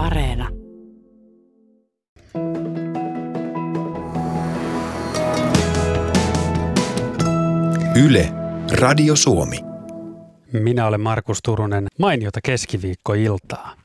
Areena. 0.00 0.48
Yle, 8.04 8.32
Radio 8.72 9.16
Suomi. 9.16 9.56
Minä 10.52 10.86
olen 10.86 11.00
Markus 11.00 11.38
Turunen. 11.42 11.86
Mainiota 11.98 12.40
keskiviikkoiltaa. 12.44 13.76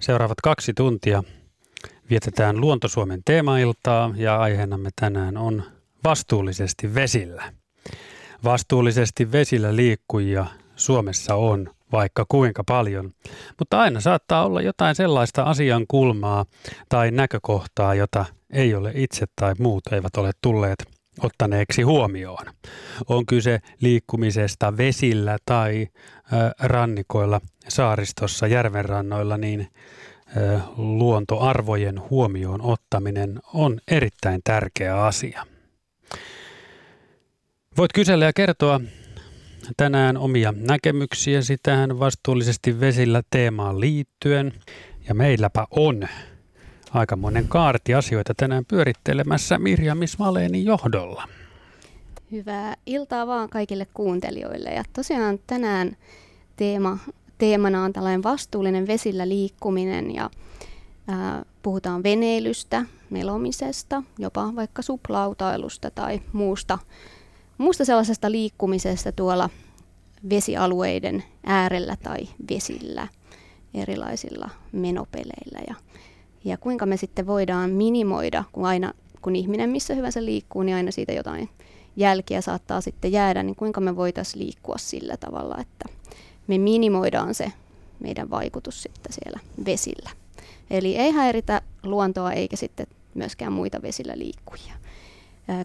Seuraavat 0.00 0.40
kaksi 0.42 0.74
tuntia 0.74 1.24
vietetään 2.10 2.60
Luontosuomen 2.60 3.22
teemailtaa 3.24 4.14
ja 4.16 4.40
aiheenamme 4.40 4.90
tänään 5.00 5.36
on 5.36 5.62
vastuullisesti 6.04 6.94
vesillä. 6.94 7.52
Vastuullisesti 8.44 9.32
vesillä 9.32 9.76
liikkujia 9.76 10.46
Suomessa 10.76 11.34
on 11.34 11.70
vaikka 11.92 12.24
kuinka 12.28 12.64
paljon, 12.64 13.10
mutta 13.58 13.80
aina 13.80 14.00
saattaa 14.00 14.46
olla 14.46 14.62
jotain 14.62 14.94
sellaista 14.94 15.42
asian 15.42 15.84
kulmaa 15.88 16.44
tai 16.88 17.10
näkökohtaa, 17.10 17.94
jota 17.94 18.24
ei 18.52 18.74
ole 18.74 18.92
itse 18.94 19.26
tai 19.36 19.54
muut 19.58 19.86
eivät 19.92 20.16
ole 20.16 20.30
tulleet 20.42 20.88
ottaneeksi 21.22 21.82
huomioon. 21.82 22.46
On 23.08 23.26
kyse 23.26 23.60
liikkumisesta 23.80 24.76
vesillä 24.76 25.38
tai 25.44 25.88
rannikoilla, 26.60 27.40
saaristossa, 27.68 28.46
järvenrannoilla, 28.46 29.36
niin 29.36 29.68
luontoarvojen 30.76 32.00
huomioon 32.10 32.62
ottaminen 32.62 33.40
on 33.54 33.80
erittäin 33.88 34.40
tärkeä 34.44 35.04
asia. 35.04 35.46
Voit 37.76 37.92
kysellä 37.92 38.24
ja 38.24 38.32
kertoa 38.32 38.80
tänään 39.76 40.16
omia 40.16 40.54
näkemyksiäsi 40.56 41.56
tähän 41.62 41.98
vastuullisesti 41.98 42.80
vesillä 42.80 43.22
teemaan 43.30 43.80
liittyen. 43.80 44.52
Ja 45.08 45.14
meilläpä 45.14 45.66
on 45.70 46.08
aikamoinen 46.90 47.48
kaarti 47.48 47.94
asioita 47.94 48.34
tänään 48.36 48.64
pyörittelemässä 48.64 49.58
Mirja 49.58 49.94
Mismaleeni 49.94 50.64
johdolla. 50.64 51.28
Hyvää 52.30 52.74
iltaa 52.86 53.26
vaan 53.26 53.48
kaikille 53.48 53.86
kuuntelijoille. 53.94 54.70
Ja 54.70 54.84
tosiaan 54.92 55.38
tänään 55.46 55.96
teema, 56.56 56.98
teemana 57.38 57.84
on 57.84 57.92
tällainen 57.92 58.22
vastuullinen 58.22 58.86
vesillä 58.86 59.28
liikkuminen 59.28 60.14
ja 60.14 60.30
ää, 61.08 61.44
puhutaan 61.62 62.02
veneilystä, 62.02 62.84
melomisesta, 63.10 64.02
jopa 64.18 64.56
vaikka 64.56 64.82
suplautailusta 64.82 65.90
tai 65.90 66.20
muusta, 66.32 66.78
muusta 67.60 67.84
sellaisesta 67.84 68.30
liikkumisesta 68.30 69.12
tuolla 69.12 69.50
vesialueiden 70.30 71.24
äärellä 71.46 71.96
tai 72.02 72.18
vesillä 72.50 73.08
erilaisilla 73.74 74.50
menopeleillä. 74.72 75.58
Ja 75.68 75.74
ja 76.44 76.56
kuinka 76.56 76.86
me 76.86 76.96
sitten 76.96 77.26
voidaan 77.26 77.70
minimoida, 77.70 78.44
kun 78.52 78.66
aina 78.66 78.92
kun 79.22 79.36
ihminen 79.36 79.70
missä 79.70 79.94
hyvänsä 79.94 80.24
liikkuu, 80.24 80.62
niin 80.62 80.76
aina 80.76 80.90
siitä 80.90 81.12
jotain 81.12 81.48
jälkiä 81.96 82.40
saattaa 82.40 82.80
sitten 82.80 83.12
jäädä, 83.12 83.42
niin 83.42 83.56
kuinka 83.56 83.80
me 83.80 83.96
voitaisiin 83.96 84.44
liikkua 84.44 84.78
sillä 84.78 85.16
tavalla, 85.16 85.58
että 85.60 85.84
me 86.46 86.58
minimoidaan 86.58 87.34
se 87.34 87.52
meidän 87.98 88.30
vaikutus 88.30 88.82
sitten 88.82 89.12
siellä 89.12 89.40
vesillä. 89.64 90.10
Eli 90.70 90.96
ei 90.96 91.10
häiritä 91.10 91.62
luontoa 91.82 92.32
eikä 92.32 92.56
sitten 92.56 92.86
myöskään 93.14 93.52
muita 93.52 93.82
vesillä 93.82 94.12
liikkujia. 94.16 94.79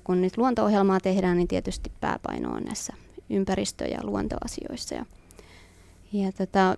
Kun 0.03 0.21
nyt 0.21 0.37
luonto-ohjelmaa 0.37 0.99
tehdään, 0.99 1.37
niin 1.37 1.47
tietysti 1.47 1.91
pääpaino 2.01 2.51
on 2.51 2.63
näissä 2.63 2.93
ympäristö- 3.29 3.85
ja 3.85 3.99
luontoasioissa. 4.03 4.95
Ja 4.95 5.05
ja 6.13 6.31
tota, 6.31 6.75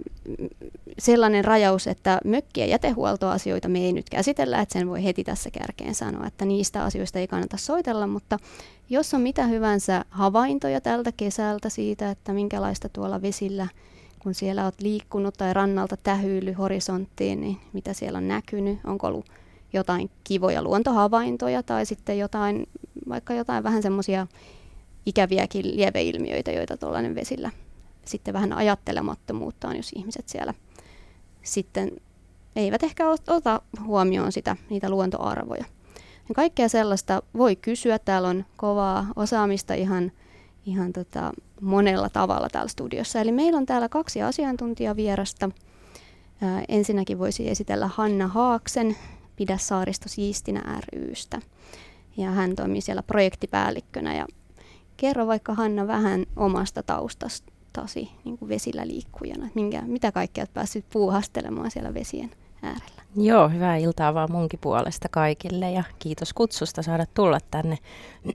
sellainen 1.00 1.45
rajaus, 1.45 1.88
että 1.88 2.22
mökki- 2.26 2.59
ja 2.59 2.66
jätehuoltoasioita 2.66 3.70
me 3.70 3.80
ei 3.80 3.94
nyt 3.94 4.09
käsitellä, 4.09 4.62
että 4.62 4.73
sen 4.73 4.89
voi 4.89 5.04
heti 5.04 5.23
tässä 5.23 5.52
kärkeen 5.52 5.95
sanoa, 5.95 6.28
että 6.28 6.45
niistä 6.45 6.84
asioista 6.84 7.20
ei 7.20 7.28
kannata 7.28 7.58
soitella, 7.58 8.08
mutta 8.08 8.39
jos 8.89 9.14
on 9.14 9.22
mitä 9.22 9.45
hyvänsä 9.45 10.05
havaintoja 10.10 10.82
tältä 10.82 11.11
kesältä 11.11 11.70
siitä, 11.70 12.11
että 12.11 12.33
minkälaista 12.33 12.89
tuolla 12.89 13.21
vesillä, 13.21 13.67
kun 14.20 14.33
siellä 14.33 14.64
olet 14.64 14.82
liikkunut 14.82 15.33
tai 15.38 15.54
rannalta 15.54 15.98
tähyily 15.98 16.52
horisonttiin, 16.52 17.42
niin 17.42 17.58
mitä 17.73 17.94
siellä 17.94 18.17
on 18.17 18.27
näkynyt, 18.27 18.80
onko 18.83 19.08
ollut 19.08 19.26
jotain 19.73 20.10
kivoja 20.23 20.64
luontohavaintoja 20.64 21.64
tai 21.64 21.86
sitten 21.86 22.20
jotain, 22.20 22.67
vaikka 23.10 23.34
jotain 23.34 23.64
vähän 23.64 23.84
semmoisia 23.84 24.28
ikäviäkin 25.06 25.78
lieveilmiöitä, 25.78 26.52
joita 26.52 26.78
tuollainen 26.78 27.16
vesillä 27.16 27.52
sitten 28.06 28.34
vähän 28.34 28.54
ajattelemattomuuttaan, 28.54 29.78
jos 29.78 29.92
ihmiset 29.95 30.30
siellä 30.30 30.54
sitten 31.44 31.92
eivät 32.56 32.84
ehkä 32.84 33.04
ota 33.28 33.62
huomioon 33.86 34.32
sitä, 34.32 34.56
niitä 34.70 34.90
luontoarvoja. 34.90 35.66
Ja 36.30 36.36
kaikkea 36.36 36.70
sellaista 36.70 37.23
voi 37.38 37.56
kysyä. 37.56 38.00
Täällä 38.00 38.28
on 38.28 38.45
kovaa 38.58 39.08
osaamista 39.16 39.74
ihan, 39.74 40.12
ihan 40.66 40.94
tota 40.94 41.32
monella 41.62 42.10
tavalla 42.10 42.50
täällä 42.50 42.70
studiossa. 42.70 43.22
Eli 43.22 43.32
meillä 43.32 43.58
on 43.58 43.66
täällä 43.66 43.89
kaksi 43.89 44.22
asiantuntijavierasta. 44.22 45.50
Ää, 46.42 46.64
ensinnäkin 46.68 47.20
voisi 47.20 47.50
esitellä 47.50 47.88
Hanna 47.88 48.28
Haaksen 48.28 48.98
Pidä 49.36 49.58
saaristo 49.58 50.10
siistinä 50.10 50.82
rystä. 50.94 51.42
Ja 52.17 52.32
hän 52.32 52.55
toimii 52.55 52.82
siellä 52.82 53.04
projektipäällikkönä. 53.04 54.16
Ja 54.16 54.28
kerro 54.98 55.28
vaikka 55.28 55.54
Hanna 55.54 55.88
vähän 55.88 56.26
omasta 56.36 56.83
taustasta 56.83 57.54
tasi 57.73 58.10
niin 58.26 58.38
kuin 58.38 58.50
vesillä 58.50 58.88
liikkujana? 58.88 59.50
Minkä, 59.55 59.82
mitä 59.82 60.11
kaikkea 60.11 60.42
olet 60.42 60.54
päässyt 60.54 60.86
puuhastelemaan 60.94 61.72
siellä 61.72 61.94
vesien 61.94 62.32
äärellä? 62.64 62.98
Joo, 63.20 63.50
hyvää 63.50 63.76
iltaa 63.76 64.14
vaan 64.14 64.32
munkin 64.32 64.60
puolesta 64.60 65.08
kaikille 65.12 65.72
ja 65.72 65.84
kiitos 66.00 66.34
kutsusta 66.34 66.82
saada 66.82 67.06
tulla 67.14 67.38
tänne. 67.52 67.78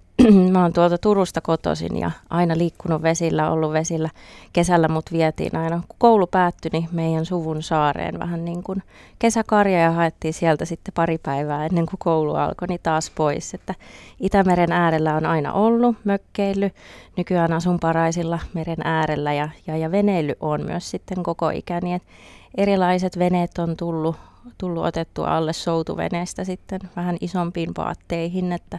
Mä 0.53 0.62
oon 0.62 0.72
tuolta 0.72 0.99
Turusta 0.99 1.41
kotoisin 1.41 1.99
ja 1.99 2.10
aina 2.31 2.59
liikkunut 2.59 3.03
vesillä, 3.03 3.50
ollut 3.50 3.72
vesillä. 3.72 4.10
Kesällä 4.53 4.88
mut 4.88 5.12
vietiin 5.12 5.56
aina, 5.56 5.83
kun 5.88 5.97
koulu 5.99 6.27
päättyi, 6.27 6.71
niin 6.72 6.88
meidän 6.93 7.27
suvun 7.27 7.62
saareen 7.62 8.19
vähän 8.19 8.44
niin 8.44 8.62
kuin 8.62 8.83
kesäkarja 9.19 9.78
ja 9.78 9.91
haettiin 9.91 10.34
sieltä 10.34 10.65
sitten 10.65 10.94
pari 10.94 11.19
päivää 11.19 11.66
ennen 11.66 11.87
kuin 11.87 11.99
koulu 11.99 12.34
alkoi, 12.34 12.69
niin 12.69 12.81
taas 12.83 13.10
pois. 13.10 13.54
Että 13.54 13.75
Itämeren 14.21 14.72
äärellä 14.72 15.15
on 15.15 15.27
aina 15.27 15.53
ollut 15.53 15.97
mökkeily, 16.04 16.71
nykyään 17.16 17.53
asun 17.53 17.81
paraisilla 17.81 18.39
meren 18.54 18.78
äärellä 18.84 19.33
ja, 19.33 19.49
ja, 19.66 19.77
ja 19.77 19.91
veneily 19.91 20.34
on 20.41 20.62
myös 20.65 20.91
sitten 20.91 21.22
koko 21.22 21.50
ikäni. 21.50 21.94
Et 21.94 22.03
erilaiset 22.54 23.18
veneet 23.18 23.58
on 23.58 23.76
tullut 23.76 24.16
tullut 24.58 24.84
otettua 24.84 25.36
alle 25.36 25.52
soutuveneestä 25.52 26.44
sitten 26.44 26.80
vähän 26.96 27.16
isompiin 27.20 27.74
paatteihin, 27.74 28.52
että 28.52 28.78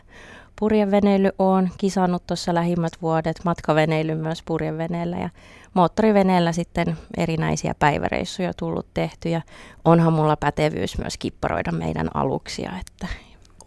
purjeveneily 0.59 1.29
on 1.39 1.69
kisannut 1.77 2.27
tuossa 2.27 2.53
lähimmät 2.53 2.93
vuodet, 3.01 3.39
matkaveneily 3.45 4.15
myös 4.15 4.43
purjeveneellä 4.43 5.17
ja 5.17 5.29
moottoriveneellä 5.73 6.51
sitten 6.51 6.97
erinäisiä 7.17 7.75
päiväreissuja 7.79 8.53
tullut 8.53 8.85
tehty 8.93 9.29
ja 9.29 9.41
onhan 9.85 10.13
mulla 10.13 10.35
pätevyys 10.35 10.97
myös 10.97 11.17
kipparoida 11.17 11.71
meidän 11.71 12.09
aluksia, 12.13 12.71
että 12.79 13.07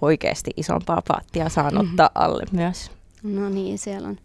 oikeasti 0.01 0.51
isompaa 0.57 1.03
paattia 1.09 1.49
saan 1.49 1.75
mm-hmm. 1.75 1.91
ottaa 1.91 2.11
alle 2.15 2.45
myös. 2.53 2.91
No 3.23 3.49
niin, 3.49 3.79
siellä 3.79 4.09
on, 4.09 4.17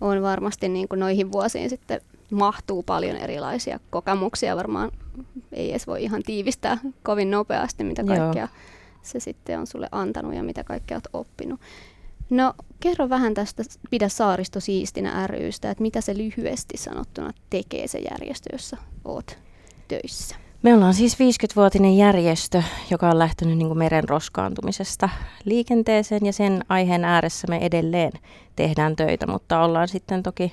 on 0.00 0.22
varmasti 0.22 0.68
niin 0.68 0.88
kuin 0.88 1.00
noihin 1.00 1.32
vuosiin 1.32 1.70
sitten 1.70 2.00
mahtuu 2.30 2.82
paljon 2.82 3.16
erilaisia 3.16 3.80
kokemuksia. 3.90 4.56
Varmaan 4.56 4.92
ei 5.52 5.70
edes 5.70 5.86
voi 5.86 6.02
ihan 6.02 6.22
tiivistää 6.22 6.78
kovin 7.02 7.30
nopeasti, 7.30 7.84
mitä 7.84 8.04
kaikkea 8.04 8.42
Joo. 8.42 8.60
se 9.02 9.20
sitten 9.20 9.60
on 9.60 9.66
sulle 9.66 9.88
antanut 9.92 10.34
ja 10.34 10.42
mitä 10.42 10.64
kaikkea 10.64 10.94
olet 10.94 11.08
oppinut. 11.12 11.60
No 12.30 12.54
kerro 12.80 13.08
vähän 13.08 13.34
tästä 13.34 13.62
Pidä 13.90 14.08
saaristo 14.08 14.60
siistinä 14.60 15.26
rystä, 15.26 15.70
että 15.70 15.82
mitä 15.82 16.00
se 16.00 16.16
lyhyesti 16.16 16.76
sanottuna 16.76 17.32
tekee 17.50 17.86
se 17.86 17.98
järjestö, 17.98 18.48
jossa 18.52 18.76
oot 19.04 19.38
töissä. 19.88 20.36
Me 20.62 20.74
ollaan 20.74 20.94
siis 20.94 21.14
50-vuotinen 21.14 21.96
järjestö, 21.96 22.62
joka 22.90 23.10
on 23.10 23.18
lähtenyt 23.18 23.58
niin 23.58 23.68
kuin 23.68 23.78
meren 23.78 24.08
roskaantumisesta 24.08 25.08
liikenteeseen 25.44 26.26
ja 26.26 26.32
sen 26.32 26.64
aiheen 26.68 27.04
ääressä 27.04 27.46
me 27.50 27.56
edelleen 27.56 28.12
tehdään 28.56 28.96
töitä, 28.96 29.26
mutta 29.26 29.64
ollaan 29.64 29.88
sitten 29.88 30.22
toki 30.22 30.52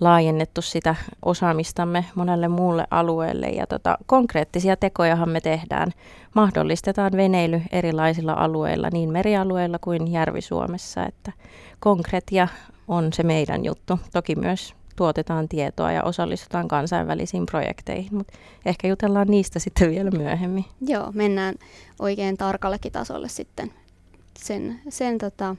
laajennettu 0.00 0.62
sitä 0.62 0.94
osaamistamme 1.24 2.04
monelle 2.14 2.48
muulle 2.48 2.86
alueelle 2.90 3.46
ja 3.46 3.66
tota, 3.66 3.98
konkreettisia 4.06 4.76
tekojahan 4.76 5.28
me 5.28 5.40
tehdään. 5.40 5.92
Mahdollistetaan 6.34 7.12
veneily 7.16 7.62
erilaisilla 7.72 8.32
alueilla, 8.32 8.88
niin 8.92 9.12
merialueilla 9.12 9.78
kuin 9.78 10.12
Järvi-Suomessa, 10.12 11.06
että 11.06 11.32
konkreettia 11.80 12.48
on 12.88 13.12
se 13.12 13.22
meidän 13.22 13.64
juttu. 13.64 14.00
Toki 14.12 14.36
myös 14.36 14.74
tuotetaan 14.96 15.48
tietoa 15.48 15.92
ja 15.92 16.02
osallistutaan 16.02 16.68
kansainvälisiin 16.68 17.46
projekteihin, 17.46 18.14
mutta 18.14 18.32
ehkä 18.66 18.88
jutellaan 18.88 19.28
niistä 19.28 19.58
sitten 19.58 19.90
vielä 19.90 20.10
myöhemmin. 20.10 20.64
Joo, 20.80 21.12
mennään 21.14 21.54
oikein 21.98 22.36
tarkallekin 22.36 22.92
tasolle 22.92 23.28
sitten 23.28 23.72
sen, 24.38 24.80
sen 24.88 25.18
tota, 25.18 25.56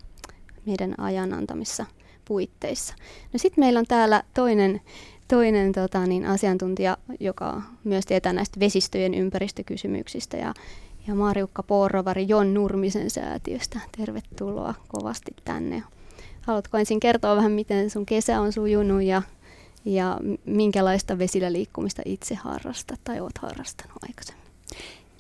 meidän 0.65 0.95
ajan 0.97 1.33
antamissa 1.33 1.85
puitteissa. 2.25 2.95
No 3.33 3.39
sitten 3.39 3.61
meillä 3.61 3.79
on 3.79 3.87
täällä 3.87 4.23
toinen, 4.33 4.81
toinen 5.27 5.71
tota, 5.71 6.05
niin 6.05 6.25
asiantuntija, 6.25 6.97
joka 7.19 7.61
myös 7.83 8.05
tietää 8.05 8.33
näistä 8.33 8.59
vesistöjen 8.59 9.13
ympäristökysymyksistä 9.13 10.37
ja, 10.37 10.53
ja 11.07 11.15
Marjukka 11.15 11.63
Porrovari 11.63 12.25
Jon 12.27 12.53
Nurmisen 12.53 13.09
säätiöstä. 13.09 13.79
Tervetuloa 13.97 14.73
kovasti 14.87 15.31
tänne. 15.45 15.83
Haluatko 16.41 16.77
ensin 16.77 16.99
kertoa 16.99 17.35
vähän, 17.35 17.51
miten 17.51 17.89
sun 17.89 18.05
kesä 18.05 18.41
on 18.41 18.53
sujunut 18.53 19.03
ja, 19.03 19.21
ja 19.85 20.17
minkälaista 20.45 21.17
vesillä 21.17 21.51
liikkumista 21.51 22.01
itse 22.05 22.35
harrastat 22.35 22.99
tai 23.03 23.19
oot 23.19 23.37
harrastanut 23.37 23.97
aikaisemmin? 24.09 24.45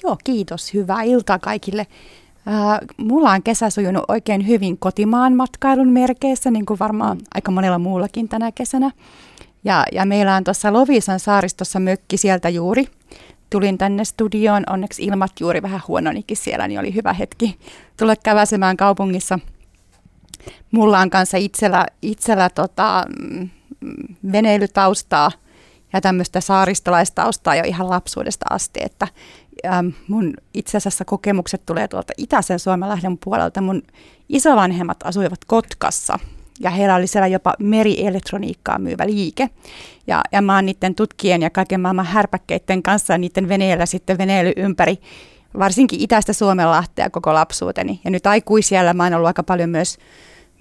Joo, 0.03 0.17
kiitos. 0.23 0.73
Hyvää 0.73 1.03
iltaa 1.03 1.39
kaikille. 1.39 1.87
Äh, 2.47 2.79
mulla 2.97 3.31
on 3.31 3.43
kesä 3.43 3.69
sujunut 3.69 4.03
oikein 4.07 4.47
hyvin 4.47 4.77
kotimaan 4.77 5.35
matkailun 5.35 5.89
merkeissä, 5.89 6.51
niin 6.51 6.65
kuin 6.65 6.79
varmaan 6.79 7.17
mm. 7.17 7.23
aika 7.35 7.51
monella 7.51 7.79
muullakin 7.79 8.29
tänä 8.29 8.51
kesänä. 8.51 8.91
Ja, 9.63 9.85
ja 9.91 10.05
meillä 10.05 10.35
on 10.35 10.43
tuossa 10.43 10.73
Lovisan 10.73 11.19
saaristossa 11.19 11.79
mökki 11.79 12.17
sieltä 12.17 12.49
juuri. 12.49 12.87
Tulin 13.49 13.77
tänne 13.77 14.05
studioon, 14.05 14.63
onneksi 14.69 15.03
ilmat 15.03 15.31
juuri 15.39 15.61
vähän 15.61 15.81
huononikin 15.87 16.37
siellä, 16.37 16.67
niin 16.67 16.79
oli 16.79 16.95
hyvä 16.95 17.13
hetki 17.13 17.59
tulla 17.97 18.15
käväsemään 18.15 18.77
kaupungissa. 18.77 19.39
Mulla 20.71 20.99
on 20.99 21.09
kanssa 21.09 21.37
itsellä, 21.37 21.85
itsellä 22.01 22.49
tota, 22.49 23.05
mm, 23.19 23.49
veneilytaustaa 24.31 25.31
ja 25.93 26.01
tämmöistä 26.01 26.41
saaristolaistaustaa 26.41 27.55
jo 27.55 27.63
ihan 27.65 27.89
lapsuudesta 27.89 28.45
asti, 28.49 28.79
että 28.83 29.07
ähm, 29.65 29.87
mun 30.07 30.33
itse 30.53 30.77
asiassa 30.77 31.05
kokemukset 31.05 31.65
tulee 31.65 31.87
tuolta 31.87 32.13
itäisen 32.17 32.59
Suomenlahden 32.59 33.17
puolelta. 33.17 33.61
Mun 33.61 33.81
isovanhemmat 34.29 34.97
asuivat 35.03 35.45
Kotkassa 35.45 36.19
ja 36.59 36.69
heillä 36.69 36.95
oli 36.95 37.07
siellä 37.07 37.27
jopa 37.27 37.53
merielektroniikkaa 37.59 38.79
myyvä 38.79 39.05
liike. 39.05 39.49
Ja, 40.07 40.21
ja 40.31 40.41
mä 40.41 40.55
oon 40.55 40.65
niiden 40.65 40.95
tutkien 40.95 41.41
ja 41.41 41.49
kaiken 41.49 41.81
maailman 41.81 42.05
härpäkkeiden 42.05 42.83
kanssa 42.83 43.17
niiden 43.17 43.49
veneellä 43.49 43.85
sitten 43.85 44.17
veneily 44.17 44.53
ympäri 44.55 44.97
varsinkin 45.59 46.01
itäistä 46.01 46.33
Suomenlahtea 46.33 47.09
koko 47.09 47.33
lapsuuteni. 47.33 48.01
Ja 48.03 48.11
nyt 48.11 48.27
aikuisiellä 48.27 48.93
mä 48.93 49.03
oon 49.03 49.13
ollut 49.13 49.27
aika 49.27 49.43
paljon 49.43 49.69
myös, 49.69 49.97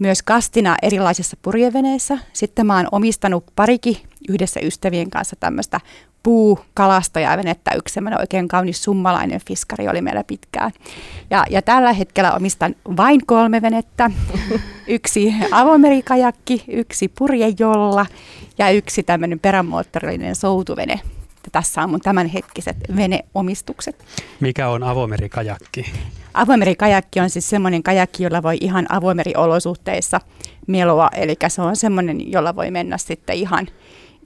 myös 0.00 0.23
kastina 0.23 0.76
erilaisissa 0.82 1.37
purjeveneissä. 1.43 2.19
Sitten 2.32 2.67
mä 2.67 2.76
oon 2.76 2.88
omistanut 2.93 3.44
parikin 3.56 3.97
yhdessä 4.29 4.61
ystävien 4.61 5.11
kanssa 5.11 5.37
tämmöistä 5.41 5.81
puu 6.23 6.58
venettä 7.37 7.70
yksi 7.76 7.93
semmoinen 7.93 8.20
oikein 8.20 8.49
kaunis 8.49 8.85
summalainen 8.85 9.41
fiskari 9.49 9.88
oli 9.88 10.00
meillä 10.00 10.25
pitkään. 10.25 10.70
Ja, 11.31 11.44
ja 11.50 11.62
tällä 11.62 11.93
hetkellä 11.93 12.32
omistan 12.32 12.75
vain 12.97 13.26
kolme 13.26 13.62
venettä. 13.62 14.11
Yksi 14.87 15.35
avomerikajakki, 15.50 16.64
yksi 16.69 17.08
purjejolla 17.08 18.06
ja 18.58 18.70
yksi 18.70 19.02
tämmöinen 19.02 19.38
perämoottorillinen 19.38 20.35
soutuvene. 20.35 21.00
Tässä 21.52 21.82
on 21.82 21.91
mun 21.91 22.00
tämänhetkiset 22.00 22.76
veneomistukset. 22.97 24.05
Mikä 24.41 24.69
on 24.69 24.82
avomerikajakki? 24.82 25.93
Avomerikajakki 26.35 27.20
on 27.20 27.31
siis 27.31 27.50
semmoinen 27.50 27.82
kajakki, 27.82 28.23
jolla 28.23 28.43
voi 28.43 28.58
ihan 28.61 28.87
avomeriolosuhteissa 28.88 30.20
meloa, 30.67 31.08
eli 31.17 31.37
se 31.49 31.62
on 31.62 31.76
semmoinen, 31.76 32.32
jolla 32.32 32.56
voi 32.56 32.70
mennä 32.70 32.99
sitten 32.99 33.37
ihan– 33.37 33.67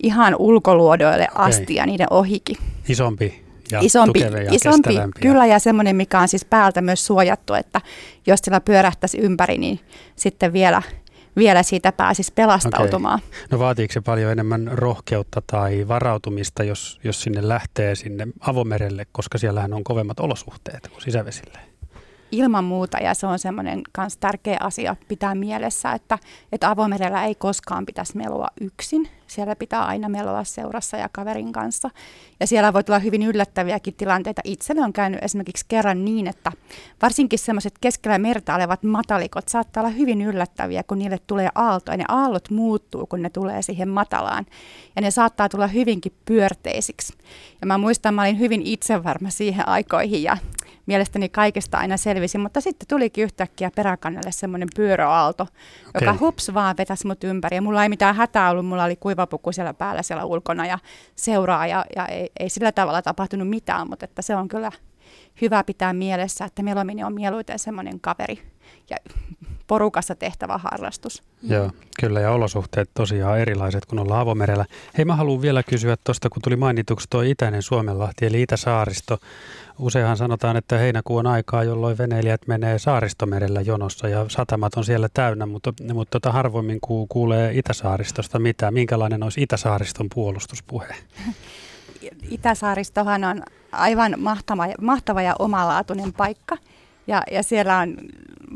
ihan 0.03 0.37
ulkoluodoille 0.39 1.29
asti 1.35 1.63
okay. 1.63 1.77
ja 1.77 1.87
niiden 1.87 2.07
ohikin. 2.11 2.57
Isompi 2.89 3.45
ja 3.73 3.81
isompi, 3.83 4.21
ja 4.21 4.31
isompi 4.53 4.95
kyllä 5.21 5.47
ja 5.47 5.59
semmoinen, 5.59 5.97
mikä 5.97 6.21
on 6.21 6.29
siis 6.29 6.45
päältä 6.45 6.83
myös 6.83 7.07
suojattu, 7.07 7.55
että 7.55 7.81
jos 8.27 8.41
sillä 8.41 8.61
pyörähtäisi 8.61 9.19
ympäri, 9.19 9.59
niin 9.59 9.81
sitten 10.17 10.53
vielä, 10.53 10.83
vielä 11.37 11.63
siitä 11.63 11.93
pääsisi 11.93 12.33
pelastautumaan. 12.35 13.19
Okay. 13.19 13.47
No 13.51 13.59
vaatiiko 13.59 13.93
se 13.93 14.01
paljon 14.01 14.33
enemmän 14.33 14.71
rohkeutta 14.73 15.43
tai 15.47 15.89
varautumista, 15.89 16.65
jos, 16.65 17.01
jos 17.05 17.23
sinne 17.23 17.49
lähtee 17.49 17.95
sinne 17.95 18.27
avomerelle, 18.41 19.07
koska 19.13 19.39
siellähän 19.39 19.73
on 19.73 19.85
kovemmat 19.85 20.21
olosuhteet 20.21 20.89
kuin 20.89 21.03
sisävesille? 21.03 21.74
Ilman 22.35 22.65
muuta, 22.65 22.99
ja 22.99 23.15
se 23.15 23.27
on 23.27 23.39
semmoinen 23.39 23.83
myös 23.99 24.17
tärkeä 24.17 24.57
asia 24.61 24.97
pitää 25.09 25.35
mielessä, 25.35 25.93
että, 25.93 26.19
että 26.53 26.71
avomerellä 26.71 27.25
ei 27.25 27.35
koskaan 27.35 27.87
pitäisi 27.87 28.17
meloa 28.17 28.49
yksin. 28.61 29.09
Siellä 29.27 29.57
pitää 29.57 29.85
aina 29.85 30.09
meloa 30.09 30.45
seurassa 30.45 30.97
ja 30.97 31.09
kaverin 31.13 31.53
kanssa. 31.53 31.91
Ja 32.41 32.47
siellä 32.47 32.73
voi 32.73 32.85
tulla 32.85 32.99
hyvin 32.99 33.23
yllättäviäkin 33.23 33.95
tilanteita. 33.95 34.43
Itselle 34.45 34.83
on 34.83 34.93
käynyt 34.93 35.25
esimerkiksi 35.25 35.65
kerran 35.69 36.05
niin, 36.05 36.27
että 36.27 36.53
varsinkin 37.03 37.39
semmoiset 37.39 37.75
keskellä 37.81 38.19
merta 38.19 38.55
olevat 38.55 38.83
matalikot 38.83 39.49
saattaa 39.49 39.83
olla 39.83 39.93
hyvin 39.93 40.23
yllättäviä, 40.23 40.83
kun 40.83 40.99
niille 40.99 41.19
tulee 41.27 41.49
aalto. 41.55 41.91
Ja 41.91 41.97
ne 41.97 42.05
aallot 42.09 42.51
muuttuu, 42.51 43.07
kun 43.07 43.23
ne 43.23 43.31
tulee 43.31 43.63
siihen 43.63 43.89
matalaan. 43.89 44.47
Ja 44.97 45.03
ne 45.03 45.11
saattaa 45.11 45.49
tulla 45.49 45.67
hyvinkin 45.67 46.13
pyörteisiksi. 46.25 47.13
Ja 47.61 47.67
mä 47.67 47.79
muistan, 47.79 48.15
mä 48.15 48.23
olin 48.23 48.39
hyvin 48.39 48.63
itsevarma 48.65 49.31
siihen 49.31 49.69
aikoihin 49.69 50.23
ja 50.23 50.37
mielestäni 50.87 51.29
kaikesta 51.29 51.79
aina 51.79 51.97
selvisi, 51.97 52.39
mutta 52.39 52.61
sitten 52.61 52.89
tulikin 52.89 53.25
yhtäkkiä 53.25 53.71
peräkannelle 53.77 54.33
semmoinen 54.33 54.69
pyöräaalto, 54.77 55.43
okay. 55.43 55.53
joka 55.95 56.17
hups 56.21 56.55
vaan 56.55 56.77
vetäisi 56.77 57.07
mut 57.07 57.25
ympäri. 57.25 57.57
Ja 57.57 57.63
mulla 57.63 57.83
ei 57.83 57.89
mitään 57.89 58.15
hätää 58.15 58.51
ollut, 58.51 58.67
mulla 58.67 58.85
oli 58.85 58.97
kuivapuku 58.97 59.53
siellä 59.53 59.75
päällä 59.75 60.03
siellä 60.03 60.25
ulkona 60.25 60.67
ja 60.67 60.79
seuraa 61.17 61.67
ja, 61.67 61.85
ja 61.97 62.07
ei, 62.07 62.31
ei 62.41 62.49
sillä 62.49 62.73
tavalla 62.73 63.03
tapahtunut 63.03 63.49
mitään, 63.49 63.89
mutta 63.89 64.05
että 64.05 64.23
se 64.23 64.37
on 64.37 64.49
kyllä 64.49 64.71
hyvä 65.41 65.65
pitää 65.65 65.93
mielessä, 65.93 66.45
että 66.45 66.63
melominen 66.63 67.07
on 67.07 67.15
mieluiten 67.15 67.59
semmoinen 67.59 68.01
kaveri 68.01 68.43
ja 68.91 68.97
porukassa 69.67 70.15
tehtävä 70.15 70.59
harrastus. 70.59 71.23
Joo, 71.43 71.71
kyllä 72.01 72.21
ja 72.21 72.31
olosuhteet 72.31 72.91
tosiaan 72.95 73.39
erilaiset 73.39 73.87
kun 73.87 73.99
ollaan 73.99 74.21
avomerellä. 74.21 74.65
Hei 74.99 75.05
mä 75.05 75.17
haluan 75.17 75.43
vielä 75.43 75.63
kysyä 75.63 75.97
tuosta, 76.05 76.31
kun 76.31 76.43
tuli 76.43 76.57
mainituksi 76.57 77.07
tuo 77.11 77.23
itäinen 77.23 77.63
Suomenlahti 77.63 78.27
eli 78.27 78.43
Itäsaaristo. 78.43 79.19
Useinhan 79.79 80.17
sanotaan, 80.17 80.57
että 80.57 80.79
heinäkuu 80.79 81.17
on 81.17 81.27
aikaa, 81.27 81.65
jolloin 81.65 81.99
veneilijät 81.99 82.47
menee 82.47 82.79
saaristomerellä 82.79 83.61
jonossa 83.61 84.09
ja 84.09 84.25
satamat 84.29 84.75
on 84.75 84.85
siellä 84.85 85.09
täynnä, 85.15 85.47
mutta, 85.47 85.73
mutta 85.95 86.11
tota 86.11 86.33
harvoimmin 86.33 86.79
kuulee 87.09 87.53
Itäsaaristosta 87.55 88.39
mitään. 88.39 88.75
Minkälainen 88.75 89.23
olisi 89.23 89.43
Itäsaariston 89.43 90.07
puolustuspuhe? 90.15 90.95
Itäsaaristohan 92.31 93.25
on 93.25 93.43
aivan 93.73 94.15
mahtava, 94.19 94.67
mahtava 94.81 95.23
ja 95.23 95.37
omalaatuinen 95.39 96.13
paikka. 96.13 96.57
Ja, 97.07 97.23
ja 97.31 97.43
siellä 97.43 97.79
on 97.79 97.97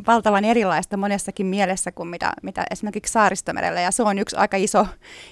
valtavan 0.06 0.44
erilaista 0.44 0.96
monessakin 0.96 1.46
mielessä 1.46 1.92
kuin 1.92 2.08
mitä, 2.08 2.32
mitä 2.42 2.64
esimerkiksi 2.70 3.12
saaristomerellä. 3.12 3.80
Ja 3.80 3.90
se 3.90 4.02
on 4.02 4.18
yksi 4.18 4.36
aika 4.36 4.56
iso, 4.56 4.86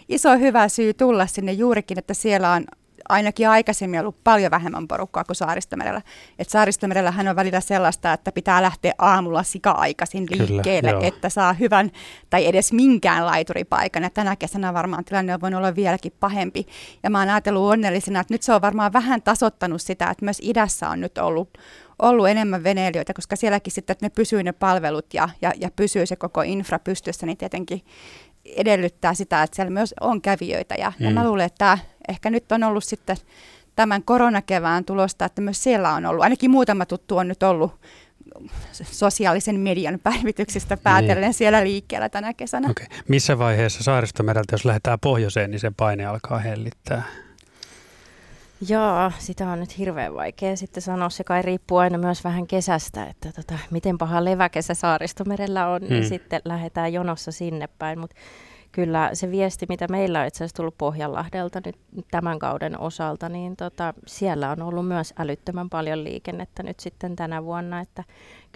iso 0.09 0.39
hyvä 0.39 0.69
syy 0.69 0.95
tulla 0.95 1.27
sinne 1.27 1.53
juurikin, 1.53 1.99
että 1.99 2.15
siellä 2.15 2.53
on 2.53 2.65
ainakin 3.09 3.49
aikaisemmin 3.49 4.01
ollut 4.01 4.25
paljon 4.25 4.51
vähemmän 4.51 4.89
porukkaa 4.89 5.25
kuin 5.25 5.37
Saaristomerellä. 5.37 6.03
Et 6.39 6.49
Saaristomerellähän 6.49 7.29
on 7.29 7.37
välillä 7.37 7.61
sellaista, 7.61 8.13
että 8.13 8.33
pitää 8.33 8.63
lähteä 8.63 8.93
aamulla 8.99 9.43
sika-aikaisin 9.43 10.27
liikkeelle, 10.31 10.93
Kyllä, 10.93 11.07
että 11.07 11.29
saa 11.29 11.53
hyvän 11.53 11.91
tai 12.31 12.47
edes 12.47 12.73
minkään 12.73 13.27
laituripaikan. 13.27 14.03
Ja 14.03 14.11
tänä 14.11 14.37
kesänä 14.37 14.75
varmaan 14.75 15.05
tilanne 15.05 15.35
on 15.35 15.41
voinut 15.41 15.59
olla 15.59 15.77
vieläkin 15.77 16.13
pahempi. 16.21 16.67
Ja 17.03 17.11
mä 17.11 17.19
oon 17.19 17.29
ajatellut 17.29 17.73
onnellisena, 17.73 18.21
että 18.21 18.35
nyt 18.35 18.43
se 18.43 18.53
on 18.53 18.63
varmaan 18.63 18.93
vähän 18.93 19.23
tasottanut 19.23 19.83
sitä, 19.83 20.11
että 20.11 20.25
myös 20.25 20.39
idässä 20.43 20.89
on 20.89 21.01
nyt 21.01 21.19
ollut 21.19 21.59
ollut 21.99 22.29
enemmän 22.29 22.65
veneilijöitä, 22.65 23.15
koska 23.15 23.37
sielläkin 23.37 23.73
sitten, 23.73 23.95
että 23.95 24.07
ne 24.07 24.11
pysyy 24.11 24.43
ne 24.43 24.53
palvelut 24.53 25.15
ja, 25.15 25.29
ja, 25.43 25.53
ja 25.61 25.71
pysyy 25.77 26.07
se 26.07 26.17
koko 26.17 26.43
infra 26.43 26.79
pystyssä, 26.79 27.27
niin 27.27 27.37
tietenkin 27.37 27.83
edellyttää 28.57 29.15
sitä, 29.15 29.43
että 29.43 29.57
siellä 29.57 29.71
myös 29.71 29.95
on 30.01 30.23
kävijöitä. 30.23 30.75
Ja, 30.79 30.93
mm. 30.99 31.05
ja 31.05 31.11
mä 31.11 31.25
luulen, 31.25 31.47
että 31.47 31.59
tämä 31.59 31.79
ehkä 32.09 32.31
nyt 32.31 32.53
on 32.53 32.63
ollut 32.63 32.85
sitten 32.85 33.17
tämän 33.77 34.03
koronakevään 34.03 34.85
tulosta, 34.85 35.25
että 35.25 35.43
myös 35.43 35.63
siellä 35.63 35.95
on 35.95 36.07
ollut, 36.07 36.23
ainakin 36.23 36.51
muutama 36.51 36.87
tuttu 36.87 37.17
on 37.17 37.29
nyt 37.29 37.43
ollut 37.43 37.73
sosiaalisen 38.83 39.61
median 39.61 39.99
päivityksistä 40.03 40.77
päätellen 40.77 41.23
niin. 41.23 41.35
siellä 41.35 41.65
liikkeellä 41.65 42.09
tänä 42.09 42.35
kesänä. 42.35 42.71
Okay. 42.71 42.87
Missä 43.09 43.39
vaiheessa 43.39 43.83
saaristomereltä, 43.83 44.55
jos 44.55 44.65
lähdetään 44.65 44.99
pohjoiseen, 45.01 45.51
niin 45.51 45.61
se 45.61 45.73
paine 45.77 46.07
alkaa 46.07 46.39
hellittää? 46.39 47.03
Joo, 48.69 49.13
sitä 49.19 49.49
on 49.49 49.61
nyt 49.61 49.79
hirveän 49.79 50.15
vaikea 50.15 50.57
sitten 50.57 50.83
sanoa. 50.83 51.11
Se 51.11 51.25
kai 51.25 51.43
riippuu 51.43 51.79
aina 51.79 51.99
myös 51.99 52.25
vähän 52.25 52.47
kesästä, 52.47 53.05
että 53.05 53.33
tota, 53.33 53.59
miten 53.71 53.99
paha 53.99 54.25
leväkesä 54.25 54.75
saaristomerellä 54.75 55.69
on, 55.69 55.81
niin 55.81 55.89
hmm. 55.89 55.95
niin 55.95 56.09
sitten 56.09 56.41
lähdetään 56.45 56.93
jonossa 56.93 57.33
sinne 57.33 57.69
päin. 57.79 57.99
Mutta 57.99 58.17
kyllä 58.77 59.11
se 59.13 59.31
viesti, 59.31 59.67
mitä 59.69 59.89
meillä 59.89 60.21
on 60.21 60.27
itse 60.27 60.37
asiassa 60.37 60.57
tullut 60.57 60.79
Pohjanlahdelta 60.79 61.61
nyt 61.67 61.77
tämän 62.11 62.39
kauden 62.39 62.81
osalta, 62.81 63.29
niin 63.29 63.57
tota, 63.57 63.95
siellä 64.07 64.51
on 64.51 64.63
ollut 64.63 64.89
myös 64.89 65.15
älyttömän 65.19 65.71
paljon 65.71 66.05
liikennettä 66.05 66.63
nyt 66.63 66.81
sitten 66.81 67.17
tänä 67.17 67.45
vuonna, 67.45 67.81
että 67.81 68.05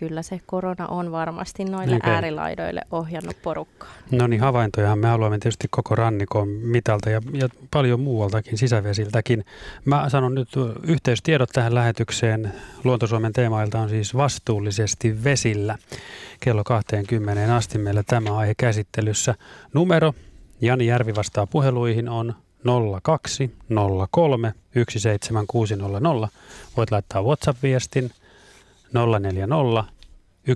kyllä 0.01 0.23
se 0.23 0.41
korona 0.47 0.87
on 0.87 1.13
varmasti 1.13 1.65
noille 1.65 1.97
okay. 1.97 2.13
äärilaidoille 2.13 2.83
ohjannut 2.91 3.37
porukkaa. 3.43 3.89
No 4.11 4.27
niin, 4.27 4.41
havaintoja 4.41 4.97
me 4.97 5.09
haluamme 5.09 5.39
tietysti 5.39 5.67
koko 5.71 5.95
rannikon 5.95 6.49
mitalta 6.49 7.11
ja, 7.11 7.21
ja 7.33 7.49
paljon 7.71 8.01
muualtakin, 8.01 8.59
sisävesiltäkin. 8.59 9.45
Mä 9.85 10.09
sanon 10.09 10.35
nyt 10.35 10.49
yhteystiedot 10.83 11.49
tähän 11.53 11.75
lähetykseen. 11.75 12.53
Luontosuomen 12.85 13.33
teemailta 13.33 13.81
on 13.81 13.89
siis 13.89 14.17
vastuullisesti 14.17 15.25
vesillä. 15.25 15.79
Kello 16.41 16.65
20 16.65 17.57
asti 17.57 17.79
meillä 17.79 18.03
tämä 18.03 18.37
aihe 18.37 18.55
käsittelyssä. 18.57 19.35
Numero 19.75 20.15
Jani 20.61 20.87
Järvi 20.87 21.15
vastaa 21.15 21.47
puheluihin 21.47 22.09
on 22.09 22.35
02 23.03 23.51
03 24.11 24.55
17600. 24.89 26.29
Voit 26.77 26.91
laittaa 26.91 27.23
WhatsApp-viestin 27.23 28.11
040 28.93 29.85
1455666 30.47 30.53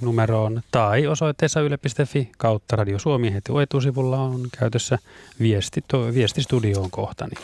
numeroon 0.00 0.62
tai 0.70 1.06
osoitteessa 1.06 1.60
yle.fi 1.60 2.30
kautta 2.38 2.76
Radio 2.76 2.98
Suomi. 2.98 3.34
Heti 3.34 3.52
etusivulla 3.62 4.20
on 4.20 4.40
käytössä 4.58 4.98
viesti, 5.40 5.84
to, 5.88 6.14
viestistudioon 6.14 6.90
kohta, 6.90 7.26
niin 7.26 7.38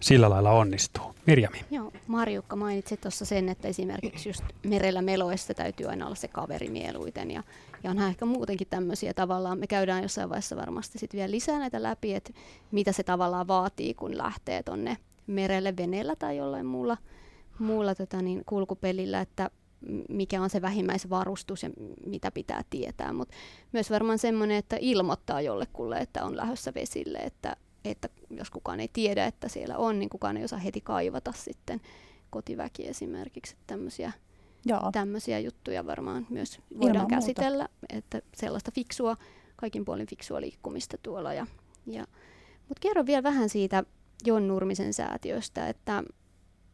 sillä 0.00 0.30
lailla 0.30 0.50
onnistuu. 0.50 1.14
Mirjami. 1.26 1.58
Joo, 1.70 1.92
Marjukka 2.06 2.56
mainitsi 2.56 2.96
tuossa 2.96 3.24
sen, 3.24 3.48
että 3.48 3.68
esimerkiksi 3.68 4.28
just 4.28 4.42
merellä 4.62 5.02
meloessa 5.02 5.54
täytyy 5.54 5.86
aina 5.86 6.06
olla 6.06 6.14
se 6.14 6.28
kaveri 6.28 6.68
mieluiten 6.68 7.30
ja, 7.30 7.42
ja 7.84 7.90
onhan 7.90 8.08
ehkä 8.08 8.24
muutenkin 8.24 8.66
tämmöisiä 8.70 9.14
tavallaan, 9.14 9.58
me 9.58 9.66
käydään 9.66 10.02
jossain 10.02 10.28
vaiheessa 10.28 10.56
varmasti 10.56 10.98
sitten 10.98 11.18
vielä 11.18 11.30
lisää 11.30 11.58
näitä 11.58 11.82
läpi, 11.82 12.14
että 12.14 12.32
mitä 12.70 12.92
se 12.92 13.02
tavallaan 13.02 13.48
vaatii, 13.48 13.94
kun 13.94 14.18
lähtee 14.18 14.62
tonne 14.62 14.96
merelle 15.26 15.76
veneellä 15.76 16.16
tai 16.16 16.36
jollain 16.36 16.66
muulla 16.66 16.96
muulla 17.58 17.94
tota, 17.94 18.22
niin, 18.22 18.42
kulkupelillä, 18.46 19.20
että 19.20 19.50
mikä 20.08 20.42
on 20.42 20.50
se 20.50 20.62
vähimmäisvarustus 20.62 21.62
ja 21.62 21.70
mitä 22.06 22.30
pitää 22.30 22.64
tietää. 22.70 23.12
Mutta 23.12 23.34
myös 23.72 23.90
varmaan 23.90 24.18
semmoinen, 24.18 24.56
että 24.56 24.76
ilmoittaa 24.80 25.40
jollekulle, 25.40 25.98
että 25.98 26.24
on 26.24 26.36
lähdössä 26.36 26.72
vesille, 26.74 27.18
että, 27.18 27.56
että 27.84 28.08
jos 28.30 28.50
kukaan 28.50 28.80
ei 28.80 28.90
tiedä, 28.92 29.26
että 29.26 29.48
siellä 29.48 29.76
on, 29.76 29.98
niin 29.98 30.08
kukaan 30.08 30.36
ei 30.36 30.44
osaa 30.44 30.58
heti 30.58 30.80
kaivata 30.80 31.32
sitten 31.32 31.80
kotiväki 32.30 32.88
esimerkiksi. 32.88 33.56
Tämmöisiä, 33.66 34.12
Joo. 34.66 34.90
tämmöisiä 34.92 35.38
juttuja 35.38 35.86
varmaan 35.86 36.26
myös 36.30 36.60
voidaan 36.80 36.96
Ilman 36.96 37.08
käsitellä, 37.08 37.68
muuta. 37.70 37.96
että 37.98 38.22
sellaista 38.36 38.70
fiksua, 38.74 39.16
kaikin 39.56 39.84
puolin 39.84 40.06
fiksua 40.06 40.40
liikkumista 40.40 40.98
tuolla. 41.02 41.34
Ja, 41.34 41.46
ja, 41.86 42.06
Mutta 42.68 42.80
kerro 42.80 43.06
vielä 43.06 43.22
vähän 43.22 43.48
siitä 43.48 43.84
Jon 44.26 44.48
Nurmisen 44.48 44.94
säätiöstä, 44.94 45.68
että 45.68 46.04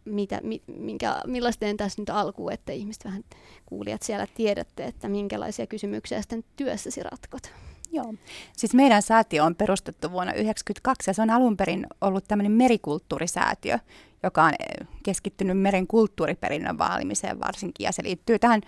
mitä, 0.04 0.40
minkä, 0.66 1.20
millaista 1.26 1.60
teen 1.60 1.76
tässä 1.76 2.02
nyt 2.02 2.10
alkuun, 2.10 2.52
että 2.52 2.72
ihmiset 2.72 3.04
vähän 3.04 3.24
kuulijat 3.66 4.02
siellä 4.02 4.26
tiedätte, 4.34 4.84
että 4.84 5.08
minkälaisia 5.08 5.66
kysymyksiä 5.66 6.20
sitten 6.22 6.44
työssäsi 6.56 7.02
ratkot. 7.02 7.52
Joo. 7.92 8.14
Siis 8.56 8.74
meidän 8.74 9.02
säätiö 9.02 9.44
on 9.44 9.54
perustettu 9.54 10.10
vuonna 10.10 10.32
1992 10.32 11.10
ja 11.10 11.14
se 11.14 11.22
on 11.22 11.30
alun 11.30 11.56
perin 11.56 11.86
ollut 12.00 12.24
tämmöinen 12.28 12.52
merikulttuurisäätiö, 12.52 13.78
joka 14.22 14.44
on 14.44 14.52
eh, 14.60 14.86
keskittynyt 15.02 15.58
meren 15.58 15.86
kulttuuriperinnön 15.86 16.78
vaalimiseen 16.78 17.40
varsinkin. 17.40 17.84
Ja 17.84 17.92
se 17.92 18.02
liittyy 18.02 18.38
tähän 18.38 18.60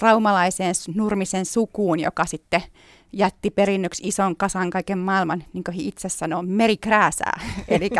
raumalaiseen 0.00 0.74
nurmisen 0.94 1.46
sukuun, 1.46 2.00
joka 2.00 2.26
sitten 2.26 2.62
jätti 3.12 3.50
perinnöksi 3.50 4.08
ison 4.08 4.36
kasan 4.36 4.70
kaiken 4.70 4.98
maailman, 4.98 5.44
niin 5.52 5.64
kuin 5.64 5.80
itse 5.80 6.08
sanoo, 6.08 6.42
merikrääsää. 6.42 7.40
Eli 7.68 7.90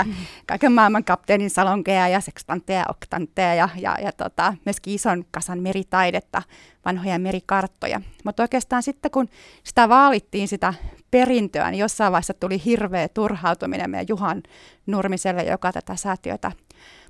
kaiken 0.47 0.73
maailman 0.73 1.05
kapteenin 1.05 1.51
salonkeja 1.51 2.09
ja 2.09 2.21
sekstantteja 2.21 2.79
ja 2.79 2.87
oktantteja 2.89 3.55
ja, 3.55 3.69
ja, 3.77 3.97
ja 4.03 4.13
tota, 4.13 4.55
myöskin 4.65 4.95
ison 4.95 5.25
kasan 5.31 5.59
meritaidetta, 5.59 6.43
vanhoja 6.85 7.19
merikarttoja. 7.19 8.01
Mutta 8.25 8.43
oikeastaan 8.43 8.83
sitten 8.83 9.11
kun 9.11 9.29
sitä 9.65 9.89
vaalittiin 9.89 10.49
sitä 10.49 10.75
perintöä, 11.11 11.71
niin 11.71 11.81
jossain 11.81 12.13
vaiheessa 12.13 12.35
tuli 12.35 12.65
hirveä 12.65 13.09
turhautuminen 13.09 13.91
meidän 13.91 14.09
Juhan 14.09 14.43
Nurmiselle, 14.87 15.43
joka 15.43 15.73
tätä 15.73 15.97
säätiötä 15.97 16.53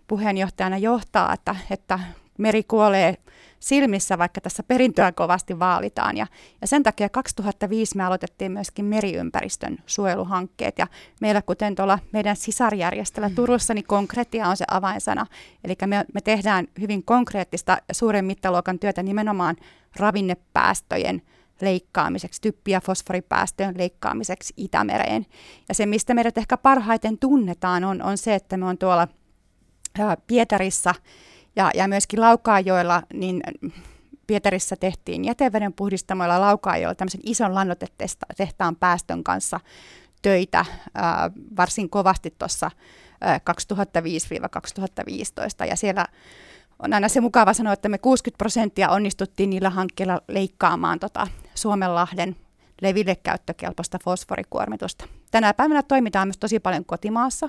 puheenjohtajana 0.08 0.78
johtaa, 0.78 1.32
että, 1.32 1.56
että 1.70 2.00
meri 2.38 2.62
kuolee 2.62 3.14
silmissä, 3.60 4.18
vaikka 4.18 4.40
tässä 4.40 4.62
perintöä 4.62 5.12
kovasti 5.12 5.58
vaalitaan. 5.58 6.16
Ja, 6.16 6.26
ja 6.60 6.66
sen 6.66 6.82
takia 6.82 7.08
2005 7.08 7.96
me 7.96 8.04
aloitettiin 8.04 8.52
myöskin 8.52 8.84
meriympäristön 8.84 9.78
suojeluhankkeet. 9.86 10.78
Ja 10.78 10.86
meillä, 11.20 11.42
kuten 11.42 11.74
tuolla 11.74 11.98
meidän 12.12 12.36
sisarjärjestöllä 12.36 13.30
Turussa, 13.30 13.74
niin 13.74 13.86
konkreettia 13.86 14.48
on 14.48 14.56
se 14.56 14.64
avainsana. 14.70 15.26
Eli 15.64 15.74
me, 15.86 16.04
me 16.14 16.20
tehdään 16.20 16.68
hyvin 16.80 17.02
konkreettista 17.04 17.78
suuren 17.92 18.24
mittaluokan 18.24 18.78
työtä 18.78 19.02
nimenomaan 19.02 19.56
ravinnepäästöjen 19.96 21.22
leikkaamiseksi, 21.60 22.40
typpi- 22.40 22.70
ja 22.70 22.80
fosforipäästöjen 22.80 23.78
leikkaamiseksi 23.78 24.54
Itämereen. 24.56 25.26
Ja 25.68 25.74
se, 25.74 25.86
mistä 25.86 26.14
meidät 26.14 26.38
ehkä 26.38 26.56
parhaiten 26.56 27.18
tunnetaan, 27.18 27.84
on, 27.84 28.02
on 28.02 28.18
se, 28.18 28.34
että 28.34 28.56
me 28.56 28.66
on 28.66 28.78
tuolla 28.78 29.08
Pietarissa 30.26 30.94
ja, 31.58 31.70
ja 31.74 31.88
myöskin 31.88 32.20
Laukaajoilla, 32.20 33.02
niin 33.14 33.42
Pietarissa 34.26 34.76
tehtiin 34.76 35.24
jäteveden 35.24 35.72
puhdistamoilla 35.72 36.40
Laukaajoilla 36.40 36.94
tämmöisen 36.94 37.20
ison 37.24 37.54
lannotetehtaan 37.54 38.76
päästön 38.76 39.24
kanssa 39.24 39.60
töitä 40.22 40.64
ää, 40.94 41.30
varsin 41.56 41.90
kovasti 41.90 42.34
tuossa 42.38 42.70
2005-2015 45.64 45.66
ja 45.68 45.76
siellä 45.76 46.06
on 46.78 46.92
aina 46.92 47.08
se 47.08 47.20
mukava 47.20 47.52
sanoa, 47.52 47.72
että 47.72 47.88
me 47.88 47.98
60 47.98 48.38
prosenttia 48.38 48.88
onnistuttiin 48.88 49.50
niillä 49.50 49.70
hankkeilla 49.70 50.20
leikkaamaan 50.28 50.98
tota 50.98 51.26
Suomenlahden 51.54 52.36
leville 52.82 53.16
käyttökelpoista 53.16 53.98
fosforikuormitusta. 54.04 55.04
Tänä 55.30 55.54
päivänä 55.54 55.82
toimitaan 55.82 56.28
myös 56.28 56.38
tosi 56.38 56.60
paljon 56.60 56.84
kotimaassa, 56.84 57.48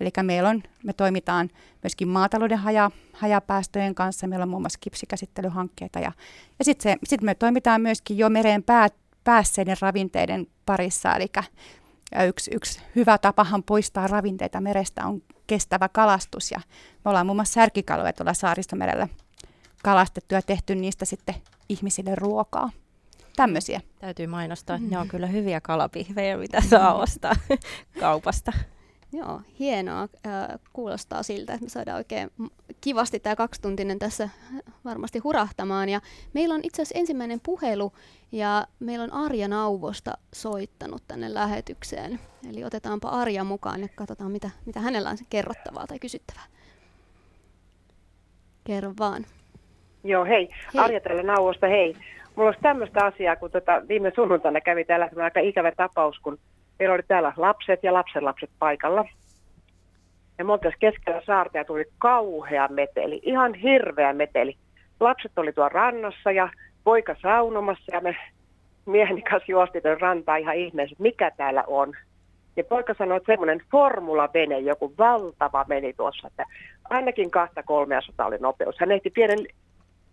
eli 0.00 0.10
meillä 0.22 0.48
on, 0.48 0.62
me 0.84 0.92
toimitaan 0.92 1.50
myöskin 1.82 2.08
maatalouden 2.08 2.58
haja, 2.58 2.90
hajapäästöjen 3.12 3.94
kanssa, 3.94 4.26
meillä 4.26 4.42
on 4.42 4.48
muun 4.48 4.62
muassa 4.62 4.78
kipsikäsittelyhankkeita 4.82 5.98
ja, 5.98 6.12
ja 6.58 6.64
sitten 6.64 6.98
sit 7.04 7.22
me 7.22 7.34
toimitaan 7.34 7.80
myöskin 7.80 8.18
jo 8.18 8.28
mereen 8.28 8.62
pää, 8.62 8.88
päässeiden 9.24 9.76
ravinteiden 9.80 10.46
parissa, 10.66 11.14
eli 11.14 11.26
yksi, 12.28 12.50
yksi 12.54 12.80
hyvä 12.96 13.18
tapahan 13.18 13.62
poistaa 13.62 14.06
ravinteita 14.06 14.60
merestä 14.60 15.06
on 15.06 15.22
kestävä 15.46 15.88
kalastus 15.88 16.50
ja 16.50 16.60
me 17.04 17.08
ollaan 17.08 17.26
muun 17.26 17.36
muassa 17.36 17.52
särkikaloja 17.52 18.12
tuolla 18.12 18.34
saaristomerellä 18.34 19.08
kalastettu 19.82 20.34
ja 20.34 20.42
tehty 20.42 20.74
niistä 20.74 21.04
sitten 21.04 21.34
ihmisille 21.68 22.14
ruokaa 22.14 22.70
tämmöisiä. 23.40 23.80
Täytyy 23.98 24.26
mainostaa, 24.26 24.76
että 24.76 24.86
mm. 24.86 24.90
ne 24.90 24.98
on 24.98 25.08
kyllä 25.08 25.26
hyviä 25.26 25.60
kalapihvejä, 25.60 26.36
mitä 26.36 26.60
saa 26.60 26.94
ostaa 26.94 27.32
kaupasta. 28.00 28.52
Joo, 29.12 29.40
hienoa. 29.58 30.08
kuulostaa 30.72 31.22
siltä, 31.22 31.52
että 31.54 31.64
me 31.64 31.68
saadaan 31.68 31.96
oikein 31.96 32.30
kivasti 32.80 33.20
tämä 33.20 33.36
kaksituntinen 33.36 33.98
tässä 33.98 34.28
varmasti 34.84 35.18
hurahtamaan. 35.18 35.88
Ja 35.88 36.00
meillä 36.32 36.54
on 36.54 36.60
itse 36.62 36.82
asiassa 36.82 36.98
ensimmäinen 36.98 37.40
puhelu 37.42 37.92
ja 38.32 38.66
meillä 38.80 39.02
on 39.04 39.12
Arja 39.12 39.48
Nauvosta 39.48 40.18
soittanut 40.34 41.02
tänne 41.08 41.34
lähetykseen. 41.34 42.20
Eli 42.50 42.64
otetaanpa 42.64 43.08
Arja 43.08 43.44
mukaan 43.44 43.80
ja 43.80 43.88
katsotaan, 43.94 44.32
mitä, 44.32 44.50
mitä 44.66 44.80
hänellä 44.80 45.10
on 45.10 45.16
kerrottavaa 45.30 45.86
tai 45.86 45.98
kysyttävää. 45.98 46.44
Kerro 48.64 48.92
vaan. 48.98 49.26
Joo, 50.04 50.24
hei. 50.24 50.48
hei. 50.74 50.84
Arja 50.84 51.00
täällä 51.00 51.22
Nauvosta, 51.22 51.66
hei. 51.66 51.96
Mulla 52.36 52.48
olisi 52.48 52.62
tämmöistä 52.62 53.04
asiaa, 53.04 53.36
kun 53.36 53.50
tota, 53.50 53.82
viime 53.88 54.12
sunnuntaina 54.14 54.60
kävi 54.60 54.84
täällä 54.84 55.08
aika 55.22 55.40
ikävä 55.40 55.72
tapaus, 55.72 56.18
kun 56.18 56.38
meillä 56.78 56.94
oli 56.94 57.02
täällä 57.08 57.32
lapset 57.36 57.82
ja 57.82 57.92
lapsenlapset 57.92 58.50
paikalla. 58.58 59.04
Ja 60.38 60.44
me 60.44 60.52
oltiin 60.52 60.74
keskellä 60.78 61.22
saarta 61.26 61.58
ja 61.58 61.64
tuli 61.64 61.84
kauhea 61.98 62.68
meteli, 62.68 63.20
ihan 63.22 63.54
hirveä 63.54 64.12
meteli. 64.12 64.56
Lapset 65.00 65.38
oli 65.38 65.52
tuolla 65.52 65.68
rannassa 65.68 66.30
ja 66.30 66.50
poika 66.84 67.16
saunomassa 67.22 67.94
ja 67.94 68.00
me 68.00 68.16
mieheni 68.86 69.22
kanssa 69.22 69.52
juosti 69.52 69.80
tuon 69.80 70.00
rantaa 70.00 70.36
ihan 70.36 70.56
ihmeessä, 70.56 70.96
mikä 70.98 71.30
täällä 71.30 71.64
on. 71.66 71.92
Ja 72.56 72.64
poika 72.64 72.94
sanoi, 72.98 73.16
että 73.16 73.32
semmoinen 73.32 73.62
formulavene, 73.70 74.58
joku 74.58 74.94
valtava 74.98 75.64
meni 75.68 75.92
tuossa, 75.92 76.26
että 76.26 76.44
ainakin 76.90 77.30
kahta 77.30 77.62
kolmea 77.62 78.00
sota 78.00 78.26
oli 78.26 78.38
nopeus. 78.38 78.76
Hän 78.80 78.92
ehti 78.92 79.10
pienen, 79.10 79.38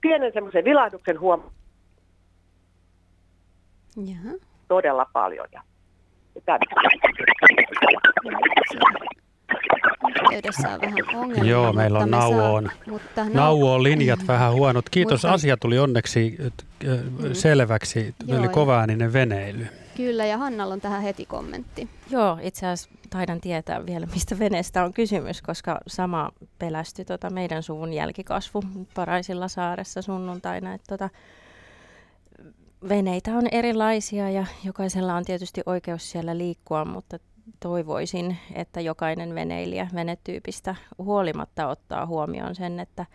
pienen 0.02 0.34
semmoisen 0.34 0.64
vilahduksen 0.64 1.20
huomioon 1.20 1.52
Jaha. 4.06 4.38
todella 4.68 5.06
paljon. 5.14 5.48
Ja, 5.52 5.62
Yhteydessä 10.38 10.70
on 10.70 10.82
vähän 10.82 11.16
ongelmia. 11.16 11.52
Joo, 11.52 11.74
meillä 11.74 12.00
on 12.00 12.12
nauoon, 12.12 12.72
mutta 12.88 13.24
no, 13.24 13.30
nauoon 13.34 13.84
linjat 13.84 14.20
vähän 14.28 14.54
huonot. 14.54 14.90
Kiitos, 14.90 15.24
mutta, 15.24 15.34
asia 15.34 15.58
tuli 15.58 15.80
onneksi 15.80 16.38
mm. 16.40 17.34
selväksi. 17.34 18.16
Joo, 18.28 18.40
oli 18.40 18.48
kovaääninen 18.48 19.14
veneily. 19.14 19.68
Kyllä, 19.98 20.26
ja 20.26 20.38
Hannalla 20.38 20.74
on 20.74 20.82
tähän 20.82 21.02
heti 21.02 21.26
kommentti. 21.26 21.90
Joo, 22.10 22.38
itse 22.42 22.68
asiassa 22.68 22.90
taidan 23.10 23.42
tietää 23.42 23.86
vielä, 23.86 24.06
mistä 24.14 24.40
veneestä 24.40 24.84
on 24.84 24.94
kysymys, 24.94 25.42
koska 25.42 25.78
sama 25.88 26.32
pelästyi 26.60 27.06
tota 27.06 27.30
meidän 27.30 27.64
suvun 27.64 27.94
jälkikasvu 27.94 28.64
Paraisilla 28.94 29.48
saaressa 29.48 30.02
sunnuntaina. 30.02 30.74
Että 30.74 30.88
tota, 30.88 31.10
veneitä 32.90 33.32
on 33.32 33.48
erilaisia 33.52 34.30
ja 34.30 34.46
jokaisella 34.64 35.16
on 35.16 35.26
tietysti 35.26 35.62
oikeus 35.66 36.12
siellä 36.12 36.38
liikkua, 36.38 36.86
mutta 36.86 37.18
toivoisin, 37.60 38.38
että 38.54 38.82
jokainen 38.82 39.36
veneilijä 39.36 39.88
venetyypistä 39.96 40.76
huolimatta 40.98 41.68
ottaa 41.68 42.06
huomioon 42.06 42.56
sen, 42.56 42.80
että 42.80 43.06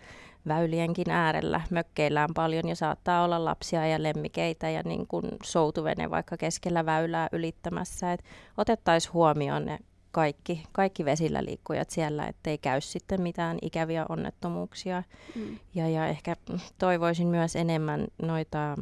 väylienkin 0.49 1.11
äärellä 1.11 1.61
mökkeillään 1.71 2.35
paljon 2.35 2.69
ja 2.69 2.77
saattaa 2.77 3.25
olla 3.25 3.45
lapsia 3.45 3.87
ja 3.87 4.03
lemmikeitä 4.03 4.71
ja 4.71 4.83
niin 4.85 5.07
kuin 5.07 5.25
soutuvene 5.43 6.11
vaikka 6.11 6.37
keskellä 6.37 6.87
väylää 6.87 7.29
ylittämässä. 7.33 8.13
Et 8.13 8.25
otettaisiin 8.57 9.13
huomioon 9.13 9.65
ne 9.65 9.79
kaikki, 10.11 10.63
kaikki 10.73 11.05
vesillä 11.05 11.45
liikkujat 11.45 11.91
siellä, 11.91 12.27
ettei 12.27 12.59
käy 12.59 12.81
sitten 12.81 13.23
mitään 13.23 13.59
ikäviä 13.63 14.07
onnettomuuksia. 14.09 15.03
Mm. 15.35 15.59
Ja, 15.75 15.89
ja 15.89 16.07
ehkä 16.07 16.37
toivoisin 16.79 17.29
myös 17.29 17.57
enemmän 17.57 18.07
noita 18.23 18.77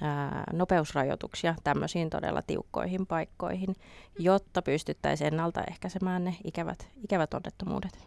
ää, 0.00 0.44
nopeusrajoituksia 0.52 1.54
tämmöisiin 1.64 2.10
todella 2.10 2.42
tiukkoihin 2.42 3.06
paikkoihin, 3.06 3.76
jotta 4.18 4.62
pystyttäisiin 4.62 5.28
ennaltaehkäisemään 5.28 6.24
ne 6.24 6.36
ikävät, 6.44 6.88
ikävät 7.04 7.34
onnettomuudet. 7.34 7.98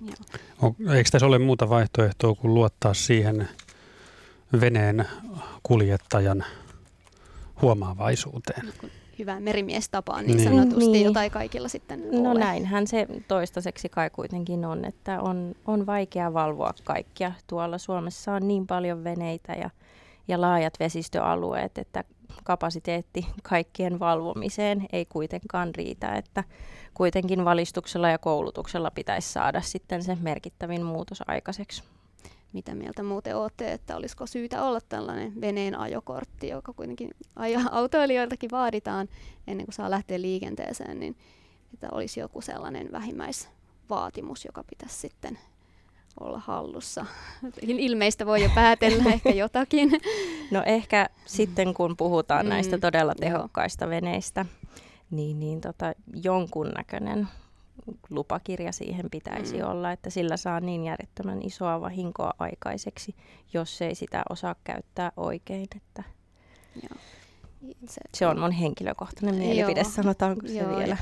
Joo. 0.00 0.74
Eikö 0.94 1.10
tässä 1.10 1.26
ole 1.26 1.38
muuta 1.38 1.68
vaihtoehtoa 1.68 2.34
kuin 2.34 2.54
luottaa 2.54 2.94
siihen 2.94 3.48
veneen 4.60 5.08
kuljettajan 5.62 6.44
huomaavaisuuteen? 7.62 8.72
Hyvä 9.18 9.40
merimiestapaa 9.40 10.22
niin, 10.22 10.36
niin 10.36 10.48
sanotusti, 10.48 10.90
niin. 10.90 11.04
jota 11.04 11.22
ei 11.22 11.30
kaikilla 11.30 11.68
sitten 11.68 12.22
No 12.22 12.30
ole. 12.30 12.40
näinhän 12.40 12.86
se 12.86 13.06
toistaiseksi 13.28 13.88
kai 13.88 14.10
kuitenkin 14.10 14.64
on, 14.64 14.84
että 14.84 15.20
on, 15.20 15.54
on 15.66 15.86
vaikea 15.86 16.34
valvoa 16.34 16.74
kaikkia. 16.84 17.32
Tuolla 17.46 17.78
Suomessa 17.78 18.32
on 18.32 18.48
niin 18.48 18.66
paljon 18.66 19.04
veneitä 19.04 19.52
ja, 19.52 19.70
ja 20.28 20.40
laajat 20.40 20.74
vesistöalueet, 20.80 21.78
että 21.78 22.04
kapasiteetti 22.44 23.26
kaikkien 23.42 23.98
valvomiseen 23.98 24.86
ei 24.92 25.06
kuitenkaan 25.06 25.74
riitä, 25.74 26.14
että 26.14 26.44
kuitenkin 26.94 27.44
valistuksella 27.44 28.08
ja 28.08 28.18
koulutuksella 28.18 28.90
pitäisi 28.90 29.32
saada 29.32 29.60
sitten 29.60 30.02
se 30.02 30.16
merkittävin 30.20 30.84
muutos 30.84 31.22
aikaiseksi. 31.26 31.82
Mitä 32.52 32.74
mieltä 32.74 33.02
muuten 33.02 33.36
olette, 33.36 33.72
että 33.72 33.96
olisiko 33.96 34.26
syytä 34.26 34.62
olla 34.62 34.80
tällainen 34.88 35.40
veneen 35.40 35.78
ajokortti, 35.78 36.48
joka 36.48 36.72
kuitenkin 36.72 37.10
autoilijoiltakin 37.70 38.50
vaaditaan 38.50 39.08
ennen 39.46 39.66
kuin 39.66 39.74
saa 39.74 39.90
lähteä 39.90 40.20
liikenteeseen, 40.20 41.00
niin 41.00 41.16
että 41.74 41.88
olisi 41.92 42.20
joku 42.20 42.40
sellainen 42.40 42.92
vähimmäisvaatimus, 42.92 44.44
joka 44.44 44.64
pitäisi 44.64 44.98
sitten 44.98 45.38
olla 46.20 46.38
hallussa. 46.38 47.06
Ilmeistä 47.62 48.26
voi 48.26 48.42
jo 48.42 48.50
päätellä 48.54 49.04
ehkä 49.14 49.30
jotakin. 49.30 49.90
No 50.50 50.62
ehkä 50.66 51.08
sitten 51.26 51.74
kun 51.74 51.96
puhutaan 51.96 52.46
mm, 52.46 52.50
näistä 52.50 52.78
todella 52.78 53.14
tehokkaista 53.14 53.88
veneistä, 53.88 54.46
niin, 55.10 55.40
niin 55.40 55.60
tota, 55.60 55.92
jonkunnäköinen 56.22 57.28
lupakirja 58.10 58.72
siihen 58.72 59.10
pitäisi 59.10 59.56
mm. 59.56 59.68
olla, 59.68 59.92
että 59.92 60.10
sillä 60.10 60.36
saa 60.36 60.60
niin 60.60 60.84
järjettömän 60.84 61.42
isoa 61.42 61.80
vahinkoa 61.80 62.34
aikaiseksi, 62.38 63.14
jos 63.52 63.82
ei 63.82 63.94
sitä 63.94 64.22
osaa 64.30 64.54
käyttää 64.64 65.12
oikein. 65.16 65.66
Että 65.76 66.02
Joo. 66.82 67.00
Se, 67.88 68.00
se 68.14 68.26
on 68.26 68.40
mun 68.40 68.50
henkilökohtainen 68.50 69.34
mielipide, 69.34 69.80
joo, 69.80 69.90
sanotaanko 69.90 70.46
se 70.46 70.52
joo, 70.52 70.76
vielä. 70.76 70.96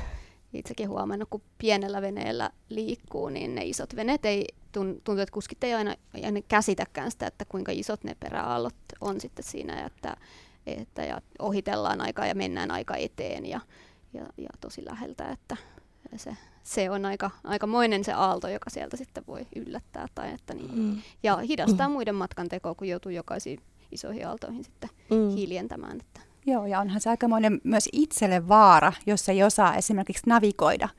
Itsekin 0.53 0.89
huomannut, 0.89 1.29
kun 1.29 1.41
pienellä 1.57 2.01
veneellä 2.01 2.49
liikkuu, 2.69 3.29
niin 3.29 3.55
ne 3.55 3.65
isot 3.65 3.95
veneet 3.95 4.25
ei 4.25 4.47
tuntuu, 4.71 5.17
että 5.17 5.33
kuskit 5.33 5.63
ei 5.63 5.73
aina, 5.73 5.95
aina 6.23 6.41
käsitäkään 6.47 7.11
sitä, 7.11 7.27
että 7.27 7.45
kuinka 7.45 7.71
isot 7.71 8.03
ne 8.03 8.15
peräaallot 8.19 8.75
on 9.01 9.21
sitten 9.21 9.45
siinä, 9.45 9.85
että, 9.85 10.17
että 10.65 11.05
ja 11.05 11.21
ohitellaan 11.39 12.01
aikaa 12.01 12.25
ja 12.25 12.35
mennään 12.35 12.71
aika 12.71 12.95
eteen 12.95 13.45
ja, 13.45 13.59
ja, 14.13 14.25
ja 14.37 14.49
tosi 14.61 14.85
läheltä, 14.85 15.29
että 15.29 15.57
se, 16.15 16.37
se 16.63 16.89
on 16.89 17.05
aika, 17.05 17.31
aikamoinen 17.43 18.03
se 18.03 18.13
aalto, 18.13 18.47
joka 18.47 18.69
sieltä 18.69 18.97
sitten 18.97 19.23
voi 19.27 19.47
yllättää. 19.55 20.07
Tai 20.15 20.33
että 20.33 20.53
niin, 20.53 20.79
mm. 20.79 21.01
Ja 21.23 21.37
hidastaa 21.37 21.87
mm. 21.87 21.93
muiden 21.93 22.15
matkan 22.15 22.49
tekoa, 22.49 22.75
kun 22.75 22.87
joutuu 22.87 23.11
jokaisiin 23.11 23.59
isoihin 23.91 24.27
aaltoihin 24.27 24.63
sitten 24.63 24.89
mm. 25.09 25.29
hiljentämään. 25.29 25.97
Että. 25.99 26.21
Joo, 26.45 26.65
ja 26.65 26.79
onhan 26.79 27.01
se 27.01 27.09
aikamoinen 27.09 27.61
myös 27.63 27.89
itselle 27.91 28.47
vaara, 28.47 28.93
jos 29.05 29.29
ei 29.29 29.43
osaa 29.43 29.75
esimerkiksi 29.75 30.23
navigoida. 30.27 30.89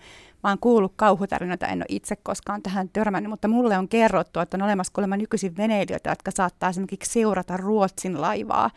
Mä 0.42 0.50
oon 0.50 0.58
kuullut 0.58 0.92
kauhutarinoita, 0.96 1.66
en 1.66 1.78
ole 1.78 1.86
itse 1.88 2.16
koskaan 2.16 2.62
tähän 2.62 2.88
törmännyt, 2.88 3.30
mutta 3.30 3.48
mulle 3.48 3.78
on 3.78 3.88
kerrottu, 3.88 4.40
että 4.40 4.56
on 4.56 4.62
olemassa 4.62 4.92
kuulemma 4.92 5.16
nykyisin 5.16 5.56
veneilijöitä, 5.56 6.10
jotka 6.10 6.30
saattaa 6.30 6.70
esimerkiksi 6.70 7.12
seurata 7.12 7.56
Ruotsin 7.56 8.20
laivaa. 8.20 8.70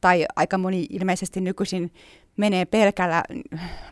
Tai 0.00 0.26
aika 0.36 0.58
moni 0.58 0.86
ilmeisesti 0.90 1.40
nykyisin 1.40 1.92
menee 2.36 2.64
pelkällä 2.64 3.22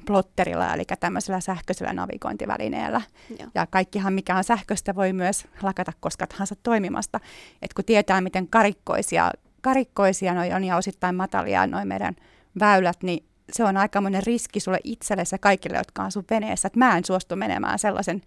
plotterilla, 0.06 0.74
eli 0.74 0.82
tämmöisellä 1.00 1.40
sähköisellä 1.40 1.92
navigointivälineellä. 1.92 3.00
Joo. 3.38 3.48
Ja 3.54 3.66
kaikkihan, 3.66 4.12
mikä 4.12 4.36
on 4.36 4.44
sähköistä, 4.44 4.94
voi 4.94 5.12
myös 5.12 5.46
lakata 5.62 5.92
koska 6.00 6.26
tahansa 6.26 6.54
toimimasta. 6.62 7.20
Et 7.62 7.74
kun 7.74 7.84
tietää, 7.84 8.20
miten 8.20 8.48
karikkoisia, 8.48 9.30
karikkoisia 9.60 10.34
noi 10.34 10.52
on 10.52 10.64
ja 10.64 10.76
osittain 10.76 11.14
matalia 11.14 11.66
noin 11.66 11.88
meidän 11.88 12.16
väylät, 12.60 13.02
niin 13.02 13.24
se 13.52 13.64
on 13.64 13.76
aikamoinen 13.76 14.22
riski 14.26 14.60
sulle 14.60 14.78
itsellesi 14.84 15.34
ja 15.34 15.38
kaikille, 15.38 15.78
jotka 15.78 16.02
on 16.02 16.12
sun 16.12 16.24
veneessä. 16.30 16.66
Et 16.66 16.76
mä 16.76 16.96
en 16.96 17.04
suostu 17.04 17.36
menemään 17.36 17.78
sellaisen 17.78 18.22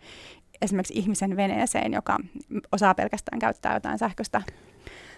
esimerkiksi 0.61 0.93
ihmisen 0.97 1.35
veneeseen, 1.35 1.93
joka 1.93 2.17
osaa 2.71 2.95
pelkästään 2.95 3.39
käyttää 3.39 3.73
jotain 3.73 3.99
sähköistä 3.99 4.41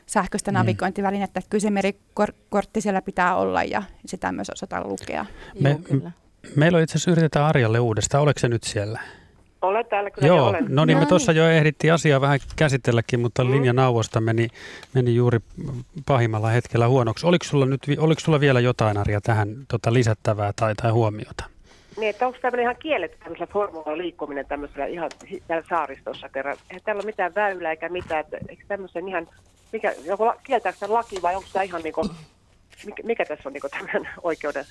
sähköistä 0.05 0.51
mm. 0.51 0.55
navigointivälinettä. 0.55 1.41
Kyllä 1.49 1.61
se 1.61 1.69
merikortti 1.69 2.81
siellä 2.81 3.01
pitää 3.01 3.35
olla 3.35 3.63
ja 3.63 3.83
sitä 4.05 4.31
myös 4.31 4.49
osata 4.49 4.87
lukea. 4.87 5.25
Me, 5.59 5.69
Joo, 5.69 5.79
kyllä. 5.79 6.11
Meillä 6.55 6.77
on 6.77 6.83
itse 6.83 6.97
asiassa 6.97 7.11
yritetään 7.11 7.45
Arjalle 7.45 7.79
uudestaan. 7.79 8.23
Oletko 8.23 8.39
se 8.39 8.47
nyt 8.47 8.63
siellä? 8.63 8.99
Olen 9.65 9.85
täällä 9.85 10.11
kyllä 10.11 10.27
Joo, 10.27 10.47
olen. 10.47 10.65
no 10.69 10.85
niin 10.85 10.97
me 10.97 11.05
tuossa 11.05 11.31
jo 11.31 11.49
ehdittiin 11.49 11.93
asiaa 11.93 12.21
vähän 12.21 12.39
käsitelläkin, 12.55 13.19
mutta 13.19 13.43
mm. 13.43 13.51
linjanauvosta 13.51 14.21
meni, 14.21 14.47
meni 14.93 15.15
juuri 15.15 15.39
pahimmalla 16.05 16.49
hetkellä 16.49 16.87
huonoksi. 16.87 17.27
Oliko 17.27 17.45
sulla, 17.45 17.65
nyt, 17.65 17.81
oliko 17.97 18.19
sulla 18.19 18.39
vielä 18.39 18.59
jotain 18.59 18.97
Arja 18.97 19.21
tähän 19.21 19.55
tota, 19.67 19.93
lisättävää 19.93 20.53
tai, 20.55 20.75
tai 20.75 20.91
huomiota? 20.91 21.43
Niin, 21.97 22.09
että 22.09 22.27
onko 22.27 22.39
tämmöinen 22.41 22.63
ihan 22.63 22.75
kielletty 22.79 23.17
tämmöisellä 23.17 23.53
formula 23.53 23.97
liikkuminen 23.97 24.45
tämmöisellä 24.45 24.85
ihan 24.85 25.11
täällä 25.47 25.65
saaristossa 25.69 26.29
kerran? 26.29 26.57
Eihän 26.69 26.81
täällä 26.83 26.99
ole 26.99 27.05
mitään 27.05 27.35
väylää 27.35 27.71
eikä 27.71 27.89
mitään, 27.89 28.19
että 28.19 28.37
eikö 28.49 28.63
tämmöisen 28.67 29.07
ihan 29.07 29.27
mikä, 29.73 29.95
joku, 30.05 30.23
kieltääkö 30.43 30.79
tämä 30.79 30.93
laki 30.93 31.21
vai 31.21 31.35
onko 31.35 31.49
tämä 31.53 31.63
ihan 31.63 31.81
niin 31.81 31.93
kuin, 31.93 32.09
mikä, 32.85 33.03
mikä 33.03 33.25
tässä 33.25 33.49
on 33.49 33.53
niin 33.53 33.63
tämän 33.71 34.09
oikeuden? 34.23 34.65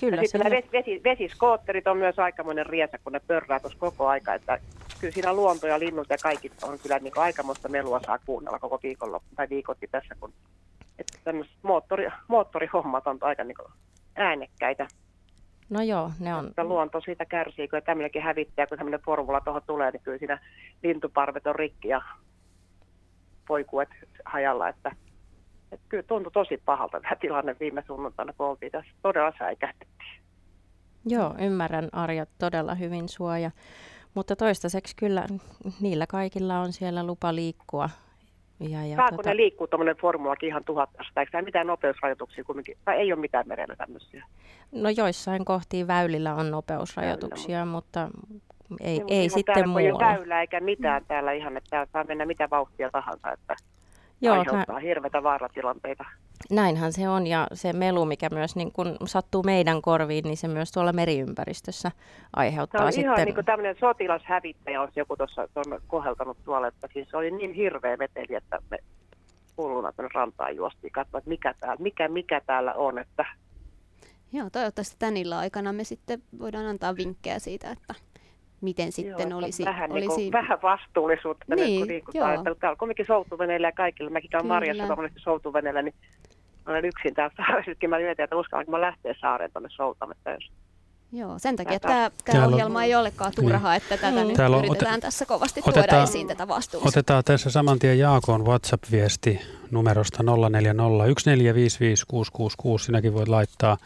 Kyllä 0.00 0.16
ja 0.16 0.28
sitten 0.28 0.50
vesi, 0.50 0.68
vesi, 0.72 1.00
vesiskootterit 1.04 1.86
on 1.86 1.96
myös 1.96 2.18
aikamoinen 2.18 2.66
riesa, 2.66 2.98
kun 3.04 3.12
ne 3.12 3.20
pörrää 3.26 3.60
tuossa 3.60 3.78
koko 3.78 4.06
aika, 4.06 4.34
että 4.34 4.58
kyllä 5.00 5.14
siinä 5.14 5.32
luonto 5.32 5.66
ja 5.66 5.78
linnut 5.78 6.10
ja 6.10 6.16
kaikki 6.22 6.52
on 6.62 6.78
kyllä 6.78 6.98
niin 6.98 7.12
aikamoista 7.16 7.68
melua 7.68 8.00
saa 8.06 8.18
kuunnella 8.26 8.58
koko 8.58 8.80
viikonloppu 8.82 9.28
tai 9.36 9.48
viikotkin 9.48 9.88
tässä, 9.92 10.14
kun 10.20 10.32
että 10.98 11.18
tämmöiset 11.24 11.54
moottori, 11.62 12.08
moottorihommat 12.28 13.06
on 13.06 13.18
aika 13.20 13.44
niin 13.44 13.56
äänekkäitä. 14.16 14.88
No 15.70 15.82
joo, 15.82 16.10
ne 16.20 16.34
on. 16.34 16.46
Että 16.46 16.64
luonto 16.64 17.00
siitä 17.00 17.24
kärsii, 17.24 17.68
kun 17.68 17.82
tämmöinenkin 17.84 18.22
hävittää, 18.22 18.66
kun 18.66 18.78
tämmöinen 18.78 19.00
formula 19.00 19.40
tuohon 19.40 19.62
tulee, 19.66 19.90
niin 19.90 20.02
kyllä 20.02 20.18
siinä 20.18 20.38
lintuparvet 20.82 21.46
on 21.46 21.54
rikki 21.54 21.88
ja 21.88 22.02
poikuet 23.48 23.88
hajalla, 24.24 24.68
että, 24.68 24.96
että 25.72 25.86
kyllä 25.88 26.02
tuntui 26.02 26.32
tosi 26.32 26.62
pahalta 26.64 27.00
tämä 27.00 27.16
tilanne 27.20 27.56
viime 27.60 27.82
sunnuntaina, 27.86 28.32
kun 28.32 28.46
oltiin 28.46 28.72
tässä 28.72 28.90
todella 29.02 29.32
säikähtettiin. 29.38 30.20
Joo, 31.06 31.34
ymmärrän 31.40 31.88
Arja 31.92 32.26
todella 32.38 32.74
hyvin 32.74 33.08
suoja, 33.08 33.50
mutta 34.14 34.36
toistaiseksi 34.36 34.96
kyllä 34.96 35.26
niillä 35.80 36.06
kaikilla 36.06 36.60
on 36.60 36.72
siellä 36.72 37.06
lupa 37.06 37.34
liikkua. 37.34 37.90
Ja, 38.60 38.86
ja 38.86 38.96
Saako 38.96 39.16
tota... 39.16 39.28
ne 39.28 39.36
liikkuu 39.36 39.66
tuommoinen 39.66 39.96
formulakin 39.96 40.48
ihan 40.48 40.64
tuhattasta? 40.64 41.20
Eikö 41.20 41.42
mitään 41.42 41.66
nopeusrajoituksia 41.66 42.44
kumminkin? 42.44 42.76
Tai 42.84 42.96
ei 42.96 43.12
ole 43.12 43.20
mitään 43.20 43.48
merellä 43.48 43.76
tämmöisiä? 43.76 44.24
No 44.72 44.88
joissain 44.88 45.44
kohtiin 45.44 45.86
väylillä 45.86 46.34
on 46.34 46.50
nopeusrajoituksia, 46.50 47.58
Väylä, 47.58 47.70
mutta 47.70 48.08
ei, 48.80 48.98
niin, 48.98 49.04
ei 49.08 49.28
sitten 49.28 49.68
muualla. 49.68 50.12
Ei 50.12 50.18
väylä 50.18 50.40
eikä 50.40 50.60
mitään 50.60 51.02
täällä 51.08 51.32
ihan, 51.32 51.56
että 51.56 51.70
täällä 51.70 51.88
saa 51.92 52.04
mennä 52.04 52.26
mitä 52.26 52.50
vauhtia 52.50 52.90
tahansa, 52.90 53.32
että 53.32 53.56
Joo, 54.20 54.38
aiheuttaa 54.38 54.74
nä- 54.74 54.80
hirveitä 54.80 55.22
vaaratilanteita. 55.22 56.04
Näinhän 56.50 56.92
se 56.92 57.08
on 57.08 57.26
ja 57.26 57.46
se 57.52 57.72
melu, 57.72 58.04
mikä 58.04 58.28
myös 58.32 58.56
niin 58.56 58.72
kun 58.72 58.96
sattuu 59.06 59.42
meidän 59.42 59.82
korviin, 59.82 60.24
niin 60.24 60.36
se 60.36 60.48
myös 60.48 60.72
tuolla 60.72 60.92
meriympäristössä 60.92 61.90
aiheuttaa 62.36 62.80
se 62.80 62.84
on 62.86 62.92
sitten... 62.92 63.12
ihan 63.12 63.24
niin 63.24 63.34
kuin 63.34 63.44
tämmöinen 63.44 63.76
sotilashävittäjä 63.80 64.82
on 64.82 64.88
joku 64.96 65.16
tuossa 65.16 65.48
koheltanut 65.86 66.38
tuolla, 66.44 66.66
että 66.66 66.88
siis 66.92 67.10
se 67.10 67.16
oli 67.16 67.30
niin 67.30 67.52
hirveä 67.52 67.98
veteli, 67.98 68.34
että 68.34 68.58
me 68.70 68.78
hulluna 69.58 69.92
tuonne 69.92 70.10
rantaan 70.14 70.56
juostiin 70.56 70.92
katsoa, 70.92 71.18
että 71.18 71.30
mikä 71.30 71.54
täällä, 71.60 71.82
mikä, 71.82 72.08
mikä 72.08 72.40
täällä 72.46 72.74
on, 72.74 72.98
että 72.98 73.24
Joo, 74.32 74.50
toivottavasti 74.50 74.96
tän 74.98 75.16
illan 75.16 75.38
aikana 75.38 75.72
me 75.72 75.84
sitten 75.84 76.22
voidaan 76.38 76.66
antaa 76.66 76.96
vinkkejä 76.96 77.38
siitä, 77.38 77.70
että 77.70 77.94
miten 78.60 78.92
sitten 78.92 79.30
joo, 79.30 79.38
olisi... 79.38 79.64
Vähän, 79.64 79.92
olisi... 79.92 80.06
Niin 80.06 80.14
kuin, 80.14 80.32
vähän 80.32 80.58
vastuullisuutta. 80.62 81.54
Niin, 81.54 81.80
kun 81.80 81.88
liikutaan. 81.88 82.34
Että 82.34 82.54
täällä 82.54 82.72
on 82.74 82.78
kuitenkin 82.78 83.06
soutuveneillä 83.06 83.68
ja 83.68 83.72
kaikilla. 83.72 84.10
Mäkin 84.10 84.30
käyn 84.30 84.46
Marjassa 84.46 84.96
monesti 84.96 85.20
soutuveneellä, 85.20 85.82
niin 85.82 85.94
olen 86.66 86.84
yksin 86.84 87.14
täällä 87.14 87.34
saaressakin. 87.36 87.90
Mä 87.90 87.96
mietin, 87.98 88.22
että 88.24 88.36
uskallanko 88.36 88.72
mä 88.72 88.80
lähteä 88.80 89.14
saareen 89.20 89.52
tuonne 89.52 89.68
soutamatta, 89.72 90.30
jos 90.30 90.50
Joo, 91.12 91.38
sen 91.38 91.56
takia 91.56 91.80
tämä, 91.80 91.94
tämä 91.94 92.10
Täällä 92.24 92.46
on- 92.46 92.52
ohjelma 92.54 92.84
ei 92.84 92.94
olekaan 92.94 93.32
turha, 93.36 93.74
että 93.74 93.88
tätä 93.88 94.10
Niin. 94.10 94.26
nyt 94.28 94.36
Täällä 94.36 94.56
on- 94.56 94.64
yritetään 94.64 94.94
ote- 94.94 95.00
tässä 95.00 95.26
kovasti 95.26 95.62
tuoda 95.62 95.80
otetaan- 95.80 96.04
esiin 96.04 96.26
tätä 96.28 96.48
vastuullisuutta. 96.48 96.98
Otetaan 97.00 97.24
tässä 97.24 97.50
saman 97.50 97.78
tien 97.78 97.98
Jaakon 97.98 98.44
WhatsApp-viesti 98.44 99.40
numerosta 99.70 100.22
0401455666. 100.22 102.84
Sinäkin 102.84 103.14
voit 103.14 103.28
laittaa. 103.28 103.76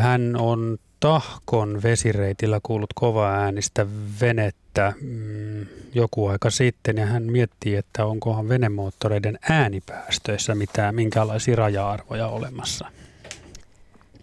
Hän 0.00 0.36
on 0.38 0.78
Tahkon 1.00 1.82
vesireitillä 1.82 2.60
kuullut 2.62 2.92
kova 2.94 3.30
äänistä 3.30 3.86
venettä 4.20 4.92
mm, 5.00 5.66
joku 5.94 6.26
aika 6.26 6.50
sitten 6.50 6.96
ja 6.96 7.06
hän 7.06 7.22
miettii, 7.22 7.76
että 7.76 8.06
onkohan 8.06 8.48
venemoottoreiden 8.48 9.38
äänipäästöissä 9.50 10.54
mitään, 10.54 10.94
minkälaisia 10.94 11.56
raja-arvoja 11.56 12.26
olemassa. 12.28 12.90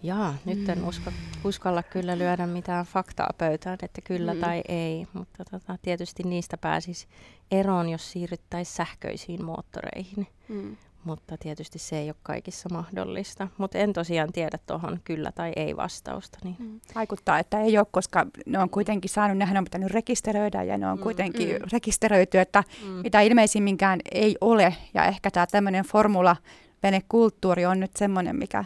Jaa, 0.02 0.34
nyt 0.44 0.68
en 0.68 0.84
usko, 0.84 1.10
uskalla 1.44 1.82
kyllä 1.82 2.18
lyödä 2.18 2.46
mitään 2.46 2.86
faktaa 2.86 3.30
pöytään, 3.38 3.78
että 3.82 4.00
kyllä 4.04 4.34
Mm. 4.34 4.40
tai 4.40 4.62
ei, 4.68 5.06
mutta 5.12 5.44
tota, 5.50 5.78
tietysti 5.82 6.22
niistä 6.22 6.56
pääsisi 6.56 7.06
eroon, 7.50 7.88
jos 7.88 8.12
siirryttäisiin 8.12 8.76
sähköisiin 8.76 9.44
moottoreihin. 9.44 10.26
Mm. 10.48 10.76
Mutta 11.06 11.36
tietysti 11.38 11.78
se 11.78 11.98
ei 11.98 12.08
ole 12.08 12.16
kaikissa 12.22 12.68
mahdollista. 12.72 13.48
Mutta 13.58 13.78
en 13.78 13.92
tosiaan 13.92 14.32
tiedä 14.32 14.58
tuohon 14.66 15.00
kyllä 15.04 15.32
tai 15.32 15.52
ei 15.56 15.76
vastausta. 15.76 16.38
Niin. 16.44 16.56
Mm. 16.58 16.80
Vaikuttaa, 16.94 17.38
että 17.38 17.60
ei 17.60 17.78
ole, 17.78 17.86
koska 17.90 18.26
ne 18.46 18.58
on 18.58 18.70
kuitenkin 18.70 19.10
saanut, 19.10 19.38
nehän 19.38 19.56
on 19.56 19.64
pitänyt 19.64 19.90
rekisteröidä 19.90 20.62
ja 20.62 20.78
ne 20.78 20.86
on 20.88 20.98
Mm, 20.98 21.02
kuitenkin 21.02 21.48
mm. 21.48 21.68
rekisteröity, 21.72 22.38
että 22.38 22.64
Mm. 22.82 22.88
mitä 22.88 23.20
ilmeisimminkään 23.20 24.00
ei 24.12 24.36
ole. 24.40 24.76
Ja 24.94 25.04
ehkä 25.04 25.30
tämä 25.30 25.46
tämmöinen 25.46 25.84
formula 25.84 26.36
venekulttuuri 26.82 27.66
on 27.66 27.80
nyt 27.80 27.96
semmoinen, 27.96 28.36
mikä 28.36 28.64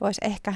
voisi 0.00 0.20
ehkä 0.24 0.54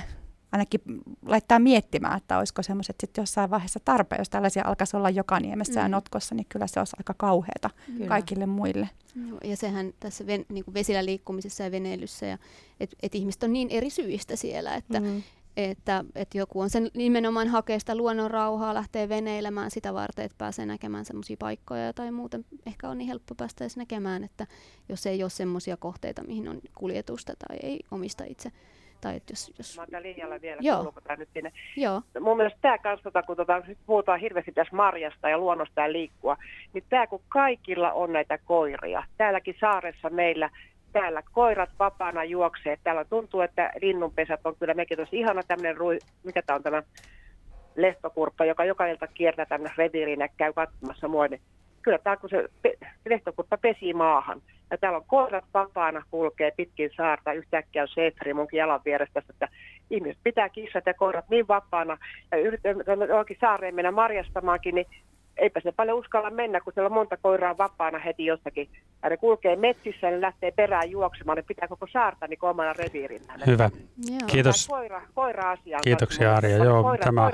ainakin 0.57 0.81
laittaa 1.27 1.59
miettimään, 1.59 2.17
että 2.17 2.39
olisiko 2.39 2.63
semmoiset 2.63 2.97
sitten 3.01 3.23
jossain 3.23 3.51
vaiheessa 3.51 3.81
tarpeen, 3.85 4.21
jos 4.21 4.31
tällaisia 4.31 4.63
alkaisi 4.67 4.97
olla 4.97 5.11
joka 5.11 5.41
niemessä 5.41 5.81
ja 5.81 5.89
Mm. 5.89 5.91
notkossa, 5.93 6.35
niin 6.35 6.47
kyllä 6.49 6.67
se 6.67 6.81
olisi 6.81 6.97
aika 6.99 7.15
kauheata 7.17 7.71
Kyllä. 7.87 8.07
kaikille 8.07 8.47
muille. 8.47 8.89
Joo, 9.29 9.39
ja 9.45 9.57
sehän 9.57 9.93
tässä 10.01 10.27
ven, 10.27 10.47
niin 10.49 10.65
kuin 10.65 10.75
vesillä 10.75 11.05
liikkumisessa 11.05 11.63
ja 11.63 11.71
veneilyssä, 11.71 12.27
ja, 12.27 12.39
että 12.81 12.97
et 13.03 13.15
ihmiset 13.15 13.43
on 13.43 13.53
niin 13.53 13.69
eri 13.71 13.91
syistä 13.91 14.37
siellä, 14.37 14.75
että, 14.75 15.01
Mm. 15.01 15.23
että, 15.57 16.05
että 16.15 16.39
joku 16.39 16.61
on 16.61 16.71
sen 16.71 16.91
nimenomaan 16.95 17.49
hakee 17.49 17.79
sitä 17.79 17.95
luonnon 17.95 18.31
rauhaa, 18.31 18.75
lähtee 18.75 19.09
veneilemään 19.09 19.71
sitä 19.71 19.95
varten, 19.95 20.25
että 20.25 20.39
pääsee 20.39 20.67
näkemään 20.67 21.05
semmoisia 21.05 21.37
paikkoja 21.39 21.93
tai 21.93 22.11
muuten 22.13 22.45
ehkä 22.67 22.89
on 22.89 22.99
niin 22.99 23.09
helppo 23.09 23.35
päästä 23.35 23.65
edes 23.65 23.77
näkemään, 23.77 24.25
että 24.25 24.47
jos 24.89 25.07
ei 25.07 25.23
ole 25.23 25.31
semmoisia 25.31 25.77
kohteita, 25.77 26.25
mihin 26.25 26.49
on 26.49 26.61
kuljetusta 26.79 27.33
tai 27.49 27.57
ei 27.63 27.81
omista 27.91 28.25
itse. 28.29 28.53
Tai 29.01 29.17
että 29.17 29.33
jos, 29.33 29.53
jos, 29.59 29.77
Mä 29.77 29.87
oon 29.93 30.03
linjalla 30.03 30.41
vielä, 30.41 30.59
Joo. 30.61 30.77
kuuluuko 30.77 31.01
tää 31.01 31.17
nyt 31.17 31.29
sinne. 31.35 31.53
joo, 31.77 32.03
Mun 32.21 32.37
mielestä 32.37 32.59
tämä 32.63 32.79
kanssa, 32.79 33.03
tota, 33.03 33.23
kun 33.23 33.37
tota, 33.37 33.63
nyt 33.67 33.79
puhutaan 33.87 34.21
hirveästi 34.21 34.53
tässä 34.53 34.77
marjasta 34.77 35.29
ja 35.29 35.39
luonnosta 35.39 35.81
ja 35.81 35.93
liikkua, 35.93 36.37
niin 36.73 36.85
tämä 36.89 37.07
kun 37.07 37.23
kaikilla 37.29 37.93
on 37.93 38.13
näitä 38.13 38.39
koiria, 38.39 39.05
täälläkin 39.19 39.57
saaressa 39.61 40.11
meillä, 40.11 40.51
täällä 40.93 41.23
koirat 41.33 41.71
vapaana 41.79 42.25
juoksee, 42.25 42.79
täällä 42.85 43.05
tuntuu, 43.05 43.41
että 43.41 43.73
linnunpesät 43.83 44.41
on 44.45 44.57
kyllä 44.57 44.75
mekin 44.75 44.99
tosi 44.99 45.19
ihana 45.19 45.43
tämmöinen, 45.43 45.77
rui, 45.77 45.99
mikä 46.25 46.43
tämä 46.43 46.57
on 46.57 46.63
tämä 46.63 46.83
lehtokurppa, 47.77 48.45
joka 48.45 48.65
joka 48.65 48.87
ilta 48.87 49.07
kiertää 49.07 49.47
tänne 49.47 49.71
reviiriin 49.77 50.21
ja 50.21 50.29
käy 50.37 50.53
katsomassa 50.53 51.09
mua, 51.09 51.29
niin 51.29 51.41
kyllä 51.87 51.99
tämä 51.99 52.17
kun 52.17 52.31
se 52.31 52.49
pe- 52.63 52.79
lehtokurppa 53.09 53.57
pesii 53.57 53.95
maahan. 53.95 54.43
Ja 54.71 54.79
täällä 54.79 54.99
on 54.99 55.05
koirat 55.07 55.45
vapaana, 55.55 56.03
kulkee 56.11 56.51
pitkin 56.57 56.91
saarta, 56.97 57.33
yhtäkkiä 57.33 57.83
on 57.83 57.89
Seetri 57.89 58.35
munkin 58.35 58.59
jalan 58.59 58.81
vierestä, 58.85 59.23
että 59.31 59.49
ihmiset 59.91 60.19
pitää 60.25 60.49
kissat 60.49 60.87
ja 60.87 60.95
koirat 60.95 61.29
niin 61.31 61.49
vapaana. 61.49 61.99
Ja 62.31 62.39
yritetään 62.39 62.79
saareen 63.41 63.75
mennä 63.75 63.91
marjastamaankin, 63.91 64.75
niin 64.75 64.87
eipä 65.37 65.61
se 65.61 65.73
paljon 65.73 65.99
uskalla 65.99 66.31
mennä, 66.31 66.61
kun 66.61 66.73
siellä 66.73 66.87
on 66.87 66.93
monta 66.93 67.17
koiraa 67.17 67.59
vapaana 67.59 67.99
heti 67.99 68.25
jostakin. 68.27 68.69
Ja 69.03 69.09
ne 69.09 69.17
kulkee 69.17 69.57
metsissä 69.57 70.07
ja 70.07 70.11
ne 70.11 70.21
lähtee 70.21 70.51
perään 70.51 70.91
juoksemaan, 70.91 71.37
ne 71.37 71.43
pitää 71.43 71.69
koko 71.69 71.87
saarta 71.93 72.27
niin 72.27 72.39
omana 72.43 72.73
reviirillään. 72.73 73.41
Hyvä. 73.47 73.71
joo. 74.11 74.19
Kiitos. 74.27 74.67
Koira, 74.69 75.03
koira-asia. 75.15 75.77
on 75.77 75.83
Kiitoksia, 75.85 76.37
Arja. 76.37 76.57
Joo, 76.57 76.83
koirat, 76.83 77.05
tämä-. 77.05 77.31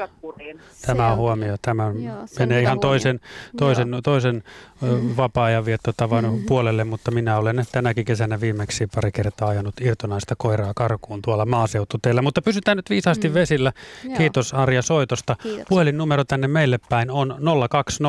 Tämä 0.87 1.11
on 1.13 1.17
huomio. 1.17 1.57
Tämä 1.63 1.83
Joo, 1.83 2.17
menee 2.39 2.61
ihan 2.61 2.75
huomio. 2.77 2.91
toisen, 2.91 3.21
toisen, 3.57 3.89
Joo. 3.91 4.01
toisen 4.03 4.43
ö, 4.83 4.87
vapaa-ajan 5.17 5.65
viettotavan 5.65 6.25
puolelle, 6.49 6.85
mutta 6.85 7.11
minä 7.11 7.39
olen 7.39 7.65
tänäkin 7.73 8.05
kesänä 8.05 8.41
viimeksi 8.41 8.87
pari 8.95 9.13
kertaa 9.13 9.49
ajanut 9.49 9.75
irtonaista 9.81 10.35
koiraa 10.39 10.73
karkuun 10.77 11.23
tuolla 11.23 11.47
maaseututeillä. 11.47 12.23
Mutta 12.23 12.43
pysytään 12.43 12.77
nyt 12.77 12.91
viisaasti 12.91 13.29
Mm. 13.29 13.35
vesillä. 13.35 13.73
Joo. 14.05 14.17
Kiitos 14.17 14.55
Arja 14.55 14.83
soitosta. 14.83 15.37
Kiitoksia. 15.43 15.67
Puhelinnumero 15.69 16.25
tänne 16.25 16.49
meille 16.49 16.79
päin 16.89 17.11
on 17.11 17.35
020317600. 18.01 18.05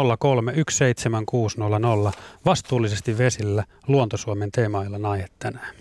Vastuullisesti 2.45 3.17
vesillä 3.17 3.63
Luontosuomen 3.87 4.51
teemailla 4.51 5.09
aihe 5.09 5.27
tänään. 5.39 5.75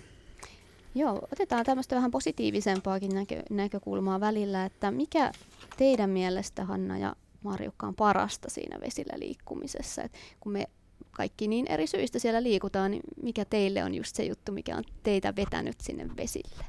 Joo, 0.95 1.27
otetaan 1.31 1.65
tämmöistä 1.65 1.95
vähän 1.95 2.11
positiivisempaakin 2.11 3.15
näkö, 3.15 3.43
näkökulmaa 3.49 4.19
välillä, 4.19 4.65
että 4.65 4.91
mikä 4.91 5.31
teidän 5.77 6.09
mielestä, 6.09 6.65
Hanna 6.65 6.97
ja 6.97 7.15
Marjukka, 7.43 7.87
on 7.87 7.95
parasta 7.95 8.49
siinä 8.49 8.77
vesillä 8.81 9.13
liikkumisessa? 9.19 10.01
Et 10.01 10.11
kun 10.39 10.51
me 10.51 10.65
kaikki 11.11 11.47
niin 11.47 11.67
eri 11.67 11.87
syistä 11.87 12.19
siellä 12.19 12.43
liikutaan, 12.43 12.91
niin 12.91 13.03
mikä 13.23 13.45
teille 13.45 13.83
on 13.83 13.95
just 13.95 14.15
se 14.15 14.23
juttu, 14.23 14.51
mikä 14.51 14.77
on 14.77 14.83
teitä 15.03 15.35
vetänyt 15.35 15.81
sinne 15.81 16.07
vesille? 16.17 16.65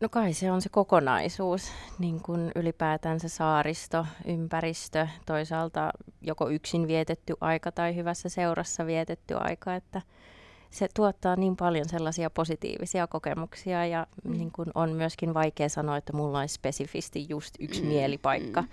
No 0.00 0.08
kai 0.08 0.32
se 0.32 0.50
on 0.50 0.62
se 0.62 0.68
kokonaisuus, 0.68 1.72
niin 1.98 2.22
kuin 2.22 2.52
ylipäätään 2.54 3.20
se 3.20 3.28
saaristo, 3.28 4.06
ympäristö, 4.26 5.06
toisaalta 5.26 5.90
joko 6.20 6.48
yksin 6.48 6.86
vietetty 6.88 7.34
aika 7.40 7.72
tai 7.72 7.94
hyvässä 7.96 8.28
seurassa 8.28 8.86
vietetty 8.86 9.34
aika, 9.40 9.74
että 9.74 10.02
se 10.70 10.88
tuottaa 10.94 11.36
niin 11.36 11.56
paljon 11.56 11.88
sellaisia 11.88 12.30
positiivisia 12.30 13.06
kokemuksia 13.06 13.86
ja 13.86 14.06
Mm. 14.24 14.32
niin 14.32 14.52
kuin 14.52 14.68
on 14.74 14.92
myöskin 14.92 15.34
vaikea 15.34 15.68
sanoa, 15.68 15.96
että 15.96 16.12
mulla 16.12 16.40
olisi 16.40 16.54
spesifisti 16.54 17.26
just 17.28 17.54
yksi 17.60 17.82
Mm, 17.82 17.88
mielipaikka 17.88 18.62
mm. 18.62 18.68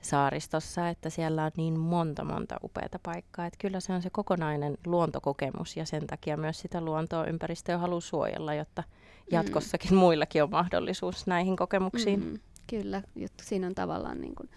saaristossa, 0.00 0.88
että 0.88 1.10
siellä 1.10 1.44
on 1.44 1.50
niin 1.56 1.78
monta 1.78 2.24
monta 2.24 2.56
upeata 2.62 2.98
paikkaa, 3.02 3.46
että 3.46 3.58
kyllä 3.60 3.80
se 3.80 3.92
on 3.92 4.02
se 4.02 4.10
kokonainen 4.10 4.78
luontokokemus 4.86 5.76
ja 5.76 5.86
sen 5.86 6.06
takia 6.06 6.36
myös 6.36 6.60
sitä 6.60 6.80
luontoa 6.80 7.24
ympäristöä 7.24 7.78
haluaa 7.78 8.00
suojella, 8.00 8.54
jotta 8.54 8.82
jatkossakin 9.30 9.94
muillakin 9.94 10.42
on 10.42 10.50
mahdollisuus 10.50 11.26
näihin 11.26 11.56
kokemuksiin. 11.56 12.24
Mm, 12.24 12.38
kyllä, 12.66 13.02
juttu. 13.16 13.44
siinä 13.46 13.66
on 13.66 13.74
tavallaan 13.74 14.20
niin, 14.20 14.34
kuin 14.34 14.48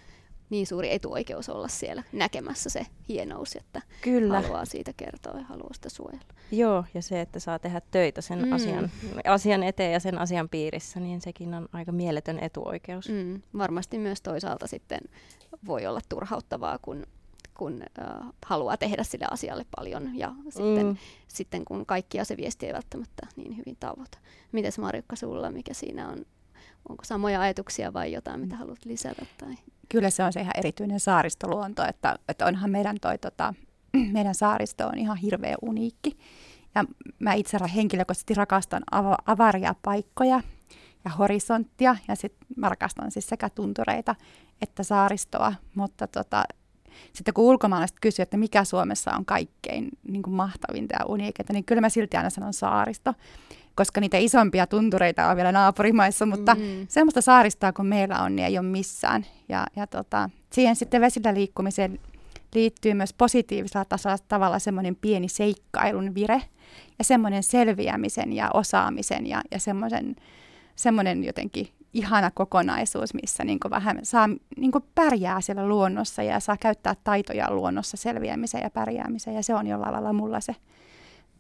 niin 0.49 0.67
suuri 0.67 0.93
etuoikeus 0.93 1.49
olla 1.49 1.67
siellä 1.67 2.03
näkemässä 2.13 2.69
se 2.69 2.86
hienous, 3.10 3.55
että 3.55 3.81
Kyllä. 4.01 4.41
haluaa 4.41 4.65
siitä 4.65 4.93
kertoa 4.97 5.38
ja 5.39 5.43
haluaa 5.43 5.73
sitä 5.73 5.89
suojella. 5.89 6.34
Joo, 6.51 6.86
ja 6.93 7.01
se, 7.01 7.21
että 7.21 7.39
saa 7.39 7.60
tehdä 7.60 7.81
töitä 7.91 8.21
sen 8.21 8.45
Mm. 8.45 8.51
asian, 8.53 8.91
asian 9.27 9.63
eteen 9.63 9.93
ja 9.93 9.99
sen 9.99 10.17
asian 10.17 10.49
piirissä, 10.49 10.99
niin 10.99 11.21
sekin 11.21 11.53
on 11.53 11.69
aika 11.73 11.91
mieletön 11.91 12.39
etuoikeus. 12.39 13.10
Mm, 13.10 13.41
varmasti 13.57 13.97
myös 13.97 14.21
toisaalta 14.21 14.67
sitten 14.67 14.99
voi 15.65 15.86
olla 15.86 15.99
turhauttavaa, 16.10 16.79
kun, 16.81 17.03
kun 17.62 17.82
äh, 18.00 18.30
haluaa 18.45 18.78
tehdä 18.78 19.04
sille 19.04 19.26
asialle 19.32 19.65
paljon 19.76 20.17
ja 20.17 20.32
sitten, 20.50 20.86
Mm. 20.86 20.97
sitten 21.28 21.65
kun 21.65 21.86
kaikkia 21.86 22.26
se 22.26 22.38
viesti 22.38 22.65
ei 22.65 22.74
välttämättä 22.74 23.28
niin 23.36 23.58
hyvin 23.58 23.78
tavoita. 23.80 24.17
Mites 24.52 24.80
Marjukka 24.80 25.15
sulla, 25.15 25.52
mikä 25.52 25.74
siinä 25.74 26.10
on? 26.10 26.26
Onko 26.89 27.04
samoja 27.04 27.41
ajatuksia 27.41 27.93
vai 27.93 28.12
jotain, 28.13 28.39
mitä 28.39 28.56
haluat 28.56 28.86
lisätä? 28.86 29.26
Tai? 29.38 29.56
Kyllä 29.89 30.10
se 30.10 30.24
on 30.24 30.34
se 30.34 30.41
ihan 30.41 30.54
erityinen 30.58 31.00
saaristoluonto, 31.00 31.84
että, 31.89 32.15
että 32.28 32.45
onhan 32.45 32.71
meidän, 32.71 32.97
toi, 33.02 33.17
tota, 33.17 33.54
meidän 34.13 34.36
saaristo 34.36 34.88
on 34.88 34.97
ihan 34.97 35.17
hirveä 35.17 35.56
uniikki. 35.62 36.17
Ja 36.76 36.86
mä 37.19 37.34
itse 37.34 37.58
henkilökohtaisesti 37.76 38.34
rakastan 38.34 38.84
ava- 38.91 39.24
avaria 39.26 39.76
paikkoja 39.82 40.41
ja 41.06 41.12
horisonttia, 41.12 41.95
ja 42.08 42.15
sitten 42.15 42.47
mä 42.56 42.69
rakastan 42.69 43.12
siis 43.12 43.28
sekä 43.28 43.50
tuntureita 43.50 44.15
että 44.62 44.84
saaristoa, 44.84 45.54
mutta 45.76 46.08
tota, 46.08 46.43
sitten 47.13 47.34
kun 47.34 47.45
ulkomaalaiset 47.45 47.97
kysyvät, 48.01 48.27
että 48.27 48.38
mikä 48.38 48.63
Suomessa 48.63 49.12
on 49.12 49.25
kaikkein 49.25 49.89
niin 50.08 50.21
kuin 50.23 50.34
mahtavinta 50.34 50.95
ja 50.99 51.06
uniikinta, 51.06 51.54
niin 51.54 51.65
kyllä 51.65 51.82
mä 51.82 51.89
silti 51.89 52.17
aina 52.17 52.30
sanon 52.30 52.54
saaristo, 52.54 53.13
koska 53.75 54.01
niitä 54.01 54.17
isompia 54.17 54.67
tuntureita 54.67 55.27
on 55.27 55.36
vielä 55.36 55.51
naapurimaissa, 55.51 56.25
mutta 56.25 56.56
Mm. 56.56 56.86
semmoista 56.89 57.21
saaristoa 57.21 57.73
kuin 57.73 57.86
meillä 57.88 58.19
on, 58.19 58.36
niin 58.36 58.45
ei 58.45 58.58
ole 58.58 58.67
missään. 58.67 59.25
Ja, 59.49 59.65
ja 59.75 59.88
tota, 59.88 60.30
siihen 60.54 60.75
sitten 60.75 61.01
vesillä 61.01 61.34
liikkumiseen 61.34 61.99
liittyy 62.56 62.93
myös 62.93 63.13
positiivisella 63.13 63.86
tasolla 63.86 64.17
tavalla 64.27 64.60
semmoinen 64.60 64.95
pieni 64.95 65.30
seikkailun 65.30 66.15
vire 66.15 66.41
ja 66.99 67.04
semmoinen 67.04 67.43
selviämisen 67.43 68.34
ja 68.34 68.49
osaamisen 68.54 69.27
ja, 69.27 69.41
ja 69.51 69.60
semmoinen, 69.60 70.15
semmoinen 70.75 71.23
jotenkin 71.23 71.67
ihana 71.93 72.32
kokonaisuus, 72.32 73.13
missä 73.13 73.43
niin 73.43 73.60
vähän 73.69 73.99
saa 74.04 74.30
niin 74.58 74.71
pärjää 74.95 75.41
siellä 75.41 75.67
luonnossa 75.67 76.23
ja 76.23 76.39
saa 76.39 76.58
käyttää 76.58 76.95
taitoja 77.04 77.51
luonnossa 77.51 77.97
selviämiseen 77.97 78.63
ja 78.63 78.69
pärjäämiseen. 78.69 79.36
Ja 79.36 79.43
se 79.43 79.56
on 79.56 79.67
jollain 79.67 79.93
lailla 79.93 80.13
mulla 80.13 80.39
se 80.39 80.56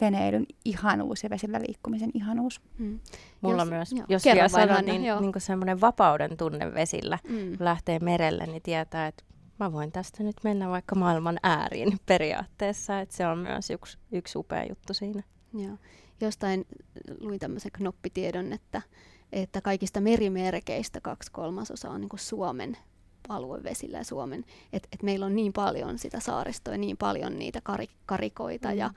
veneilyn 0.01 0.45
ihanuus 0.65 1.23
ja 1.23 1.29
vesillä 1.29 1.59
liikkumisen 1.67 2.11
ihanuus. 2.13 2.61
Mm. 2.77 2.99
Mulla 3.41 3.61
jos, 3.61 3.69
myös, 3.69 3.91
joo, 3.91 4.05
jos 4.09 4.25
vielä 4.25 4.47
sanon, 4.47 4.85
niin, 4.85 5.01
niin 5.01 5.33
semmoinen 5.37 5.81
vapauden 5.81 6.37
tunne 6.37 6.73
vesillä, 6.73 7.19
mm. 7.29 7.57
kun 7.57 7.65
lähtee 7.65 7.99
merelle, 7.99 8.45
niin 8.45 8.61
tietää, 8.61 9.07
että 9.07 9.23
mä 9.59 9.71
voin 9.71 9.91
tästä 9.91 10.23
nyt 10.23 10.35
mennä 10.43 10.69
vaikka 10.69 10.95
maailman 10.95 11.37
ääriin 11.43 11.97
periaatteessa, 12.05 12.99
että 12.99 13.15
se 13.15 13.27
on 13.27 13.37
myös 13.37 13.69
yksi, 13.69 13.97
yksi 14.11 14.37
upea 14.37 14.65
juttu 14.69 14.93
siinä. 14.93 15.23
Joo. 15.53 15.77
Jostain 16.21 16.65
luin 17.19 17.39
tämmöisen 17.39 17.71
knoppitiedon, 17.71 18.53
että, 18.53 18.81
että 19.31 19.61
kaikista 19.61 20.01
merimerkeistä 20.01 21.01
kaksi 21.01 21.31
kolmasosaa 21.31 21.91
on 21.91 22.01
niin 22.01 22.09
kuin 22.09 22.19
Suomen 22.19 22.77
aluevesillä 23.29 23.97
ja 23.97 24.03
Suomen, 24.03 24.45
että 24.73 24.89
et 24.91 25.03
meillä 25.03 25.25
on 25.25 25.35
niin 25.35 25.53
paljon 25.53 25.99
sitä 25.99 26.19
saaristoa 26.19 26.73
ja 26.73 26.77
niin 26.77 26.97
paljon 26.97 27.39
niitä 27.39 27.61
kari, 27.63 27.87
karikoita 28.05 28.69
mm. 28.69 28.77
ja 28.77 28.93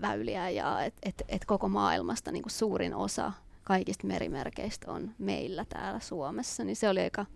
väyliä 0.00 0.50
ja 0.50 0.84
että 0.84 1.00
et, 1.02 1.22
et 1.28 1.44
koko 1.44 1.68
maailmasta 1.68 2.32
niin 2.32 2.42
kuin 2.42 2.52
suurin 2.52 2.94
osa 2.94 3.32
kaikista 3.64 4.06
merimerkeistä 4.06 4.92
on 4.92 5.10
meillä 5.18 5.64
täällä 5.64 6.00
Suomessa, 6.00 6.64
niin 6.64 6.76
se 6.76 6.88
oli 6.88 7.00
aika, 7.00 7.26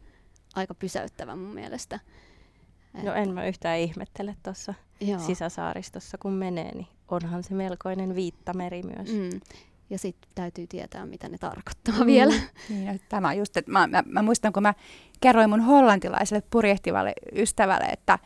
aika 0.54 0.74
pysäyttävä 0.74 1.36
mun 1.36 1.54
mielestä. 1.54 2.00
No 3.02 3.14
en 3.14 3.34
mä 3.34 3.46
yhtään 3.46 3.78
ihmettele 3.78 4.36
tuossa 4.42 4.74
sisäsaaristossa, 5.26 6.18
kun 6.18 6.32
menee, 6.32 6.74
niin 6.74 6.86
onhan 7.08 7.42
se 7.42 7.54
melkoinen 7.54 8.14
viittameri 8.14 8.82
myös. 8.82 9.08
Mm. 9.12 9.40
Ja 9.90 9.98
sitten 9.98 10.30
täytyy 10.34 10.66
tietää, 10.66 11.06
mitä 11.06 11.28
ne 11.28 11.38
tarkoittaa 11.38 11.98
mm. 12.00 12.06
vielä. 12.06 12.34
Niin, 12.68 13.00
tämä 13.08 13.34
just, 13.34 13.56
että 13.56 13.70
mä, 13.72 13.86
mä, 13.86 14.02
mä 14.06 14.22
muistan, 14.22 14.52
kun 14.52 14.62
mä 14.62 14.74
kerroin 15.20 15.50
mun 15.50 15.60
hollantilaiselle 15.60 16.42
purjehtivalle 16.50 17.12
ystävälle, 17.36 17.84
että 17.84 18.18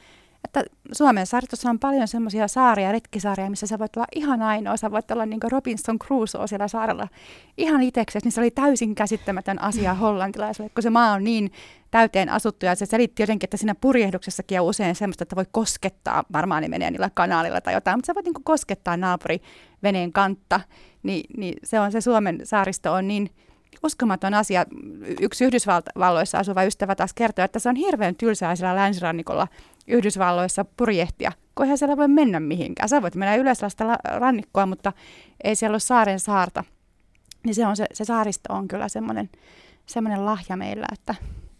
että 0.45 0.65
Suomen 0.93 1.27
saaristossa 1.27 1.71
on 1.71 1.79
paljon 1.79 2.09
semmoisia 2.09 2.49
saaria, 2.49 2.93
retkisaaria, 2.93 3.51
missä 3.51 3.67
sä 3.67 3.79
voit 3.79 3.97
olla 3.97 4.07
ihan 4.17 4.43
ainoa. 4.43 4.77
Sä 4.77 4.91
voit 4.91 5.11
olla 5.11 5.27
niin 5.27 5.41
Robinson 5.53 5.99
Crusoe 5.99 6.47
siellä 6.47 6.69
saarella 6.69 7.09
ihan 7.57 7.83
itseksesi, 7.83 8.27
niin 8.27 8.33
se 8.33 8.41
oli 8.41 8.51
täysin 8.51 8.95
käsittämätön 8.95 9.63
asia 9.63 9.95
hollantilaiselle, 9.95 10.71
kun 10.75 10.83
se 10.83 10.91
maa 10.91 11.13
on 11.13 11.25
niin 11.25 11.53
täyteen 11.91 12.29
asuttu. 12.29 12.67
Ja 12.67 12.75
se 12.75 12.87
selitti 12.87 13.23
jotenkin, 13.23 13.47
että 13.47 13.57
siinä 13.57 13.75
purjehduksessakin 13.75 14.61
on 14.61 14.67
usein 14.67 14.95
semmoista, 14.95 15.23
että 15.23 15.37
voi 15.37 15.47
koskettaa, 15.53 16.25
varmaan 16.33 16.63
ne 16.63 16.69
menee 16.69 16.91
niillä 16.91 17.11
kanaalilla 17.15 17.61
tai 17.61 17.75
jotain, 17.75 17.99
mutta 17.99 18.07
sä 18.07 18.15
voit 18.15 18.27
niin 18.27 18.45
koskettaa 18.45 18.97
naapuri 18.97 19.43
veneen 19.83 20.13
kantta, 20.13 20.61
niin, 21.03 21.25
niin 21.37 21.55
se 21.65 21.81
on 21.81 21.93
se 21.93 22.01
Suomen 22.01 22.41
saaristo 22.45 22.93
on 22.93 23.09
niin 23.09 23.31
uskomaton 23.85 24.35
asia. 24.35 24.65
Yksi 25.21 25.45
Yhdysvalloissa 25.45 26.39
asuva 26.39 26.65
ystävä 26.65 26.95
taas 26.95 27.15
kertoi, 27.15 27.45
että 27.45 27.59
se 27.59 27.69
on 27.69 27.77
hirveän 27.77 28.15
tylsää 28.15 28.57
siellä 28.57 28.77
länsirannikolla 28.77 29.49
Yhdysvalloissa 29.87 30.65
purjehtia, 30.65 31.33
kun 31.55 31.65
eihän 31.65 31.79
siellä 31.79 31.97
voi 31.97 32.09
mennä 32.09 32.41
mihinkään. 32.41 32.89
Sä 32.89 33.03
voit 33.03 33.15
mennä 33.15 33.37
yleislasta 33.37 33.99
rannikkoa, 34.05 34.67
mutta 34.67 34.93
ei 35.45 35.57
siellä 35.57 35.75
ole 35.75 35.81
saaren 35.81 36.21
saarta. 36.21 36.65
Niin 37.45 37.55
se, 37.55 37.67
on 37.67 37.77
se, 37.77 37.87
se 37.93 38.05
saaristo 38.05 38.55
on 38.55 38.69
kyllä 38.69 38.89
semmoinen, 38.89 39.31
semmoinen 39.87 40.25
lahja 40.25 40.57
meillä, 40.57 40.87
että 40.93 41.15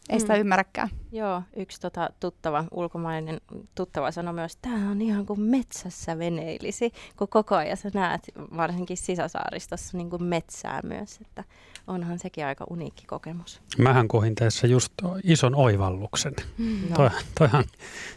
ei 0.09 0.21
sitä 0.21 0.35
mm. 0.35 0.41
ymmärräkään. 0.41 0.89
Joo, 1.13 1.43
yksi 1.57 1.81
tota, 1.81 2.11
tuttava, 2.21 2.65
ulkomainen 2.71 3.41
tuttava 3.75 4.11
sanoi 4.11 4.35
myös, 4.35 4.55
että 4.55 4.69
tämä 4.69 4.91
on 4.91 5.03
ihan 5.03 5.27
kuin 5.27 5.41
metsässä 5.41 6.19
veneilisi, 6.19 6.93
kun 7.17 7.29
koko 7.29 7.57
ajan 7.57 7.77
sä 7.77 7.91
näet 7.95 8.23
varsinkin 8.57 8.97
sisäsaaristossa 8.97 9.97
niin 9.97 10.11
kuin 10.11 10.25
metsää 10.25 10.81
myös, 10.85 11.19
että 11.21 11.45
onhan 11.87 12.19
sekin 12.19 12.47
aika 12.47 12.67
uniikki 12.71 13.07
kokemus. 13.07 13.63
Mähän 13.79 14.09
kohin 14.09 14.35
tässä 14.35 14.67
just 14.67 14.93
ison 15.25 15.55
oivalluksen. 15.55 16.35
Mm. 16.59 16.81
No. 16.89 16.97
Toi, 16.97 17.11
toihan, 17.39 17.65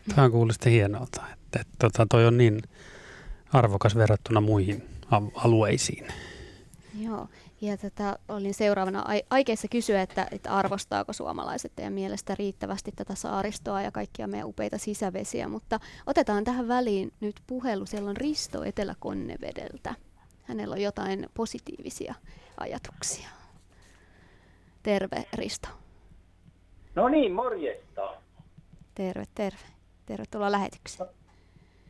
toihan 0.07 0.31
kuulosti 0.31 0.71
hienolta, 0.71 1.21
että, 1.33 1.59
että 1.59 1.75
tota, 1.79 2.05
toi 2.09 2.25
on 2.25 2.37
niin 2.37 2.61
arvokas 3.53 3.95
verrattuna 3.95 4.41
muihin 4.41 4.83
alueisiin. 5.35 6.07
Joo, 6.99 7.27
ja 7.61 7.77
tätä 7.77 8.17
olin 8.29 8.53
seuraavana 8.53 9.05
aikeissa 9.29 9.67
kysyä, 9.67 10.01
että, 10.01 10.27
että 10.31 10.51
arvostaako 10.51 11.13
suomalaiset 11.13 11.71
teidän 11.75 11.93
mielestä 11.93 12.35
riittävästi 12.35 12.91
tätä 12.95 13.15
saaristoa 13.15 13.81
ja 13.81 13.91
kaikkia 13.91 14.27
meidän 14.27 14.47
upeita 14.47 14.77
sisävesiä, 14.77 15.47
mutta 15.47 15.79
otetaan 16.07 16.43
tähän 16.43 16.67
väliin 16.67 17.11
nyt 17.19 17.35
puhelu. 17.47 17.85
Siellä 17.85 18.09
on 18.09 18.17
Risto 18.17 18.63
Etelä-Konnevedeltä. 18.63 19.95
Hänellä 20.43 20.73
on 20.73 20.81
jotain 20.81 21.29
positiivisia 21.33 22.15
ajatuksia. 22.57 23.29
Terve 24.83 25.25
Risto. 25.33 25.67
No 26.95 27.09
niin, 27.09 27.31
morjesta. 27.31 28.13
Terve, 28.95 29.23
terve. 29.35 29.65
Tervetuloa 30.05 30.51
lähetykseen. 30.51 31.09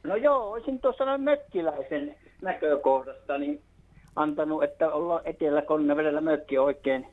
No, 0.04 0.10
no 0.10 0.16
joo, 0.16 0.52
olisin 0.52 0.80
tuossa 0.80 1.18
mökkiläisen 1.18 2.16
näkökohdasta, 2.42 3.38
niin 3.38 3.62
antanut, 4.16 4.64
että 4.64 4.92
ollaan 4.94 5.22
Etelä-Konnevedellä 5.26 6.22
mökki 6.22 6.58
oikein, 6.58 7.08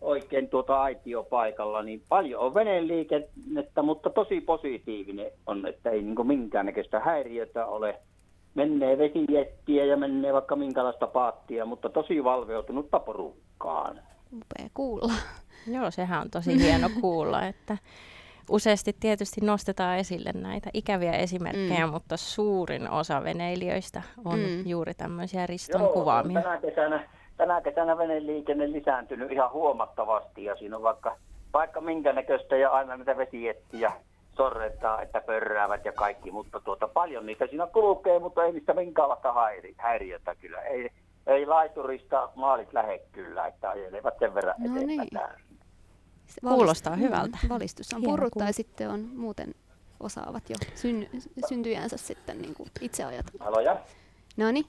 oikein 0.00 0.48
tuota 0.48 0.82
aitiopaikalla, 0.82 1.82
niin 1.82 2.02
paljon 2.08 2.40
on 2.40 2.54
veneliikennettä, 2.54 3.82
mutta 3.82 4.10
tosi 4.10 4.40
positiivinen 4.40 5.30
on, 5.46 5.66
että 5.66 5.90
ei 5.90 6.02
niin 6.02 6.26
minkäännäköistä 6.26 7.00
häiriötä 7.00 7.66
ole. 7.66 7.98
Menee 8.54 8.98
vesijettiä 8.98 9.84
ja 9.84 9.96
menee 9.96 10.32
vaikka 10.32 10.56
minkälaista 10.56 11.06
paattia, 11.06 11.64
mutta 11.64 11.88
tosi 11.88 12.24
valveutunutta 12.24 13.00
porukkaan. 13.00 14.00
Upea 14.32 14.70
kuulla. 14.74 15.12
Joo, 15.66 15.90
sehän 15.90 16.20
on 16.20 16.30
tosi 16.30 16.58
hieno 16.58 16.88
kuulla, 17.00 17.46
että 17.46 17.78
useasti 18.50 18.96
tietysti 19.00 19.40
nostetaan 19.40 19.98
esille 19.98 20.32
näitä 20.34 20.70
ikäviä 20.74 21.12
esimerkkejä, 21.12 21.86
mm. 21.86 21.92
mutta 21.92 22.16
suurin 22.16 22.90
osa 22.90 23.24
veneilijöistä 23.24 24.02
on 24.24 24.38
mm. 24.38 24.66
juuri 24.66 24.94
tämmöisiä 24.94 25.46
riston 25.46 25.80
Joo, 25.80 25.92
kuvaamia. 25.92 26.42
Tänä 26.42 26.60
kesänä, 26.60 27.08
tänä 27.36 27.60
kesänä 27.60 27.98
veneliikenne 27.98 28.72
lisääntynyt 28.72 29.32
ihan 29.32 29.52
huomattavasti 29.52 30.44
ja 30.44 30.56
siinä 30.56 30.76
on 30.76 30.82
vaikka, 30.82 31.16
vaikka 31.52 31.80
minkä 31.80 32.12
näköistä 32.12 32.56
ja 32.56 32.70
aina 32.70 32.96
näitä 32.96 33.16
vesiettiä 33.16 33.92
sorretaan, 34.36 35.02
että 35.02 35.20
pörräävät 35.20 35.84
ja 35.84 35.92
kaikki, 35.92 36.30
mutta 36.30 36.60
tuota, 36.60 36.88
paljon 36.88 37.26
niitä 37.26 37.46
siinä 37.46 37.66
kulkee, 37.66 38.18
mutta 38.18 38.44
ei 38.44 38.52
niistä 38.52 38.74
minkäänlaista 38.74 39.34
häiriötä 39.76 40.34
kyllä. 40.34 40.60
Ei, 40.60 40.90
ei 41.26 41.46
laiturista 41.46 42.28
maalit 42.34 42.72
lähde 42.72 43.00
kyllä, 43.12 43.46
että 43.46 43.70
ajelevat 43.70 44.14
sen 44.18 44.34
verran 44.34 44.54
no 44.58 44.76
eteenpäin. 44.76 45.08
Niin. 45.12 45.49
Kuulostaa 46.40 46.96
mm, 46.96 47.02
hyvältä. 47.02 47.38
Valistus 47.48 47.94
on 47.94 48.02
purrut 48.02 48.32
tai 48.38 48.52
sitten 48.52 48.90
on 48.90 49.00
muuten 49.00 49.54
osaavat 50.00 50.50
jo 50.50 50.56
syn, 50.74 51.08
syntyjänsä 51.48 51.96
sitten 51.96 52.42
niin 52.42 52.54
kuin 52.54 52.70
itse 52.80 53.04
ajatella. 53.04 53.44
Aloja. 53.44 53.76
No 54.36 54.50
niin, 54.50 54.66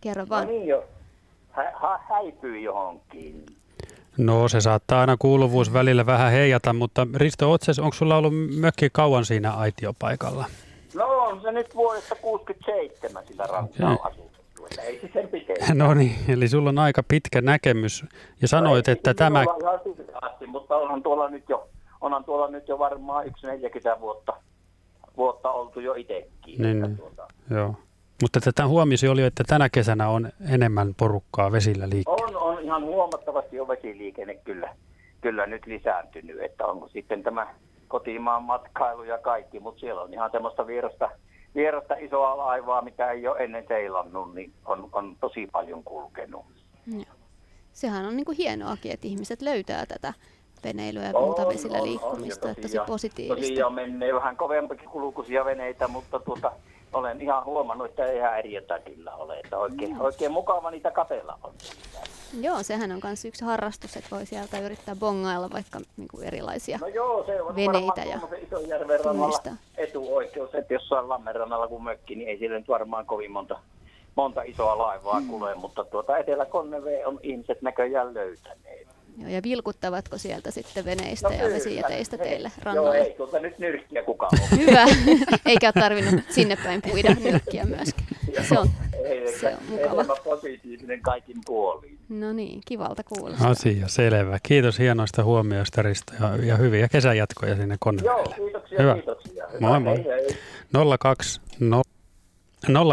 kerro 0.00 0.28
vaan. 0.28 0.46
No 0.46 0.52
niin 0.52 0.66
jo. 0.66 0.84
Hä, 1.50 1.62
hä, 1.62 1.98
häipyy 2.08 2.60
johonkin. 2.60 3.46
No 4.16 4.48
se 4.48 4.60
saattaa 4.60 5.00
aina 5.00 5.16
kuuluvuus 5.18 5.72
välillä 5.72 6.06
vähän 6.06 6.32
heijata, 6.32 6.72
mutta 6.72 7.06
Risto 7.14 7.52
Otses, 7.52 7.78
onko 7.78 7.94
sulla 7.94 8.16
ollut 8.16 8.32
mökki 8.60 8.90
kauan 8.92 9.24
siinä 9.24 9.52
aitiopaikalla? 9.52 10.44
No 10.94 11.06
on 11.06 11.40
se 11.42 11.52
nyt 11.52 11.74
vuodesta 11.74 12.14
67 12.14 13.26
sillä 13.26 13.46
rannalla 13.46 14.14
ei 14.82 15.00
se 15.00 15.10
sen 15.12 15.28
No 15.82 15.94
niin, 15.94 16.16
eli 16.28 16.48
sulla 16.48 16.68
on 16.68 16.78
aika 16.78 17.02
pitkä 17.02 17.40
näkemys. 17.40 18.04
Ja 18.42 18.48
sanoit, 18.48 18.86
no, 18.86 18.92
että 18.92 19.14
tämä... 19.14 19.44
Asti, 20.22 20.46
mutta 20.46 20.76
onhan 20.76 21.02
tuolla 21.02 21.30
nyt 21.30 21.44
jo, 21.48 21.68
onhan 22.00 22.24
tuolla 22.24 22.48
nyt 22.48 22.68
jo 22.68 22.78
varmaan 22.78 23.26
yksi 23.26 23.46
40 23.46 24.00
vuotta, 24.00 24.32
vuotta 25.16 25.50
oltu 25.50 25.80
jo 25.80 25.94
itsekin. 25.94 26.62
Niin, 26.62 26.96
tuota. 26.96 27.28
joo. 27.50 27.74
Mutta 28.22 28.40
tätä 28.40 28.66
huomisi 28.66 29.08
oli, 29.08 29.22
että 29.22 29.44
tänä 29.46 29.68
kesänä 29.68 30.08
on 30.08 30.28
enemmän 30.50 30.94
porukkaa 30.94 31.52
vesillä 31.52 31.88
liikkeellä. 31.90 32.38
On, 32.38 32.56
on 32.56 32.62
ihan 32.62 32.82
huomattavasti 32.82 33.56
jo 33.56 33.68
vesiliikenne 33.68 34.34
kyllä, 34.34 34.74
kyllä 35.20 35.46
nyt 35.46 35.66
lisääntynyt, 35.66 36.42
että 36.42 36.66
onko 36.66 36.88
sitten 36.88 37.22
tämä 37.22 37.54
kotimaan 37.88 38.42
matkailu 38.42 39.02
ja 39.02 39.18
kaikki, 39.18 39.60
mutta 39.60 39.80
siellä 39.80 40.02
on 40.02 40.12
ihan 40.12 40.30
semmoista 40.30 40.66
vierasta 40.66 41.10
vierasta 41.58 41.94
isoa 41.94 42.36
laivaa, 42.36 42.82
mitä 42.82 43.10
ei 43.10 43.28
ole 43.28 43.38
ennen 43.38 43.64
seilannut, 43.68 44.34
niin 44.34 44.52
on, 44.66 44.88
on 44.92 45.16
tosi 45.20 45.48
paljon 45.52 45.84
kulkenut. 45.84 46.44
Joo. 46.86 47.04
Sehän 47.72 48.06
on 48.06 48.16
niin 48.16 48.24
kuin 48.24 48.36
hienoakin, 48.36 48.92
että 48.92 49.06
ihmiset 49.06 49.42
löytää 49.42 49.86
tätä 49.86 50.12
veneilyä 50.64 51.04
ja 51.04 51.12
muuta 51.12 51.48
vesillä 51.48 51.82
liikkumista, 51.82 52.46
on, 52.46 52.50
on, 52.50 52.50
että 52.50 52.62
tosi 52.62 52.78
positiivista. 52.86 53.48
Tosiaan 53.48 53.74
menee 53.74 54.14
vähän 54.14 54.36
kovempikin 54.36 54.88
kulkuisia 54.88 55.44
veneitä, 55.44 55.88
mutta 55.88 56.18
tuota, 56.18 56.52
olen 56.92 57.20
ihan 57.20 57.44
huomannut, 57.44 57.90
että 57.90 58.04
ei 58.04 58.18
häiriötä 58.18 58.78
kyllä 58.78 59.14
ole. 59.14 59.38
Että 59.38 59.58
oikein, 59.58 59.94
no. 59.94 60.04
oikein 60.04 60.32
mukava 60.32 60.70
niitä 60.70 60.90
katella 60.90 61.38
on. 61.42 61.52
Joo, 62.40 62.62
sehän 62.62 62.92
on 62.92 63.00
myös 63.04 63.24
yksi 63.24 63.44
harrastus, 63.44 63.96
että 63.96 64.10
voi 64.10 64.26
sieltä 64.26 64.60
yrittää 64.60 64.96
bongailla 64.96 65.50
vaikka 65.50 65.80
niin 65.96 66.08
kuin 66.08 66.24
erilaisia 66.24 66.78
no 66.80 66.86
joo, 66.86 67.26
se 67.26 67.42
on 67.42 67.56
veneitä 67.56 68.00
ja 68.00 68.20
Isonjärven 68.46 69.04
rannalla 69.04 69.56
etuoikeus, 69.76 70.54
että 70.54 70.74
jos 70.74 70.92
on 70.92 71.08
Lammenrannalla 71.08 71.68
kuin 71.68 71.82
mökki, 71.82 72.14
niin 72.14 72.28
ei 72.28 72.38
sille 72.38 72.58
nyt 72.58 72.68
varmaan 72.68 73.06
kovin 73.06 73.30
monta, 73.30 73.58
monta 74.14 74.42
isoa 74.42 74.78
laivaa 74.78 75.20
mm. 75.20 75.28
kulje, 75.28 75.54
mutta 75.54 75.84
tuota 75.84 76.18
Etelä-Konneve 76.18 77.06
on 77.06 77.20
ihmiset 77.22 77.62
näköjään 77.62 78.14
löytäneet. 78.14 78.88
Joo, 79.18 79.28
ja 79.28 79.42
vilkuttavatko 79.42 80.18
sieltä 80.18 80.50
sitten 80.50 80.84
veneistä 80.84 81.28
no, 81.28 81.34
ja 81.34 81.44
vesijäteistä 81.44 82.18
teille 82.18 82.52
rannalle? 82.62 82.96
Joo, 82.96 83.06
ei 83.06 83.14
tuolta 83.16 83.38
nyt 83.38 83.58
nyrkkiä 83.58 84.02
kukaan 84.02 84.38
Hyvä, 84.56 84.84
eikä 85.46 85.66
ole 85.66 85.82
tarvinnut 85.82 86.24
sinne 86.28 86.56
päin 86.64 86.82
puida 86.82 87.14
nyrkkiä 87.14 87.64
myöskään. 87.64 88.06
Se 88.48 88.58
on 88.58 88.68
Se 89.40 89.54
on 89.54 89.62
mukava. 89.68 90.16
positiivinen 90.24 91.00
kaikin 91.00 91.36
puoliin. 91.46 91.97
No 92.08 92.32
niin, 92.32 92.60
kivalta 92.66 93.04
kuulostaa. 93.04 93.48
Asia 93.50 93.88
selvä. 93.88 94.38
Kiitos 94.42 94.78
hienoista 94.78 95.24
huomioista 95.24 95.82
Risto 95.82 96.12
ja, 96.20 96.36
ja 96.46 96.56
hyviä 96.56 96.88
kesänjatkoja 96.88 97.56
sinne 97.56 97.74
Joo, 97.74 97.78
Konnevedelle. 97.80 98.34
kiitoksia, 98.36 98.78
Hyvä. 98.82 98.94
kiitoksia. 98.94 99.44
Hyvä, 99.52 99.60
Moi, 99.68 99.80
moi. 99.80 99.96
hei, 99.96 100.04
hei. 100.04 100.36
020 101.00 101.82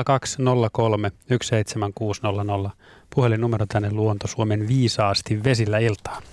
0203 0.05 1.11
17600. 1.41 2.71
Puhelinnumero 3.15 3.65
tänne 3.65 3.91
Luonto 3.91 4.27
Suomen 4.27 4.67
viisaasti 4.67 5.43
vesillä 5.43 5.77
iltaan. 5.79 6.23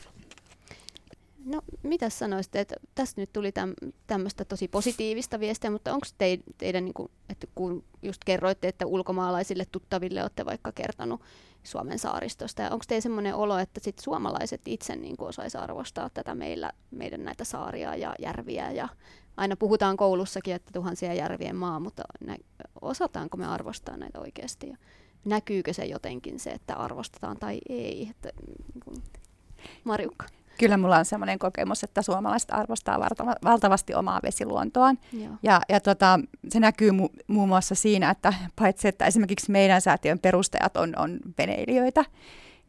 No, 1.44 1.62
mitä 1.82 2.10
sanoisitte, 2.10 2.60
että 2.60 2.76
tästä 2.94 3.20
nyt 3.20 3.32
tuli 3.32 3.52
täm, 3.52 3.74
tämmöistä 4.06 4.44
tosi 4.44 4.68
positiivista 4.68 5.40
viestiä, 5.40 5.70
mutta 5.70 5.94
onko 5.94 6.06
te, 6.18 6.38
teidän, 6.58 6.84
niin 6.84 6.94
kuin, 6.94 7.10
että 7.28 7.46
kun 7.54 7.84
just 8.02 8.24
kerroitte, 8.24 8.68
että 8.68 8.86
ulkomaalaisille 8.86 9.64
tuttaville 9.64 10.22
olette 10.22 10.44
vaikka 10.44 10.72
kertonut 10.72 11.20
Suomen 11.62 11.98
saaristosta, 11.98 12.62
ja 12.62 12.70
onko 12.70 12.84
teillä 12.88 13.02
semmoinen 13.02 13.34
olo, 13.34 13.58
että 13.58 13.80
sit 13.80 13.98
suomalaiset 13.98 14.60
itse 14.66 14.96
niin 14.96 15.16
osaisi 15.18 15.58
arvostaa 15.58 16.10
tätä 16.10 16.34
meillä, 16.34 16.72
meidän 16.90 17.24
näitä 17.24 17.44
saaria 17.44 17.96
ja 17.96 18.14
järviä, 18.18 18.70
ja 18.70 18.88
aina 19.36 19.56
puhutaan 19.56 19.96
koulussakin, 19.96 20.54
että 20.54 20.70
tuhansia 20.72 21.14
järvien 21.14 21.56
maa, 21.56 21.80
mutta 21.80 22.02
nä, 22.26 22.36
osataanko 22.80 23.36
me 23.36 23.46
arvostaa 23.46 23.96
näitä 23.96 24.20
oikeasti, 24.20 24.68
ja 24.68 24.76
näkyykö 25.24 25.72
se 25.72 25.84
jotenkin 25.84 26.40
se, 26.40 26.50
että 26.50 26.76
arvostetaan 26.76 27.36
tai 27.36 27.60
ei, 27.68 28.08
että, 28.10 28.30
niin 28.46 28.82
kuin, 28.84 29.02
Marjukka. 29.84 30.26
Kyllä 30.62 30.76
mulla 30.76 30.98
on 30.98 31.04
sellainen 31.04 31.38
kokemus, 31.38 31.84
että 31.84 32.02
suomalaiset 32.02 32.50
arvostaa 32.52 33.00
valtava, 33.00 33.34
valtavasti 33.44 33.94
omaa 33.94 34.20
vesiluontoaan. 34.22 34.98
Joo. 35.12 35.32
Ja, 35.42 35.60
ja 35.68 35.80
tota, 35.80 36.20
se 36.48 36.60
näkyy 36.60 36.90
mu- 36.90 37.22
muun 37.26 37.48
muassa 37.48 37.74
siinä, 37.74 38.10
että 38.10 38.34
paitsi 38.56 38.88
että 38.88 39.06
esimerkiksi 39.06 39.50
meidän 39.50 39.80
säätiön 39.80 40.18
perustajat 40.18 40.76
on, 40.76 40.92
on 40.96 41.18
veneilijöitä, 41.38 42.04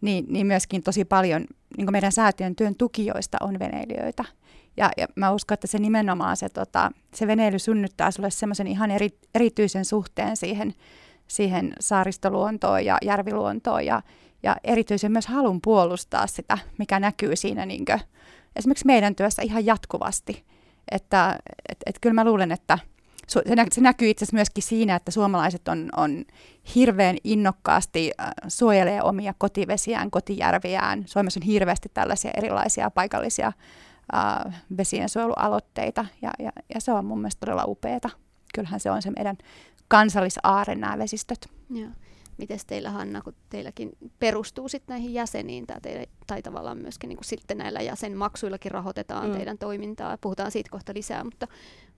niin, 0.02 0.26
niin 0.30 0.48
myöskin 0.48 0.84
tosi 0.84 1.06
paljon 1.06 1.46
niin 1.78 1.92
meidän 1.92 2.12
säätiön 2.12 2.56
työn 2.56 2.76
tukijoista 2.76 3.38
on 3.42 3.60
veneilijöitä. 3.60 4.26
Ja, 4.78 4.92
ja 4.98 5.08
mä 5.16 5.32
uskon, 5.32 5.54
että 5.54 5.68
se 5.68 5.80
nimenomaan 5.80 6.38
se, 6.38 6.50
tota, 6.50 6.92
se 7.14 7.28
veneily 7.28 7.60
synnyttää 7.60 8.12
sulle 8.12 8.32
semmoisen 8.32 8.68
ihan 8.68 8.92
eri, 8.92 9.10
erityisen 9.36 9.86
suhteen 9.86 10.38
siihen, 10.38 10.74
siihen 11.28 11.74
saaristoluontoon 11.80 12.86
ja 12.86 12.98
järviluontoon 13.02 13.86
ja, 13.86 14.02
ja 14.44 14.56
erityisen 14.64 15.12
myös 15.12 15.28
halun 15.28 15.62
puolustaa 15.62 16.28
sitä, 16.28 16.58
mikä 16.78 17.00
näkyy 17.00 17.36
siinä 17.36 17.66
niin 17.66 17.86
kuin, 17.86 18.00
esimerkiksi 18.56 18.86
meidän 18.86 19.16
työssä 19.16 19.42
ihan 19.42 19.66
jatkuvasti. 19.66 20.46
Että 20.92 21.40
et, 21.70 21.78
et 21.86 21.96
kyllä 22.02 22.14
mä 22.14 22.26
luulen, 22.26 22.52
että 22.52 22.80
se, 23.28 23.56
nä, 23.56 23.66
se 23.72 23.82
näkyy 23.82 24.10
itse 24.10 24.24
asiassa 24.26 24.36
myöskin 24.36 24.64
siinä, 24.64 24.96
että 24.96 25.12
suomalaiset 25.12 25.68
on, 25.68 25.90
on 25.98 26.26
hirveän 26.76 27.18
innokkaasti 27.24 28.12
äh, 28.20 28.28
suojelee 28.48 29.02
omia 29.02 29.34
kotivesiään, 29.38 30.12
kotijärviään. 30.12 31.04
Suomessa 31.06 31.40
on 31.40 31.46
hirveästi 31.46 31.90
tällaisia 31.94 32.32
erilaisia 32.38 32.92
paikallisia 32.92 33.52
äh, 34.16 34.64
vesiensuojelualoitteita 34.78 36.06
ja, 36.22 36.32
ja, 36.40 36.52
ja 36.74 36.82
se 36.82 36.92
on 36.92 37.06
mun 37.06 37.20
mielestä 37.20 37.40
todella 37.40 37.66
upeeta. 37.68 38.10
Kyllähän 38.54 38.80
se 38.80 38.92
on 38.92 39.02
se 39.02 39.12
meidän 39.12 39.38
kansallisaare 39.88 40.76
nämä 40.76 40.98
vesistöt. 40.98 41.50
Joo. 41.70 41.90
Mites 42.38 42.66
teillä 42.66 42.90
Hanna, 42.92 43.22
kun 43.22 43.36
teilläkin 43.50 43.92
perustuu 44.20 44.70
sitten 44.70 44.94
näihin 44.94 45.14
jäseniin, 45.14 45.68
tää 45.68 45.80
teille, 45.82 46.10
tai 46.28 46.42
tavallaan 46.42 46.78
myöskin 46.78 47.08
niin 47.08 47.18
sitten 47.22 47.58
näillä 47.58 47.82
jäsenmaksuillakin 47.82 48.72
rahoitetaan 48.72 49.30
mm. 49.30 49.36
teidän 49.36 49.58
toimintaa, 49.58 50.18
puhutaan 50.22 50.52
siitä 50.52 50.70
kohta 50.70 50.94
lisää, 50.96 51.24
mutta, 51.24 51.48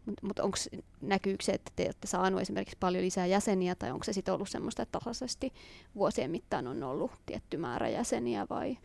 mutta, 0.05 0.27
mutta 0.27 0.43
onko, 0.43 0.57
näkyykö 1.01 1.43
se, 1.43 1.51
että 1.51 1.71
te 1.75 1.83
olette 1.83 2.07
saaneet 2.07 2.41
esimerkiksi 2.41 2.77
paljon 2.79 3.03
lisää 3.03 3.25
jäseniä, 3.25 3.75
tai 3.75 3.91
onko 3.91 4.03
se 4.03 4.13
sitten 4.13 4.33
ollut 4.33 4.49
semmoista, 4.49 4.81
että 4.83 4.99
tasaisesti 4.99 5.53
vuosien 5.95 6.31
mittaan 6.31 6.67
on 6.67 6.83
ollut 6.83 7.11
tietty 7.25 7.57
määrä 7.57 7.89
jäseniä, 7.89 8.47
vai 8.49 8.77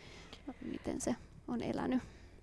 miten 0.65 1.01
se 1.01 1.17
on 1.49 1.63
elänyt? 1.63 2.03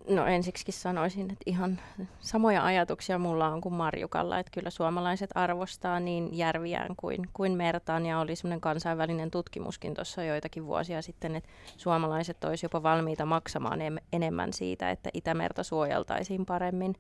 No 0.10 0.26
ensiksikin 0.26 0.74
sanoisin, 0.74 1.32
että 1.32 1.44
ihan 1.46 1.80
samoja 2.20 2.66
ajatuksia 2.66 3.18
mulla 3.18 3.48
on 3.48 3.62
kuin 3.62 3.74
Marjukalla, 3.74 4.40
että 4.40 4.52
kyllä 4.54 4.70
suomalaiset 4.70 5.30
arvostaa 5.36 6.00
niin 6.00 6.38
järviään 6.38 6.96
kuin, 6.98 7.30
kuin 7.34 7.52
mertaan. 7.52 8.06
Ja 8.06 8.20
oli 8.20 8.36
semmoinen 8.36 8.62
kansainvälinen 8.62 9.32
tutkimuskin 9.32 9.94
tuossa 9.94 10.24
joitakin 10.24 10.66
vuosia 10.66 11.02
sitten, 11.02 11.36
että 11.36 11.50
suomalaiset 11.78 12.44
olisi 12.44 12.66
jopa 12.66 12.84
valmiita 12.84 13.26
maksamaan 13.26 13.80
em- 13.80 14.04
enemmän 14.14 14.54
siitä, 14.54 14.92
että 14.92 15.10
Itämerta 15.14 15.64
suojeltaisiin 15.64 16.46
paremmin. 16.46 16.96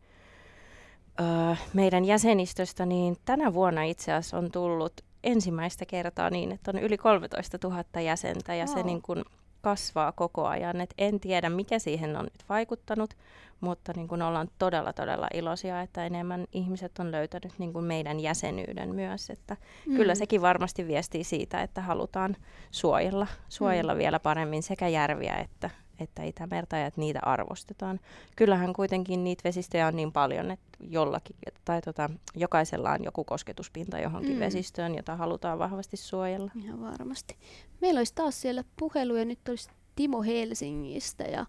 Öö, 1.19 1.55
meidän 1.73 2.05
jäsenistöstä 2.05 2.85
niin 2.85 3.15
tänä 3.25 3.53
vuonna 3.53 3.83
itse 3.83 4.13
asiassa 4.13 4.37
on 4.37 4.51
tullut 4.51 5.01
ensimmäistä 5.23 5.85
kertaa 5.85 6.29
niin, 6.29 6.51
että 6.51 6.71
on 6.71 6.79
yli 6.79 6.97
13 6.97 7.57
000 7.63 8.01
jäsentä. 8.01 8.55
Ja 8.55 8.67
se 8.67 8.83
niin 8.83 9.01
kuin 9.01 9.23
kasvaa 9.61 10.11
koko 10.11 10.47
ajan. 10.47 10.81
Et 10.81 10.93
en 10.97 11.19
tiedä, 11.19 11.49
mikä 11.49 11.79
siihen 11.79 12.17
on 12.17 12.23
nyt 12.23 12.43
vaikuttanut, 12.49 13.13
mutta 13.61 13.93
niin 13.95 14.07
kun 14.07 14.21
ollaan 14.21 14.49
todella, 14.59 14.93
todella 14.93 15.27
iloisia, 15.33 15.81
että 15.81 16.05
enemmän 16.05 16.45
ihmiset 16.51 16.99
on 16.99 17.11
löytänyt 17.11 17.53
niin 17.57 17.73
kun 17.73 17.83
meidän 17.83 18.19
jäsenyyden 18.19 18.95
myös. 18.95 19.29
Että 19.29 19.57
mm. 19.85 19.95
Kyllä 19.95 20.15
sekin 20.15 20.41
varmasti 20.41 20.87
viestii 20.87 21.23
siitä, 21.23 21.61
että 21.61 21.81
halutaan 21.81 22.35
suojella, 22.71 23.27
suojella 23.49 23.93
mm. 23.93 23.97
vielä 23.97 24.19
paremmin 24.19 24.63
sekä 24.63 24.87
järviä 24.87 25.35
että, 25.35 25.69
että 25.99 26.23
Itämerta 26.23 26.77
ja 26.77 26.85
että 26.85 27.01
niitä 27.01 27.19
arvostetaan. 27.23 27.99
Kyllähän 28.35 28.73
kuitenkin 28.73 29.23
niitä 29.23 29.41
vesistöjä 29.43 29.87
on 29.87 29.95
niin 29.95 30.11
paljon, 30.11 30.51
että 30.51 30.77
jollakin, 30.79 31.35
tai 31.65 31.81
tota, 31.81 32.09
jokaisella 32.35 32.91
on 32.91 33.03
joku 33.03 33.23
kosketuspinta 33.23 33.99
johonkin 33.99 34.33
mm. 34.33 34.39
vesistöön, 34.39 34.95
jota 34.95 35.15
halutaan 35.15 35.59
vahvasti 35.59 35.97
suojella. 35.97 36.51
Ihan 36.63 36.81
varmasti. 36.81 37.37
Meillä 37.81 37.97
olisi 37.97 38.15
taas 38.15 38.41
siellä 38.41 38.63
puheluja, 38.79 39.25
nyt 39.25 39.49
olisi 39.49 39.69
Timo 39.95 40.21
Helsingistä 40.23 41.23
ja 41.23 41.45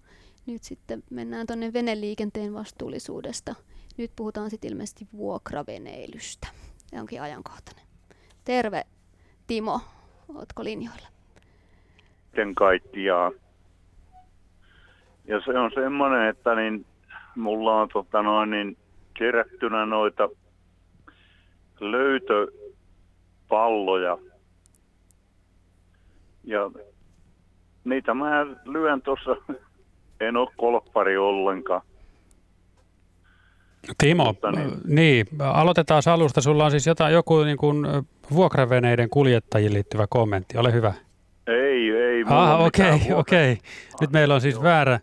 nyt 0.46 0.62
sitten 0.62 1.02
mennään 1.10 1.46
tuonne 1.46 1.72
veneliikenteen 1.72 2.54
vastuullisuudesta. 2.54 3.54
Nyt 3.96 4.12
puhutaan 4.16 4.50
sitten 4.50 4.70
ilmeisesti 4.70 5.08
vuokraveneilystä. 5.16 6.48
Ja 6.92 7.00
onkin 7.00 7.22
ajankohtainen. 7.22 7.84
Terve 8.44 8.84
Timo, 9.46 9.80
ootko 10.34 10.64
linjoilla? 10.64 11.08
Sitten 12.24 12.54
kaikkiaan. 12.54 13.32
Ja 15.28 15.40
se 15.44 15.58
on 15.58 15.70
semmoinen, 15.74 16.28
että 16.28 16.54
niin, 16.54 16.86
mulla 17.36 17.80
on 17.80 17.88
tota 17.92 18.22
noin, 18.22 18.50
niin, 18.50 18.76
kerättynä 19.14 19.86
noita 19.86 20.28
löytöpalloja. 21.80 24.18
Ja 26.44 26.70
niitä 27.84 28.14
mä 28.14 28.46
lyön 28.64 29.02
tuossa, 29.02 29.36
en 30.26 30.36
ole 30.36 30.48
kolppari 30.56 31.16
ollenkaan. 31.18 31.82
Timo, 33.98 34.24
Mutta 34.24 34.50
niin. 34.50 34.70
niin. 34.86 35.26
aloitetaan 35.40 36.02
alusta. 36.12 36.40
Sulla 36.40 36.64
on 36.64 36.70
siis 36.70 36.86
jotain, 36.86 37.14
joku 37.14 37.42
niin 37.42 37.56
kuin, 37.56 37.86
vuokraveneiden 38.34 39.10
kuljettajiin 39.10 39.72
liittyvä 39.72 40.06
kommentti. 40.10 40.58
Ole 40.58 40.72
hyvä. 40.72 40.92
Ei, 41.46 41.90
ei. 41.90 42.24
Ah, 42.26 42.60
okei, 42.60 42.90
vuokra- 42.92 43.16
okei. 43.16 43.58
Nyt 44.00 44.10
meillä 44.12 44.34
on 44.34 44.40
siis 44.40 44.62
väärä, 44.62 45.00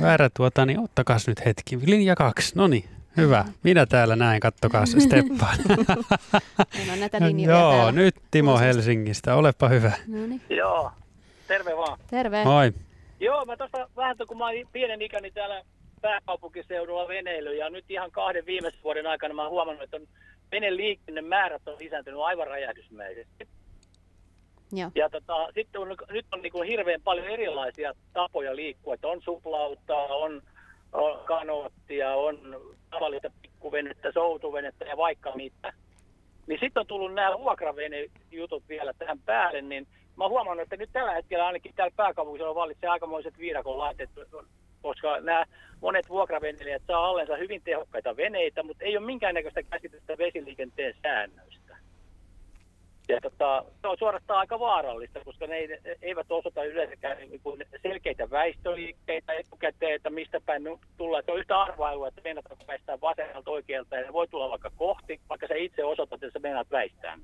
väärä 0.00 0.30
tuota, 0.36 0.66
niin 0.66 0.80
ottakas 0.80 1.28
nyt 1.28 1.44
hetki. 1.44 1.78
Linja 1.86 2.16
kaksi, 2.16 2.56
no 2.56 2.66
niin, 2.66 2.84
hyvä. 3.16 3.44
Minä 3.62 3.86
täällä 3.86 4.16
näin, 4.16 4.40
kattokaa 4.40 4.86
Steppaan. 4.86 5.58
On 6.92 7.00
näitä 7.00 7.18
linjoja 7.20 7.58
Joo, 7.58 7.72
täällä. 7.72 7.92
nyt 7.92 8.14
Timo. 8.30 8.58
Helsingistä, 8.58 9.34
olepa 9.34 9.68
hyvä. 9.68 9.92
No 10.06 10.26
niin, 10.26 10.40
Joo, 10.50 10.90
terve 11.48 11.76
vaan. 11.76 11.98
terve. 12.10 12.44
Moi. 12.44 12.72
Joo, 13.20 13.44
mä 13.44 13.56
tuossa 13.56 13.88
vähän, 13.96 14.16
kun 14.28 14.38
mä 14.38 14.46
olin 14.46 14.68
pienen 14.72 15.02
ikäni 15.02 15.30
täällä 15.30 15.62
pääkaupunkiseudulla 16.00 17.08
veneily 17.08 17.54
ja 17.54 17.70
nyt 17.70 17.84
ihan 17.88 18.10
kahden 18.10 18.46
viimeisen 18.46 18.80
vuoden 18.84 19.06
aikana 19.06 19.34
mä 19.34 19.42
oon 19.42 19.50
huomannut, 19.50 19.84
että 19.84 19.96
on 19.96 20.06
veneliikennemäärät 20.52 21.68
on 21.68 21.76
lisääntynyt 21.78 22.20
aivan 22.20 22.46
räjähdysmäisesti. 22.46 23.48
Joo. 24.72 24.90
Ja 24.94 25.10
tota, 25.10 25.48
sitten 25.54 25.80
on, 25.80 25.96
nyt 26.10 26.26
on 26.32 26.42
niin 26.42 26.64
hirveän 26.68 27.00
paljon 27.04 27.26
erilaisia 27.26 27.92
tapoja 28.12 28.56
liikkua, 28.56 28.94
että 28.94 29.08
on 29.08 29.22
suplauttaa, 29.22 30.06
on, 30.06 30.42
on 30.92 31.24
kanoottia, 31.24 32.14
on 32.14 32.38
tavallista 32.90 33.30
pikkuvenettä, 33.42 34.12
soutuvenettä 34.12 34.84
ja 34.84 34.96
vaikka 34.96 35.32
mitä. 35.34 35.72
Niin 36.46 36.60
sitten 36.60 36.80
on 36.80 36.86
tullut 36.86 37.14
nämä 37.14 37.38
vuokravenejutut 37.38 38.68
vielä 38.68 38.92
tähän 38.98 39.18
päälle, 39.18 39.62
niin 39.62 39.86
mä 40.16 40.28
huomannut, 40.28 40.62
että 40.62 40.76
nyt 40.76 40.90
tällä 40.92 41.12
hetkellä 41.14 41.46
ainakin 41.46 41.74
täällä 41.74 41.94
pääkaupunkisella 41.96 42.54
vallitsee 42.54 42.88
aikamoiset 42.88 43.38
viidakon 43.38 43.78
laitteet, 43.78 44.10
koska 44.82 45.20
nämä 45.20 45.44
monet 45.80 46.08
vuokraveneilijät 46.08 46.82
saa 46.86 47.06
allensa 47.06 47.36
hyvin 47.36 47.62
tehokkaita 47.64 48.16
veneitä, 48.16 48.62
mutta 48.62 48.84
ei 48.84 48.96
ole 48.96 49.06
minkäännäköistä 49.06 49.62
käsitystä 49.62 50.18
vesiliikenteen 50.18 50.94
säännöistä. 51.02 51.63
Ja 53.08 53.20
tota, 53.20 53.64
se 53.80 53.88
on 53.88 53.96
suorastaan 53.98 54.40
aika 54.40 54.60
vaarallista, 54.60 55.20
koska 55.24 55.46
ne 55.46 55.56
ei- 55.56 55.78
eivät 56.02 56.26
osoita 56.30 56.64
yleensäkään 56.64 57.18
niin 57.18 57.40
kuin 57.40 57.62
selkeitä 57.82 58.30
väistöliikkeitä 58.30 59.32
etukäteen, 59.32 59.94
että 59.94 60.10
mistä 60.10 60.40
päin 60.46 60.62
tullaan. 60.96 61.22
Se 61.26 61.32
on 61.32 61.38
yhtä 61.38 61.60
arvailua, 61.60 62.08
että 62.08 62.20
meinataanko 62.24 62.64
väistää 62.66 63.00
vasemmalta 63.00 63.50
oikealta 63.50 63.96
ja 63.96 64.02
ne 64.02 64.12
voi 64.12 64.28
tulla 64.28 64.50
vaikka 64.50 64.70
kohti, 64.76 65.20
vaikka 65.28 65.46
sä 65.48 65.54
itse 65.54 65.84
osoitat, 65.84 66.22
että 66.22 66.38
sä 66.38 66.42
meinaat 66.42 66.70
väistää. 66.70 67.18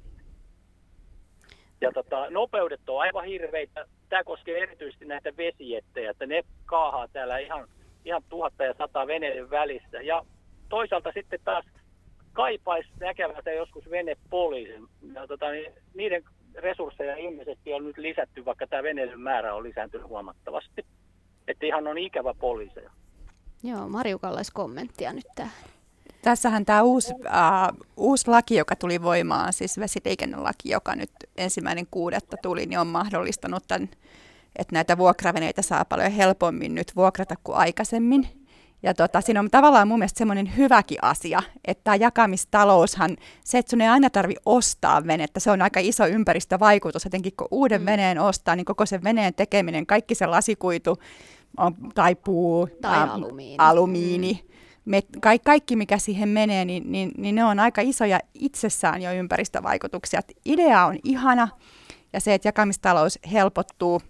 Ja 1.80 1.92
tota, 1.92 2.30
nopeudet 2.30 2.88
on 2.88 3.00
aivan 3.00 3.24
hirveitä. 3.24 3.84
Tämä 4.08 4.24
koskee 4.24 4.62
erityisesti 4.62 5.04
näitä 5.04 5.36
vesijettejä, 5.36 6.10
että 6.10 6.26
ne 6.26 6.42
kaahaa 6.66 7.08
täällä 7.08 7.38
ihan, 7.38 7.68
ihan 8.04 8.22
tuhatta 8.28 8.64
ja 8.64 8.74
sata 8.78 9.06
veneiden 9.06 9.50
välissä. 9.50 10.02
Ja 10.02 10.22
toisaalta 10.68 11.12
sitten 11.14 11.40
taas 11.44 11.64
kaipaisi 12.32 12.88
näkevänsä 13.00 13.50
joskus 13.50 13.90
venepoliisin. 13.90 14.86
Ja 15.14 15.26
tota, 15.26 15.50
niin 15.50 15.72
niiden 15.94 16.22
resursseja 16.54 17.16
ilmeisesti 17.16 17.72
on 17.72 17.84
nyt 17.84 17.98
lisätty, 17.98 18.44
vaikka 18.44 18.66
tämä 18.66 18.82
veneiden 18.82 19.20
määrä 19.20 19.54
on 19.54 19.62
lisääntynyt 19.62 20.08
huomattavasti. 20.08 20.86
Että 21.48 21.66
ihan 21.66 21.86
on 21.86 21.98
ikävä 21.98 22.34
poliiseja. 22.34 22.90
Joo, 23.62 23.88
Marjukalla 23.88 24.36
olisi 24.36 24.52
kommenttia 24.52 25.12
nyt 25.12 25.26
tähän. 25.34 25.52
Tässähän 26.22 26.64
tämä 26.64 26.82
uusi, 26.82 27.14
äh, 27.26 27.68
uusi 27.96 28.30
laki, 28.30 28.56
joka 28.56 28.76
tuli 28.76 29.02
voimaan, 29.02 29.52
siis 29.52 29.78
vesiliikennelaki, 29.78 30.70
joka 30.70 30.94
nyt 30.94 31.10
ensimmäinen 31.36 31.86
kuudetta 31.90 32.36
tuli, 32.42 32.66
niin 32.66 32.78
on 32.78 32.86
mahdollistanut 32.86 33.64
tämän, 33.68 33.88
että 34.56 34.74
näitä 34.74 34.98
vuokraveneitä 34.98 35.62
saa 35.62 35.84
paljon 35.84 36.12
helpommin 36.12 36.74
nyt 36.74 36.96
vuokrata 36.96 37.34
kuin 37.44 37.56
aikaisemmin. 37.56 38.39
Ja 38.82 38.94
tota, 38.94 39.20
siinä 39.20 39.40
on 39.40 39.50
tavallaan 39.50 39.88
mun 39.88 39.98
mielestä 39.98 40.18
semmoinen 40.18 40.56
hyväkin 40.56 40.98
asia, 41.02 41.42
että 41.64 41.84
tämä 41.84 41.96
jakamistaloushan, 41.96 43.16
se, 43.44 43.58
että 43.58 43.70
sun 43.70 43.80
ei 43.80 43.88
aina 43.88 44.10
tarvi 44.10 44.34
ostaa 44.46 45.06
venettä, 45.06 45.40
se 45.40 45.50
on 45.50 45.62
aika 45.62 45.80
iso 45.80 46.06
ympäristövaikutus, 46.06 47.04
jotenkin 47.04 47.32
kun 47.36 47.48
uuden 47.50 47.80
mm. 47.80 47.86
veneen 47.86 48.18
ostaa, 48.18 48.56
niin 48.56 48.64
koko 48.64 48.86
sen 48.86 49.04
veneen 49.04 49.34
tekeminen, 49.34 49.86
kaikki 49.86 50.14
se 50.14 50.26
lasikuitu 50.26 50.98
on, 51.56 51.74
tai 51.94 52.14
puu, 52.14 52.68
tai 52.80 52.98
ä, 52.98 53.12
alumiini, 53.12 53.56
alumiini 53.58 54.32
mm. 54.32 54.50
me, 54.84 55.02
ka, 55.20 55.30
kaikki 55.44 55.76
mikä 55.76 55.98
siihen 55.98 56.28
menee, 56.28 56.64
niin, 56.64 56.92
niin, 56.92 57.10
niin 57.16 57.34
ne 57.34 57.44
on 57.44 57.60
aika 57.60 57.80
isoja 57.80 58.20
itsessään 58.34 59.02
jo 59.02 59.12
ympäristövaikutuksia. 59.12 60.18
Et 60.18 60.32
idea 60.44 60.86
on 60.86 60.98
ihana, 61.04 61.48
ja 62.12 62.20
se, 62.20 62.34
että 62.34 62.48
jakamistalous 62.48 63.18
helpottuu 63.32 64.02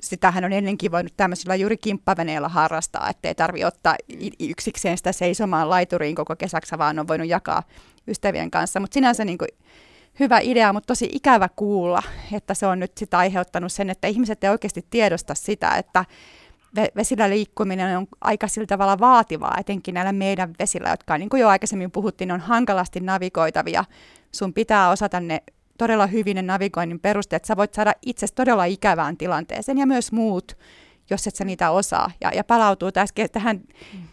sitähän 0.00 0.44
on 0.44 0.52
ennenkin 0.52 0.92
voinut 0.92 1.16
tämmöisillä 1.16 1.54
juuri 1.54 1.76
kimppaveneillä 1.76 2.48
harrastaa, 2.48 3.08
ettei 3.10 3.34
tarvi 3.34 3.64
ottaa 3.64 3.96
yksikseen 4.40 4.96
sitä 4.96 5.12
seisomaan 5.12 5.70
laituriin 5.70 6.14
koko 6.14 6.36
kesäksi, 6.36 6.78
vaan 6.78 6.98
on 6.98 7.08
voinut 7.08 7.28
jakaa 7.28 7.62
ystävien 8.08 8.50
kanssa. 8.50 8.80
Mutta 8.80 8.94
sinänsä 8.94 9.24
niin 9.24 9.38
kuin 9.38 9.48
hyvä 10.20 10.38
idea, 10.42 10.72
mutta 10.72 10.86
tosi 10.86 11.08
ikävä 11.12 11.48
kuulla, 11.56 12.02
että 12.32 12.54
se 12.54 12.66
on 12.66 12.80
nyt 12.80 12.98
sitä 12.98 13.18
aiheuttanut 13.18 13.72
sen, 13.72 13.90
että 13.90 14.08
ihmiset 14.08 14.44
ei 14.44 14.50
oikeasti 14.50 14.86
tiedosta 14.90 15.34
sitä, 15.34 15.70
että 15.70 16.04
vesillä 16.96 17.30
liikkuminen 17.30 17.98
on 17.98 18.06
aika 18.20 18.48
sillä 18.48 18.66
tavalla 18.66 18.98
vaativaa, 18.98 19.56
etenkin 19.60 19.94
näillä 19.94 20.12
meidän 20.12 20.54
vesillä, 20.58 20.90
jotka 20.90 21.18
niin 21.18 21.28
kuin 21.28 21.40
jo 21.40 21.48
aikaisemmin 21.48 21.90
puhuttiin, 21.90 22.32
on 22.32 22.40
hankalasti 22.40 23.00
navigoitavia. 23.00 23.84
Sun 24.32 24.54
pitää 24.54 24.90
osata 24.90 25.20
ne 25.20 25.42
todella 25.78 26.06
hyvin 26.06 26.34
ne 26.34 26.42
navigoinnin 26.42 27.00
perusteet. 27.00 27.44
Sä 27.44 27.56
voit 27.56 27.74
saada 27.74 27.92
itse 28.06 28.26
todella 28.34 28.64
ikävään 28.64 29.16
tilanteeseen 29.16 29.78
ja 29.78 29.86
myös 29.86 30.12
muut, 30.12 30.56
jos 31.10 31.26
et 31.26 31.36
sä 31.36 31.44
niitä 31.44 31.70
osaa. 31.70 32.10
Ja, 32.20 32.30
ja 32.34 32.44
palautuu 32.44 32.92
täs, 32.92 33.12
tähän 33.32 33.60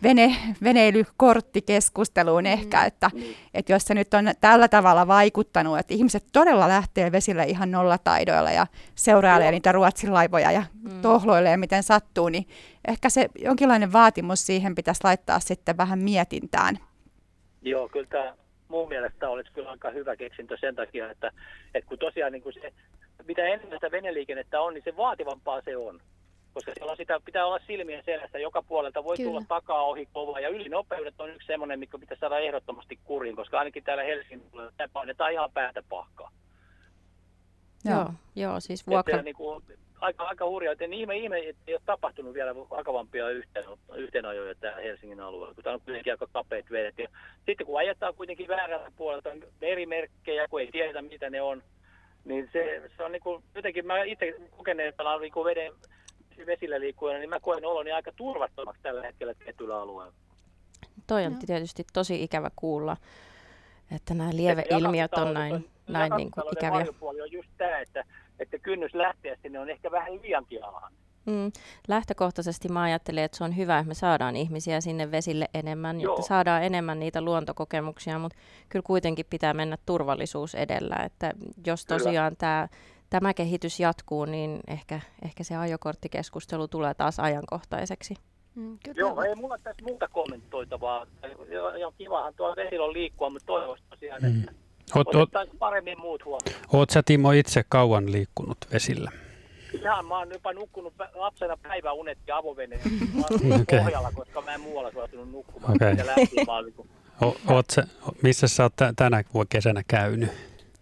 vene, 0.04 0.36
veneilykorttikeskusteluun 0.64 2.46
ehkä, 2.46 2.80
mm. 2.82 2.88
että, 2.88 3.10
mm. 3.14 3.22
että 3.54 3.74
jos 3.74 3.84
se 3.84 3.94
nyt 3.94 4.14
on 4.14 4.26
tällä 4.42 4.68
tavalla 4.68 5.08
vaikuttanut, 5.08 5.80
että 5.80 5.94
ihmiset 5.94 6.26
todella 6.32 6.68
lähtee 6.68 7.12
vesille 7.12 7.44
ihan 7.44 7.72
nollataidoilla 7.72 8.52
ja 8.52 8.68
seurailee 8.96 9.52
niitä 9.52 9.72
Ruotsin 9.72 10.14
laivoja 10.14 10.52
ja 10.52 10.64
mm. 10.74 11.02
tohloilee 11.02 11.58
miten 11.58 11.84
sattuu, 11.84 12.30
niin 12.30 12.48
ehkä 12.88 13.10
se 13.10 13.30
jonkinlainen 13.40 13.94
vaatimus 13.94 14.46
siihen 14.46 14.76
pitäisi 14.76 15.02
laittaa 15.04 15.40
sitten 15.40 15.78
vähän 15.78 16.00
mietintään. 16.00 16.80
Joo, 17.62 17.90
kyllä 17.90 18.08
tämä 18.08 18.34
mun 18.72 18.90
mielestä 18.90 19.30
olisi 19.30 19.52
kyllä 19.52 19.70
aika 19.70 19.90
hyvä 19.90 20.16
keksintö 20.16 20.58
sen 20.60 20.76
takia, 20.76 21.12
että, 21.12 21.32
että 21.74 21.88
kun 21.90 22.00
tosiaan 22.00 22.32
niin 22.32 22.44
kuin 22.44 22.54
se, 22.54 22.74
mitä 23.28 23.42
enemmän 23.42 23.78
sitä 23.78 23.92
veneliikennettä 23.92 24.62
on, 24.62 24.74
niin 24.74 24.84
se 24.84 24.98
vaativampaa 24.98 25.62
se 25.62 25.78
on. 25.78 26.00
Koska 26.54 26.72
siellä 26.76 26.92
on 26.92 26.98
sitä, 26.98 27.20
pitää 27.26 27.46
olla 27.46 27.60
silmien 27.68 28.04
selässä, 28.06 28.40
joka 28.40 28.62
puolelta 28.62 29.04
voi 29.04 29.18
kyllä. 29.18 29.30
tulla 29.30 29.46
takaa 29.48 29.84
ohi 29.84 30.08
kova. 30.14 30.40
Ja 30.40 30.50
ylinopeudet 30.50 31.22
on 31.22 31.30
yksi 31.30 31.48
semmoinen, 31.48 31.80
mikä 31.80 31.98
pitää 31.98 32.18
saada 32.20 32.40
ehdottomasti 32.40 33.00
kuriin, 33.04 33.36
koska 33.36 33.60
ainakin 33.60 33.84
täällä 33.84 34.04
Helsingissä 34.04 34.90
painetaan 34.94 35.32
ihan 35.32 35.52
päätä 35.54 35.84
pahkaa. 35.90 36.32
Joo, 37.86 38.14
joo 38.36 38.60
siis 38.60 38.88
vuokra... 38.88 39.16
Että, 39.16 39.26
niin 39.26 39.36
kuin, 39.36 39.64
aika, 40.02 40.24
aika 40.24 40.46
hurjaa. 40.46 40.72
Että 40.72 40.86
ihme, 40.86 41.18
ihme, 41.18 41.40
että 41.40 41.62
ei 41.68 41.74
ole 41.74 41.82
tapahtunut 41.86 42.34
vielä 42.34 42.56
vakavampia 42.56 43.30
yhteen, 43.30 43.66
yhteenajoja 43.96 44.56
täällä 44.56 44.82
Helsingin 44.82 45.20
alueella, 45.20 45.56
kun 45.56 45.64
tämä 45.64 45.74
on 45.74 45.82
kuitenkin 45.82 46.14
aika 46.14 46.28
kapeat 46.32 46.72
vedet. 46.72 46.98
Ja 46.98 47.08
sitten 47.46 47.68
kun 47.68 47.80
ajetaan 47.80 48.14
kuitenkin 48.16 48.48
väärältä 48.48 48.92
puolelta 48.96 49.30
merimerkkejä, 49.62 50.48
kun 50.48 50.62
ei 50.62 50.72
tiedetä 50.72 51.02
mitä 51.02 51.30
ne 51.30 51.42
on, 51.42 51.64
niin 52.26 52.50
se, 52.54 52.92
se 52.98 53.04
on 53.04 53.12
niin 53.12 53.22
kuin, 53.22 53.44
jotenkin 53.56 53.88
mä 53.88 54.04
itse 54.04 54.36
kokeneen, 54.58 54.90
että 54.90 55.04
on 55.04 55.22
niin 55.22 55.34
kuin 55.34 55.46
veden, 55.46 55.74
vesillä 56.46 56.80
liikkujana, 56.80 57.20
niin 57.20 57.30
mä 57.30 57.40
koen 57.40 57.66
oloni 57.66 57.92
aika 57.92 58.12
turvattomaksi 58.16 58.82
tällä 58.82 59.02
hetkellä 59.02 59.34
tietyllä 59.34 59.82
alueella. 59.82 60.14
Toi 61.08 61.26
on 61.26 61.34
no. 61.34 61.40
tietysti 61.46 61.86
tosi 61.94 62.24
ikävä 62.24 62.52
kuulla, 62.56 62.98
että 63.96 64.14
nämä 64.14 64.30
lieveilmiöt 64.34 65.14
on 65.14 65.34
näin, 65.34 65.70
näin 65.88 66.14
niin 66.18 66.32
kuin 66.32 66.46
ikäviä. 66.58 66.86
on 67.02 67.32
just 67.32 67.50
tämä, 67.58 67.80
että 67.80 68.04
että 68.42 68.60
kynnys 68.60 68.94
lähteä 68.94 69.38
sinne 69.42 69.60
on 69.60 69.70
ehkä 69.70 69.92
vähän 69.92 70.14
liiankin 70.22 70.66
alhainen. 70.66 71.00
Mm. 71.26 71.52
Lähtökohtaisesti 71.88 72.70
mä 72.70 72.82
ajattelen, 72.82 73.24
että 73.24 73.38
se 73.38 73.44
on 73.44 73.58
hyvä, 73.58 73.80
että 73.80 73.88
me 73.88 73.94
saadaan 73.94 74.36
ihmisiä 74.36 74.82
sinne 74.82 75.12
vesille 75.12 75.48
enemmän, 75.54 76.02
Joo. 76.02 76.12
jotta 76.12 76.28
saadaan 76.28 76.64
enemmän 76.64 77.00
niitä 77.00 77.22
luontokokemuksia, 77.22 78.20
mutta 78.20 78.38
kyllä 78.70 78.84
kuitenkin 78.84 79.26
pitää 79.30 79.54
mennä 79.54 79.78
turvallisuus 79.86 80.56
edellä, 80.56 80.96
että 81.06 81.34
jos 81.66 81.86
tosiaan 81.86 82.36
tämä 82.38 82.68
tämä 83.10 83.34
kehitys 83.34 83.80
jatkuu, 83.80 84.26
niin 84.26 84.60
ehkä, 84.68 85.00
ehkä 85.26 85.44
se 85.44 85.56
ajokorttikeskustelu 85.56 86.68
tulee 86.68 86.94
taas 86.94 87.20
ajankohtaiseksi. 87.20 88.14
Mm, 88.56 88.78
Joo, 88.96 89.22
ei 89.22 89.36
mulla 89.36 89.58
tässä 89.58 89.86
muuta 89.86 90.08
kommentoitavaa. 90.08 91.06
Ja 91.80 91.92
kivahan 91.98 92.34
tuolla 92.34 92.56
vesillä 92.56 92.86
on 92.86 92.94
liikkua, 92.94 93.30
mutta 93.30 93.46
toivoisin 93.46 93.86
tosiaan, 93.90 94.22
mm. 94.22 94.40
että 94.40 94.52
Oot, 94.96 95.16
oot, 95.16 95.30
paremmin 95.60 96.00
muut 96.00 96.26
huomioon. 96.26 96.62
Oot 96.74 96.90
sä 96.90 97.04
Timo 97.06 97.32
itse 97.32 97.64
kauan 97.70 98.12
liikkunut 98.12 98.58
vesillä? 98.74 99.12
Ihan, 99.74 100.06
mä 100.06 100.18
oon 100.18 100.32
jopa 100.32 100.54
nukkunut 100.54 100.94
lapsena 101.14 101.58
päiväunet 101.58 102.18
ja 102.28 102.38
avoveneen 102.38 102.82
okay. 103.62 103.80
pohjalla, 103.80 104.12
koska 104.16 104.42
mä 104.42 104.54
en 104.54 104.62
muualla 104.62 104.92
suostunut 104.92 105.32
nukkumaan. 105.32 105.76
Okay. 105.76 106.06
Lähti, 106.06 106.36
o, 107.22 107.38
oot 107.48 107.66
sä, 107.70 107.88
missä 108.22 108.48
sä 108.48 108.64
oot 108.64 108.74
tänä 108.96 109.24
kesänä 109.50 109.82
käynyt? 109.88 110.30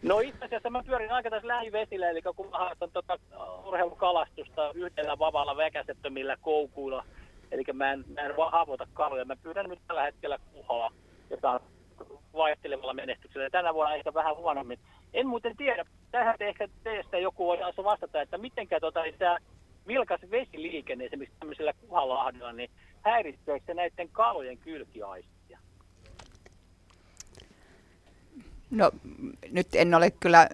No 0.04 0.20
itse 0.20 0.46
asiassa 0.46 0.70
mä 0.70 0.84
pyörin 0.84 1.12
aika 1.12 1.30
tässä 1.30 1.48
lähivesillä, 1.48 2.10
eli 2.10 2.22
kun 2.22 2.50
mä 2.50 2.58
harrastan 2.58 2.92
tota 2.92 3.20
urheilukalastusta 3.66 4.72
yhdellä 4.74 5.20
vavalla 5.20 5.58
väkäsettömillä 5.58 6.38
koukuilla, 6.42 7.06
eli 7.52 7.64
mä 7.74 7.92
en, 7.92 8.06
mä 8.16 8.22
en 8.22 8.38
vaan 8.38 8.52
havota 8.52 8.88
kaloja. 8.94 9.26
Mä 9.26 9.36
pyydän 9.36 9.70
nyt 9.70 9.80
tällä 9.88 10.04
hetkellä 10.04 10.38
kuhaa, 10.54 10.92
jota 11.30 11.60
vaihtelevalla 12.34 12.94
menestyksellä. 12.94 13.50
Tänä 13.50 13.74
vuonna 13.74 13.96
ehkä 13.96 14.14
vähän 14.14 14.36
huonommin. 14.36 14.80
En 15.14 15.28
muuten 15.28 15.58
tiedä, 15.58 15.86
tähän 16.12 16.36
ehkä 16.40 16.68
teistä 16.84 17.18
joku 17.18 17.46
voi 17.46 17.58
vastata, 17.84 18.22
että 18.22 18.38
mitenkä 18.38 18.80
tota, 18.80 19.04
niin 19.04 19.16
tämä 19.18 19.38
vilkas 19.88 20.22
vesiliikenne 20.32 21.06
esimerkiksi 21.06 21.40
tämmöisellä 21.40 21.74
kuhalahdella, 21.74 22.54
niin 22.54 22.70
häiritseekö 23.02 23.66
se 23.66 23.74
näiden 23.74 24.10
kalojen 24.10 24.58
kylkiaistia? 24.58 25.60
No 28.72 28.92
nyt 29.52 29.68
en 29.76 29.96
ole 29.96 30.12
kyllä 30.12 30.50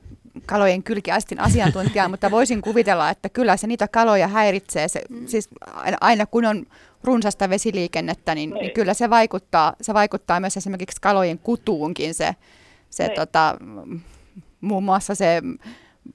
kalojen 0.46 0.84
kylkiaistin 0.84 1.40
asiantuntija, 1.40 2.10
mutta 2.10 2.32
voisin 2.32 2.62
kuvitella, 2.62 3.10
että 3.10 3.30
kyllä 3.30 3.58
se 3.58 3.68
niitä 3.68 3.88
kaloja 3.88 4.28
häiritsee. 4.28 4.88
Se, 4.88 5.02
mm. 5.10 5.28
Siis 5.28 5.50
aina 6.02 6.26
kun 6.26 6.46
on 6.46 6.66
runsasta 7.04 7.50
vesiliikennettä, 7.50 8.36
niin, 8.36 8.50
niin, 8.50 8.62
niin 8.62 8.72
kyllä 8.74 8.94
se 8.94 9.10
vaikuttaa, 9.10 9.74
se 9.82 9.94
vaikuttaa 9.94 10.40
myös 10.40 10.58
esimerkiksi 10.58 11.02
kalojen 11.02 11.40
kutuunkin 11.40 12.14
se, 12.14 12.36
se 12.90 13.08
niin. 13.08 13.16
tota, 13.16 13.58
muun 14.62 14.84
muassa 14.84 15.16
se 15.16 15.42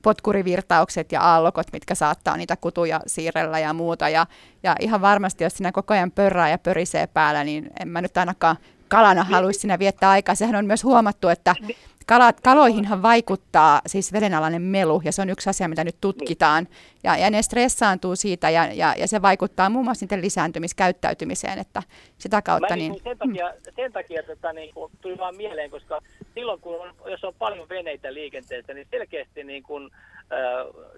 potkurivirtaukset 0.03 1.13
ja 1.13 1.21
aallokot, 1.21 1.67
mitkä 1.73 1.95
saattaa 1.95 2.37
niitä 2.37 2.57
kutuja 2.57 3.01
siirrellä 3.07 3.59
ja 3.59 3.73
muuta. 3.73 4.09
Ja, 4.09 4.27
ja 4.63 4.77
ihan 4.81 5.01
varmasti, 5.01 5.45
jos 5.45 5.53
siinä 5.53 5.73
koko 5.73 5.95
ajan 5.95 6.11
pörrää 6.11 6.51
ja 6.51 6.59
pörisee 6.59 7.07
päällä, 7.07 7.45
niin 7.45 7.71
en 7.81 7.89
mä 7.89 8.01
nyt 8.01 8.17
ainakaan 8.17 8.57
kalana 8.89 9.25
haluaisi 9.25 9.61
siinä 9.61 9.79
viettää 9.79 10.11
aikaa. 10.11 10.35
Sehän 10.35 10.57
on 10.57 10.67
myös 10.67 10.85
huomattu, 10.85 11.29
että 11.29 11.55
niin. 11.61 11.77
Kalat, 12.11 12.41
kaloihinhan 12.41 13.03
vaikuttaa 13.03 13.81
siis 13.87 14.13
vedenalainen 14.13 14.63
melu, 14.63 15.03
ja 15.05 15.13
se 15.13 15.23
on 15.23 15.31
yksi 15.31 15.51
asia, 15.51 15.69
mitä 15.69 15.85
nyt 15.85 15.97
tutkitaan. 16.01 16.69
Ja, 17.05 17.17
ja 17.17 17.31
ne 17.31 17.43
stressaantuu 17.43 18.17
siitä, 18.17 18.51
ja, 18.51 18.73
ja, 18.73 18.95
ja 18.99 19.09
se 19.09 19.23
vaikuttaa 19.23 19.71
muun 19.71 19.85
muassa 19.85 20.05
niiden 20.05 20.21
lisääntymiskäyttäytymiseen, 20.21 21.59
että 21.59 21.83
sitä 22.19 22.43
kautta... 22.43 22.77
niin, 22.77 22.93
niin, 22.93 23.03
sen 23.05 23.19
takia, 23.19 23.55
sen 23.77 23.93
takia 23.93 24.23
tota, 24.23 24.53
niin, 24.53 24.75
tuli 25.01 25.19
vaan 25.19 25.37
mieleen, 25.37 25.71
koska 25.71 26.01
silloin, 26.35 26.61
kun 26.61 26.81
on, 26.81 27.11
jos 27.11 27.25
on 27.25 27.35
paljon 27.39 27.69
veneitä 27.69 28.15
liikenteessä, 28.15 28.75
niin 28.75 28.87
selkeästi 28.91 29.45
niin 29.45 29.63
kun, 29.63 29.91
äh, 30.33 30.91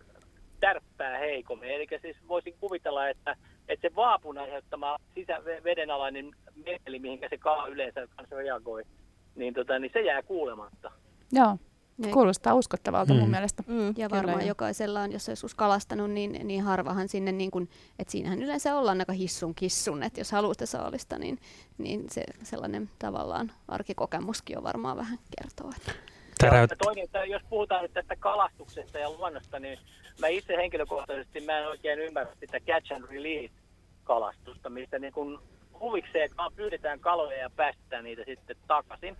tärppää 0.60 1.18
heikommin. 1.18 1.70
Eli 1.70 1.86
siis 2.02 2.16
voisin 2.28 2.54
kuvitella, 2.60 3.08
että, 3.08 3.36
että 3.68 3.88
se 3.88 3.94
vaapun 3.96 4.38
aiheuttama 4.38 4.96
sisä, 5.14 5.44
vedenalainen 5.64 6.30
meteli, 6.66 6.98
mihinkä 6.98 7.28
se 7.28 7.38
kaa 7.38 7.66
yleensä 7.66 8.08
kanssa 8.16 8.36
reagoi, 8.36 8.82
niin, 9.34 9.54
tota, 9.54 9.78
niin 9.78 9.90
se 9.92 10.00
jää 10.00 10.22
kuulematta. 10.22 10.90
Joo. 11.32 11.56
Kuulostaa 12.12 12.54
uskottavalta 12.54 13.14
mm. 13.14 13.20
mun 13.20 13.30
mielestä. 13.30 13.62
Mm, 13.66 13.94
ja 13.96 14.10
varmaan 14.10 14.38
Kyllä. 14.38 14.48
jokaisella 14.48 15.00
on, 15.00 15.12
jos 15.12 15.28
joskus 15.28 15.54
kalastanut, 15.54 16.10
niin, 16.10 16.40
niin 16.48 16.62
harvahan 16.62 17.08
sinne, 17.08 17.32
niin 17.32 17.50
kun, 17.50 17.68
että 17.98 18.12
siinähän 18.12 18.42
yleensä 18.42 18.76
ollaan 18.76 19.00
aika 19.00 19.12
hissun 19.12 19.54
kissun, 19.54 20.02
että 20.02 20.20
jos 20.20 20.32
haluatte 20.32 20.66
saalista, 20.66 21.18
niin, 21.18 21.38
niin 21.78 22.04
se 22.10 22.24
sellainen 22.42 22.90
tavallaan 22.98 23.52
arkikokemuskin 23.68 24.58
on 24.58 24.64
varmaan 24.64 24.96
vähän 24.96 25.18
kertoo. 25.38 25.70
Että. 25.76 25.92
Täräyt... 26.38 26.70
Toinen, 26.78 27.04
että 27.04 27.24
jos 27.24 27.42
puhutaan 27.50 27.82
nyt 27.82 27.92
tästä 27.92 28.16
kalastuksesta 28.16 28.98
ja 28.98 29.10
luonnosta, 29.10 29.58
niin 29.58 29.78
mä 30.20 30.28
itse 30.28 30.56
henkilökohtaisesti 30.56 31.40
mä 31.40 31.58
en 31.58 31.68
oikein 31.68 31.98
ymmärrä 31.98 32.32
sitä 32.40 32.60
catch 32.60 32.92
and 32.92 33.04
release 33.04 33.54
kalastusta, 34.04 34.70
mistä 34.70 34.98
niin 34.98 35.12
kun 35.12 35.42
huvikseen 35.82 36.30
vaan 36.36 36.52
pyydetään 36.56 37.00
kaloja 37.00 37.38
ja 37.38 37.50
päästetään 37.50 38.04
niitä 38.04 38.22
sitten 38.26 38.56
takaisin. 38.66 39.16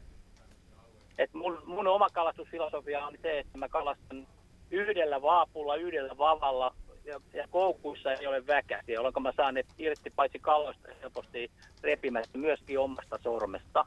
Et 1.18 1.34
mun, 1.34 1.62
mun 1.66 1.86
oma 1.86 2.08
kalastusfilosofia 2.12 3.06
on 3.06 3.14
se, 3.22 3.38
että 3.38 3.58
mä 3.58 3.68
kalastan 3.68 4.26
yhdellä 4.70 5.22
vaapulla, 5.22 5.76
yhdellä 5.76 6.18
vavalla 6.18 6.74
ja, 7.04 7.20
ja 7.32 7.48
koukuissa 7.50 8.12
ei 8.12 8.26
ole 8.26 8.46
väkäsiä, 8.46 8.94
jolloin 8.94 9.22
mä 9.22 9.32
saan 9.36 9.54
ne 9.54 9.64
irti 9.78 10.10
paitsi 10.10 10.38
kaloista 10.38 10.88
helposti 11.02 11.50
repimästä 11.82 12.38
myöskin 12.38 12.78
omasta 12.78 13.18
sormesta. 13.22 13.84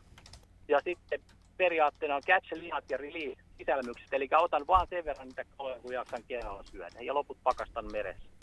Ja 0.67 0.79
sitten 0.83 1.19
periaatteena 1.57 2.15
on 2.15 2.21
catch, 2.21 2.53
lihat 2.53 2.83
ja 2.89 2.97
release 2.97 3.41
sisälmykset, 3.57 4.13
eli 4.13 4.29
otan 4.37 4.67
vaan 4.67 4.87
sen 4.89 5.05
verran 5.05 5.27
niitä 5.27 5.45
kaloja, 5.57 5.79
kun 5.79 5.93
jaksan 5.93 6.23
kehalla 6.27 6.63
syödä, 6.63 7.01
ja 7.01 7.13
loput 7.13 7.37
pakastan 7.43 7.91
meressä. 7.91 8.34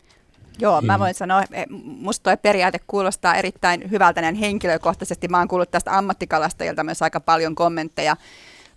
Joo, 0.59 0.83
mä 0.83 0.99
voin 0.99 1.15
sanoa, 1.15 1.43
että 1.43 1.67
musta 1.85 2.23
tuo 2.23 2.37
periaate 2.43 2.81
kuulostaa 2.87 3.35
erittäin 3.35 3.91
hyvältä 3.91 4.21
näin 4.21 4.35
henkilökohtaisesti. 4.35 5.29
Mä 5.29 5.39
oon 5.39 5.49
kuullut 5.49 5.71
tästä 5.71 5.99
ammattikalastajilta 5.99 6.85
myös 6.85 7.03
aika 7.03 7.21
paljon 7.21 7.55
kommentteja 7.55 8.17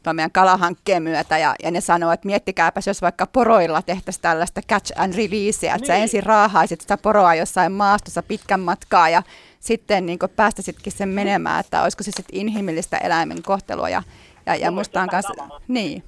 tuon 0.06 0.16
meidän 0.16 0.32
kalahankkeen 0.32 1.04
myötä, 1.04 1.38
ja, 1.38 1.56
ja 1.64 1.72
ne 1.72 1.82
sanoo, 1.82 2.12
että 2.12 2.26
miettikääpäs, 2.26 2.88
jos 2.88 3.02
vaikka 3.02 3.28
poroilla 3.28 3.82
tehtäisiin 3.82 4.22
tällaista 4.22 4.62
catch 4.62 4.92
and 4.96 5.14
release, 5.14 5.68
että 5.68 5.78
niin. 5.78 5.88
sä 5.88 5.96
ensin 5.96 6.24
raahaisit 6.24 6.82
sitä 6.82 6.98
poroa 6.98 7.36
jossain 7.36 7.72
maastossa 7.72 8.24
pitkän 8.24 8.60
matkaa, 8.60 9.10
ja 9.10 9.24
sitten 9.60 10.06
niin 10.06 10.20
päästäisitkin 10.36 10.94
sen 10.94 11.10
menemään, 11.10 11.60
että 11.60 11.84
olisiko 11.84 12.04
se 12.04 12.12
sitten 12.12 12.40
inhimillistä 12.40 12.98
eläimen 12.98 13.44
kohtelua, 13.44 13.90
ja, 13.90 14.04
ja, 14.46 14.56
ja 14.56 14.72
musta 14.72 15.02
on 15.02 15.10
kanssa, 15.10 15.34
niin, 15.68 16.04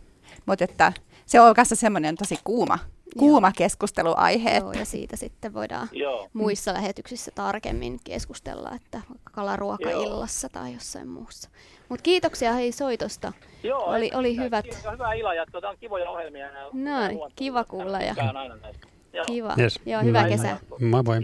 mutta 0.46 0.64
että 0.64 0.94
se 1.26 1.42
on 1.42 1.56
kanssa 1.56 1.76
semmoinen 1.76 2.16
tosi 2.16 2.40
kuuma 2.44 2.80
kuuma 3.18 3.48
Joo. 3.48 3.54
keskusteluaihe. 3.58 4.58
Joo, 4.58 4.72
ja 4.72 4.86
siitä 4.86 5.16
sitten 5.16 5.54
voidaan 5.54 5.88
Joo. 5.92 6.30
muissa 6.34 6.74
lähetyksissä 6.74 7.32
tarkemmin 7.36 8.00
keskustella, 8.04 8.72
että 8.76 9.02
kalaruokaillassa 9.32 10.50
tai 10.50 10.74
jossain 10.74 11.08
muussa. 11.08 11.50
Mutta 11.90 12.04
kiitoksia 12.04 12.54
hei 12.54 12.72
soitosta. 12.72 13.34
Joo, 13.64 13.84
oli, 13.84 14.12
oli 14.14 14.38
hyvät. 14.38 14.66
Hyvää 14.92 15.14
ilaa 15.14 15.34
ja 15.34 15.46
tuota, 15.52 15.70
on 15.70 15.78
kivoja 15.80 16.10
ohjelmia. 16.10 16.48
No, 16.74 17.08
niin, 17.08 17.20
kiva 17.36 17.64
kuulla. 17.64 18.00
Ja... 18.00 18.16
Kiva. 19.28 19.56
Yes. 19.60 19.80
Joo, 19.86 20.02
hyvää 20.02 20.22
Näin. 20.22 20.34
kesää. 20.34 20.60
Moi 20.80 21.04
moi. 21.04 21.22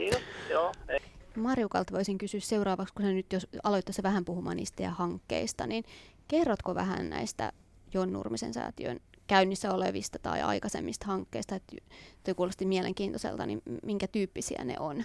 Marjukalta 1.36 1.94
voisin 1.94 2.18
kysyä 2.18 2.40
seuraavaksi, 2.40 2.94
kun 2.94 3.06
hän 3.06 3.16
nyt 3.16 3.34
jos 3.34 3.48
aloittaisi 3.64 4.04
vähän 4.04 4.26
puhumaan 4.26 4.58
niistä 4.58 4.84
ja 4.84 4.90
hankkeista, 4.90 5.68
niin 5.68 5.84
kerrotko 6.28 6.76
vähän 6.76 7.10
näistä 7.10 7.52
Jon 7.94 8.14
Nurmisen 8.14 8.54
säätiön 8.54 9.00
käynnissä 9.28 9.74
olevista 9.74 10.20
tai 10.20 10.42
aikaisemmista 10.42 11.06
hankkeista, 11.06 11.56
että 11.56 11.76
toi 12.24 12.34
kuulosti 12.34 12.66
mielenkiintoiselta, 12.66 13.46
niin 13.46 13.62
minkä 13.84 14.08
tyyppisiä 14.08 14.64
ne 14.64 14.76
on, 14.80 15.04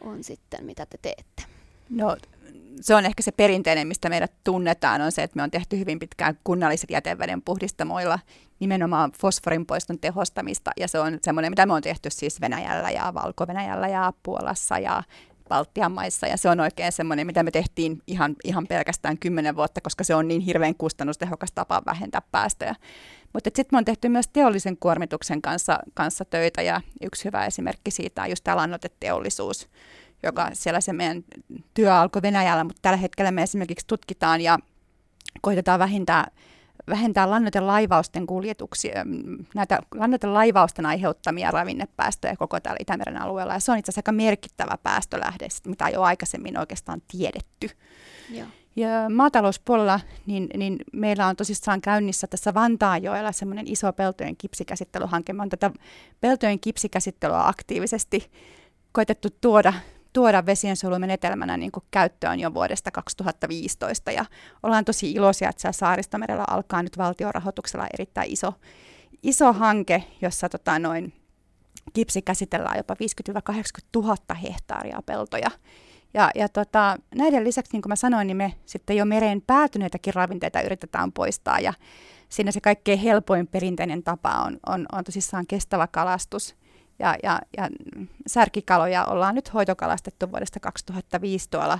on 0.00 0.24
sitten, 0.24 0.64
mitä 0.64 0.86
te 0.86 0.98
teette? 1.02 1.42
No 1.90 2.16
se 2.80 2.94
on 2.94 3.06
ehkä 3.06 3.22
se 3.22 3.32
perinteinen, 3.32 3.88
mistä 3.88 4.08
meidät 4.08 4.32
tunnetaan, 4.44 5.00
on 5.00 5.12
se, 5.12 5.22
että 5.22 5.36
me 5.36 5.42
on 5.42 5.50
tehty 5.50 5.78
hyvin 5.78 5.98
pitkään 5.98 6.38
kunnalliset 6.44 6.90
jäteveden 6.90 7.42
puhdistamoilla 7.42 8.18
nimenomaan 8.60 9.12
fosforin 9.20 9.66
poiston 9.66 9.98
tehostamista, 9.98 10.70
ja 10.76 10.88
se 10.88 10.98
on 10.98 11.18
semmoinen, 11.22 11.52
mitä 11.52 11.66
me 11.66 11.72
on 11.72 11.82
tehty 11.82 12.10
siis 12.10 12.40
Venäjällä 12.40 12.90
ja 12.90 13.14
Valko-Venäjällä 13.14 13.88
ja 13.88 14.12
Puolassa 14.22 14.78
ja 14.78 15.02
Baltian 15.48 15.92
maissa, 15.92 16.26
ja 16.26 16.36
se 16.36 16.48
on 16.48 16.60
oikein 16.60 16.92
semmoinen, 16.92 17.26
mitä 17.26 17.42
me 17.42 17.50
tehtiin 17.50 18.02
ihan, 18.06 18.36
ihan 18.44 18.66
pelkästään 18.66 19.18
kymmenen 19.18 19.56
vuotta, 19.56 19.80
koska 19.80 20.04
se 20.04 20.14
on 20.14 20.28
niin 20.28 20.40
hirveän 20.40 20.74
kustannustehokas 20.74 21.52
tapa 21.52 21.82
vähentää 21.86 22.22
päästöjä. 22.32 22.74
Mutta 23.32 23.50
sitten 23.54 23.76
me 23.76 23.78
on 23.78 23.84
tehty 23.84 24.08
myös 24.08 24.28
teollisen 24.28 24.76
kuormituksen 24.76 25.42
kanssa, 25.42 25.78
kanssa 25.94 26.24
töitä, 26.24 26.62
ja 26.62 26.80
yksi 27.02 27.24
hyvä 27.24 27.46
esimerkki 27.46 27.90
siitä 27.90 28.22
on 28.22 28.30
just 28.30 28.44
tämä 28.44 28.56
lannoteteollisuus, 28.56 29.68
joka 30.22 30.50
siellä 30.52 30.80
se 30.80 30.92
meidän 30.92 31.24
työ 31.74 31.94
alkoi 31.94 32.22
Venäjällä, 32.22 32.64
mutta 32.64 32.82
tällä 32.82 32.96
hetkellä 32.96 33.30
me 33.30 33.42
esimerkiksi 33.42 33.86
tutkitaan 33.86 34.40
ja 34.40 34.58
koitetaan 35.40 35.78
vähentää 35.78 36.26
vähentää 36.88 37.30
lannotelaivausten 37.30 38.26
kuljetuksia, 38.26 39.04
näitä 39.54 39.78
lannotelaivausten 39.94 40.86
aiheuttamia 40.86 41.50
ravinnepäästöjä 41.50 42.36
koko 42.36 42.60
täällä 42.60 42.78
Itämeren 42.80 43.22
alueella. 43.22 43.52
Ja 43.52 43.60
se 43.60 43.72
on 43.72 43.78
itse 43.78 43.90
asiassa 43.90 43.98
aika 43.98 44.12
merkittävä 44.12 44.78
päästölähde, 44.82 45.48
mitä 45.66 45.88
jo 45.88 46.02
aikaisemmin 46.02 46.58
oikeastaan 46.58 47.02
tiedetty. 47.10 47.70
Joo. 48.30 48.46
Ja 48.76 48.90
maatalouspuolella 49.14 50.00
niin, 50.26 50.48
niin 50.56 50.78
meillä 50.92 51.26
on 51.26 51.36
tosissaan 51.36 51.80
käynnissä 51.80 52.26
tässä 52.26 52.54
Vantaajoella 52.54 53.32
semmoinen 53.32 53.66
iso 53.66 53.92
peltojen 53.92 54.36
kipsikäsittelyhanke. 54.36 55.32
Me 55.32 55.42
on 55.42 55.48
tätä 55.48 55.70
peltojen 56.20 56.60
kipsikäsittelyä 56.60 57.46
aktiivisesti 57.46 58.30
koitettu 58.92 59.28
tuoda 59.40 59.72
tuoda 60.16 60.46
vesiensuojelumenetelmänä 60.46 61.56
niin 61.56 61.72
kuin 61.72 61.84
käyttöön 61.90 62.40
jo 62.40 62.54
vuodesta 62.54 62.90
2015 62.90 64.12
ja 64.12 64.24
ollaan 64.62 64.84
tosi 64.84 65.12
iloisia, 65.12 65.48
että 65.48 65.72
Saaristomerellä 65.72 66.44
alkaa 66.48 66.82
nyt 66.82 66.98
valtiorahoituksella 66.98 67.86
erittäin 67.94 68.32
iso, 68.32 68.52
iso 69.22 69.52
hanke, 69.52 70.04
jossa 70.22 70.48
tota, 70.48 70.78
noin 70.78 71.12
kipsi 71.92 72.22
käsitellään 72.22 72.76
jopa 72.76 72.94
50-80 72.94 73.56
000 73.96 74.16
hehtaaria 74.42 75.02
peltoja. 75.06 75.50
Ja, 76.14 76.30
ja 76.34 76.48
tota, 76.48 76.96
näiden 77.14 77.44
lisäksi, 77.44 77.72
niin 77.72 77.82
kuin 77.82 77.90
mä 77.90 77.96
sanoin, 77.96 78.26
niin 78.26 78.36
me 78.36 78.52
sitten 78.66 78.96
jo 78.96 79.04
mereen 79.04 79.42
päätyneitäkin 79.46 80.14
ravinteita 80.14 80.60
yritetään 80.60 81.12
poistaa. 81.12 81.60
Ja 81.60 81.72
siinä 82.28 82.50
se 82.50 82.60
kaikkein 82.60 82.98
helpoin 82.98 83.46
perinteinen 83.46 84.02
tapa 84.02 84.30
on, 84.30 84.58
on, 84.66 84.86
on 84.92 85.04
tosissaan 85.04 85.46
kestävä 85.46 85.86
kalastus– 85.86 86.54
ja, 86.98 87.16
ja, 87.22 87.40
ja 87.56 87.68
särkikaloja 88.26 89.04
ollaan 89.04 89.34
nyt 89.34 89.54
hoitokalastettu 89.54 90.30
vuodesta 90.30 90.60
2005 90.60 91.50
tuolla, 91.50 91.78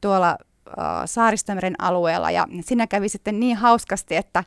tuolla 0.00 0.38
uh, 0.66 0.74
Saaristomeren 1.04 1.74
alueella. 1.78 2.30
Ja 2.30 2.46
siinä 2.60 2.86
kävi 2.86 3.08
sitten 3.08 3.40
niin 3.40 3.56
hauskasti, 3.56 4.16
että 4.16 4.44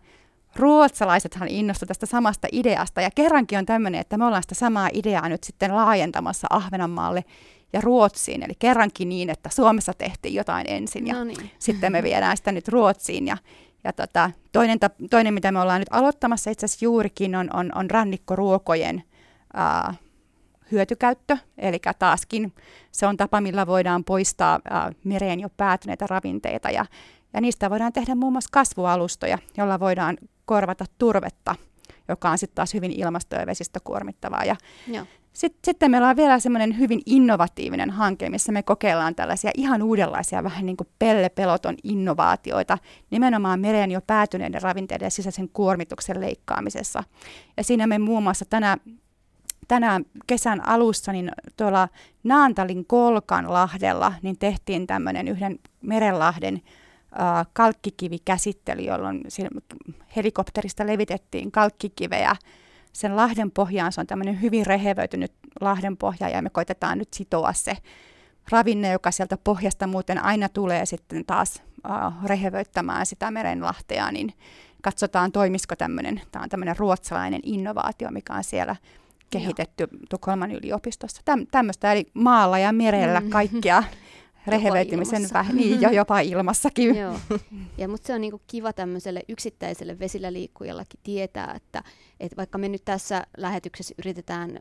ruotsalaisethan 0.56 1.47
innostuivat 1.47 1.88
tästä 1.88 2.06
samasta 2.06 2.47
ideasta. 2.52 3.02
Ja 3.02 3.10
kerrankin 3.16 3.60
on 3.60 3.66
tämmöinen, 3.66 4.02
että 4.02 4.18
me 4.18 4.26
ollaan 4.26 4.43
sitä 4.43 4.56
samaa 4.56 4.89
ideaa 4.93 5.30
nyt 5.30 5.43
sitten 5.43 5.76
laajentamassa 5.76 6.47
Ahvenanmaalle 6.50 7.24
ja 7.74 7.82
Ruotsiin. 7.82 8.43
Eli 8.43 8.54
kerrankin 8.60 9.10
niin, 9.10 9.30
että 9.30 9.50
Suomessa 9.50 9.93
tehtiin 9.93 10.34
jotain 10.34 10.66
ensin 10.70 11.08
ja 11.08 11.14
no 11.14 11.24
niin. 11.24 11.52
sitten 11.60 11.91
me 11.91 12.04
viedään 12.04 12.38
sitä 12.38 12.52
nyt 12.52 12.68
Ruotsiin. 12.68 13.28
Ja, 13.28 13.38
ja 13.84 13.93
tota, 13.93 14.32
toinen, 14.52 14.80
toinen, 15.10 15.34
mitä 15.34 15.52
me 15.52 15.62
ollaan 15.62 15.82
nyt 15.82 15.89
aloittamassa 15.91 16.52
itse 16.52 16.66
asiassa 16.66 16.86
juurikin, 16.86 17.36
on, 17.36 17.50
on, 17.54 17.72
on 17.76 17.91
rannikkoruokojen 17.91 19.04
ää, 19.54 19.93
hyötykäyttö, 20.72 21.38
eli 21.58 21.80
taaskin 22.00 22.54
se 22.91 23.08
on 23.08 23.18
tapa, 23.18 23.41
millä 23.41 23.68
voidaan 23.68 24.04
poistaa 24.04 24.60
ää, 24.70 24.91
mereen 25.04 25.39
jo 25.39 25.50
päätyneitä 25.58 26.08
ravinteita 26.10 26.70
ja, 26.70 26.86
ja 27.34 27.41
niistä 27.41 27.70
voidaan 27.70 27.93
tehdä 27.93 28.16
muun 28.16 28.34
muassa 28.34 28.50
kasvualustoja, 28.54 29.38
jolla 29.58 29.80
voidaan 29.80 30.18
korvata 30.45 30.86
turvetta, 30.97 31.56
joka 32.08 32.30
on 32.30 32.38
sitten 32.38 32.56
taas 32.56 32.74
hyvin 32.74 32.91
ilmasto- 32.91 33.36
ja 33.36 33.45
vesistö 33.45 33.80
kuormittavaa. 33.84 34.43
Ja 34.43 34.56
Sitten, 35.34 35.60
sitten 35.64 35.91
meillä 35.91 36.10
on 36.10 36.16
vielä 36.16 36.39
semmoinen 36.39 36.78
hyvin 36.78 37.02
innovatiivinen 37.06 37.89
hanke, 37.89 38.30
missä 38.30 38.52
me 38.52 38.64
kokeillaan 38.64 39.16
tällaisia 39.16 39.52
ihan 39.58 39.82
uudenlaisia, 39.82 40.43
vähän 40.43 40.66
niin 40.66 40.78
kuin 40.78 40.88
pellepeloton 41.00 41.76
innovaatioita, 41.84 42.78
nimenomaan 43.12 43.60
mereen 43.60 43.91
jo 43.91 44.02
päätyneiden 44.08 44.62
ravinteiden 44.62 45.06
ja 45.06 45.10
sisäisen 45.10 45.50
kuormituksen 45.50 46.22
leikkaamisessa. 46.22 47.04
Ja 47.58 47.64
siinä 47.64 47.88
me 47.88 48.00
muun 48.00 48.24
muassa 48.24 48.45
tänä 48.45 48.78
tänä 49.70 50.01
kesän 50.28 50.67
alussa 50.67 51.11
niin 51.11 51.32
tuolla 51.57 51.88
Naantalin 52.24 52.86
Kolkanlahdella 52.86 54.13
niin 54.22 54.39
tehtiin 54.39 54.88
tämmöinen 54.88 55.28
yhden 55.28 55.59
merenlahden 55.82 56.61
äh, 57.22 57.47
kalkkikivikäsittely, 57.53 58.82
jolloin 58.82 59.22
helikopterista 60.15 60.88
levitettiin 60.88 61.51
kalkkikiveä 61.51 62.36
sen 62.93 63.15
lahden 63.15 63.51
pohjaan. 63.51 63.91
Se 63.91 64.01
on 64.01 64.07
tämmöinen 64.07 64.41
hyvin 64.41 64.65
rehevöitynyt 64.65 65.32
lahden 65.61 65.97
pohja 65.97 66.30
ja 66.30 66.41
me 66.41 66.49
koitetaan 66.49 66.97
nyt 66.97 67.13
sitoa 67.13 67.53
se 67.53 67.78
ravinne, 68.51 68.91
joka 68.91 69.11
sieltä 69.11 69.38
pohjasta 69.43 69.88
muuten 69.88 70.24
aina 70.24 70.49
tulee 70.49 70.86
sitten 70.86 71.26
taas 71.26 71.63
äh, 71.89 72.26
rehevöittämään 72.26 73.05
sitä 73.05 73.32
merenlahtea, 73.32 74.11
niin 74.11 74.34
katsotaan 74.82 75.32
toimisiko 75.32 75.76
tämmöinen, 75.76 76.22
tämä 76.32 76.43
on 76.43 76.49
tämmöinen 76.49 76.78
ruotsalainen 76.78 77.41
innovaatio, 77.43 78.11
mikä 78.11 78.34
on 78.34 78.43
siellä 78.43 78.76
kehitetty 79.30 79.88
Joo. 79.91 79.99
Tukholman 80.09 80.51
yliopistossa. 80.51 81.21
Täm, 81.25 81.47
tämmöistä, 81.51 81.91
eli 81.91 82.05
maalla 82.13 82.59
ja 82.59 82.73
merellä 82.73 83.19
mm. 83.19 83.30
kaikkia 83.30 83.84
rehevöitymisen 84.47 85.23
väh- 85.23 85.53
niin, 85.53 85.82
jo 85.82 85.89
jopa 85.89 86.19
ilmassakin. 86.19 86.95
Joo. 86.95 87.19
Ja 87.77 87.88
mutta 87.88 88.07
se 88.07 88.13
on 88.13 88.21
niinku 88.21 88.41
kiva 88.47 88.73
tämmöiselle 88.73 89.23
yksittäiselle 89.30 89.99
vesillä 89.99 90.34
liikkujallakin 90.34 90.99
tietää, 91.03 91.53
että, 91.55 91.84
että 92.19 92.38
vaikka 92.38 92.57
me 92.57 92.69
nyt 92.69 92.86
tässä 92.86 93.23
lähetyksessä 93.38 93.95
yritetään 93.97 94.59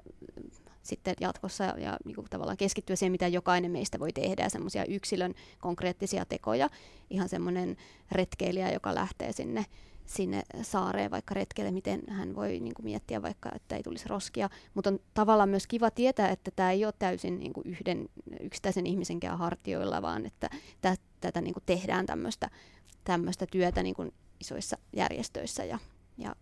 sitten 0.82 1.14
jatkossa 1.20 1.64
ja 1.64 1.96
niin 2.04 2.14
kuin 2.14 2.26
tavallaan 2.30 2.56
keskittyä 2.56 2.96
siihen, 2.96 3.12
mitä 3.12 3.28
jokainen 3.28 3.70
meistä 3.70 3.98
voi 3.98 4.12
tehdä 4.12 4.42
ja 4.42 4.50
semmoisia 4.50 4.84
yksilön 4.84 5.34
konkreettisia 5.60 6.24
tekoja. 6.24 6.68
Ihan 7.10 7.28
semmoinen 7.28 7.76
retkeilijä, 8.12 8.72
joka 8.72 8.94
lähtee 8.94 9.32
sinne 9.32 9.64
sinne 10.09 10.42
saareen 10.62 11.11
vaikka 11.11 11.34
retkelle, 11.34 11.70
miten 11.70 12.02
hän 12.09 12.34
voi 12.34 12.61
niin 12.61 12.74
kuin 12.74 12.84
miettiä 12.84 13.22
vaikka, 13.22 13.50
että 13.54 13.76
ei 13.76 13.82
tulisi 13.82 14.09
roskia. 14.09 14.48
Mutta 14.74 14.90
on 14.90 14.98
tavallaan 15.14 15.48
myös 15.48 15.66
kiva 15.66 15.90
tietää, 15.90 16.28
että 16.28 16.50
tämä 16.56 16.70
ei 16.70 16.84
ole 16.84 16.94
täysin 16.98 17.38
niin 17.38 17.52
kuin 17.52 17.66
yhden 17.66 18.09
yksittäisen 18.40 18.86
ihmisenkään 18.86 19.38
hartioilla, 19.38 20.02
vaan 20.02 20.26
että 20.26 20.50
tä, 20.80 20.96
tätä 21.20 21.40
niin 21.40 21.54
kuin 21.54 21.64
tehdään 21.66 22.06
tämmöistä 23.04 23.46
työtä 23.50 23.82
niin 23.82 23.94
kuin 23.94 24.12
isoissa 24.40 24.78
järjestöissä 24.96 25.64
ja 25.64 25.78
ja 26.18 26.34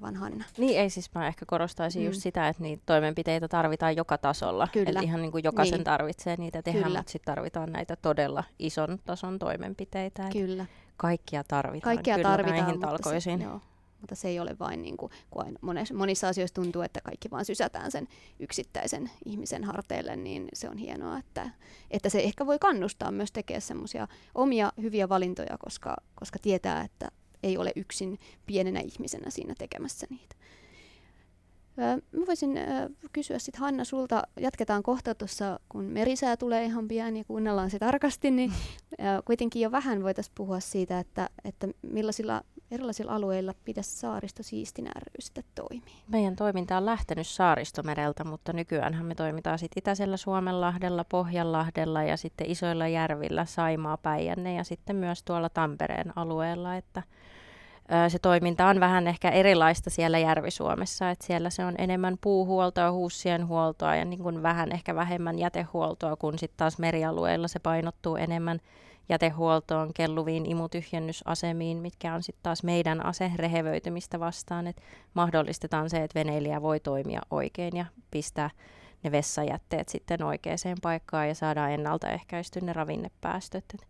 vaan 0.00 0.16
Hanna. 0.16 0.44
Niin 0.58 0.80
ei 0.80 0.90
siis 0.90 1.14
mä 1.14 1.26
ehkä 1.26 1.46
korostaisin 1.46 2.02
mm. 2.02 2.06
just 2.06 2.22
sitä, 2.22 2.48
että 2.48 2.62
niitä 2.62 2.82
toimenpiteitä 2.86 3.48
tarvitaan 3.48 3.96
joka 3.96 4.18
tasolla. 4.18 4.68
Kyllä. 4.72 4.90
Eli 4.90 5.04
ihan 5.04 5.22
niin 5.22 5.32
kuin 5.32 5.44
jokaisen 5.44 5.76
niin. 5.78 5.84
tarvitsee 5.84 6.36
niitä 6.36 6.62
tehdä, 6.62 6.82
Kyllä. 6.82 6.98
mutta 6.98 7.12
sitten 7.12 7.34
tarvitaan 7.34 7.72
näitä 7.72 7.96
todella 7.96 8.44
ison 8.58 8.98
tason 9.04 9.38
toimenpiteitä. 9.38 10.28
Kyllä. 10.32 10.66
Kaikkia 10.96 11.44
tarvitaan 11.44 11.96
Kaikkia 11.96 12.14
kyllä 12.16 12.28
tarvitaan, 12.28 12.60
näihin 12.60 12.80
talkoisiin. 12.80 13.38
Se, 13.38 13.44
joo, 13.44 13.60
mutta 14.00 14.14
se 14.14 14.28
ei 14.28 14.40
ole 14.40 14.56
vain 14.60 14.82
niin 14.82 14.96
kuin, 14.96 15.12
kun 15.30 15.58
monissa, 15.60 15.94
monissa 15.94 16.28
asioissa 16.28 16.54
tuntuu, 16.54 16.82
että 16.82 17.00
kaikki 17.00 17.30
vaan 17.30 17.44
sysätään 17.44 17.90
sen 17.90 18.08
yksittäisen 18.38 19.10
ihmisen 19.24 19.64
harteille, 19.64 20.16
niin 20.16 20.48
se 20.52 20.68
on 20.68 20.78
hienoa, 20.78 21.18
että, 21.18 21.50
että 21.90 22.08
se 22.08 22.18
ehkä 22.18 22.46
voi 22.46 22.58
kannustaa 22.58 23.10
myös 23.10 23.32
tekemään 23.32 23.62
semmoisia 23.62 24.08
omia 24.34 24.72
hyviä 24.82 25.08
valintoja, 25.08 25.58
koska, 25.58 25.96
koska 26.14 26.38
tietää, 26.42 26.82
että 26.82 27.08
ei 27.42 27.58
ole 27.58 27.72
yksin 27.76 28.18
pienenä 28.46 28.80
ihmisenä 28.80 29.30
siinä 29.30 29.54
tekemässä 29.58 30.06
niitä. 30.10 30.36
Mä 31.76 32.26
voisin 32.26 32.58
kysyä 33.12 33.38
sitten 33.38 33.60
Hanna 33.60 33.84
sulta, 33.84 34.22
jatketaan 34.40 34.82
kohta 34.82 35.14
tuossa, 35.14 35.60
kun 35.68 35.84
merisää 35.84 36.36
tulee 36.36 36.64
ihan 36.64 36.88
pian 36.88 37.16
ja 37.16 37.24
kuunnellaan 37.24 37.70
se 37.70 37.78
tarkasti, 37.78 38.30
niin 38.30 38.52
kuitenkin 39.26 39.62
jo 39.62 39.70
vähän 39.70 40.02
voitaisiin 40.02 40.34
puhua 40.34 40.60
siitä, 40.60 40.98
että, 40.98 41.30
että 41.44 41.68
millaisilla 41.82 42.42
erilaisilla 42.70 43.14
alueilla 43.14 43.54
pitäisi 43.64 43.96
saaristo 43.96 44.42
siistin 44.42 44.86
ry 44.86 45.12
sitten 45.18 45.44
toimii. 45.54 45.94
Meidän 46.08 46.36
toiminta 46.36 46.76
on 46.76 46.86
lähtenyt 46.86 47.26
saaristomereltä, 47.26 48.24
mutta 48.24 48.52
nykyään 48.52 49.04
me 49.06 49.14
toimitaan 49.14 49.58
sitten 49.58 49.80
Itäisellä 49.80 50.16
Suomenlahdella, 50.16 51.04
Pohjanlahdella 51.04 52.02
ja 52.02 52.16
sitten 52.16 52.50
isoilla 52.50 52.88
järvillä, 52.88 53.44
Saimaa, 53.44 53.96
Päijänne 53.96 54.54
ja 54.54 54.64
sitten 54.64 54.96
myös 54.96 55.22
tuolla 55.22 55.48
Tampereen 55.48 56.18
alueella, 56.18 56.76
että 56.76 57.02
se 58.08 58.18
toiminta 58.18 58.66
on 58.66 58.80
vähän 58.80 59.06
ehkä 59.06 59.30
erilaista 59.30 59.90
siellä 59.90 60.18
Järvi-Suomessa, 60.18 61.10
että 61.10 61.26
siellä 61.26 61.50
se 61.50 61.64
on 61.64 61.74
enemmän 61.78 62.18
puuhuoltoa, 62.20 62.92
huussien 62.92 63.46
huoltoa 63.46 63.96
ja 63.96 64.04
niin 64.04 64.22
kuin 64.22 64.42
vähän 64.42 64.72
ehkä 64.72 64.94
vähemmän 64.94 65.38
jätehuoltoa, 65.38 66.16
kun 66.16 66.38
sitten 66.38 66.56
taas 66.56 66.78
merialueilla 66.78 67.48
se 67.48 67.58
painottuu 67.58 68.16
enemmän 68.16 68.60
jätehuoltoon, 69.10 69.94
kelluviin 69.94 70.46
imutyhjennysasemiin, 70.46 71.78
mitkä 71.78 72.14
on 72.14 72.22
sitten 72.22 72.42
taas 72.42 72.62
meidän 72.62 73.06
ase 73.06 73.32
rehevöitymistä 73.36 74.20
vastaan, 74.20 74.66
että 74.66 74.82
mahdollistetaan 75.14 75.90
se, 75.90 75.96
että 76.04 76.18
veneilijä 76.18 76.62
voi 76.62 76.80
toimia 76.80 77.20
oikein 77.30 77.76
ja 77.76 77.84
pistää 78.10 78.50
ne 79.02 79.12
vessajätteet 79.12 79.88
sitten 79.88 80.22
oikeaan 80.22 80.58
paikkaan 80.82 81.28
ja 81.28 81.34
saadaan 81.34 81.72
ennaltaehkäisty 81.72 82.60
ne 82.60 82.72
ravinnepäästöt. 82.72 83.64
Et 83.74 83.86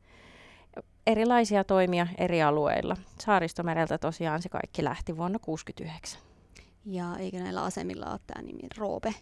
erilaisia 1.06 1.64
toimia 1.64 2.06
eri 2.18 2.42
alueilla. 2.42 2.96
Saaristomereltä 3.18 3.98
tosiaan 3.98 4.42
se 4.42 4.48
kaikki 4.48 4.84
lähti 4.84 5.16
vuonna 5.16 5.38
1969. 5.38 6.20
Ja 6.84 7.16
eikö 7.18 7.38
näillä 7.38 7.62
asemilla 7.62 8.10
ole 8.10 8.20
tämä 8.26 8.42
nimi 8.42 8.62
Roope, 8.78 9.14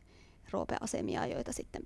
Roope-asemia, 0.50 1.26
joita 1.26 1.52
sitten 1.52 1.82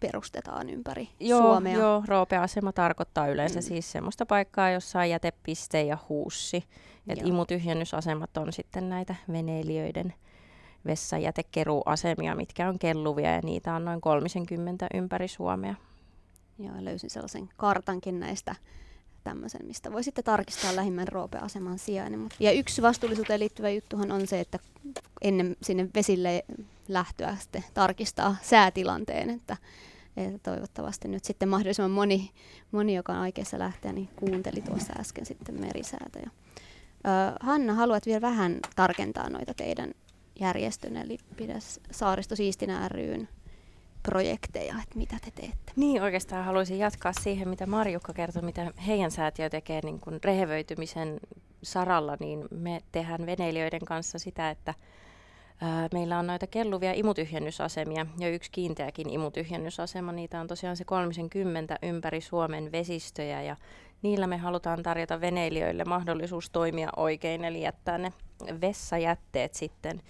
perustetaan 0.00 0.70
ympäri 0.70 1.08
joo, 1.20 1.40
Suomea? 1.40 1.78
Joo, 1.78 2.02
Roope-asema 2.08 2.72
tarkoittaa 2.72 3.28
yleensä 3.28 3.58
mm. 3.58 3.62
siis 3.62 3.92
semmoista 3.92 4.26
paikkaa, 4.26 4.70
jossa 4.70 4.98
on 4.98 5.10
jätepiste 5.10 5.82
ja 5.82 5.98
huussi. 6.08 6.64
Et 7.08 7.18
imutyhjennysasemat 7.24 8.36
on 8.36 8.52
sitten 8.52 8.88
näitä 8.88 9.14
veneilijöiden 9.32 10.14
vessajätekeruuasemia, 10.86 12.34
mitkä 12.34 12.68
on 12.68 12.78
kelluvia 12.78 13.34
ja 13.34 13.40
niitä 13.40 13.74
on 13.74 13.84
noin 13.84 14.00
30 14.00 14.86
ympäri 14.94 15.28
Suomea. 15.28 15.74
Joo, 16.58 16.74
löysin 16.78 17.10
sellaisen 17.10 17.48
kartankin 17.56 18.20
näistä 18.20 18.54
tämmöisen, 19.24 19.66
mistä 19.66 19.92
voi 19.92 20.04
sitten 20.04 20.24
tarkistaa 20.24 20.76
lähimmän 20.76 21.08
roopeaseman 21.08 21.78
sijainnin. 21.78 22.28
Ja 22.40 22.52
yksi 22.52 22.82
vastuullisuuteen 22.82 23.40
liittyvä 23.40 23.70
juttuhan 23.70 24.12
on 24.12 24.26
se, 24.26 24.40
että 24.40 24.58
ennen 25.22 25.56
sinne 25.62 25.88
vesille 25.94 26.44
lähtöä 26.88 27.36
sitten 27.40 27.64
tarkistaa 27.74 28.36
säätilanteen, 28.42 29.30
että, 29.30 29.56
että 30.26 30.50
toivottavasti 30.50 31.08
nyt 31.08 31.24
sitten 31.24 31.48
mahdollisimman 31.48 31.90
moni, 31.90 32.30
moni, 32.72 32.94
joka 32.94 33.12
on 33.12 33.18
aikeissa 33.18 33.58
lähteä, 33.58 33.92
niin 33.92 34.08
kuunteli 34.16 34.60
tuossa 34.60 34.92
äsken 35.00 35.26
sitten 35.26 35.60
merisäätä. 35.60 36.20
Ö, 36.22 36.30
Hanna, 37.40 37.74
haluat 37.74 38.06
vielä 38.06 38.20
vähän 38.20 38.58
tarkentaa 38.76 39.30
noita 39.30 39.54
teidän 39.54 39.94
järjestön, 40.40 40.96
eli 40.96 41.18
Pidäs 41.36 41.80
Saaristo 41.90 42.36
Siistinä 42.36 42.88
ryn 42.88 43.28
projekteja, 44.02 44.74
että 44.82 44.98
mitä 44.98 45.16
te 45.24 45.30
teette? 45.30 45.72
Niin, 45.76 46.02
oikeastaan 46.02 46.44
haluaisin 46.44 46.78
jatkaa 46.78 47.12
siihen, 47.12 47.48
mitä 47.48 47.66
Marjukka 47.66 48.12
kertoi, 48.12 48.42
mitä 48.42 48.72
heidän 48.86 49.10
säätiö 49.10 49.50
tekee 49.50 49.80
niin 49.84 50.00
kuin 50.00 50.20
rehevöitymisen 50.24 51.20
saralla, 51.62 52.16
niin 52.20 52.44
me 52.50 52.80
tehdään 52.92 53.26
veneilijöiden 53.26 53.84
kanssa 53.84 54.18
sitä, 54.18 54.50
että 54.50 54.74
meillä 55.92 56.18
on 56.18 56.26
noita 56.26 56.46
kelluvia 56.46 56.92
imutyhjennysasemia 56.92 58.06
ja 58.18 58.28
yksi 58.28 58.50
kiinteäkin 58.50 59.10
imutyhjennysasema. 59.10 60.12
Niitä 60.12 60.40
on 60.40 60.46
tosiaan 60.46 60.76
se 60.76 60.84
30 60.84 61.78
ympäri 61.82 62.20
Suomen 62.20 62.72
vesistöjä 62.72 63.42
ja 63.42 63.56
niillä 64.02 64.26
me 64.26 64.36
halutaan 64.36 64.82
tarjota 64.82 65.20
veneilijöille 65.20 65.84
mahdollisuus 65.84 66.50
toimia 66.50 66.88
oikein, 66.96 67.44
eli 67.44 67.62
jättää 67.62 67.98
ne 67.98 68.12
vessajätteet 68.60 69.54
sitten 69.54 70.02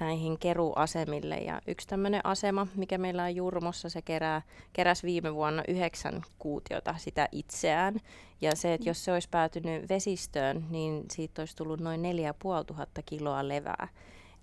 näihin 0.00 0.38
keruasemille. 0.38 1.36
Ja 1.36 1.60
yksi 1.66 1.88
tämmöinen 1.88 2.20
asema, 2.24 2.66
mikä 2.74 2.98
meillä 2.98 3.22
on 3.24 3.36
Jurmossa, 3.36 3.88
se 3.88 4.02
kerää, 4.02 4.42
keräsi 4.72 5.06
viime 5.06 5.34
vuonna 5.34 5.62
yhdeksän 5.68 6.22
kuutiota 6.38 6.94
sitä 6.98 7.28
itseään. 7.32 8.00
Ja 8.40 8.56
se, 8.56 8.74
että 8.74 8.88
jos 8.88 9.04
se 9.04 9.12
olisi 9.12 9.28
päätynyt 9.30 9.88
vesistöön, 9.88 10.66
niin 10.70 11.04
siitä 11.12 11.42
olisi 11.42 11.56
tullut 11.56 11.80
noin 11.80 12.02
4500 12.02 13.02
kiloa 13.06 13.48
levää. 13.48 13.88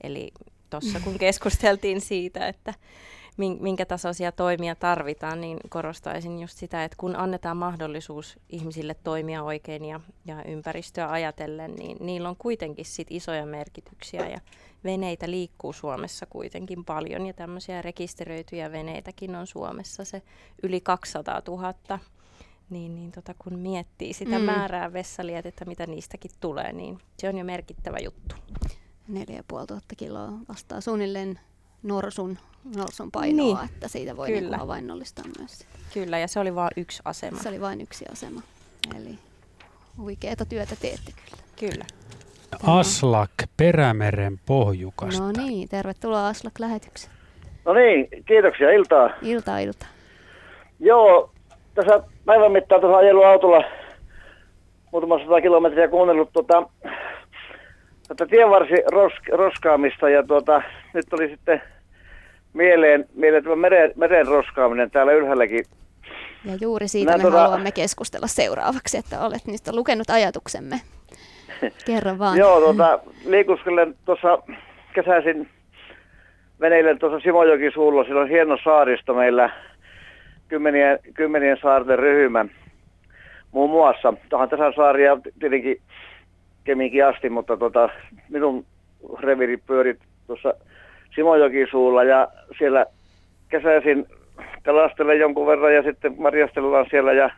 Eli 0.03 0.31
tuossa 0.69 0.99
kun 0.99 1.17
keskusteltiin 1.19 2.01
siitä, 2.01 2.47
että 2.47 2.73
minkä 3.37 3.85
tasoisia 3.85 4.31
toimia 4.31 4.75
tarvitaan, 4.75 5.41
niin 5.41 5.57
korostaisin 5.69 6.39
just 6.39 6.57
sitä, 6.57 6.83
että 6.83 6.97
kun 6.99 7.15
annetaan 7.15 7.57
mahdollisuus 7.57 8.39
ihmisille 8.49 8.95
toimia 9.03 9.43
oikein 9.43 9.85
ja, 9.85 9.99
ja 10.25 10.43
ympäristöä 10.43 11.11
ajatellen, 11.11 11.75
niin 11.75 11.97
niillä 11.99 12.29
on 12.29 12.35
kuitenkin 12.35 12.85
sit 12.85 13.07
isoja 13.09 13.45
merkityksiä 13.45 14.27
ja 14.27 14.39
veneitä 14.83 15.29
liikkuu 15.29 15.73
Suomessa 15.73 16.25
kuitenkin 16.25 16.85
paljon 16.85 17.25
ja 17.25 17.33
tämmöisiä 17.33 17.81
rekisteröityjä 17.81 18.71
veneitäkin 18.71 19.35
on 19.35 19.47
Suomessa 19.47 20.05
se 20.05 20.21
yli 20.63 20.81
200 20.81 21.41
000. 21.47 21.73
Niin, 22.69 22.95
niin 22.95 23.11
tota, 23.11 23.33
kun 23.39 23.59
miettii 23.59 24.13
sitä 24.13 24.39
mm. 24.39 24.45
määrää 24.45 24.93
vessalietettä, 24.93 25.65
mitä 25.65 25.85
niistäkin 25.85 26.31
tulee, 26.39 26.73
niin 26.73 26.97
se 27.17 27.29
on 27.29 27.37
jo 27.37 27.43
merkittävä 27.43 27.97
juttu. 28.03 28.35
4500 29.07 29.95
kiloa 29.97 30.29
vastaa 30.49 30.81
suunnilleen 30.81 31.39
norsun, 31.83 32.37
norsun 32.75 33.11
painoa, 33.11 33.61
niin. 33.61 33.69
että 33.73 33.87
siitä 33.87 34.17
voi 34.17 34.27
Kyllä. 34.27 34.41
Niin 34.41 34.59
havainnollistaa 34.59 35.25
myös. 35.39 35.65
Kyllä, 35.93 36.19
ja 36.19 36.27
se 36.27 36.39
oli 36.39 36.55
vain 36.55 36.71
yksi 36.77 37.01
asema. 37.05 37.39
Se 37.39 37.49
oli 37.49 37.61
vain 37.61 37.81
yksi 37.81 38.05
asema. 38.11 38.41
Eli 38.97 39.19
huikeeta 39.97 40.45
työtä 40.45 40.75
teette 40.81 41.11
kyllä. 41.11 41.43
Kyllä. 41.59 41.85
Aslak 42.67 43.31
Perämeren 43.57 44.39
pohjukasta. 44.45 45.23
No 45.23 45.31
niin, 45.31 45.69
tervetuloa 45.69 46.27
Aslak 46.27 46.59
lähetykseen. 46.59 47.13
No 47.65 47.73
niin, 47.73 48.07
kiitoksia, 48.25 48.71
iltaa. 48.71 49.09
Iltaa, 49.21 49.59
ilta. 49.59 49.85
Joo, 50.79 51.31
tässä 51.75 52.03
päivän 52.25 52.51
mittaan 52.51 52.81
tuossa 52.81 52.97
ajellut 52.97 53.25
autolla 53.25 53.63
muutama 54.91 55.19
sata 55.19 55.41
kilometriä 55.41 55.87
kuunnellut 55.87 56.33
tuota, 56.33 56.63
tätä 58.15 58.29
tienvarsi 58.29 58.73
ros- 58.73 59.37
roskaamista 59.37 60.09
ja 60.09 60.23
tuota, 60.23 60.61
nyt 60.93 61.13
oli 61.13 61.29
sitten 61.29 61.61
mieleen, 62.53 63.05
mieleen 63.15 63.43
tämä 63.43 63.55
meren, 63.55 63.91
meren 63.95 64.27
roskaaminen 64.27 64.91
täällä 64.91 65.11
ylhäälläkin. 65.13 65.65
Ja 66.45 66.57
juuri 66.61 66.87
siitä 66.87 67.11
Nää, 67.11 67.17
me 67.17 67.21
tuota... 67.21 67.41
haluamme 67.41 67.71
keskustella 67.71 68.27
seuraavaksi, 68.27 68.97
että 68.97 69.19
olet 69.19 69.45
niistä 69.45 69.75
lukenut 69.75 70.09
ajatuksemme. 70.09 70.81
Kerro 71.85 72.17
vaan. 72.19 72.37
Joo, 72.37 72.59
tuota, 72.59 72.99
liikuskelen 73.25 73.95
tuossa 74.05 74.43
kesäisin 74.93 75.49
veneille 76.59 76.95
tuossa 76.95 77.19
Simojoki 77.19 77.71
suulla, 77.71 78.03
siellä 78.03 78.21
on 78.21 78.29
hieno 78.29 78.57
saaristo 78.63 79.13
meillä 79.13 79.49
kymmenien, 80.47 80.99
kymmenien 81.13 81.57
saarten 81.61 81.99
ryhmä. 81.99 82.45
Muun 83.51 83.69
muassa, 83.69 84.13
tuohan 84.29 84.49
tässä 84.49 84.71
saaria 84.75 85.17
tietenkin 85.39 85.81
Kemikin 86.63 87.05
asti, 87.05 87.29
mutta 87.29 87.57
tota, 87.57 87.89
minun 88.29 88.65
reviri 89.19 89.57
pyörit 89.57 89.99
tuossa 90.27 90.53
Simojokisuulla 91.15 92.03
ja 92.03 92.27
siellä 92.57 92.85
kesäisin 93.49 94.05
kalastelen 94.63 95.19
jonkun 95.19 95.47
verran 95.47 95.75
ja 95.75 95.83
sitten 95.83 96.15
marjastellaan 96.17 96.85
siellä 96.89 97.13
ja 97.13 97.29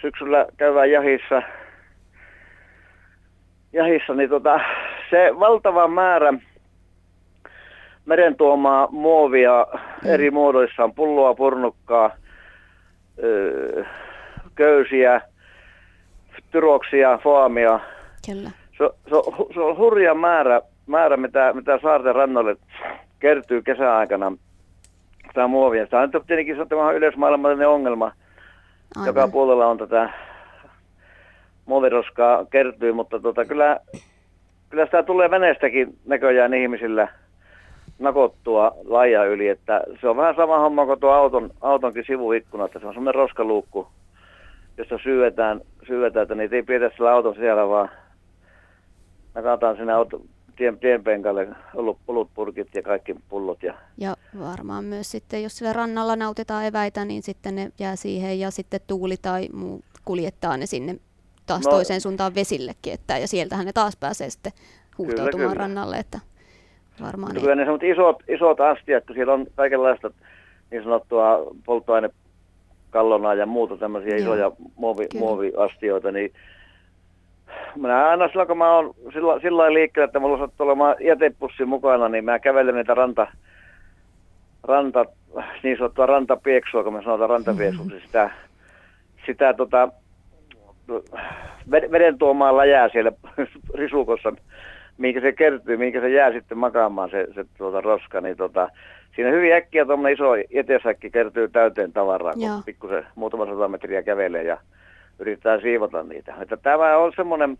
syksyllä 0.00 0.46
käydään 0.56 0.90
jahissa. 0.90 1.42
Jahissa, 3.72 4.14
niin 4.14 4.30
tota, 4.30 4.60
se 5.10 5.30
valtava 5.40 5.88
määrä 5.88 6.32
meren 8.06 8.36
tuomaa 8.36 8.88
muovia 8.90 9.66
mm. 9.72 10.10
eri 10.10 10.30
muodoissaan, 10.30 10.94
pulloa, 10.94 11.34
purnukkaa, 11.34 12.10
öö, 13.22 13.84
köysiä, 14.54 15.20
tyroksia, 16.50 17.18
foamia. 17.22 17.80
Kyllä. 18.26 18.50
Se, 18.78 18.90
se, 19.08 19.14
on, 19.14 19.46
se 19.54 19.60
on 19.60 19.76
hurja 19.76 20.14
määrä, 20.14 20.62
määrä 20.86 21.16
mitä, 21.16 21.52
mitä 21.52 21.78
saarten 21.82 22.14
rannoille 22.14 22.56
kertyy 23.20 23.62
kesäaikana 23.62 24.32
tämä 25.34 25.46
muovia. 25.46 25.86
Tämä 25.86 26.02
on 26.02 26.10
tietenkin 26.10 26.56
se 26.56 26.74
on 26.74 26.94
yleismaailmallinen 26.94 27.68
ongelma. 27.68 28.12
Aivan. 28.96 29.06
Joka 29.06 29.28
puolella 29.28 29.66
on 29.66 29.78
tätä 29.78 30.10
muoviroskaa 31.66 32.44
kertyy, 32.44 32.92
mutta 32.92 33.20
tota, 33.20 33.44
kyllä, 33.44 33.80
kyllä 34.70 34.84
sitä 34.84 35.02
tulee 35.02 35.30
veneestäkin 35.30 35.98
näköjään 36.06 36.54
ihmisillä 36.54 37.08
nakottua 37.98 38.72
laija 38.84 39.24
yli, 39.24 39.48
että 39.48 39.82
se 40.00 40.08
on 40.08 40.16
vähän 40.16 40.34
sama 40.36 40.58
homma 40.58 40.86
kuin 40.86 41.00
tuo 41.00 41.10
auton, 41.10 41.50
autonkin 41.60 42.04
sivuikkuna, 42.06 42.64
että 42.64 42.78
se 42.78 42.86
on 42.86 42.94
semmoinen 42.94 43.14
roskaluukku, 43.14 43.88
jossa 44.78 44.98
syötään, 45.02 45.60
syötään 45.86 46.22
että 46.22 46.34
niitä 46.34 46.56
ei 46.56 46.62
pidetä 46.62 46.96
sillä 46.96 47.12
auton 47.12 47.34
siellä, 47.34 47.68
vaan 47.68 47.88
nakataan 49.34 49.76
sinne 49.76 49.92
auto, 49.92 50.20
tien, 50.56 50.78
tienpenkalle 50.78 51.48
ollut 51.74 51.98
olutpurkit 52.08 52.68
ja 52.74 52.82
kaikki 52.82 53.16
pullot. 53.28 53.62
Ja... 53.62 53.74
ja 53.98 54.16
varmaan 54.40 54.84
myös 54.84 55.10
sitten, 55.10 55.42
jos 55.42 55.58
sillä 55.58 55.72
rannalla 55.72 56.16
nautitaan 56.16 56.66
eväitä, 56.66 57.04
niin 57.04 57.22
sitten 57.22 57.54
ne 57.54 57.72
jää 57.78 57.96
siihen 57.96 58.40
ja 58.40 58.50
sitten 58.50 58.80
tuuli 58.86 59.16
tai 59.22 59.48
muu 59.52 59.80
kuljettaa 60.04 60.56
ne 60.56 60.66
sinne 60.66 60.96
taas 61.46 61.64
no, 61.64 61.70
toiseen 61.70 62.00
suuntaan 62.00 62.34
vesillekin, 62.34 62.92
että, 62.92 63.18
ja 63.18 63.28
sieltähän 63.28 63.66
ne 63.66 63.72
taas 63.72 63.96
pääsee 63.96 64.30
sitten 64.30 64.52
huuhtoutumaan 64.98 65.30
kyllä, 65.30 65.48
kyllä. 65.48 65.54
rannalle, 65.54 65.96
että 65.96 66.18
varmaan 67.02 67.34
Kyllä 67.34 67.54
ne 67.54 67.66
isot, 67.92 68.22
isot 68.28 68.60
astiat, 68.60 69.06
kun 69.06 69.14
siellä 69.14 69.32
on 69.32 69.46
kaikenlaista 69.54 70.10
niin 70.70 70.82
sanottua 70.82 71.52
polttoainekallonaa 71.64 73.34
ja 73.34 73.46
muuta 73.46 73.76
tämmöisiä 73.76 74.16
Joo, 74.16 74.18
isoja 74.18 74.52
muovi, 74.76 75.06
muoviastioita, 75.18 76.12
niin 76.12 76.32
minä 77.76 78.08
aina 78.08 78.28
silloin, 78.28 78.48
kun 78.48 78.58
mä 78.58 78.76
oon 78.76 78.94
sillä, 79.12 79.40
sillä 79.40 79.72
liikkeellä, 79.72 80.04
että 80.04 80.18
mulla 80.20 80.38
sattuu 80.38 80.66
olemaan 80.66 80.96
jätepussi 81.00 81.64
mukana, 81.64 82.08
niin 82.08 82.24
mä 82.24 82.38
kävelen 82.38 82.74
niitä 82.74 82.94
ranta, 82.94 83.26
ranta 84.62 85.04
niin 85.62 85.78
sanottua 85.78 86.06
rantapieksua, 86.06 86.84
kun 86.84 86.92
me 86.92 87.02
sanotaan 87.02 87.30
rantapieksuksi, 87.30 87.92
mm-hmm. 87.92 88.06
sitä, 88.06 88.30
sitä 89.26 89.54
tota, 89.54 89.88
veden 91.70 92.18
tuomaan 92.18 92.56
läjää 92.56 92.88
siellä 92.88 93.12
risukossa, 93.74 94.32
minkä 94.98 95.20
se 95.20 95.32
kertyy, 95.32 95.76
minkä 95.76 96.00
se 96.00 96.10
jää 96.10 96.32
sitten 96.32 96.58
makaamaan 96.58 97.10
se, 97.10 97.26
se 97.34 97.44
tuota 97.58 97.80
roska, 97.80 98.20
niin 98.20 98.36
tota, 98.36 98.68
siinä 99.16 99.30
hyvin 99.30 99.52
äkkiä 99.52 99.84
tuommoinen 99.84 100.14
iso 100.14 100.34
jätesäkki 100.34 101.10
kertyy 101.10 101.48
täyteen 101.48 101.92
tavaraa, 101.92 102.32
kun 102.32 102.62
pikkusen 102.64 103.06
muutama 103.14 103.46
sata 103.46 103.68
metriä 103.68 104.02
kävelee 104.02 104.42
ja 104.42 104.58
yritetään 105.20 105.60
siivota 105.60 106.02
niitä. 106.02 106.34
Että 106.40 106.56
tämä 106.56 106.96
on 106.96 107.12
semmoinen, 107.16 107.58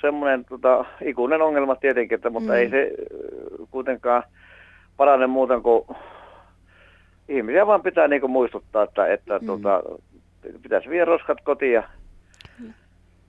semmoinen 0.00 0.44
tota, 0.44 0.84
ikuinen 1.02 1.42
ongelma 1.42 1.76
tietenkin, 1.76 2.16
että, 2.16 2.30
mutta 2.30 2.52
mm. 2.52 2.58
ei 2.58 2.70
se 2.70 2.90
kuitenkaan 3.70 4.22
parane 4.96 5.26
muuten 5.26 5.62
kuin 5.62 5.84
ihmisiä 7.28 7.66
vaan 7.66 7.82
pitää 7.82 8.08
niin 8.08 8.30
muistuttaa, 8.30 8.82
että, 8.82 9.06
että 9.06 9.38
mm. 9.38 9.46
tota, 9.46 9.82
pitäisi 10.62 10.90
viedä 10.90 11.04
roskat 11.04 11.38
kotiin 11.44 11.72
ja 11.72 11.82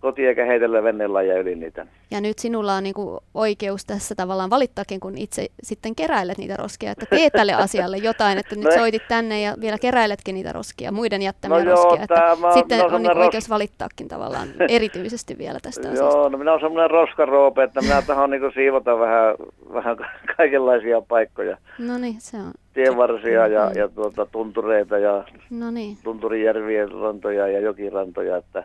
kotiin 0.06 0.28
eikä 0.28 0.45
heitellä 0.45 1.22
ja 1.28 1.39
yli 1.39 1.56
niitä. 1.56 1.86
Ja 2.12 2.22
nyt 2.22 2.39
sinulla 2.39 2.74
on 2.74 2.84
niinku 2.84 3.20
oikeus 3.34 3.86
tässä 3.86 4.16
tavallaan 4.16 4.49
valittaakin, 4.49 4.99
kun 4.99 5.18
itse 5.18 5.47
sitten 5.64 5.95
keräilet 5.95 6.38
niitä 6.38 6.58
roskia, 6.58 6.91
että 6.91 7.06
teet 7.06 7.34
tälle 7.34 7.53
asialle 7.66 7.97
jotain, 7.97 8.38
että 8.38 8.56
nyt 8.56 8.66
no 8.66 8.72
soitit 8.72 9.01
tänne 9.08 9.41
ja 9.41 9.56
vielä 9.62 9.78
keräiletkin 9.78 10.36
niitä 10.36 10.51
roskia, 10.51 10.91
muiden 10.91 11.22
jättämiä 11.22 11.64
no 11.64 11.72
roskia. 11.72 11.89
Joo, 11.89 12.03
että 12.03 12.38
mä, 12.41 12.53
sitten 12.53 12.86
on 12.86 13.03
niinku 13.03 13.18
ros... 13.18 13.26
oikeus 13.26 13.49
valittaakin 13.49 14.08
tavallaan 14.08 14.47
erityisesti 14.78 15.38
vielä 15.38 15.60
tästä 15.62 15.89
asiasta. 15.89 16.18
Joo, 16.18 16.30
no 16.30 16.38
minä 16.38 16.51
olen 16.51 16.62
semmoinen 16.62 16.91
roskaroope, 16.91 17.64
että 17.64 17.82
minä 17.82 18.01
tahan 18.01 18.30
niinku 18.30 18.51
siivota 18.53 18.99
vähän, 18.99 19.36
vähän 19.74 19.97
kaikenlaisia 20.38 21.01
paikkoja. 21.01 21.58
No 21.80 21.97
niin, 21.97 22.22
se 22.22 22.38
on. 22.38 22.51
Tienvarsia 22.74 23.47
ja, 23.47 23.70
mm. 23.70 23.80
ja 23.80 23.88
tuota, 23.88 24.26
tuntureita 24.26 24.97
ja 24.97 25.24
no 25.49 25.72
niin. 25.72 25.97
tunturijärvien 26.03 26.91
rantoja 26.91 27.47
ja 27.47 27.60
jokirantoja, 27.60 28.38
että 28.38 28.64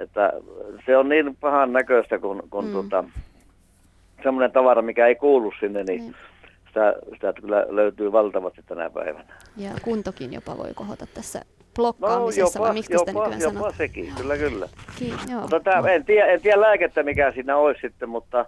että 0.00 0.32
se 0.86 0.96
on 0.96 1.08
niin 1.08 1.36
pahan 1.40 1.72
näköistä, 1.72 2.18
kun, 2.18 2.42
kun 2.50 2.64
mm. 2.64 2.72
tota, 2.72 3.04
semmoinen 4.22 4.52
tavara, 4.52 4.82
mikä 4.82 5.06
ei 5.06 5.14
kuulu 5.14 5.52
sinne, 5.60 5.84
niin 5.84 6.02
mm. 6.02 6.14
sitä, 6.66 6.94
sitä 7.12 7.32
kyllä 7.32 7.66
löytyy 7.68 8.12
valtavasti 8.12 8.62
tänä 8.66 8.90
päivänä. 8.90 9.34
Ja 9.56 9.70
kuntokin 9.82 10.32
jopa 10.32 10.58
voi 10.58 10.74
kohota 10.74 11.06
tässä 11.14 11.42
blokkaamisessa, 11.74 12.58
no, 12.58 12.64
jopa, 12.64 12.68
vai 12.68 12.74
miksi 12.74 12.98
sitä 12.98 13.12
nykyään 13.12 13.40
jopa 13.40 13.58
sanot? 13.58 13.74
sekin, 13.74 14.12
kyllä 14.16 14.36
kyllä. 14.36 14.68
Ki, 14.98 15.14
joo. 15.30 15.40
Mutta 15.40 15.60
tämä, 15.60 15.90
en, 15.90 16.04
tiedä, 16.04 16.26
en 16.26 16.42
tiedä 16.42 16.60
lääkettä, 16.60 17.02
mikä 17.02 17.32
siinä 17.32 17.56
olisi 17.56 17.80
sitten, 17.80 18.08
mutta 18.08 18.46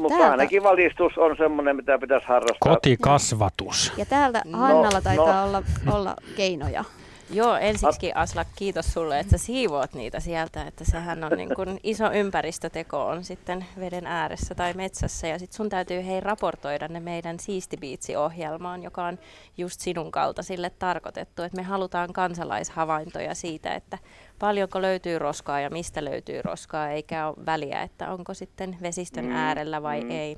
mutta 0.00 0.30
ainakin 0.30 0.62
valistus 0.62 1.18
on 1.18 1.36
semmoinen, 1.36 1.76
mitä 1.76 1.98
pitäisi 1.98 2.26
harrastaa. 2.26 2.74
Kotikasvatus. 2.74 3.92
Ja 3.96 4.06
täältä 4.06 4.42
Hannalla 4.52 4.98
no, 4.98 5.00
taitaa 5.00 5.42
no. 5.42 5.48
Olla, 5.48 5.62
olla 5.92 6.14
keinoja. 6.36 6.84
Joo, 7.30 7.56
ensiksi 7.56 8.12
Aslak, 8.14 8.48
kiitos 8.56 8.92
sulle, 8.92 9.18
että 9.18 9.38
sä 9.38 9.44
siivoat 9.44 9.94
niitä 9.94 10.20
sieltä, 10.20 10.62
että 10.62 10.84
sehän 10.84 11.24
on 11.24 11.32
niin 11.36 11.54
kuin 11.54 11.80
iso 11.82 12.12
ympäristöteko 12.12 13.06
on 13.06 13.24
sitten 13.24 13.66
veden 13.80 14.06
ääressä 14.06 14.54
tai 14.54 14.72
metsässä 14.74 15.26
ja 15.26 15.38
sitten 15.38 15.56
sun 15.56 15.68
täytyy 15.68 16.06
hei 16.06 16.20
raportoida 16.20 16.88
ne 16.88 17.00
meidän 17.00 17.38
Siistibiitsi-ohjelmaan, 17.40 18.82
joka 18.82 19.04
on 19.04 19.18
just 19.58 19.80
sinun 19.80 20.10
kaltaisille 20.10 20.70
tarkoitettu, 20.78 21.42
että 21.42 21.56
me 21.56 21.62
halutaan 21.62 22.12
kansalaishavaintoja 22.12 23.34
siitä, 23.34 23.74
että 23.74 23.98
paljonko 24.38 24.82
löytyy 24.82 25.18
roskaa 25.18 25.60
ja 25.60 25.70
mistä 25.70 26.04
löytyy 26.04 26.42
roskaa, 26.42 26.90
eikä 26.90 27.26
ole 27.26 27.46
väliä, 27.46 27.82
että 27.82 28.10
onko 28.10 28.34
sitten 28.34 28.76
vesistön 28.82 29.24
mm, 29.24 29.32
äärellä 29.32 29.82
vai 29.82 30.00
mm. 30.00 30.10
ei. 30.10 30.36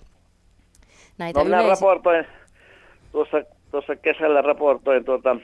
Näitä 1.19 1.39
no 1.41 1.45
minä 1.45 1.61
yleis- 1.61 1.81
raportoin, 1.81 2.27
tuossa, 3.13 3.37
tuossa 3.71 3.97
kesällä 3.97 4.43
raportoin 4.43 5.05
tuota, 5.05 5.37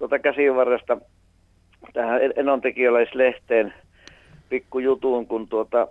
tuota 0.00 0.18
käsivarresta 0.18 0.98
tähän 1.92 2.20
enontekijöläislehteen 2.36 3.74
pikkujutuun, 4.48 5.26
kun 5.26 5.48
tuota, 5.48 5.88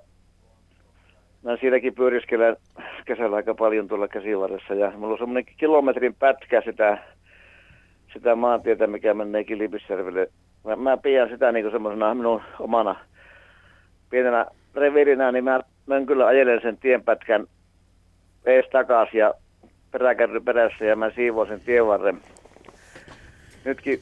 mä 1.44 1.58
siinäkin 1.58 1.96
pyöriskelen 1.96 2.58
kesällä 3.06 3.36
aika 3.36 3.56
paljon 3.56 3.88
tuolla 3.88 4.08
käsivarressa 4.08 4.74
ja 4.74 4.92
mulla 4.92 5.14
on 5.14 5.20
semmoinen 5.20 5.54
kilometrin 5.58 6.16
pätkä 6.20 6.62
sitä, 6.66 6.98
sitä 8.14 8.36
maantietä, 8.36 8.88
mikä 8.88 9.14
menee 9.14 9.44
Kilpisjärvelle. 9.44 10.28
Mä, 10.66 10.76
mä 10.76 10.98
pidän 10.98 11.30
sitä 11.30 11.52
niin 11.52 11.72
semmoisena 11.72 12.14
minun 12.14 12.42
omana 12.60 12.96
pienenä 14.10 14.46
revirinä, 14.76 15.32
niin 15.32 15.44
mä, 15.44 15.60
mä 15.86 16.06
kyllä 16.06 16.26
ajelen 16.26 16.62
sen 16.62 16.78
tienpätkän 16.78 17.48
ees 18.46 18.66
takaisin 18.72 19.20
ja 19.20 19.34
peräkärry 19.92 20.40
perässä 20.40 20.86
ja 20.86 20.96
mä 20.96 21.12
siivoan 21.12 21.48
sen 21.48 21.62
tienvarren 21.62 22.22
nytkin 23.66 24.02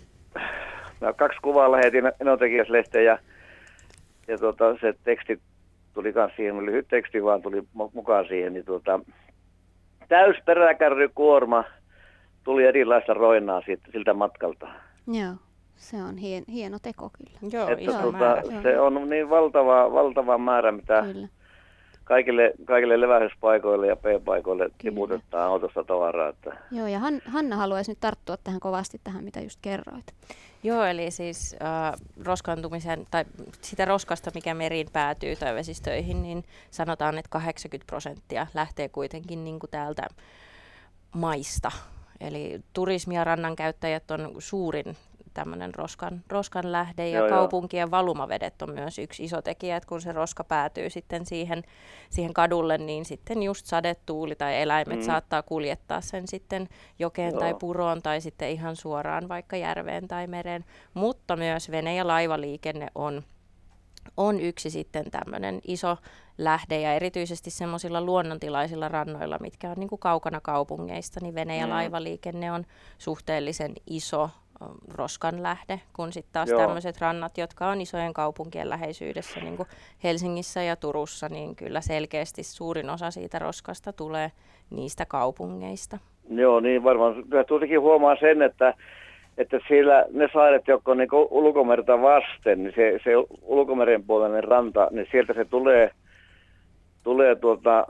mä 1.02 1.14
kaksi 1.14 1.40
kuvaa 1.42 1.72
lähetin 1.72 2.12
Enotekijäslehteen 2.22 3.06
ja, 3.06 3.20
ja 4.28 4.38
tuota, 4.38 4.78
se 4.82 4.94
teksti 5.04 5.40
tuli 5.94 6.12
myös 6.16 6.32
siihen, 6.36 6.66
lyhyt 6.66 6.88
teksti 6.88 7.24
vaan 7.24 7.42
tuli 7.42 7.64
mukaan 7.94 8.28
siihen, 8.28 8.54
niin 8.54 8.66
tuota, 8.66 9.00
täys 10.08 10.38
peräkärrykuorma 10.46 11.64
tuli 12.44 12.64
erilaista 12.64 13.14
roinaa 13.14 13.62
siitä, 13.62 13.88
siltä 13.92 14.14
matkalta. 14.14 14.68
Joo, 15.08 15.34
se 15.76 15.98
on 15.98 16.18
hien, 16.18 16.44
hieno 16.48 16.78
teko 16.82 17.10
kyllä. 17.18 17.40
Joo, 17.52 17.70
että 17.70 18.02
tuota, 18.02 18.18
määrä. 18.18 18.62
Se 18.62 18.80
on 18.80 19.10
niin 19.10 19.30
valtava, 19.30 19.94
valtava 19.94 20.38
määrä, 20.38 20.72
mitä 20.72 21.02
kyllä 21.02 21.28
kaikille, 22.08 22.54
kaikille 22.66 23.02
levähdyspaikoille 23.02 23.88
ja 23.88 23.96
P-paikoille 23.96 24.70
tiputetaan 24.78 25.52
autosta 25.52 25.84
tavaraa. 25.84 26.30
Että. 26.30 26.58
Joo, 26.72 26.88
ja 26.88 27.00
Han, 27.00 27.22
Hanna 27.26 27.56
haluaisi 27.56 27.92
nyt 27.92 28.00
tarttua 28.00 28.38
tähän 28.38 28.60
kovasti 28.60 29.02
tähän, 29.04 29.24
mitä 29.24 29.42
just 29.42 29.60
kerroit. 29.62 30.06
Joo, 30.64 30.84
eli 30.84 31.12
siis 31.12 31.56
äh, 31.62 31.94
roskantumisen 32.26 33.08
tai 33.12 33.26
sitä 33.62 33.86
roskasta, 33.86 34.32
mikä 34.34 34.54
meriin 34.54 34.88
päätyy 34.94 35.36
tai 35.36 35.56
vesistöihin, 35.56 36.24
niin 36.24 36.44
sanotaan, 36.72 37.18
että 37.18 37.30
80 37.30 37.88
prosenttia 37.88 38.48
lähtee 38.54 38.90
kuitenkin 38.90 39.44
niin 39.44 39.60
kuin 39.60 39.70
täältä 39.70 40.08
maista. 41.16 41.72
Eli 42.22 42.60
turismi- 42.74 43.16
ja 43.16 43.24
rannan 43.24 43.56
käyttäjät 43.56 44.12
on 44.12 44.36
suurin 44.40 44.96
tämmöinen 45.38 45.76
roskan, 45.76 46.24
roskan 46.30 46.72
lähde 46.72 47.10
ja 47.10 47.18
Joo, 47.18 47.28
joo. 47.28 47.38
kaupunkien 47.38 47.92
valumavedet 47.92 48.62
on 48.62 48.74
myös 48.74 49.00
yksi 49.00 49.24
iso 49.24 49.42
tekijä, 49.42 49.78
että 49.78 49.88
kun 49.90 50.02
se 50.02 50.12
roska 50.12 50.44
päätyy 50.44 50.90
sitten 50.90 51.26
siihen, 51.26 51.64
siihen 52.10 52.34
kadulle, 52.34 52.78
niin 52.78 53.06
sitten 53.06 53.44
just 53.44 53.66
sadetuuli 53.66 54.36
tai 54.36 54.62
eläimet 54.62 55.00
Mm. 55.00 55.06
saattaa 55.06 55.42
kuljettaa 55.44 56.02
sen 56.02 56.28
sitten 56.28 56.68
jokeen 57.00 57.32
Joo. 57.32 57.40
tai 57.40 57.54
puroon 57.54 58.02
tai 58.02 58.22
sitten 58.22 58.50
ihan 58.50 58.76
suoraan 58.76 59.30
vaikka 59.30 59.58
järveen 59.58 60.08
tai 60.08 60.28
mereen, 60.28 60.66
mutta 60.94 61.36
myös 61.36 61.72
vene- 61.72 61.96
ja 61.96 62.08
laivaliikenne 62.08 62.88
on 62.96 63.24
on 64.18 64.40
yksi 64.40 64.70
sitten 64.70 65.12
tämmöinen 65.12 65.62
iso 65.68 65.98
lähde 66.38 66.82
ja 66.82 66.94
erityisesti 66.94 67.50
semmoisilla 67.50 68.02
luonnontilaisilla 68.02 68.88
rannoilla, 68.88 69.38
mitkä 69.42 69.70
on 69.70 69.76
niin 69.78 69.90
kuin 69.90 70.00
kaukana 70.00 70.42
kaupungeista, 70.42 71.20
niin 71.22 71.36
vene- 71.36 71.58
ja 71.58 71.66
Mm. 71.66 71.72
laivaliikenne 71.72 72.52
on 72.52 72.66
suhteellisen 72.98 73.74
iso 73.88 74.30
roskan 74.94 75.44
lähde, 75.44 75.80
kun 75.96 76.14
sitten 76.14 76.34
taas 76.34 76.50
tämmöiset 76.50 77.02
rannat, 77.02 77.38
jotka 77.38 77.68
on 77.68 77.82
isojen 77.82 78.14
kaupunkien 78.14 78.70
läheisyydessä, 78.70 79.40
niin 79.40 79.58
kuin 79.58 79.68
Helsingissä 80.04 80.64
ja 80.64 80.76
Turussa, 80.76 81.30
niin 81.30 81.56
kyllä 81.56 81.82
selkeästi 81.82 82.44
suurin 82.44 82.90
osa 82.90 83.12
siitä 83.12 83.40
roskasta 83.40 83.94
tulee 83.94 84.32
niistä 84.70 85.06
kaupungeista. 85.06 85.98
Joo, 86.30 86.60
niin 86.60 86.84
varmaan. 86.84 87.24
Kyllä 87.30 87.44
tuotakin 87.44 87.82
huomaa 87.82 88.16
sen, 88.20 88.42
että, 88.42 88.74
että 89.38 89.60
siellä 89.68 90.06
ne 90.12 90.30
saaret, 90.34 90.68
jotka 90.68 90.92
on 90.92 90.98
niin 90.98 91.10
ulkomerta 91.12 92.02
vasten, 92.02 92.64
niin 92.64 92.74
se, 92.76 93.00
se 93.04 93.12
ulkomeren 93.42 94.04
puolinen 94.04 94.44
ranta, 94.44 94.88
niin 94.92 95.08
sieltä 95.12 95.34
se 95.34 95.46
tulee, 95.46 95.92
tulee 97.04 97.36
tuota, 97.36 97.86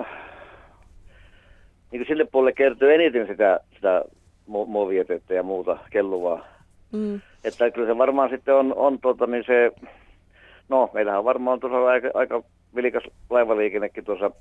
niin 1.92 2.00
kuin 2.00 2.08
sille 2.08 2.26
puolelle 2.32 2.54
kertyy 2.54 2.94
eniten 2.94 3.28
sitä, 3.28 3.60
sitä 3.74 4.02
mu- 4.48 4.66
muovietettä 4.68 5.34
ja 5.34 5.44
muuta 5.44 5.78
kelluvaa. 5.92 6.57
Mm. 6.92 7.22
Että 7.44 7.72
kyllä 7.72 7.88
se 7.88 7.98
varmaan 7.98 8.30
sitten 8.30 8.56
on, 8.56 8.74
on 8.76 9.00
tuota, 9.00 9.28
niin 9.28 9.44
se, 9.48 9.72
no 10.70 10.90
meillähän 10.94 11.20
on 11.20 11.26
varmaan 11.26 11.60
tuossa 11.60 11.86
aika, 11.86 12.10
aika 12.14 12.44
vilkas 12.76 13.04
laivaliikennekin 13.30 14.06
tuossa 14.06 14.32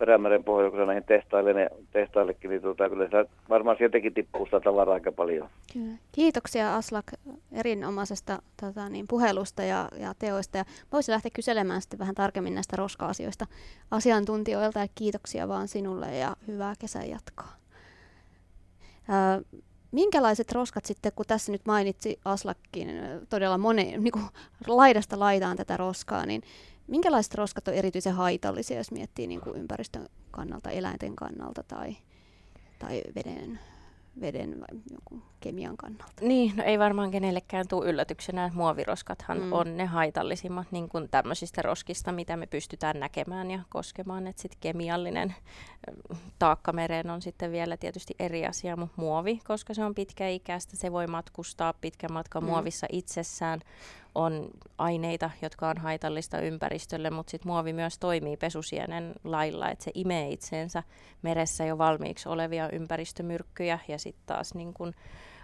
Perämeren 0.00 0.44
pohjoisessa 0.44 0.86
näihin 0.86 1.04
tehtaille, 1.04 1.52
ne, 1.52 1.70
tehtaillekin, 1.92 2.50
niin 2.50 2.62
tuota, 2.62 2.88
kyllä 2.88 3.04
sitä 3.04 3.24
varmaan 3.48 3.76
sieltäkin 3.76 4.14
tippuu 4.14 4.44
sitä 4.44 4.60
tavaraa 4.60 4.94
aika 4.94 5.12
paljon. 5.12 5.48
Kyllä. 5.72 5.96
Kiitoksia 6.12 6.76
Aslak 6.76 7.04
erinomaisesta 7.52 8.42
tota, 8.60 8.88
niin, 8.88 9.06
puhelusta 9.08 9.62
ja, 9.62 9.88
ja 9.96 10.12
teoista. 10.18 10.58
Ja 10.58 10.64
voisin 10.92 11.12
lähteä 11.12 11.30
kyselemään 11.34 11.80
sitten 11.80 11.98
vähän 11.98 12.14
tarkemmin 12.14 12.54
näistä 12.54 12.76
roska-asioista 12.76 13.46
asiantuntijoilta. 13.90 14.78
Ja 14.78 14.86
kiitoksia 14.94 15.48
vaan 15.48 15.68
sinulle 15.68 16.16
ja 16.16 16.36
hyvää 16.46 16.74
kesän 16.78 17.10
jatkoa. 17.10 17.48
Ää, 19.08 19.40
minkälaiset 19.92 20.52
roskat 20.52 20.84
sitten, 20.84 21.12
kun 21.12 21.26
tässä 21.26 21.52
nyt 21.52 21.66
mainitsi 21.66 22.20
Aslakkin 22.24 22.88
todella 23.28 23.58
monen, 23.58 24.04
niin 24.04 24.12
kuin 24.12 24.24
laidasta 24.66 25.18
laitaan 25.18 25.56
tätä 25.56 25.76
roskaa, 25.76 26.26
niin 26.26 26.42
minkälaiset 26.86 27.34
roskat 27.34 27.68
on 27.68 27.74
erityisen 27.74 28.14
haitallisia, 28.14 28.76
jos 28.76 28.90
miettii 28.90 29.26
niin 29.26 29.40
kuin 29.40 29.56
ympäristön 29.56 30.08
kannalta, 30.30 30.70
eläinten 30.70 31.16
kannalta 31.16 31.62
tai, 31.62 31.96
tai 32.78 33.02
veden, 33.14 33.58
veden 34.20 34.60
vai 34.60 34.80
jonkun 34.90 35.22
kemian 35.40 35.76
kannalta? 35.76 36.12
Niin, 36.20 36.56
no 36.56 36.64
ei 36.64 36.78
varmaan 36.78 37.10
kenellekään 37.10 37.68
tule 37.68 37.86
yllätyksenä, 37.86 38.44
että 38.44 38.56
muoviroskathan 38.58 39.40
Mm. 39.42 39.52
on 39.52 39.76
ne 39.76 39.84
haitallisimmat 39.86 40.72
niin 40.72 40.88
kuin 40.88 41.08
tämmöisistä 41.10 41.62
roskista, 41.62 42.12
mitä 42.12 42.36
me 42.36 42.46
pystytään 42.46 43.00
näkemään 43.00 43.50
ja 43.50 43.60
koskemaan. 43.68 44.26
Että 44.26 44.42
sitten 44.42 44.60
kemiallinen 44.60 45.34
taakka 46.38 46.72
mereen 46.72 47.10
on 47.10 47.22
sitten 47.22 47.52
vielä 47.52 47.76
tietysti 47.76 48.14
eri 48.18 48.46
asia, 48.46 48.76
mutta 48.76 49.00
muovi, 49.02 49.40
koska 49.46 49.74
se 49.74 49.84
on 49.84 49.94
pitkäikäistä, 49.94 50.76
se 50.76 50.92
voi 50.92 51.06
matkustaa 51.06 51.72
pitkän 51.72 52.12
matkan 52.12 52.42
mm. 52.42 52.48
muovissa 52.48 52.86
itsessään. 52.92 53.60
On 54.14 54.50
aineita, 54.78 55.30
jotka 55.42 55.68
on 55.68 55.78
haitallista 55.78 56.40
ympäristölle, 56.40 57.10
mutta 57.10 57.30
sitten 57.30 57.52
muovi 57.52 57.72
myös 57.72 57.98
toimii 57.98 58.36
pesusienen 58.36 59.14
lailla, 59.24 59.70
että 59.70 59.84
se 59.84 59.90
imee 59.94 60.28
itseensä 60.28 60.82
meressä 61.22 61.64
jo 61.64 61.78
valmiiksi 61.78 62.28
olevia 62.28 62.68
ympäristömyrkkyjä 62.72 63.78
ja 63.88 63.98
sitten 63.98 64.26
taas 64.26 64.54
niin 64.54 64.74
kun 64.74 64.94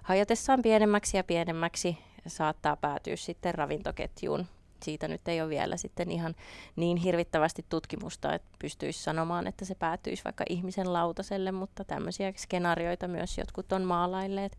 hajotessaan 0.02 0.62
pienemmäksi 0.62 1.16
ja 1.16 1.24
pienemmäksi 1.24 1.98
saattaa 2.26 2.76
päätyä 2.76 3.16
sitten 3.16 3.54
ravintoketjuun. 3.54 4.46
Siitä 4.82 5.08
nyt 5.08 5.28
ei 5.28 5.40
ole 5.40 5.48
vielä 5.48 5.76
sitten 5.76 6.10
ihan 6.10 6.34
niin 6.76 6.96
hirvittävästi 6.96 7.64
tutkimusta, 7.68 8.34
että 8.34 8.48
pystyisi 8.58 9.02
sanomaan, 9.02 9.46
että 9.46 9.64
se 9.64 9.74
päätyisi 9.74 10.24
vaikka 10.24 10.44
ihmisen 10.48 10.92
lautaselle, 10.92 11.52
mutta 11.52 11.84
tämmöisiä 11.84 12.32
skenaarioita 12.36 13.08
myös 13.08 13.38
jotkut 13.38 13.72
on 13.72 13.82
maalailleet, 13.82 14.58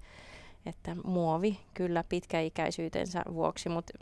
että 0.68 0.96
muovi 1.04 1.60
kyllä 1.74 2.04
pitkäikäisyytensä 2.10 3.24
vuoksi, 3.34 3.70
mutta 3.70 3.94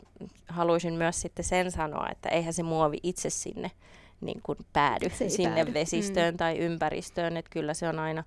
haluaisin 0.48 0.94
myös 0.94 1.20
sitten 1.20 1.44
sen 1.44 1.70
sanoa, 1.70 2.08
että 2.12 2.28
eihän 2.28 2.52
se 2.52 2.62
muovi 2.62 2.96
itse 3.02 3.30
sinne 3.30 3.70
niin 4.20 4.40
kuin 4.42 4.58
päädy 4.72 5.10
sinne 5.28 5.54
päädy. 5.54 5.74
vesistöön 5.74 6.34
Mm. 6.34 6.38
tai 6.38 6.58
ympäristöön, 6.58 7.36
että 7.36 7.50
kyllä 7.50 7.74
se 7.74 7.88
on 7.88 7.98
aina 7.98 8.24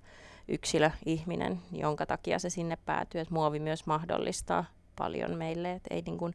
yksilö, 0.48 0.90
ihminen, 1.06 1.58
jonka 1.72 2.06
takia 2.06 2.38
se 2.38 2.50
sinne 2.50 2.78
päätyy, 2.86 3.20
että 3.20 3.34
muovi 3.34 3.58
myös 3.58 3.86
mahdollistaa 3.86 4.64
paljon 4.96 5.34
meille, 5.36 5.72
että 5.72 5.94
ei, 5.94 6.02
niin 6.06 6.18
kuin, 6.18 6.34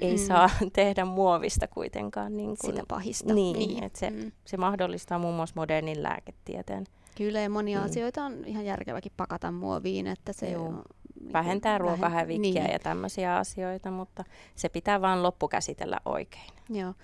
ei 0.00 0.12
Mm. 0.12 0.18
saa 0.18 0.50
tehdä 0.72 1.04
muovista 1.04 1.68
kuitenkaan 1.68 2.36
niin 2.36 2.56
kuin, 2.60 2.72
Sitä 2.74 2.84
pahista. 2.88 3.34
Niin, 3.34 3.56
Niin. 3.58 3.84
Että 3.84 3.98
se, 3.98 4.10
Mm. 4.10 4.32
se 4.44 4.56
mahdollistaa 4.56 5.18
muun 5.18 5.34
muassa 5.36 5.52
modernin 5.56 6.02
lääketieteen. 6.02 6.84
Kyllä, 7.16 7.40
ja 7.40 7.50
monia 7.50 7.78
Mm. 7.78 7.84
asioita 7.84 8.24
on 8.24 8.44
ihan 8.46 8.64
järkeväkin 8.64 9.12
pakata 9.16 9.52
muoviin, 9.52 10.06
että 10.06 10.32
se 10.32 10.50
Joo. 10.50 10.82
On, 11.20 11.26
niin 11.26 11.32
Vähentää 11.32 11.78
kuin 11.78 11.88
ruokahävikkiä 11.88 12.62
niin. 12.62 12.72
ja 12.72 12.78
tämmöisiä 12.78 13.36
asioita, 13.36 13.90
mutta 13.90 14.24
se 14.56 14.68
pitää 14.68 15.00
vaan 15.00 15.22
loppukäsitellä 15.22 16.00
oikein. 16.04 16.50
Joo. 16.68 16.94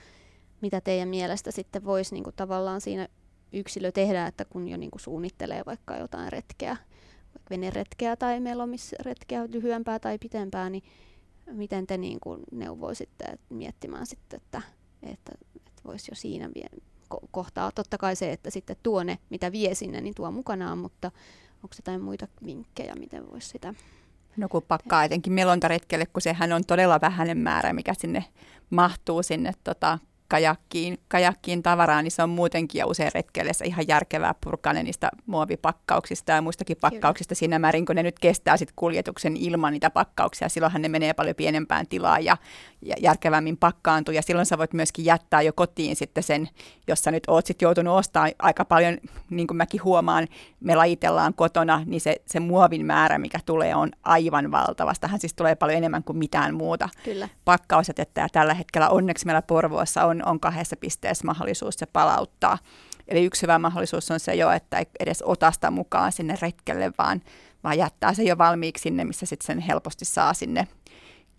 Mitä 0.61 0.81
teidän 0.81 1.09
mielestä 1.09 1.51
sitten 1.51 1.85
voisi 1.85 2.15
niin 2.15 2.25
kuin 2.25 2.37
tavallaan 2.37 2.81
siinä 2.81 3.09
yksilö 3.53 3.93
tehdä, 3.93 4.27
että 4.27 4.45
kun 4.45 4.69
jo 4.69 4.77
niin 4.77 4.91
kuin 4.91 5.01
suunnittelee 5.01 5.63
vaikka 5.67 5.97
jotain 5.97 6.33
retkeä, 6.33 6.77
vaikka 7.35 7.51
veneretkeä 7.51 8.17
tai 8.17 8.41
melomisretkeä, 8.41 9.47
lyhyempää 9.53 9.99
tai 9.99 10.19
pitempää, 10.19 10.71
niin 10.71 10.83
miten 11.53 11.87
te 11.87 11.97
niin 11.97 12.21
kuin 12.21 12.41
neuvoisitte 12.53 13.25
et 13.25 13.41
miettimään 13.51 14.07
sitten, 14.07 14.37
että, 14.37 14.63
että, 15.03 15.33
että 15.57 15.83
voisi 15.85 16.11
jo 16.11 16.15
siinä 16.15 16.51
vie, 16.55 16.69
ko- 17.15 17.29
kohtaa. 17.31 17.73
Totta 17.73 17.99
kai 17.99 18.17
se, 18.17 18.33
että 18.33 18.51
sitten 18.51 18.77
tuo 18.83 19.03
ne, 19.03 19.19
mitä 19.31 19.53
vie 19.53 19.75
sinne, 19.75 20.01
niin 20.01 20.15
tuo 20.15 20.31
mukanaan, 20.31 20.79
mutta 20.79 21.11
onko 21.55 21.75
jotain 21.79 22.01
muita 22.01 22.29
vinkkejä, 22.45 22.95
miten 22.95 23.31
voisi 23.31 23.49
sitä 23.49 23.75
No 24.37 24.49
kun 24.49 24.63
pakkaa 24.63 25.05
etenkin 25.05 25.33
melontaretkelle, 25.33 26.07
kun 26.07 26.23
sehän 26.23 26.53
on 26.53 26.65
todella 26.67 27.01
vähäinen 27.01 27.39
määrä, 27.39 27.73
mikä 27.73 27.95
sinne 27.95 28.25
mahtuu 28.71 29.23
sinne 29.23 29.53
tota, 29.65 29.99
kajakkiin, 30.29 30.99
kajakkiin 31.09 31.63
tavaraa, 31.63 32.03
niin 32.03 32.11
se 32.11 32.23
on 32.23 32.31
muutenkin 32.31 32.79
ja 32.79 32.87
usein 32.87 33.11
retkelle 33.15 33.53
se 33.53 33.65
ihan 33.65 33.89
järkevää 33.89 34.35
purkaa 34.41 34.73
ne 34.73 34.83
niistä 34.83 35.11
muovipakkauksista 35.27 36.33
ja 36.33 36.43
muistakin 36.43 36.77
pakkauksista 36.81 37.33
Kyllä. 37.33 37.39
siinä 37.39 37.59
määrin, 37.59 37.87
kun 37.87 37.97
ne 37.97 38.03
nyt 38.03 38.19
kestää 38.19 38.57
sit 38.57 38.73
kuljetuksen 38.77 39.37
ilman 39.37 39.73
niitä 39.73 39.91
pakkauksia. 39.91 40.49
Silloinhan 40.49 40.83
ne 40.83 40.89
menee 40.89 41.15
paljon 41.15 41.37
pienempään 41.37 41.87
tilaan 41.87 42.25
ja, 42.25 42.37
ja 42.83 42.97
järkevämmin 43.01 43.57
pakkaantuu 43.57 44.15
ja 44.15 44.23
silloin 44.23 44.47
sä 44.47 44.59
voit 44.59 44.73
myöskin 44.73 45.05
jättää 45.05 45.43
jo 45.43 45.53
kotiin 45.53 45.97
sitten 45.97 46.23
sen, 46.23 46.49
jos 46.89 47.01
sä 47.01 47.11
nyt 47.11 47.25
oot 47.29 47.47
sit 47.47 47.63
joutunut 47.63 47.99
ostamaan 47.99 48.33
aika 48.39 48.65
paljon, 48.65 48.99
niin 49.31 49.47
kuin 49.47 49.57
mäkin 49.57 49.85
huomaan, 49.85 50.29
me 50.61 50.75
lajitellaan 50.75 51.35
kotona, 51.35 51.83
niin 51.87 52.01
se, 52.01 52.17
se 52.27 52.41
muovin 52.41 52.87
määrä, 52.87 53.19
mikä 53.19 53.39
tulee, 53.47 53.75
on 53.75 53.91
aivan 54.03 54.51
valtava. 54.51 54.93
Tähän 55.01 55.21
siis 55.21 55.35
tulee 55.35 55.55
paljon 55.55 55.79
enemmän 55.79 56.05
kuin 56.05 56.19
mitään 56.19 56.55
muuta 56.55 56.89
Kyllä. 57.05 57.29
pakkausjätettä 57.45 58.21
ja 58.21 58.29
tällä 58.33 58.55
hetkellä 58.55 58.89
onneksi 58.89 59.27
meillä 59.27 59.43
Porvoossa 59.43 60.05
on, 60.05 60.16
on 60.25 60.41
kahdessa 60.41 60.77
pisteessä 60.77 61.27
mahdollisuus 61.27 61.75
se 61.75 61.87
palauttaa. 61.87 62.59
Eli 63.09 63.25
yksi 63.25 63.43
hyvä 63.43 63.59
mahdollisuus 63.59 64.11
on 64.11 64.21
se 64.21 64.35
jo, 64.35 64.51
että 64.51 64.79
ei 64.79 64.87
edes 65.01 65.23
ota 65.23 65.53
sitä 65.53 65.71
mukaan 65.71 66.13
sinne 66.13 66.35
retkelle, 66.43 66.93
vaan, 66.99 67.23
vaan 67.65 67.79
jättää 67.79 68.15
se 68.15 68.23
jo 68.23 68.39
valmiiksi 68.39 68.83
sinne, 68.83 69.05
missä 69.05 69.27
sitten 69.27 69.47
sen 69.47 69.59
helposti 69.59 70.05
saa 70.05 70.35
sinne 70.35 70.69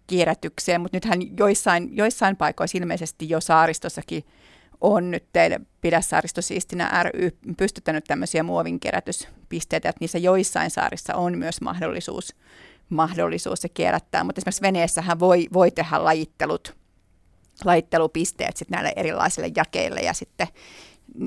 kierrätykseen. 0.07 0.81
Mutta 0.81 0.97
nythän 0.97 1.37
joissain, 1.37 1.97
joissain 1.97 2.35
paikoissa 2.35 2.77
ilmeisesti 2.77 3.29
jo 3.29 3.41
saaristossakin 3.41 4.23
on 4.81 5.11
nyt 5.11 5.25
teille 5.33 5.59
Pidä 5.81 6.01
saaristo 6.01 6.41
siistinä 6.41 7.03
ry 7.03 7.37
pystyttänyt 7.57 8.03
tämmöisiä 8.03 8.43
muovinkerätyspisteitä, 8.43 9.89
että 9.89 9.97
niissä 9.99 10.17
joissain 10.17 10.71
saarissa 10.71 11.15
on 11.15 11.37
myös 11.37 11.61
mahdollisuus, 11.61 12.35
mahdollisuus 12.89 13.61
se 13.61 13.69
kierrättää, 13.69 14.23
mutta 14.23 14.39
esimerkiksi 14.39 14.61
veneessähän 14.61 15.19
voi, 15.19 15.47
voi 15.53 15.71
tehdä 15.71 16.03
lajittelut, 16.03 16.75
lajittelupisteet 17.65 18.57
sitten 18.57 18.75
näille 18.75 18.93
erilaisille 18.95 19.51
jakeille 19.55 19.99
ja 19.99 20.13
sitten 20.13 20.47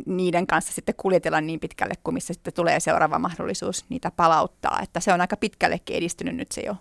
niiden 0.07 0.47
kanssa 0.47 0.73
sitten 0.73 0.95
kuljetella 0.95 1.41
niin 1.41 1.61
pitkälle, 1.61 1.95
kuin 2.05 2.15
missä 2.15 2.35
sitten 2.35 2.55
tulee 2.55 2.81
seuraava 2.81 3.19
mahdollisuus 3.19 3.85
niitä 3.89 4.11
palauttaa. 4.11 4.81
Että 4.83 5.01
se 5.01 5.13
on 5.13 5.21
aika 5.21 5.37
pitkällekin 5.37 5.97
edistynyt 5.97 6.37
nyt 6.37 6.53
se 6.53 6.61
jo 6.61 6.77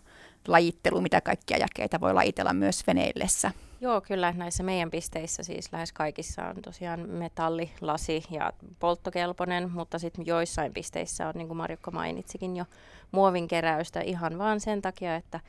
lajittelu, 0.48 1.02
mitä 1.02 1.22
kaikkia 1.22 1.58
jakeita 1.58 2.02
voi 2.02 2.14
lajitella 2.14 2.54
myös 2.54 2.88
veneillessä. 2.88 3.52
Joo, 3.82 4.02
kyllä 4.02 4.34
näissä 4.38 4.64
meidän 4.64 4.92
pisteissä 4.92 5.44
siis 5.44 5.74
lähes 5.74 5.92
kaikissa 5.92 6.46
on 6.46 6.62
tosiaan 6.62 7.10
metalli, 7.10 7.72
lasi 7.82 8.24
ja 8.32 8.54
polttokelpoinen, 8.80 9.72
mutta 9.72 10.00
sitten 10.00 10.26
joissain 10.26 10.74
pisteissä 10.74 11.28
on, 11.28 11.34
niin 11.36 11.48
kuin 11.48 11.58
Marjukka 11.58 11.92
mainitsikin 11.92 12.56
jo, 12.56 12.66
muovin 13.12 13.48
keräystä 13.48 14.02
ihan 14.02 14.38
vaan 14.38 14.60
sen 14.60 14.82
takia, 14.82 15.16
että 15.16 15.40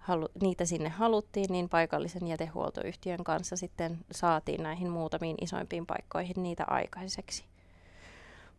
halu, 0.00 0.28
niitä 0.42 0.64
sinne 0.64 0.88
haluttiin, 0.88 1.52
niin 1.52 1.68
paikallisen 1.68 2.26
jätehuoltoyhtiön 2.26 3.24
kanssa 3.24 3.56
sitten 3.56 3.98
saatiin 4.12 4.62
näihin 4.62 4.90
muutamiin 4.90 5.36
isoimpiin 5.40 5.86
paikkoihin 5.86 6.42
niitä 6.42 6.64
aikaiseksi. 6.66 7.44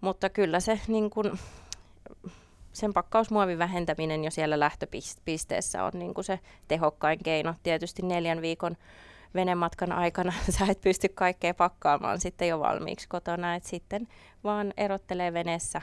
Mutta 0.01 0.29
kyllä 0.29 0.59
se 0.59 0.79
niin 0.87 1.09
kun, 1.09 1.37
sen 2.73 2.93
pakkausmuovin 2.93 3.59
vähentäminen 3.59 4.23
jo 4.23 4.31
siellä 4.31 4.59
lähtöpisteessä 4.59 5.83
on 5.83 5.91
niin 5.95 6.13
se 6.21 6.39
tehokkain 6.67 7.19
keino. 7.23 7.55
Tietysti 7.63 8.01
neljän 8.01 8.41
viikon 8.41 8.77
venematkan 9.35 9.91
aikana 9.91 10.33
sä 10.59 10.65
et 10.69 10.81
pysty 10.81 11.09
kaikkea 11.09 11.53
pakkaamaan 11.53 12.19
sitten 12.19 12.47
jo 12.47 12.59
valmiiksi 12.59 13.07
kotona, 13.09 13.55
että 13.55 13.69
sitten 13.69 14.07
vaan 14.43 14.73
erottelee 14.77 15.33
veneessä 15.33 15.81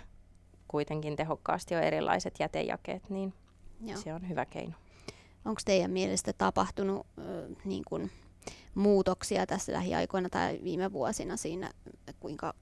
kuitenkin 0.69 1.17
tehokkaasti 1.17 1.75
jo 1.75 1.81
erilaiset 1.81 2.35
jätejakeet, 2.41 3.11
niin 3.11 3.35
Joo. 3.81 3.97
se 3.97 4.15
on 4.15 4.29
hyvä 4.29 4.45
keino. 4.45 4.75
Onko 5.49 5.61
teidän 5.65 5.91
mielestä 5.91 6.33
tapahtunut 6.33 7.07
äh, 7.19 7.25
niin 7.65 7.83
kuin 7.89 8.11
muutoksia 8.75 9.47
tässä 9.47 9.73
lähiaikoina 9.73 10.29
tai 10.29 10.61
viime 10.65 10.93
vuosina 10.93 11.37
siinä, 11.37 11.71
kuinka 12.21 12.55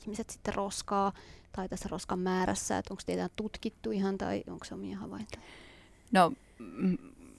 ihmiset 0.00 0.30
sitten 0.30 0.54
roskaa 0.54 1.12
tai 1.52 1.68
tässä 1.68 1.88
roskan 1.92 2.18
määrässä, 2.18 2.78
että 2.78 2.94
onko 2.94 3.02
teitä 3.06 3.30
tutkittu 3.36 3.90
ihan 3.90 4.18
tai 4.18 4.44
onko 4.50 4.64
se 4.64 4.74
omia 4.74 4.98
havaintoja? 4.98 5.42
No 6.12 6.32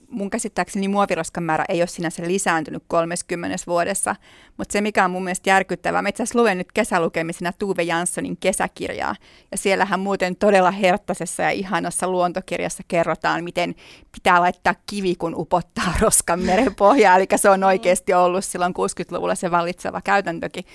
mun 0.09 0.29
käsittääkseni 0.29 0.87
muoviroskan 0.87 1.43
määrä 1.43 1.65
ei 1.69 1.81
ole 1.81 1.87
sinänsä 1.87 2.23
lisääntynyt 2.27 2.83
30 2.87 3.57
vuodessa, 3.67 4.15
mutta 4.57 4.73
se 4.73 4.81
mikä 4.81 5.05
on 5.05 5.11
mun 5.11 5.23
mielestä 5.23 5.49
järkyttävää, 5.49 6.01
mä 6.01 6.09
itse 6.09 6.23
asiassa 6.23 6.39
luen 6.39 6.57
nyt 6.57 6.71
kesälukemisena 6.71 7.53
Tuve 7.59 7.83
Janssonin 7.83 8.37
kesäkirjaa, 8.37 9.15
ja 9.51 9.57
siellähän 9.57 9.99
muuten 9.99 10.35
todella 10.35 10.71
herttaisessa 10.71 11.43
ja 11.43 11.49
ihanassa 11.49 12.07
luontokirjassa 12.07 12.83
kerrotaan, 12.87 13.43
miten 13.43 13.75
pitää 14.11 14.41
laittaa 14.41 14.75
kivi, 14.85 15.15
kun 15.15 15.35
upottaa 15.35 15.93
roskan 16.01 16.39
meren 16.39 16.75
pohjaa, 16.75 17.15
eli 17.15 17.27
se 17.35 17.49
on 17.49 17.63
oikeasti 17.63 18.13
ollut 18.13 18.45
silloin 18.45 18.73
60-luvulla 18.73 19.35
se 19.35 19.51
vallitseva 19.51 20.01
käytäntökin. 20.01 20.65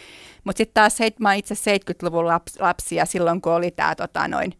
Mutta 0.44 0.58
sitten 0.58 0.74
taas 0.74 0.98
mä 1.20 1.34
itse 1.34 1.54
70-luvun 1.54 2.26
lapsi, 2.60 2.96
ja 2.96 3.06
silloin 3.06 3.40
kun 3.40 3.52
oli 3.52 3.70
tämä 3.70 3.94
tota, 3.94 4.28
noin 4.28 4.54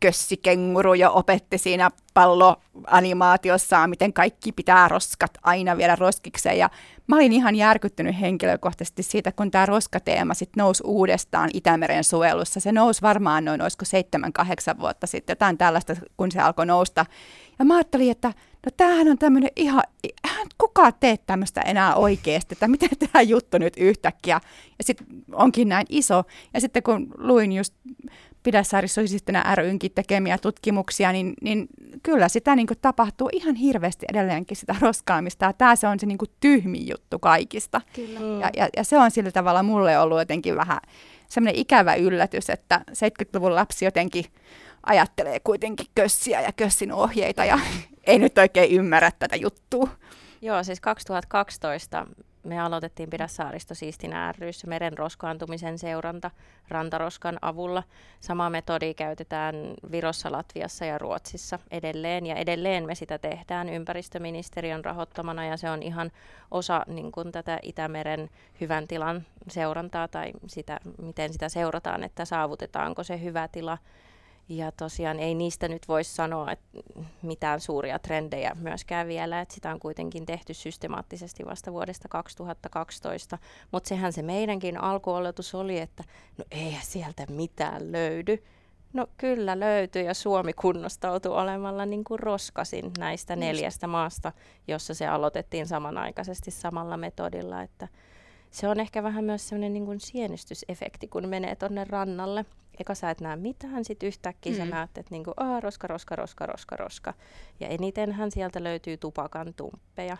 kössikenguru 0.00 0.94
jo 0.94 1.10
opetti 1.14 1.58
siinä 1.58 1.90
palloanimaatiossaan, 2.14 3.90
miten 3.90 4.12
kaikki 4.12 4.52
pitää 4.52 4.88
roskat 4.88 5.30
aina 5.42 5.76
viedä 5.76 5.96
roskikseen. 5.96 6.58
Ja 6.58 6.70
mä 7.06 7.16
olin 7.16 7.32
ihan 7.32 7.54
järkyttynyt 7.54 8.20
henkilökohtaisesti 8.20 9.02
siitä, 9.02 9.32
kun 9.32 9.50
tämä 9.50 9.66
roskateema 9.66 10.34
sitten 10.34 10.60
nousi 10.60 10.82
uudestaan 10.86 11.50
Itämeren 11.54 12.04
suojelussa. 12.04 12.60
Se 12.60 12.72
nousi 12.72 13.02
varmaan 13.02 13.44
noin, 13.44 13.62
olisiko 13.62 13.84
seitsemän, 13.84 14.32
kahdeksan 14.32 14.78
vuotta 14.80 15.06
sitten, 15.06 15.32
jotain 15.32 15.58
tällaista, 15.58 15.96
kun 16.16 16.32
se 16.32 16.40
alkoi 16.40 16.66
nousta. 16.66 17.06
Ja 17.58 17.64
mä 17.64 17.76
ajattelin, 17.76 18.10
että 18.10 18.28
no 18.66 18.72
tämähän 18.76 19.08
on 19.08 19.18
tämmöinen 19.18 19.50
ihan, 19.56 19.82
kuka 20.58 20.92
tee 20.92 21.16
tämmöistä 21.16 21.60
enää 21.60 21.94
oikeasti, 21.94 22.52
että 22.54 22.68
miten 22.68 22.88
tämä 23.12 23.22
juttu 23.22 23.58
nyt 23.58 23.74
yhtäkkiä. 23.76 24.40
Ja 24.78 24.84
sitten 24.84 25.06
onkin 25.32 25.68
näin 25.68 25.86
iso. 25.88 26.24
Ja 26.54 26.60
sitten 26.60 26.82
kun 26.82 27.08
luin 27.18 27.52
just 27.52 27.74
Pidässaari 28.42 28.88
Soisistönä 28.88 29.54
rynkin 29.54 29.90
tekemiä 29.94 30.38
tutkimuksia, 30.38 31.12
niin, 31.12 31.34
niin 31.42 31.66
kyllä 32.02 32.28
sitä 32.28 32.56
niin 32.56 32.66
kuin 32.66 32.78
tapahtuu 32.82 33.28
ihan 33.32 33.54
hirveästi 33.54 34.06
edelleenkin 34.12 34.56
sitä 34.56 34.76
roskaamista. 34.80 35.44
Ja 35.44 35.52
tämä 35.52 35.76
se 35.76 35.86
on 35.86 36.00
se 36.00 36.06
niin 36.06 36.18
kuin 36.18 36.30
tyhmin 36.40 36.88
juttu 36.88 37.18
kaikista. 37.18 37.80
Kyllä. 37.94 38.20
Ja, 38.20 38.50
ja, 38.56 38.68
ja 38.76 38.84
se 38.84 38.98
on 38.98 39.10
sillä 39.10 39.30
tavalla 39.30 39.62
mulle 39.62 39.98
ollut 39.98 40.18
jotenkin 40.18 40.56
vähän 40.56 40.78
semmoinen 41.28 41.60
ikävä 41.60 41.94
yllätys, 41.94 42.50
että 42.50 42.80
70-luvun 42.90 43.54
lapsi 43.54 43.84
jotenkin 43.84 44.24
ajattelee 44.86 45.40
kuitenkin 45.40 45.86
kössiä 45.94 46.40
ja 46.40 46.52
kössin 46.52 46.92
ohjeita 46.92 47.44
ja 47.44 47.58
ei 48.04 48.18
nyt 48.18 48.38
oikein 48.38 48.70
ymmärrä 48.70 49.10
tätä 49.18 49.36
juttua. 49.36 49.88
Joo, 50.42 50.64
siis 50.64 50.80
2012 50.80 52.06
me 52.42 52.60
aloitettiin 52.60 53.10
Pidä 53.10 53.26
saaristo 53.26 53.74
siistinä 53.74 54.34
ryssä 54.38 54.66
meren 54.66 54.98
roskaantumisen 54.98 55.78
seuranta 55.78 56.30
rantaroskan 56.68 57.38
avulla. 57.42 57.82
Sama 58.20 58.50
metodi 58.50 58.94
käytetään 58.94 59.54
Virossa, 59.90 60.32
Latviassa 60.32 60.84
ja 60.84 60.98
Ruotsissa 60.98 61.58
edelleen 61.70 62.26
ja 62.26 62.36
edelleen 62.36 62.86
me 62.86 62.94
sitä 62.94 63.18
tehdään 63.18 63.68
ympäristöministeriön 63.68 64.84
rahoittamana 64.84 65.46
ja 65.46 65.56
se 65.56 65.70
on 65.70 65.82
ihan 65.82 66.10
osa 66.50 66.84
niin 66.86 67.12
kuin 67.12 67.32
tätä 67.32 67.58
Itämeren 67.62 68.30
hyvän 68.60 68.88
tilan 68.88 69.26
seurantaa 69.48 70.08
tai 70.08 70.32
sitä, 70.46 70.80
miten 71.02 71.32
sitä 71.32 71.48
seurataan, 71.48 72.04
että 72.04 72.24
saavutetaanko 72.24 73.04
se 73.04 73.22
hyvä 73.22 73.48
tila 73.48 73.78
ja 74.48 74.72
tosiaan 74.72 75.18
ei 75.18 75.34
niistä 75.34 75.68
nyt 75.68 75.88
voisi 75.88 76.14
sanoa 76.14 76.52
että 76.52 76.66
mitään 77.22 77.60
suuria 77.60 77.98
trendejä 77.98 78.56
myöskään 78.60 79.08
vielä, 79.08 79.40
että 79.40 79.54
sitä 79.54 79.70
on 79.70 79.80
kuitenkin 79.80 80.26
tehty 80.26 80.54
systemaattisesti 80.54 81.46
vasta 81.46 81.72
vuodesta 81.72 82.08
2012, 82.08 83.38
mutta 83.72 83.88
sehän 83.88 84.12
se 84.12 84.22
meidänkin 84.22 84.80
alkuoletus 84.80 85.54
oli, 85.54 85.78
että 85.78 86.04
no 86.38 86.44
eihän 86.50 86.84
sieltä 86.84 87.26
mitään 87.28 87.92
löydy. 87.92 88.44
No 88.92 89.06
kyllä 89.16 89.60
löytyy 89.60 90.02
ja 90.02 90.14
Suomi 90.14 90.52
kunnostautui 90.52 91.32
olemalla 91.32 91.86
niin 91.86 92.04
kuin 92.04 92.18
roskasin 92.18 92.90
näistä 92.98 93.36
neljästä 93.36 93.86
maasta, 93.86 94.32
jossa 94.68 94.94
se 94.94 95.06
aloitettiin 95.06 95.66
samanaikaisesti 95.66 96.50
samalla 96.50 96.96
metodilla, 96.96 97.62
että 97.62 97.88
se 98.50 98.68
on 98.68 98.80
ehkä 98.80 99.02
vähän 99.02 99.24
myös 99.24 99.48
sellainen 99.48 99.72
niin 99.72 99.86
kuin 99.86 100.00
sienestysefekti, 100.00 101.08
kun 101.08 101.28
menee 101.28 101.56
tuonne 101.56 101.84
rannalle– 101.84 102.44
eka 102.80 102.94
sä 102.94 103.10
et 103.10 103.20
näe 103.20 103.36
mitään, 103.36 103.84
sitten 103.84 104.06
yhtäkkiä 104.06 104.52
mm. 104.52 104.58
sä 104.58 104.64
näet, 104.64 104.98
että 104.98 105.10
niinku, 105.10 105.32
Aa, 105.36 105.60
roska, 105.60 105.86
roska, 105.86 106.16
roska, 106.16 106.46
roska, 106.46 106.76
roska. 106.76 107.14
Ja 107.60 107.68
enitenhän 107.68 108.30
sieltä 108.30 108.64
löytyy 108.64 108.96
tupakan 108.96 109.54
tumppeja 109.54 110.16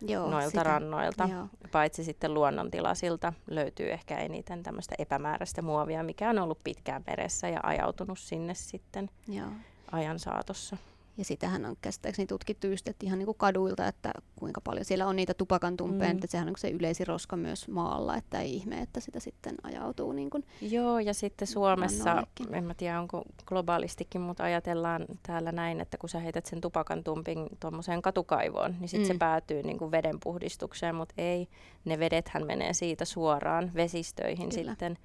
Joo, 0.00 0.30
noilta 0.30 0.50
sitä. 0.50 0.62
rannoilta. 0.62 1.28
Joo. 1.32 1.46
Paitsi 1.72 2.04
sitten 2.04 2.34
luonnontilasilta 2.34 3.32
löytyy 3.46 3.92
ehkä 3.92 4.18
eniten 4.18 4.62
tämmöistä 4.62 4.94
epämääräistä 4.98 5.62
muovia, 5.62 6.02
mikä 6.02 6.30
on 6.30 6.38
ollut 6.38 6.64
pitkään 6.64 7.04
meressä 7.06 7.48
ja 7.48 7.60
ajautunut 7.62 8.18
sinne 8.18 8.54
sitten 8.54 9.10
Joo. 9.28 9.48
ajan 9.92 10.18
saatossa. 10.18 10.76
Ja 11.16 11.24
sitähän 11.24 11.64
on 11.64 11.76
käsittääkseni 11.82 12.26
tutkittu 12.26 12.66
just, 12.66 12.88
että 12.88 13.06
ihan 13.06 13.18
niin 13.18 13.26
kuin 13.26 13.38
kaduilta, 13.38 13.88
että 13.88 14.12
kuinka 14.36 14.60
paljon 14.60 14.84
siellä 14.84 15.06
on 15.06 15.16
niitä 15.16 15.34
tupakantumpeja, 15.34 16.10
mm. 16.10 16.14
että 16.16 16.26
sehän 16.26 16.48
on 16.48 16.54
se 16.58 16.70
yleisin 16.70 17.06
roska 17.06 17.36
myös 17.36 17.68
maalla, 17.68 18.16
että 18.16 18.40
ei 18.40 18.54
ihme, 18.54 18.80
että 18.80 19.00
sitä 19.00 19.20
sitten 19.20 19.54
ajautuu 19.62 20.12
niin 20.12 20.30
kuin 20.30 20.44
Joo, 20.60 20.98
ja 20.98 21.14
sitten 21.14 21.48
Suomessa, 21.48 22.26
en 22.52 22.64
mä 22.64 22.74
tiedä 22.74 23.00
onko 23.00 23.22
globaalistikin, 23.46 24.20
mutta 24.20 24.44
ajatellaan 24.44 25.06
täällä 25.22 25.52
näin, 25.52 25.80
että 25.80 25.98
kun 25.98 26.08
sä 26.08 26.18
heität 26.18 26.46
sen 26.46 26.60
tupakantumpin 26.60 27.46
tuommoiseen 27.60 28.02
katukaivoon, 28.02 28.76
niin 28.80 28.88
sitten 28.88 29.08
mm. 29.08 29.14
se 29.14 29.18
päätyy 29.18 29.62
niin 29.62 29.78
kuin 29.78 29.90
vedenpuhdistukseen, 29.90 30.94
mutta 30.94 31.14
ei, 31.18 31.48
ne 31.84 31.98
vedethän 31.98 32.46
menee 32.46 32.72
siitä 32.72 33.04
suoraan 33.04 33.70
vesistöihin 33.74 34.48
Kyllä. 34.48 34.70
sitten 34.70 34.98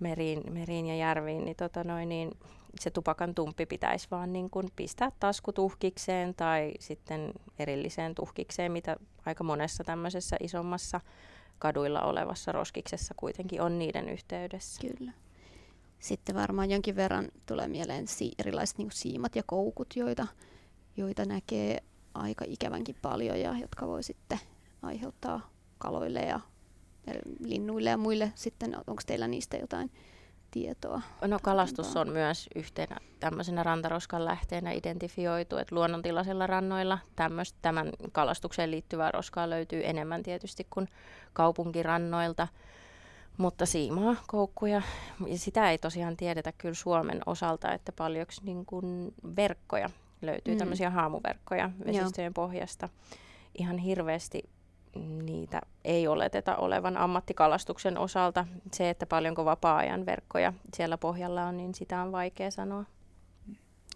meriin, 0.00 0.52
meriin 0.52 0.86
ja 0.86 0.96
järviin, 0.96 1.44
niin, 1.44 1.56
tota 1.56 1.84
noin, 1.84 2.08
niin 2.08 2.30
se 2.80 2.90
tupakan 2.90 3.34
tumppi 3.34 3.66
pitäisi 3.66 4.08
vaan 4.10 4.32
niin 4.32 4.50
kuin 4.50 4.68
pistää 4.76 5.12
taskutuhkikseen 5.20 6.34
tai 6.34 6.72
sitten 6.80 7.32
erilliseen 7.58 8.14
tuhkikseen, 8.14 8.72
mitä 8.72 8.96
aika 9.26 9.44
monessa 9.44 9.84
tämmöisessä 9.84 10.36
isommassa 10.40 11.00
kaduilla 11.58 12.02
olevassa 12.02 12.52
roskiksessa 12.52 13.14
kuitenkin 13.16 13.60
on 13.62 13.78
niiden 13.78 14.08
yhteydessä. 14.08 14.80
Kyllä. 14.88 15.12
Sitten 15.98 16.34
varmaan 16.34 16.70
jonkin 16.70 16.96
verran 16.96 17.28
tulee 17.46 17.68
mieleen 17.68 18.08
si- 18.08 18.32
erilaiset 18.38 18.78
niin 18.78 18.90
siimat 18.92 19.36
ja 19.36 19.42
koukut, 19.46 19.96
joita, 19.96 20.26
joita 20.96 21.24
näkee 21.24 21.82
aika 22.14 22.44
ikävänkin 22.48 22.96
paljon 23.02 23.40
ja 23.40 23.58
jotka 23.58 23.86
voi 23.86 24.02
sitten 24.02 24.38
aiheuttaa 24.82 25.50
kaloille 25.78 26.20
ja 26.20 26.40
linnuille 27.40 27.90
ja 27.90 27.96
muille. 27.96 28.32
Sitten 28.34 28.76
onko 28.86 29.02
teillä 29.06 29.28
niistä 29.28 29.56
jotain 29.56 29.90
tietoa. 30.54 31.00
No 31.26 31.38
kalastus 31.42 31.96
on 31.96 32.08
myös 32.08 32.48
yhtenä 32.54 32.96
tämmöisenä 33.20 33.62
rantaroskan 33.62 34.24
lähteenä 34.24 34.72
identifioitu, 34.72 35.56
että 35.56 35.74
luonnontilaisilla 35.74 36.46
rannoilla 36.46 36.98
tämmöistä, 37.16 37.58
tämän 37.62 37.90
kalastukseen 38.12 38.70
liittyvää 38.70 39.10
roskaa 39.10 39.50
löytyy 39.50 39.82
enemmän 39.84 40.22
tietysti 40.22 40.66
kuin 40.70 40.88
kaupunkirannoilta. 41.32 42.48
Mutta 43.36 43.66
siimaa, 43.66 44.16
koukkuja, 44.26 44.82
ja 45.26 45.38
sitä 45.38 45.70
ei 45.70 45.78
tosiaan 45.78 46.16
tiedetä 46.16 46.52
kyllä 46.58 46.74
Suomen 46.74 47.20
osalta, 47.26 47.72
että 47.72 47.92
paljonko 47.92 48.32
niin 48.42 48.66
kuin 48.66 49.14
verkkoja 49.36 49.90
löytyy, 50.22 50.54
mm. 50.54 50.58
tämmöisiä 50.58 50.90
haamuverkkoja 50.90 51.70
vesistöjen 51.86 52.32
Joo. 52.36 52.46
pohjasta. 52.46 52.88
Ihan 53.58 53.78
hirveästi 53.78 54.42
niitä 54.94 55.60
ei 55.84 56.06
oleteta 56.06 56.56
olevan 56.56 56.96
ammattikalastuksen 56.96 57.98
osalta. 57.98 58.46
Se, 58.72 58.90
että 58.90 59.06
paljonko 59.06 59.44
vapaa-ajan 59.44 60.06
verkkoja 60.06 60.52
siellä 60.74 60.98
pohjalla 60.98 61.46
on, 61.46 61.56
niin 61.56 61.74
sitä 61.74 62.02
on 62.02 62.12
vaikea 62.12 62.50
sanoa. 62.50 62.84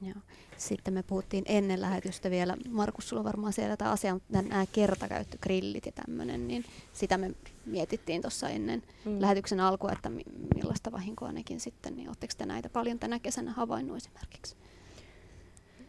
Joo. 0.03 0.17
Sitten 0.57 0.95
me 0.95 1.03
puhuttiin 1.03 1.45
ennen 1.47 1.81
lähetystä 1.81 2.31
vielä, 2.31 2.57
Markus, 2.71 3.09
sulla 3.09 3.21
on 3.21 3.25
varmaan 3.25 3.53
siellä 3.53 3.77
tämä 3.77 3.91
asia, 3.91 4.15
mutta 4.15 4.43
nämä 4.43 4.67
kertakäyttögrillit 4.73 5.87
ja 5.87 5.93
tämmöinen, 5.93 6.49
niin 6.49 6.65
sitä 6.93 7.19
me 7.19 7.31
mietittiin 7.67 8.23
tuossa 8.23 8.49
ennen 8.49 8.83
mm. 9.05 9.21
lähetyksen 9.21 9.61
alkua, 9.61 9.93
että 9.93 10.11
millaista 10.55 10.93
vahinkoa 10.93 11.33
nekin 11.33 11.61
sitten, 11.61 11.97
niin 11.97 12.09
oletteko 12.09 12.35
te 12.39 12.47
näitä 12.47 12.69
paljon 12.69 12.99
tänä 12.99 13.19
kesänä 13.19 13.53
havainnut 13.53 13.97
esimerkiksi? 13.97 14.57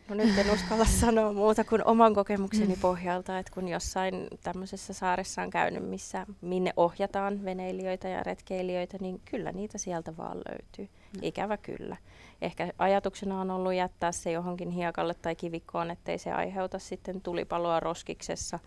No 0.09 0.15
nyt 0.15 0.37
en 0.37 0.51
uskalla 0.51 0.85
sanoa 1.01 1.33
muuta 1.33 1.63
kuin 1.63 1.85
oman 1.85 2.13
kokemukseni 2.13 2.75
mm. 2.75 2.81
pohjalta, 2.81 3.39
että 3.39 3.51
kun 3.53 3.67
jossain 3.67 4.27
tämmöisessä 4.43 4.93
saaressa 4.93 5.41
on 5.41 5.49
käynyt, 5.49 5.89
missä, 5.89 6.25
minne 6.41 6.73
ohjataan 6.77 7.45
veneilijöitä 7.45 8.09
ja 8.09 8.23
retkeilijöitä, 8.23 8.97
niin 9.01 9.21
kyllä 9.31 9.51
niitä 9.51 9.77
sieltä 9.77 10.17
vaan 10.17 10.37
löytyy. 10.37 10.85
Mm. 10.85 11.19
Ikävä 11.21 11.57
kyllä. 11.57 11.97
Ehkä 12.41 12.73
ajatuksena 12.77 13.41
on 13.41 13.51
ollut 13.51 13.73
jättää 13.73 14.11
se 14.11 14.31
johonkin 14.31 14.69
hiekalle 14.69 15.13
tai 15.13 15.35
kivikkoon, 15.35 15.91
ettei 15.91 16.17
se 16.17 16.31
aiheuta 16.31 16.79
sitten 16.79 17.21
tulipaloa 17.21 17.79
roskiksessa. 17.79 18.59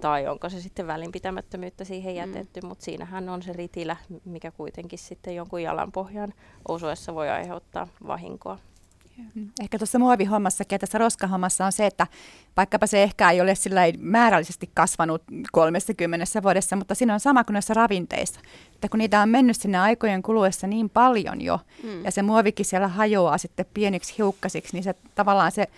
Tai 0.00 0.26
onko 0.26 0.48
se 0.48 0.60
sitten 0.60 0.86
välinpitämättömyyttä 0.86 1.84
siihen 1.84 2.12
mm. 2.12 2.18
jätetty, 2.18 2.60
mm. 2.60 2.68
mutta 2.68 2.84
siinähän 2.84 3.28
on 3.28 3.42
se 3.42 3.52
ritilä, 3.52 3.96
mikä 4.24 4.50
kuitenkin 4.50 4.98
sitten 4.98 5.34
jonkun 5.34 5.62
jalanpohjan 5.62 6.34
osuessa 6.68 7.14
voi 7.14 7.28
aiheuttaa 7.28 7.88
vahinkoa. 8.06 8.58
Mm. 9.34 9.48
Ehkä 9.60 9.78
tuossa 9.78 9.98
muovihommassakin 9.98 10.74
ja 10.74 10.78
tässä 10.78 10.98
roskahommassa 10.98 11.66
on 11.66 11.72
se, 11.72 11.86
että 11.86 12.06
vaikkapa 12.56 12.86
se 12.86 13.02
ehkä 13.02 13.30
ei 13.30 13.40
ole 13.40 13.54
sillä 13.54 13.80
määrällisesti 13.98 14.70
kasvanut 14.74 15.22
30 15.52 16.42
vuodessa, 16.42 16.76
mutta 16.76 16.94
siinä 16.94 17.14
on 17.14 17.20
sama 17.20 17.44
kuin 17.44 17.54
näissä 17.54 17.74
ravinteissa. 17.74 18.40
Että 18.74 18.88
kun 18.88 18.98
niitä 18.98 19.20
on 19.20 19.28
mennyt 19.28 19.56
sinne 19.56 19.78
aikojen 19.78 20.22
kuluessa 20.22 20.66
niin 20.66 20.90
paljon 20.90 21.40
jo, 21.40 21.60
mm. 21.82 22.04
ja 22.04 22.10
se 22.10 22.22
muovikin 22.22 22.66
siellä 22.66 22.88
hajoaa 22.88 23.38
sitten 23.38 23.66
pieniksi 23.74 24.14
hiukkasiksi, 24.18 24.76
niin 24.76 24.84
se 24.84 24.94
tavallaan 25.14 25.52
se 25.52 25.68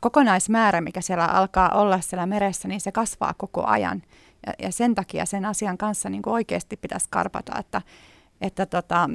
kokonaismäärä, 0.00 0.80
mikä 0.80 1.00
siellä 1.00 1.26
alkaa 1.26 1.68
olla 1.68 2.00
siellä 2.00 2.26
meressä, 2.26 2.68
niin 2.68 2.80
se 2.80 2.92
kasvaa 2.92 3.34
koko 3.36 3.64
ajan. 3.66 4.02
Ja, 4.46 4.52
ja 4.58 4.72
sen 4.72 4.94
takia 4.94 5.26
sen 5.26 5.44
asian 5.44 5.78
kanssa 5.78 6.08
niin 6.10 6.22
kuin 6.22 6.34
oikeasti 6.34 6.76
pitäisi 6.76 7.06
karpata, 7.10 7.58
että, 7.58 7.82
että 8.40 8.66
tota, 8.66 9.10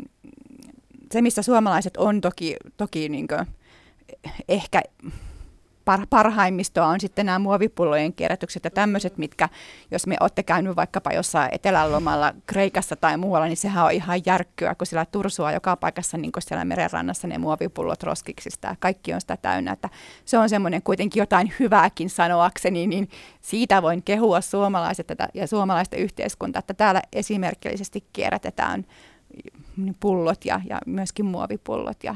se, 1.11 1.21
missä 1.21 1.41
suomalaiset 1.41 1.97
on 1.97 2.21
toki, 2.21 2.55
toki 2.77 3.09
niin 3.09 3.27
kuin, 3.27 3.47
ehkä 4.49 4.81
par, 5.85 6.07
parhaimmistoa 6.09 6.87
on 6.87 6.99
sitten 6.99 7.25
nämä 7.25 7.39
muovipullojen 7.39 8.13
kierrätykset 8.13 8.63
ja 8.63 8.71
tämmöiset, 8.71 9.17
mitkä, 9.17 9.49
jos 9.91 10.07
me 10.07 10.17
olette 10.19 10.43
käynyt 10.43 10.75
vaikkapa 10.75 11.11
jossain 11.11 11.49
etelälomalla 11.51 12.33
Kreikassa 12.47 12.95
tai 12.95 13.17
muualla, 13.17 13.47
niin 13.47 13.57
sehän 13.57 13.85
on 13.85 13.91
ihan 13.91 14.21
järkkyä, 14.25 14.75
kun 14.75 14.87
siellä 14.87 15.05
tursua 15.05 15.51
joka 15.51 15.75
paikassa 15.75 16.17
niin 16.17 16.31
kuin 16.31 16.43
siellä 16.43 16.65
merenrannassa 16.65 17.27
ne 17.27 17.37
muovipullot 17.37 18.03
roskiksista 18.03 18.67
ja 18.67 18.75
kaikki 18.79 19.13
on 19.13 19.21
sitä 19.21 19.37
täynnä, 19.37 19.71
että 19.71 19.89
se 20.25 20.37
on 20.37 20.49
semmoinen 20.49 20.81
kuitenkin 20.81 21.21
jotain 21.21 21.53
hyvääkin 21.59 22.09
sanoakseni, 22.09 22.87
niin 22.87 23.09
siitä 23.41 23.81
voin 23.81 24.03
kehua 24.03 24.41
suomalaiset 24.41 25.07
ja 25.33 25.47
suomalaista 25.47 25.95
yhteiskuntaa, 25.95 26.59
että 26.59 26.73
täällä 26.73 27.01
esimerkillisesti 27.13 28.03
kierrätetään 28.13 28.85
pullot 29.99 30.45
ja, 30.45 30.61
ja 30.69 30.79
myöskin 30.85 31.25
muovipullot 31.25 32.03
ja 32.03 32.15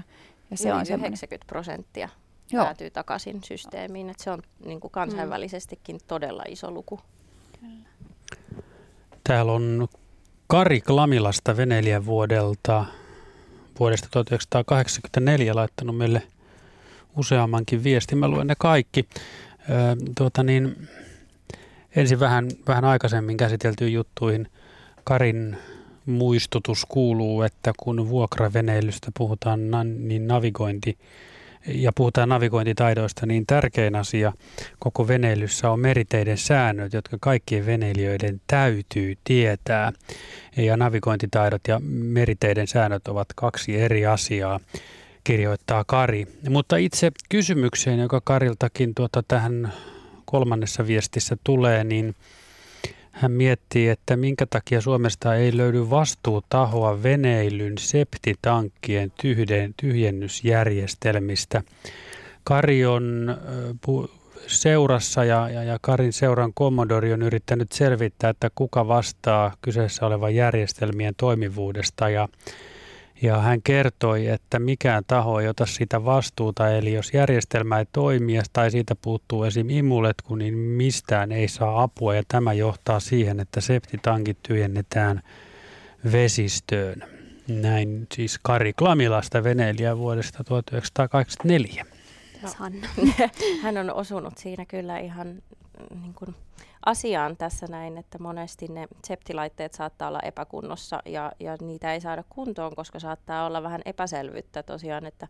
ja 0.52 0.58
se 0.58 0.70
Yli 0.70 0.78
on 0.78 0.86
90 0.90 1.48
prosenttia 1.48 2.10
Joo. 2.52 2.66
päätyy 2.66 2.90
takaisin 2.90 3.44
systeemiin. 3.44 4.10
Että 4.10 4.24
se 4.24 4.32
on 4.32 4.42
niin 4.66 4.80
kuin 4.80 4.92
kansainvälisestikin 4.92 5.96
mm. 5.96 6.02
todella 6.08 6.44
iso 6.48 6.72
luku. 6.72 7.00
Täällä 9.24 9.52
on 9.52 9.88
Kari 10.48 10.82
Klamilasta 10.82 11.58
veneilijän 11.58 12.06
vuodelta 12.06 12.86
vuodesta 13.80 14.08
1984 14.12 15.56
laittanut 15.56 15.98
meille 15.98 16.22
useammankin 17.18 17.84
viestin. 17.84 18.18
Mä 18.18 18.28
luen 18.28 18.48
ne 18.48 18.56
kaikki. 18.58 19.10
Öö, 19.70 19.96
tuota 20.18 20.44
niin, 20.44 20.88
ensin 21.96 22.20
vähän, 22.20 22.48
vähän 22.68 22.86
aikaisemmin 22.86 23.38
käsiteltyyn 23.38 23.94
juttuihin. 23.94 24.52
Karin 25.04 25.58
muistutus 26.08 26.86
kuuluu, 26.86 27.42
että 27.42 27.74
kun 27.80 28.10
vuokraveneilystä 28.10 29.12
puhutaan, 29.18 29.60
niin 30.08 30.28
navigointi 30.28 30.98
ja 31.68 31.92
puhutaan 31.94 32.30
navigointitaidoista, 32.30 33.26
niin 33.26 33.46
tärkein 33.46 33.96
asia 33.96 34.34
koko 34.80 35.08
veneilyssä 35.08 35.72
on 35.72 35.80
meriteiden 35.80 36.38
säännöt, 36.38 36.94
jotka 36.94 37.18
kaikkien 37.22 37.66
veneilijöiden 37.66 38.42
täytyy 38.48 39.18
tietää. 39.24 39.92
Ja 40.58 40.78
navigointitaidot 40.78 41.62
ja 41.68 41.80
meriteiden 41.90 42.68
säännöt 42.68 43.08
ovat 43.08 43.28
kaksi 43.36 43.80
eri 43.80 44.06
asiaa, 44.06 44.60
kirjoittaa 45.24 45.84
Kari. 45.84 46.28
Mutta 46.50 46.78
itse 46.78 47.12
kysymykseen, 47.30 48.00
joka 48.00 48.22
Kariltakin 48.24 48.96
tuota 48.96 49.24
tähän 49.28 49.74
kolmannessa 50.26 50.88
viestissä 50.88 51.38
tulee, 51.44 51.84
niin 51.84 52.16
hän 53.18 53.32
miettii, 53.32 53.90
että 53.90 54.18
minkä 54.18 54.46
takia 54.46 54.82
Suomesta 54.82 55.36
ei 55.36 55.58
löydy 55.58 55.90
vastuutahoa 55.90 57.04
veneilyn 57.04 57.78
septitankkien 57.78 59.12
tyhden, 59.22 59.74
tyhjennysjärjestelmistä. 59.82 61.64
Kari 62.44 62.86
on 62.86 63.38
seurassa 64.48 65.24
ja, 65.24 65.50
ja, 65.50 65.64
ja 65.64 65.78
Karin 65.82 66.14
seuran 66.14 66.54
kommodori 66.54 67.14
on 67.14 67.22
yrittänyt 67.22 67.72
selvittää, 67.72 68.30
että 68.30 68.50
kuka 68.56 68.88
vastaa 68.88 69.54
kyseessä 69.62 70.06
olevan 70.06 70.36
järjestelmien 70.36 71.14
toimivuudesta 71.18 72.10
ja 72.10 72.28
ja 73.22 73.38
hän 73.38 73.62
kertoi, 73.62 74.28
että 74.28 74.60
mikään 74.60 75.04
taho 75.08 75.40
ei 75.40 75.48
ota 75.48 75.66
sitä 75.66 76.06
vastuuta, 76.06 76.70
eli 76.70 76.94
jos 76.94 77.14
järjestelmä 77.14 77.80
ei 77.80 77.86
toimi 77.92 78.34
tai 78.54 78.72
siitä 78.72 78.96
puuttuu 78.96 79.44
esim. 79.44 79.70
imuletku, 79.70 80.36
niin 80.36 80.58
mistään 80.58 81.32
ei 81.32 81.48
saa 81.48 81.84
apua 81.84 82.16
ja 82.16 82.24
tämä 82.28 82.54
johtaa 82.54 83.00
siihen, 83.00 83.40
että 83.40 83.62
septitankit 83.62 84.38
tyhjennetään 84.44 85.22
vesistöön. 86.12 87.04
Näin 87.48 88.08
siis 88.14 88.40
Kari 88.42 88.74
Klamilasta 88.74 89.44
veneilijä 89.44 89.98
vuodesta 89.98 90.44
1984. 90.44 91.86
Hän 93.64 93.78
on 93.78 93.94
osunut 93.94 94.38
siinä 94.38 94.66
kyllä 94.66 95.00
ihan 95.00 95.28
niin 96.02 96.14
kuin 96.14 96.36
asiaan 96.88 97.38
tässä 97.38 97.68
näin, 97.70 97.98
että 97.98 98.20
monesti 98.20 98.68
ne 98.68 98.88
septilaitteet 99.06 99.74
saattaa 99.74 100.08
olla 100.08 100.20
epäkunnossa 100.20 101.00
ja, 101.06 101.32
ja 101.40 101.58
niitä 101.62 101.94
ei 101.94 102.02
saada 102.02 102.24
kuntoon, 102.30 102.76
koska 102.76 103.00
saattaa 103.00 103.46
olla 103.46 103.64
vähän 103.64 103.82
epäselvyyttä 103.86 104.64
tosiaan, 104.64 105.06
että 105.06 105.28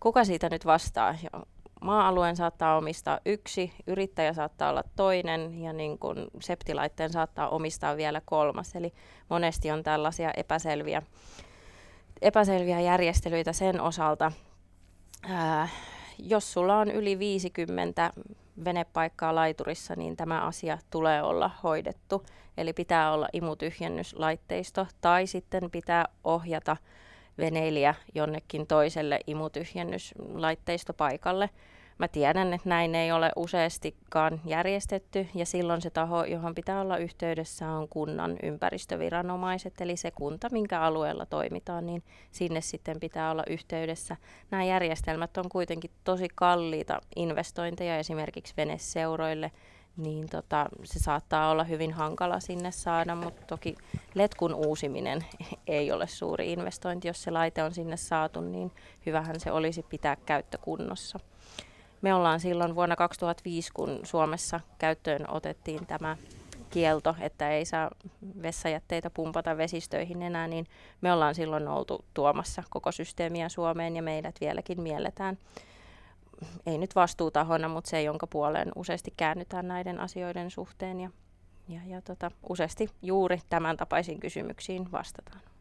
kuka 0.00 0.24
siitä 0.24 0.48
nyt 0.50 0.66
vastaa. 0.66 1.14
Ja 1.22 1.42
maa-alueen 1.80 2.36
saattaa 2.36 2.76
omistaa 2.76 3.18
yksi, 3.26 3.72
yrittäjä 3.86 4.32
saattaa 4.32 4.70
olla 4.70 4.84
toinen 4.96 5.62
ja 5.62 5.72
niin 5.72 5.98
kun 5.98 6.26
septilaitteen 6.40 7.12
saattaa 7.12 7.48
omistaa 7.48 7.96
vielä 7.96 8.22
kolmas. 8.24 8.76
Eli 8.76 8.92
monesti 9.28 9.70
on 9.70 9.82
tällaisia 9.82 10.30
epäselviä, 10.36 11.02
epäselviä 12.22 12.80
järjestelyitä 12.80 13.52
sen 13.52 13.80
osalta. 13.80 14.32
Ää, 15.28 15.68
jos 16.18 16.52
sulla 16.52 16.78
on 16.78 16.90
yli 16.90 17.18
50 17.18 18.12
venepaikkaa 18.64 19.34
laiturissa, 19.34 19.94
niin 19.96 20.16
tämä 20.16 20.46
asia 20.46 20.78
tulee 20.90 21.22
olla 21.22 21.50
hoidettu. 21.62 22.26
Eli 22.56 22.72
pitää 22.72 23.12
olla 23.12 23.28
imutyhjennyslaitteisto 23.32 24.86
tai 25.00 25.26
sitten 25.26 25.70
pitää 25.70 26.04
ohjata 26.24 26.76
veneilijä 27.38 27.94
jonnekin 28.14 28.66
toiselle 28.66 29.20
imutyhjennyslaiteistopaikalle. 29.26 31.50
Mä 31.98 32.08
tiedän, 32.08 32.52
että 32.52 32.68
näin 32.68 32.94
ei 32.94 33.12
ole 33.12 33.30
useastikaan 33.36 34.40
järjestetty 34.44 35.28
ja 35.34 35.46
silloin 35.46 35.82
se 35.82 35.90
taho, 35.90 36.24
johon 36.24 36.54
pitää 36.54 36.80
olla 36.80 36.96
yhteydessä, 36.96 37.70
on 37.70 37.88
kunnan 37.88 38.36
ympäristöviranomaiset, 38.42 39.80
eli 39.80 39.96
se 39.96 40.10
kunta, 40.10 40.48
minkä 40.52 40.80
alueella 40.80 41.26
toimitaan, 41.26 41.86
niin 41.86 42.02
sinne 42.30 42.60
sitten 42.60 43.00
pitää 43.00 43.30
olla 43.30 43.42
yhteydessä. 43.50 44.16
Nämä 44.50 44.64
järjestelmät 44.64 45.36
on 45.36 45.48
kuitenkin 45.48 45.90
tosi 46.04 46.28
kalliita 46.34 47.00
investointeja 47.16 47.98
esimerkiksi 47.98 48.54
veneseuroille, 48.56 49.50
niin 49.96 50.28
tota, 50.28 50.66
se 50.84 50.98
saattaa 50.98 51.50
olla 51.50 51.64
hyvin 51.64 51.92
hankala 51.92 52.40
sinne 52.40 52.70
saada, 52.70 53.14
mutta 53.14 53.42
toki 53.46 53.74
letkun 54.14 54.54
uusiminen 54.54 55.24
ei 55.66 55.92
ole 55.92 56.06
suuri 56.06 56.52
investointi. 56.52 57.08
Jos 57.08 57.22
se 57.22 57.30
laite 57.30 57.62
on 57.62 57.74
sinne 57.74 57.96
saatu, 57.96 58.40
niin 58.40 58.72
hyvähän 59.06 59.40
se 59.40 59.52
olisi 59.52 59.82
pitää 59.82 60.16
käyttökunnossa. 60.16 61.18
Me 62.04 62.14
ollaan 62.14 62.40
silloin 62.40 62.74
vuonna 62.74 62.96
2005, 62.96 63.72
kun 63.72 64.00
Suomessa 64.02 64.60
käyttöön 64.78 65.30
otettiin 65.30 65.86
tämä 65.86 66.16
kielto, 66.70 67.16
että 67.20 67.50
ei 67.50 67.64
saa 67.64 67.90
vessajätteitä 68.42 69.10
pumpata 69.10 69.56
vesistöihin 69.56 70.22
enää, 70.22 70.48
niin 70.48 70.66
me 71.00 71.12
ollaan 71.12 71.34
silloin 71.34 71.68
oltu 71.68 72.04
tuomassa 72.14 72.62
koko 72.70 72.92
systeemiä 72.92 73.48
Suomeen 73.48 73.96
ja 73.96 74.02
meidät 74.02 74.34
vieläkin 74.40 74.82
mielletään, 74.82 75.38
ei 76.66 76.78
nyt 76.78 76.94
vastuutahona, 76.94 77.68
mutta 77.68 77.90
se, 77.90 78.02
jonka 78.02 78.26
puoleen 78.26 78.72
useasti 78.76 79.14
käännytään 79.16 79.68
näiden 79.68 80.00
asioiden 80.00 80.50
suhteen 80.50 81.00
ja, 81.00 81.10
ja, 81.68 81.80
ja 81.86 82.02
tota, 82.02 82.30
useasti 82.48 82.90
juuri 83.02 83.40
tämän 83.48 83.76
tapaisiin 83.76 84.20
kysymyksiin 84.20 84.92
vastataan. 84.92 85.53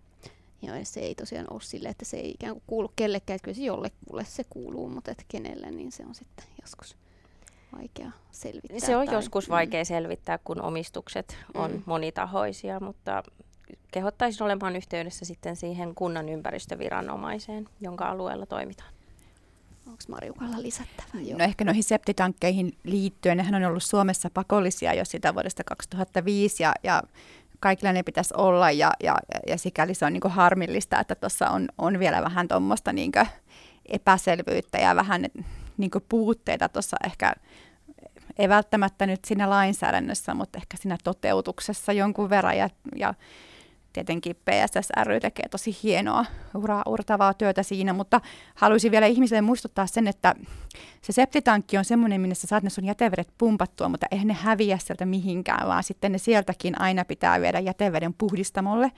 Ja 0.63 0.85
se 0.85 0.99
ei 0.99 1.15
tosiaan 1.15 1.47
ole 1.49 1.61
sille, 1.61 1.89
että 1.89 2.05
se 2.05 2.17
ei 2.17 2.31
ikään 2.31 2.53
kuin 2.53 2.63
kuulu 2.67 2.91
kellekään, 2.95 3.35
että 3.35 3.43
kyllä 3.45 3.55
se 3.55 3.63
jollekulle 3.63 4.25
se 4.25 4.43
kuuluu, 4.49 4.89
mutta 4.89 5.11
että 5.11 5.23
kenelle, 5.27 5.71
niin 5.71 5.91
se 5.91 6.03
on 6.05 6.15
sitten 6.15 6.45
joskus 6.61 6.95
vaikea 7.77 8.11
selvittää. 8.31 8.79
Se 8.79 8.97
on 8.97 9.05
tai, 9.05 9.15
joskus 9.15 9.49
vaikea 9.49 9.85
selvittää, 9.85 10.39
kun 10.43 10.61
omistukset 10.61 11.37
on 11.53 11.71
Mm. 11.71 11.83
monitahoisia, 11.85 12.79
mutta 12.79 13.23
kehottaisin 13.91 14.43
olemaan 14.43 14.75
yhteydessä 14.75 15.25
sitten 15.25 15.55
siihen 15.55 15.95
kunnan 15.95 16.29
ympäristöviranomaiseen, 16.29 17.69
jonka 17.81 18.09
alueella 18.09 18.45
toimitaan. 18.45 18.93
Onko 19.87 20.03
Marjukalla 20.07 20.61
lisättävää? 20.61 21.21
Joo. 21.21 21.37
No 21.37 21.43
ehkä 21.43 21.63
noihin 21.63 21.83
septitankkeihin 21.83 22.77
liittyen, 22.83 23.37
nehän 23.37 23.55
on 23.55 23.63
ollut 23.63 23.83
Suomessa 23.83 24.29
pakollisia 24.33 24.93
jo 24.93 25.05
sitä 25.05 25.33
vuodesta 25.33 25.63
2005 25.63 26.63
ja, 26.63 26.73
ja 26.83 27.03
kaikilla 27.63 27.93
ne 27.93 28.03
pitäisi 28.03 28.33
olla 28.37 28.71
ja, 28.71 28.91
ja, 29.03 29.15
ja 29.47 29.57
sikäli 29.57 29.93
se 29.93 30.05
on 30.05 30.13
niin 30.13 30.21
harmillista, 30.25 30.99
että 30.99 31.15
tuossa 31.15 31.49
on, 31.49 31.67
on 31.77 31.99
vielä 31.99 32.21
vähän 32.21 32.47
tuommoista 32.47 32.93
niin 32.93 33.11
epäselvyyttä 33.85 34.77
ja 34.77 34.95
vähän 34.95 35.25
niin 35.77 35.91
puutteita 36.09 36.69
tuossa 36.69 36.97
ehkä 37.05 37.33
ei 38.37 38.49
välttämättä 38.49 39.05
nyt 39.05 39.25
siinä 39.25 39.49
lainsäädännössä, 39.49 40.33
mutta 40.33 40.57
ehkä 40.57 40.77
siinä 40.77 40.97
toteutuksessa 41.03 41.93
jonkun 41.93 42.29
verran 42.29 42.57
ja, 42.57 42.69
ja 42.95 43.13
tietenkin 43.93 44.35
PSS 44.35 44.89
ry 45.03 45.19
tekee 45.19 45.49
tosi 45.49 45.77
hienoa, 45.83 46.25
uraa 46.55 46.83
urtavaa 46.85 47.33
työtä 47.33 47.63
siinä, 47.63 47.93
mutta 47.93 48.21
haluaisin 48.55 48.91
vielä 48.91 49.05
ihmisille 49.05 49.41
muistuttaa 49.41 49.87
sen, 49.87 50.07
että 50.07 50.35
se 51.01 51.13
septitankki 51.13 51.77
on 51.77 51.85
semmoinen, 51.85 52.21
minne 52.21 52.35
sä 52.35 52.47
saat 52.47 52.63
ne 52.63 52.69
sun 52.69 52.85
jätevedet 52.85 53.27
pumpattua, 53.37 53.89
mutta 53.89 54.07
eihän 54.11 54.27
ne 54.27 54.33
häviä 54.33 54.77
sieltä 54.77 55.05
mihinkään, 55.05 55.67
vaan 55.67 55.83
sitten 55.83 56.11
ne 56.11 56.17
sieltäkin 56.17 56.81
aina 56.81 57.05
pitää 57.05 57.41
viedä 57.41 57.59
jäteveden 57.59 58.13
puhdistamolle. 58.13 58.91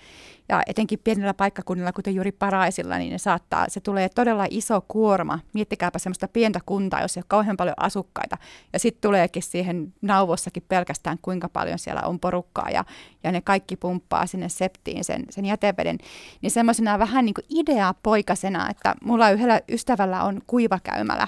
Ja 0.49 0.63
etenkin 0.67 0.99
pienillä 1.03 1.33
paikkakunnilla, 1.33 1.93
kuten 1.93 2.15
juuri 2.15 2.31
Paraisilla, 2.31 2.97
niin 2.97 3.11
ne 3.11 3.17
saattaa, 3.17 3.65
se 3.69 3.79
tulee 3.79 4.09
todella 4.09 4.45
iso 4.49 4.81
kuorma. 4.87 5.39
Miettikääpä 5.53 5.99
semmoista 5.99 6.27
pientä 6.27 6.59
kuntaa, 6.65 7.01
jos 7.01 7.17
ei 7.17 7.21
ole 7.21 7.25
kauhean 7.27 7.57
paljon 7.57 7.75
asukkaita. 7.77 8.37
Ja 8.73 8.79
sitten 8.79 9.01
tuleekin 9.01 9.43
siihen 9.43 9.93
nauvossakin 10.01 10.63
pelkästään, 10.67 11.17
kuinka 11.21 11.49
paljon 11.49 11.79
siellä 11.79 12.01
on 12.01 12.19
porukkaa 12.19 12.69
ja, 12.69 12.85
ja 13.25 13.31
ne 13.31 13.41
kaikki 13.41 13.75
pumppaa 13.75 14.25
sinne 14.25 14.49
septiin 14.49 15.03
sen, 15.03 15.25
sen 15.29 15.45
jäteveden. 15.45 15.97
Niin 16.41 16.51
semmoisena 16.51 16.99
vähän 16.99 17.25
niin 17.25 17.33
kuin 17.33 17.45
ideaa 17.49 17.93
poikasena, 18.03 18.69
että 18.69 18.95
mulla 19.03 19.29
yhdellä 19.29 19.61
ystävällä 19.69 20.23
on 20.23 20.41
kuivakäymälä 20.47 21.27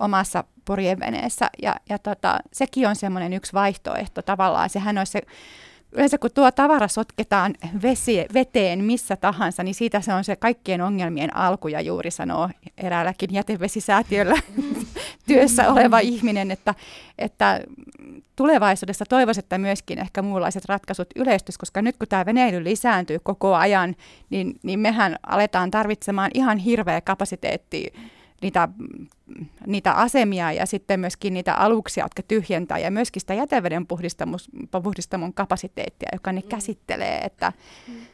omassa 0.00 0.44
purjeveneessä 0.64 1.50
ja, 1.62 1.76
ja 1.88 1.98
tota, 1.98 2.38
sekin 2.52 2.88
on 2.88 2.96
semmoinen 2.96 3.32
yksi 3.32 3.52
vaihtoehto 3.52 4.22
tavallaan. 4.22 4.70
Sehän 4.70 4.98
olisi 4.98 5.12
se 5.12 5.22
yleensä 5.94 6.18
kun 6.18 6.30
tuo 6.34 6.50
tavara 6.50 6.88
sotketaan 6.88 7.54
vesi, 7.82 8.26
veteen 8.34 8.84
missä 8.84 9.16
tahansa, 9.16 9.62
niin 9.62 9.74
siitä 9.74 10.00
se 10.00 10.14
on 10.14 10.24
se 10.24 10.36
kaikkien 10.36 10.80
ongelmien 10.80 11.36
alku 11.36 11.68
ja 11.68 11.80
juuri 11.80 12.10
sanoo 12.10 12.48
eräälläkin 12.78 13.34
jätevesisäätiöllä 13.34 14.36
työssä 15.26 15.72
oleva 15.72 15.98
ihminen, 15.98 16.50
että, 16.50 16.74
että 17.18 17.60
tulevaisuudessa 18.36 19.04
toivoisin, 19.08 19.44
että 19.44 19.58
myöskin 19.58 19.98
ehkä 19.98 20.22
muunlaiset 20.22 20.64
ratkaisut 20.64 21.08
yleistys, 21.16 21.58
koska 21.58 21.82
nyt 21.82 21.96
kun 21.96 22.08
tämä 22.08 22.26
veneily 22.26 22.64
lisääntyy 22.64 23.18
koko 23.22 23.54
ajan, 23.54 23.96
niin, 24.30 24.58
niin 24.62 24.80
mehän 24.80 25.16
aletaan 25.26 25.70
tarvitsemaan 25.70 26.30
ihan 26.34 26.58
hirveä 26.58 27.00
kapasiteetti 27.00 27.92
niitä, 28.44 28.68
niitä 29.66 29.92
asemia 29.92 30.52
ja 30.52 30.66
sitten 30.66 31.00
myöskin 31.00 31.34
niitä 31.34 31.54
aluksia, 31.54 32.04
jotka 32.04 32.22
tyhjentää 32.22 32.78
ja 32.78 32.90
myöskin 32.90 33.20
sitä 33.20 33.34
jäteveden 33.34 33.86
puhdistamon 34.70 35.34
kapasiteettia, 35.34 36.08
joka 36.12 36.32
ne 36.32 36.42
käsittelee. 36.42 37.18
Että 37.18 37.52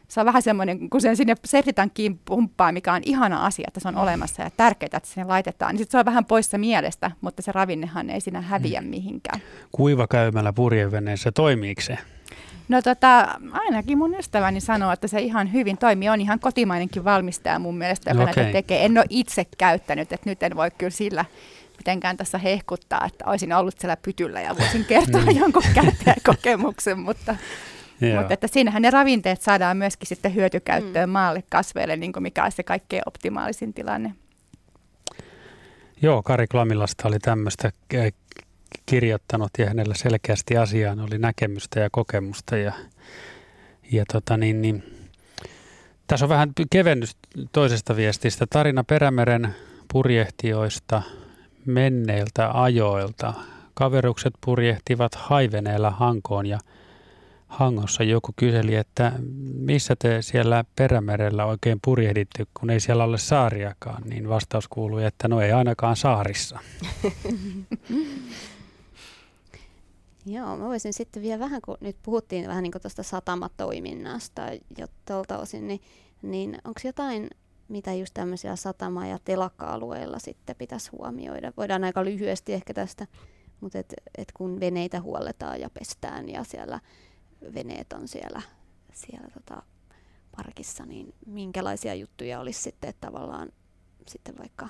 se 0.09 0.21
on 0.21 0.27
vähän 0.27 0.43
semmoinen, 0.43 0.91
kun 0.91 1.01
sen 1.01 1.17
sinne 1.17 1.35
septitankkiin 1.45 2.21
pumppaa, 2.25 2.73
mikä 2.73 2.93
on 2.93 3.03
ihana 3.05 3.47
asia, 3.47 3.65
että 3.69 3.81
se 3.81 3.89
on 3.89 3.97
olemassa 3.97 4.43
ja 4.43 4.51
tärkeää, 4.57 4.97
että 4.97 5.09
sinne 5.09 5.25
laitetaan, 5.25 5.73
niin 5.73 5.79
sitten 5.79 5.93
se 5.93 5.99
on 5.99 6.05
vähän 6.05 6.25
poissa 6.25 6.59
mielestä, 6.59 7.11
mutta 7.21 7.43
se 7.43 7.53
ravinnehan 7.53 8.11
ei 8.11 8.21
siinä 8.21 8.41
häviä 8.41 8.81
mihinkään. 8.81 9.41
Kuivakäymällä 9.73 10.53
purjeveneessä, 10.53 11.33
toimiiko 11.33 11.81
se? 11.81 11.99
No 12.71 12.83
tota, 12.83 13.39
ainakin 13.53 13.99
mun 13.99 14.15
ystäväni 14.15 14.61
sanoo, 14.61 14.93
että 14.93 15.09
se 15.09 15.21
ihan 15.21 15.53
hyvin 15.53 15.79
toimii. 15.79 16.09
On 16.09 16.21
ihan 16.21 16.41
kotimainenkin 16.41 17.05
valmistaja 17.05 17.59
mun 17.59 17.79
mielestä, 17.79 18.11
joka 18.11 18.23
Okei. 18.23 18.35
näitä 18.37 18.53
tekee. 18.53 18.85
En 18.85 18.99
ole 18.99 19.07
itse 19.09 19.47
käyttänyt, 19.59 20.13
että 20.13 20.31
nyt 20.31 20.43
en 20.43 20.57
voi 20.57 20.71
kyllä 20.71 20.91
sillä 20.91 21.25
mitenkään 21.79 22.17
tässä 22.17 22.39
hehkuttaa, 22.39 23.05
että 23.07 23.25
olisin 23.27 23.53
ollut 23.53 23.79
siellä 23.79 23.97
pytyllä 23.97 24.41
ja 24.41 24.57
voisin 24.59 24.85
kertoa 24.85 25.21
Mm. 25.21 25.37
jonkun 25.41 25.63
käyttäjäkokemuksen, 25.75 26.99
mutta, 26.99 27.37
Joo. 28.01 28.19
mutta 28.19 28.35
että 28.35 28.47
siinähän 28.47 28.83
ne 28.83 28.91
ravinteet 28.91 29.43
saadaan 29.43 29.77
myöskin 29.77 30.09
sitten 30.09 30.35
hyötykäyttöön 30.35 31.09
mm. 31.09 31.13
maalle, 31.13 31.43
kasveille, 31.51 31.97
niin 31.97 32.13
kuin 32.13 32.23
mikä 32.23 32.43
olisi 32.43 32.57
se 32.57 32.63
kaikkein 32.63 33.03
optimaalisin 33.07 33.75
tilanne. 33.75 34.15
Joo, 36.03 36.23
Kari 36.23 36.47
Klamilasta 36.47 37.09
oli 37.09 37.19
tämmöistä 37.19 37.71
kirjoittanut 38.87 39.51
ja 39.59 39.67
hänellä 39.67 39.95
selkeästi 39.95 40.57
asiaan 40.57 41.01
oli 41.01 41.19
näkemystä 41.19 41.81
ja 41.81 41.89
kokemusta. 41.93 42.57
Ja, 42.57 42.73
ja 43.93 44.05
tota 44.13 44.37
niin, 44.37 44.63
niin, 44.63 44.85
tässä 46.07 46.25
on 46.25 46.29
vähän 46.29 46.53
kevennys 46.71 47.17
toisesta 47.53 47.97
viestistä. 47.97 48.47
Tarina 48.51 48.85
Perämeren 48.85 49.55
purjehtijoista 49.93 51.03
menneiltä 51.67 52.63
ajoilta. 52.63 53.35
Kaverukset 53.75 54.35
purjehtivat 54.45 55.15
haiveneellä 55.15 55.91
Hankoon 55.91 56.47
ja 56.47 56.59
Hangossa 57.51 58.03
joku 58.03 58.33
kyseli, 58.37 58.75
että 58.75 59.13
missä 59.55 59.97
te 59.99 60.23
siellä 60.23 60.65
Perämerellä 60.77 61.45
oikein 61.45 61.79
purjehditte, 61.85 62.47
kun 62.55 62.71
ei 62.71 62.81
siellä 62.81 63.05
ole 63.05 63.19
saariakaan, 63.19 64.03
niin 64.03 64.29
vastaus 64.29 64.69
kuului, 64.69 65.05
että 65.05 65.29
no 65.29 65.41
ei 65.41 65.53
ainakaan 65.53 65.97
saarissa. 65.97 66.59
Joo, 70.33 70.57
mä 70.57 70.65
voisin 70.65 70.93
sitten 70.93 71.23
vielä 71.23 71.39
vähän, 71.39 71.61
kun 71.63 71.77
nyt 71.81 71.97
puhuttiin 72.03 72.49
vähän 72.49 72.63
niin 72.63 72.73
tuosta 72.83 73.03
satamatoiminnasta 73.03 74.43
jo 74.79 74.87
tuolta 75.07 75.39
osin, 75.39 75.69
niin, 75.69 75.81
niin 76.23 76.59
onko 76.65 76.81
jotain, 76.85 77.31
mitä 77.69 77.95
just 77.95 78.15
tämmöisillä 78.15 78.57
satama- 78.57 79.07
ja 79.07 79.19
telakka-alueilla 79.25 80.19
sitten 80.19 80.57
pitäisi 80.57 80.91
huomioida? 80.91 81.53
Voidaan 81.57 81.85
aika 81.85 82.05
lyhyesti 82.05 82.53
ehkä 82.53 82.75
tästä, 82.75 83.07
mutta 83.61 83.79
et, 83.79 83.95
et 84.19 84.33
kun 84.33 84.61
veneitä 84.61 85.01
huolletaan 85.01 85.61
ja 85.61 85.71
pestään 85.71 86.29
ja 86.29 86.45
siellä 86.45 86.81
veneet 87.55 87.93
on 87.93 88.09
siellä, 88.09 88.43
siellä 88.93 89.29
tota 89.35 89.63
parkissa, 90.37 90.87
niin 90.87 91.15
minkälaisia 91.27 91.95
juttuja 91.95 92.41
olisi 92.41 92.63
sitten 92.63 92.91
että 92.91 93.07
tavallaan 93.07 93.53
sitten 94.09 94.39
vaikka 94.39 94.69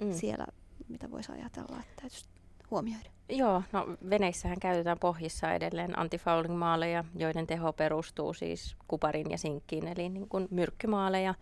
Mm. 0.00 0.12
siellä, 0.12 0.46
mitä 0.88 1.10
voisi 1.10 1.32
ajatella, 1.32 1.80
että 1.80 1.92
täytyisi 2.02 2.24
huomioida? 2.70 3.10
Joo, 3.28 3.62
no 3.72 3.86
veneissähän 4.10 4.60
käytetään 4.60 4.98
pohjissa 4.98 5.52
edelleen 5.52 5.98
antifouling-maaleja, 5.98 7.04
joiden 7.14 7.46
teho 7.46 7.72
perustuu 7.72 8.34
siis 8.34 8.76
kuparin 8.88 9.30
ja 9.30 9.38
sinkkiin, 9.38 9.88
eli 9.88 10.08
niin 10.08 10.28
kuin 10.28 10.48
myrkkymaaleja. 10.50 11.34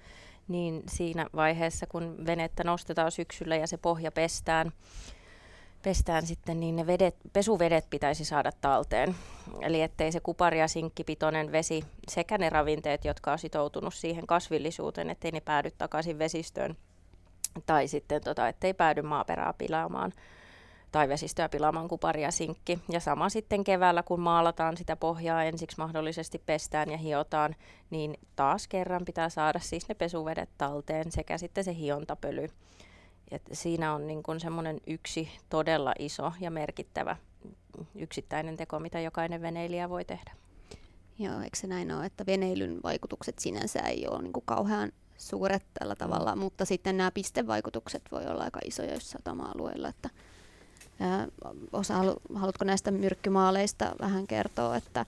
Niin 0.49 0.83
siinä 0.89 1.27
vaiheessa, 1.37 1.87
kun 1.87 2.17
venettä 2.27 2.65
nostetaan 2.65 3.13
syksyllä 3.13 3.57
ja 3.57 3.67
se 3.67 3.77
pohja 3.77 4.13
pestään, 4.13 4.73
pestään 5.83 6.27
sitten, 6.27 6.61
niin 6.61 6.77
ne 6.77 6.87
vedet, 6.87 7.17
pesuvedet 7.33 7.91
pitäisi 7.91 8.25
saada 8.25 8.51
talteen. 8.61 9.15
Eli 9.61 9.83
ettei 9.83 10.13
se 10.13 10.21
kupari- 10.21 10.59
ja 10.59 10.69
sinkkipitoinen 10.69 11.53
vesi 11.53 11.85
sekä 12.09 12.39
ne 12.39 12.51
ravinteet, 12.51 13.05
jotka 13.05 13.33
on 13.33 13.39
sitoutunut 13.39 13.95
siihen 13.95 14.27
kasvillisuuteen, 14.27 15.11
ettei 15.11 15.33
ne 15.33 15.41
päädy 15.41 15.71
takaisin 15.79 16.19
vesistöön. 16.19 16.77
Tai 17.67 17.89
sitten, 17.89 18.23
tota, 18.25 18.49
ettei 18.49 18.75
päädy 18.75 19.03
maaperää 19.03 19.55
pilaamaan 19.59 20.13
tai 20.97 21.09
vesistöä 21.09 21.49
pilaamaan 21.49 21.89
kupari 21.89 22.23
ja 22.23 22.31
sinkki. 22.31 22.79
Ja 22.93 23.01
sama 23.01 23.29
sitten 23.29 23.65
keväällä, 23.65 24.03
kun 24.03 24.21
maalataan 24.21 24.77
sitä 24.77 24.97
pohjaa, 24.97 25.45
ensiksi 25.45 25.79
mahdollisesti 25.79 26.43
pestään 26.47 26.91
ja 26.91 26.97
hiotaan, 26.97 27.57
niin 27.91 28.19
taas 28.37 28.69
kerran 28.69 29.05
pitää 29.05 29.29
saada 29.29 29.61
siis 29.61 29.89
ne 29.89 29.95
pesuvedet 29.95 30.49
talteen 30.59 31.13
sekä 31.13 31.39
sitten 31.39 31.65
se 31.65 31.75
hiontapöly. 31.75 32.49
Et 33.31 33.43
siinä 33.53 33.95
on 33.95 34.07
niin 34.07 34.23
kun 34.23 34.41
semmoinen 34.41 34.81
yksi 34.87 35.29
todella 35.49 35.93
iso 35.99 36.33
ja 36.41 36.51
merkittävä 36.51 37.17
yksittäinen 37.95 38.57
teko, 38.57 38.79
mitä 38.79 39.01
jokainen 39.01 39.43
veneilijä 39.43 39.89
voi 39.89 40.05
tehdä. 40.05 40.33
Joo, 41.19 41.41
eikö 41.41 41.57
se 41.57 41.67
näin 41.67 41.93
ole, 41.93 42.07
että 42.07 42.27
veneilyn 42.27 42.81
vaikutukset 42.83 43.39
sinänsä 43.39 43.79
ei 43.79 44.07
ole 44.09 44.23
niin 44.23 44.33
kuin 44.33 44.47
kauhean 44.47 44.93
suuret 45.19 45.63
tällä 45.79 45.95
tavalla, 45.97 46.35
mm. 46.35 46.41
mutta 46.41 46.65
sitten 46.65 46.97
nämä 46.97 47.11
pistevaikutukset 47.11 48.03
voi 48.13 48.27
olla 48.27 48.45
aika 48.45 48.61
isoja 48.65 48.95
jos 48.95 49.11
satama-alueilla. 49.11 49.89
Että, 49.89 50.11
osa, 51.73 51.95
halu, 51.95 52.17
haluatko 52.35 52.65
näistä 52.65 52.91
myrkkymaaleista 52.91 53.93
vähän 54.01 54.27
kertoa, 54.27 54.77
että 54.77 55.07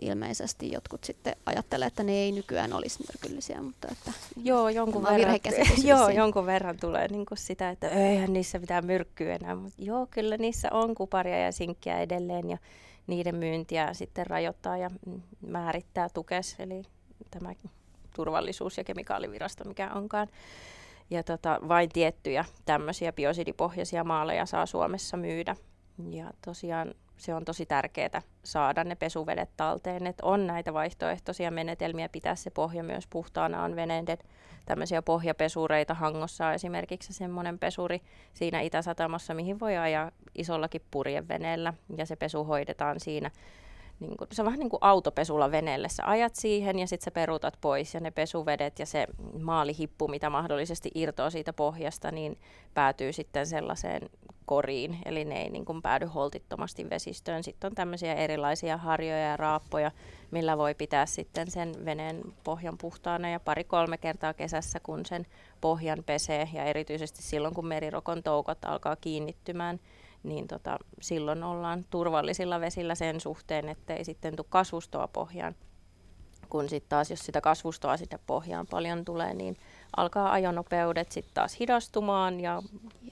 ilmeisesti 0.00 0.72
jotkut 0.72 1.04
sitten 1.04 1.36
ajattelee, 1.46 1.86
että 1.86 2.02
ne 2.02 2.12
ei 2.12 2.32
nykyään 2.32 2.72
olisi 2.72 3.04
myrkyllisiä, 3.12 3.62
mutta 3.62 3.88
että 3.92 4.12
Joo, 4.42 4.68
jonkun 4.68 5.02
verran, 5.02 5.38
joo, 5.84 6.08
jonkun 6.08 6.46
verran 6.46 6.76
tulee 6.80 7.08
niin 7.08 7.26
kuin 7.26 7.38
sitä, 7.38 7.70
että 7.70 7.88
eihän 7.88 8.32
niissä 8.32 8.58
mitään 8.58 8.86
myrkkyä 8.86 9.34
enää. 9.34 9.54
Mutta 9.54 9.82
joo, 9.82 10.06
kyllä 10.10 10.36
niissä 10.36 10.68
on 10.72 10.94
kuparia 10.94 11.38
ja 11.38 11.52
sinkkiä 11.52 12.00
edelleen 12.00 12.50
ja 12.50 12.58
niiden 13.06 13.34
myyntiä 13.34 13.94
sitten 13.94 14.26
rajoittaa 14.26 14.76
ja 14.76 14.90
mm, 15.06 15.20
määrittää 15.46 16.08
tukes, 16.08 16.56
eli 16.58 16.82
tämä 17.30 17.52
turvallisuus- 18.16 18.78
ja 18.78 18.84
kemikaalivirasto, 18.84 19.64
mikä 19.64 19.90
onkaan. 19.94 20.28
Ja 21.10 21.22
tota, 21.22 21.58
vain 21.68 21.88
tiettyjä 21.88 22.44
tämmöisiä 22.64 23.12
biosidipohjaisia 23.12 24.04
maaleja 24.04 24.46
saa 24.46 24.66
Suomessa 24.66 25.16
myydä. 25.16 25.56
Ja 26.10 26.30
tosiaan 26.44 26.94
se 27.16 27.34
on 27.34 27.44
tosi 27.44 27.66
tärkeää 27.66 28.22
saada 28.44 28.84
ne 28.84 28.94
pesuvedet 28.94 29.50
talteen, 29.56 30.06
että 30.06 30.26
on 30.26 30.46
näitä 30.46 30.74
vaihtoehtoisia 30.74 31.50
menetelmiä 31.50 32.08
pitää 32.08 32.34
se 32.34 32.50
pohja 32.50 32.82
myös 32.82 33.06
puhtaana. 33.06 33.62
On 33.62 33.76
veneiden 33.76 34.18
tämmöisiä 34.66 35.02
pohjapesureita 35.02 35.94
Hangossa 35.94 36.52
esimerkiksi 36.52 37.12
semmoinen 37.12 37.58
pesuri 37.58 38.02
siinä 38.32 38.60
Itäsatamassa, 38.60 39.34
mihin 39.34 39.60
voi 39.60 39.76
ajaa 39.76 40.10
isollakin 40.34 40.82
purjeveneellä 40.90 41.74
ja 41.96 42.06
se 42.06 42.16
pesu 42.16 42.44
hoidetaan 42.44 43.00
siinä 43.00 43.30
niin 44.00 44.16
kuin, 44.16 44.28
se 44.32 44.42
on 44.42 44.46
vähän 44.46 44.58
niin 44.58 44.70
kuin 44.70 44.82
autopesulla 44.82 45.50
veneelle. 45.50 45.88
Sä 45.88 46.02
ajat 46.06 46.34
siihen 46.34 46.78
ja 46.78 46.86
sitten 46.86 47.04
sä 47.04 47.10
peruutat 47.10 47.58
pois 47.60 47.94
ja 47.94 48.00
ne 48.00 48.10
pesuvedet 48.10 48.78
ja 48.78 48.86
se 48.86 49.06
maalihippu, 49.42 50.08
mitä 50.08 50.30
mahdollisesti 50.30 50.90
irtoaa 50.94 51.30
siitä 51.30 51.52
pohjasta, 51.52 52.10
niin 52.10 52.38
päätyy 52.74 53.12
sitten 53.12 53.46
sellaiseen 53.46 54.10
koriin, 54.46 54.98
eli 55.04 55.24
ne 55.24 55.42
ei 55.42 55.50
niin 55.50 55.64
kuin 55.64 55.82
päädy 55.82 56.06
holtittomasti 56.06 56.90
vesistöön. 56.90 57.44
Sitten 57.44 57.68
on 57.68 57.74
tämmöisiä 57.74 58.14
erilaisia 58.14 58.76
harjoja 58.76 59.18
ja 59.18 59.36
raappoja, 59.36 59.90
millä 60.30 60.58
voi 60.58 60.74
pitää 60.74 61.06
sitten 61.06 61.50
sen 61.50 61.72
veneen 61.84 62.22
pohjan 62.44 62.78
puhtaana 62.78 63.30
ja 63.30 63.40
pari-kolme 63.40 63.98
kertaa 63.98 64.34
kesässä, 64.34 64.80
kun 64.80 65.06
sen 65.06 65.26
pohjan 65.60 66.04
pesee 66.06 66.48
ja 66.52 66.64
erityisesti 66.64 67.22
silloin, 67.22 67.54
kun 67.54 67.66
merirokon 67.66 68.22
toukot 68.22 68.64
alkaa 68.64 68.96
kiinnittymään, 68.96 69.80
niin 70.22 70.48
tota, 70.48 70.78
silloin 71.00 71.44
ollaan 71.44 71.84
turvallisilla 71.90 72.60
vesillä 72.60 72.94
sen 72.94 73.20
suhteen, 73.20 73.68
ettei 73.68 74.04
sitten 74.04 74.36
tule 74.36 74.46
kasvustoa 74.50 75.08
pohjaan. 75.08 75.54
Kun 76.48 76.68
sitten 76.68 76.88
taas, 76.88 77.10
jos 77.10 77.20
sitä 77.20 77.40
kasvustoa 77.40 77.96
sinne 77.96 78.18
pohjaan 78.26 78.66
paljon 78.66 79.04
tulee, 79.04 79.34
niin 79.34 79.56
alkaa 79.96 80.32
ajonopeudet 80.32 81.12
sitten 81.12 81.34
taas 81.34 81.60
hidastumaan 81.60 82.40
ja, 82.40 82.62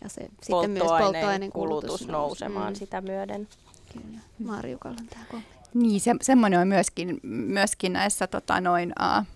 ja 0.02 0.08
se, 0.08 0.28
sitten 0.42 0.70
myös 0.70 0.84
polttoaineen 0.84 1.52
kulutus, 1.52 1.90
kulutus 1.90 2.08
nousemaan 2.08 2.72
mm. 2.72 2.76
sitä 2.76 3.00
myöden. 3.00 3.48
Kyllä. 3.92 4.18
Marjukalla 4.44 4.96
on 5.00 5.06
tämä 5.06 5.42
Niin, 5.74 6.00
se, 6.00 6.14
semmoinen 6.22 6.60
on 6.60 6.68
myöskin, 6.68 7.20
myöskin 7.22 7.92
näissä 7.92 8.26
tota, 8.26 8.60
noin, 8.60 8.92
uh, 9.00 9.26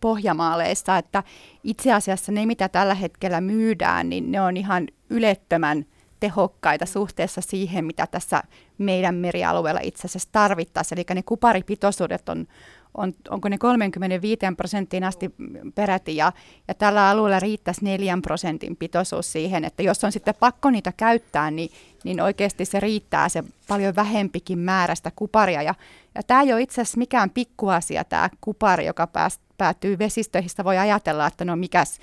pohjamaaleissa, 0.00 0.98
että 0.98 1.22
itse 1.64 1.92
asiassa 1.92 2.32
ne, 2.32 2.46
mitä 2.46 2.68
tällä 2.68 2.94
hetkellä 2.94 3.40
myydään, 3.40 4.08
niin 4.08 4.32
ne 4.32 4.40
on 4.40 4.56
ihan 4.56 4.88
ylettömän 5.10 5.86
tehokkaita 6.20 6.86
suhteessa 6.86 7.40
siihen, 7.40 7.84
mitä 7.84 8.06
tässä 8.06 8.42
meidän 8.78 9.14
merialueella 9.14 9.80
itse 9.82 10.06
asiassa 10.06 10.28
tarvittaisiin. 10.32 10.98
Eli 10.98 11.06
ne 11.14 11.22
kuparipitoisuudet 11.22 12.28
on, 12.28 12.46
on, 12.94 13.12
onko 13.30 13.48
ne 13.48 13.58
35 13.58 14.40
prosenttiin 14.56 15.04
asti 15.04 15.34
peräti, 15.74 16.16
ja, 16.16 16.32
ja 16.68 16.74
tällä 16.74 17.08
alueella 17.08 17.40
riittäisi 17.40 17.84
4 17.84 18.18
prosentin 18.22 18.76
pitoisuus 18.76 19.32
siihen, 19.32 19.64
että 19.64 19.82
jos 19.82 20.04
on 20.04 20.12
sitten 20.12 20.34
pakko 20.40 20.70
niitä 20.70 20.92
käyttää, 20.96 21.50
niin, 21.50 21.70
niin 22.04 22.20
oikeasti 22.20 22.64
se 22.64 22.80
riittää 22.80 23.28
se 23.28 23.44
paljon 23.68 23.96
vähempikin 23.96 24.58
määrästä 24.58 25.12
kuparia. 25.16 25.62
Ja, 25.62 25.74
ja 26.14 26.22
tämä 26.22 26.42
ei 26.42 26.52
ole 26.52 26.62
itse 26.62 26.82
asiassa 26.82 26.98
mikään 26.98 27.30
pikkuasia, 27.30 28.04
tämä 28.04 28.30
kupari, 28.40 28.86
joka 28.86 29.06
pääs, 29.06 29.40
päätyy 29.58 29.98
vesistöihin. 29.98 30.50
Sitä 30.50 30.64
voi 30.64 30.78
ajatella, 30.78 31.26
että 31.26 31.44
no 31.44 31.56
mikäs, 31.56 31.98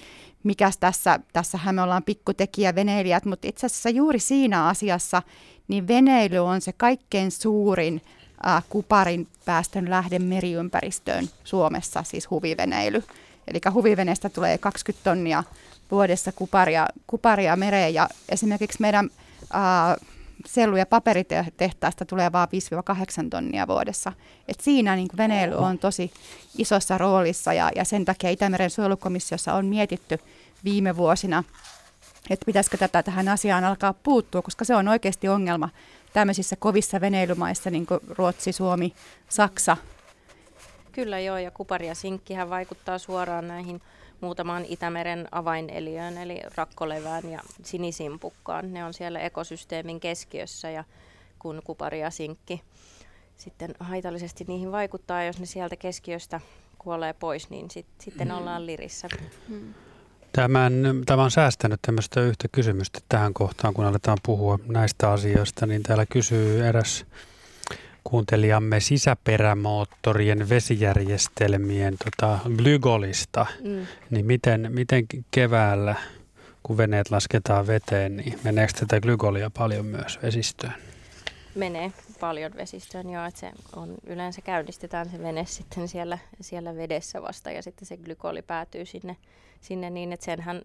mikäs 0.47 0.77
tässä, 0.77 1.19
tässähän 1.33 1.75
me 1.75 1.81
ollaan 1.81 2.03
pikkutekijä 2.03 2.75
veneilijät, 2.75 3.25
mutta 3.25 3.47
itse 3.47 3.65
asiassa 3.65 3.89
juuri 3.89 4.19
siinä 4.19 4.67
asiassa, 4.67 5.21
niin 5.67 5.87
veneily 5.87 6.37
on 6.37 6.61
se 6.61 6.73
kaikkein 6.73 7.31
suurin 7.31 8.01
äh, 8.47 8.63
kuparin 8.69 9.27
päästön 9.45 9.89
lähde 9.89 10.19
meriympäristöön 10.19 11.29
Suomessa, 11.43 12.03
siis 12.03 12.29
huviveneily. 12.29 13.03
Eli 13.47 13.59
huviveneestä 13.73 14.29
tulee 14.29 14.57
20 14.57 15.03
tonnia 15.03 15.43
vuodessa 15.91 16.31
kuparia, 16.31 16.87
kuparia 17.07 17.55
mereen 17.55 17.93
ja 17.93 18.09
esimerkiksi 18.29 18.81
meidän 18.81 19.09
äh, 19.55 20.07
sellu- 20.45 20.77
ja 20.77 20.85
paperitehtaasta 20.85 22.05
tulee 22.05 22.31
vain 22.31 22.49
5-8 23.25 23.29
tonnia 23.29 23.67
vuodessa. 23.67 24.13
Et 24.47 24.59
siinä 24.59 24.95
niin 24.95 25.07
veneily 25.17 25.55
on 25.55 25.77
tosi 25.77 26.11
isossa 26.57 26.97
roolissa 26.97 27.53
ja, 27.53 27.71
ja 27.75 27.85
sen 27.85 28.05
takia 28.05 28.29
Itämeren 28.29 28.69
suojelukomissiossa 28.69 29.53
on 29.53 29.65
mietitty 29.65 30.19
viime 30.68 30.98
vuosina, 30.98 31.44
että 32.30 32.45
pitäisikö 32.45 32.77
tätä 32.77 33.03
tähän 33.03 33.27
asiaan 33.27 33.64
alkaa 33.64 33.94
puuttua, 33.94 34.41
koska 34.41 34.65
se 34.65 34.76
on 34.76 34.88
oikeasti 34.88 35.27
ongelma 35.27 35.69
tämmöisissä 36.14 36.56
kovissa 36.56 37.02
veneilymaissa, 37.02 37.69
niin 37.69 37.85
kuin 37.85 37.99
Ruotsi, 38.10 38.52
Suomi, 38.52 38.94
Saksa. 39.30 39.77
Kyllä 40.91 41.19
joo, 41.19 41.38
ja 41.38 41.52
kupari 41.52 41.88
ja 41.88 41.95
sinkkihän 41.95 42.49
vaikuttaa 42.49 42.98
suoraan 42.98 43.48
näihin 43.48 43.81
muutamaan 44.22 44.65
Itämeren 44.68 45.27
avaineliöön, 45.31 46.18
eli 46.18 46.41
rakkolevään 46.56 47.31
ja 47.31 47.39
sinisimpukkaan. 47.64 48.73
Ne 48.73 48.85
on 48.85 48.94
siellä 48.94 49.19
ekosysteemin 49.19 49.99
keskiössä, 49.99 50.69
ja 50.69 50.84
kun 51.39 51.61
kupari 51.64 51.99
ja 51.99 52.10
sinkki 52.10 52.61
sitten 53.38 53.76
haitallisesti 53.80 54.45
niihin 54.48 54.72
vaikuttaa, 54.72 55.23
jos 55.23 55.39
ne 55.39 55.45
sieltä 55.45 55.76
keskiöstä 55.76 56.41
kuolee 56.77 57.14
pois, 57.14 57.49
niin 57.49 57.72
sit, 57.72 57.85
sitten 57.99 58.31
ollaan 58.31 58.65
lirissä. 58.65 59.07
Hmm. 59.48 59.73
Tämän, 60.38 60.73
tämä 61.05 61.23
on 61.23 61.31
säästänyt 61.31 61.80
tämmöistä 61.81 62.22
yhtä 62.22 62.47
kysymystä 62.51 62.99
tähän 63.09 63.34
kohtaan, 63.34 63.73
kun 63.73 63.85
aletaan 63.85 64.18
puhua 64.23 64.59
näistä 64.68 65.11
asioista, 65.11 65.65
niin 65.65 65.84
täällä 65.84 66.05
kysyy 66.05 66.68
eräs 66.68 67.05
kuuntelijamme 68.03 68.80
sisäperämoottorien 68.80 70.49
vesijärjestelmien 70.49 71.95
tota, 72.03 72.39
glygolista, 72.57 73.45
mm. 73.64 73.88
niin 74.09 74.26
miten, 74.26 74.72
miten 74.73 75.05
keväällä, 75.31 75.95
kun 76.64 76.77
veneet 76.77 77.11
lasketaan 77.11 77.68
veteen, 77.68 78.18
niin 78.18 78.39
meneekö 78.43 78.73
tätä 78.73 79.01
glygolia 79.01 79.49
paljon 79.49 79.85
myös 79.85 80.19
vesistöön? 80.23 80.73
Menee 81.55 81.91
paljon 82.18 82.52
vesistöön, 82.56 83.10
joo, 83.10 83.26
että 83.26 83.39
se 83.39 83.52
on, 83.76 83.95
yleensä 84.03 84.41
käynnistetään 84.41 85.10
se 85.10 85.19
vene 85.19 85.45
sitten 85.45 85.88
siellä, 85.88 86.18
siellä 86.41 86.76
vedessä 86.76 87.22
vasta 87.22 87.52
ja 87.52 87.64
sitten 87.64 87.85
se 87.85 87.98
glykoli 87.98 88.41
päätyy 88.41 88.85
sinne 88.85 89.18
sinne 89.61 89.89
niin, 89.89 90.14
että 90.14 90.26
senhän 90.26 90.61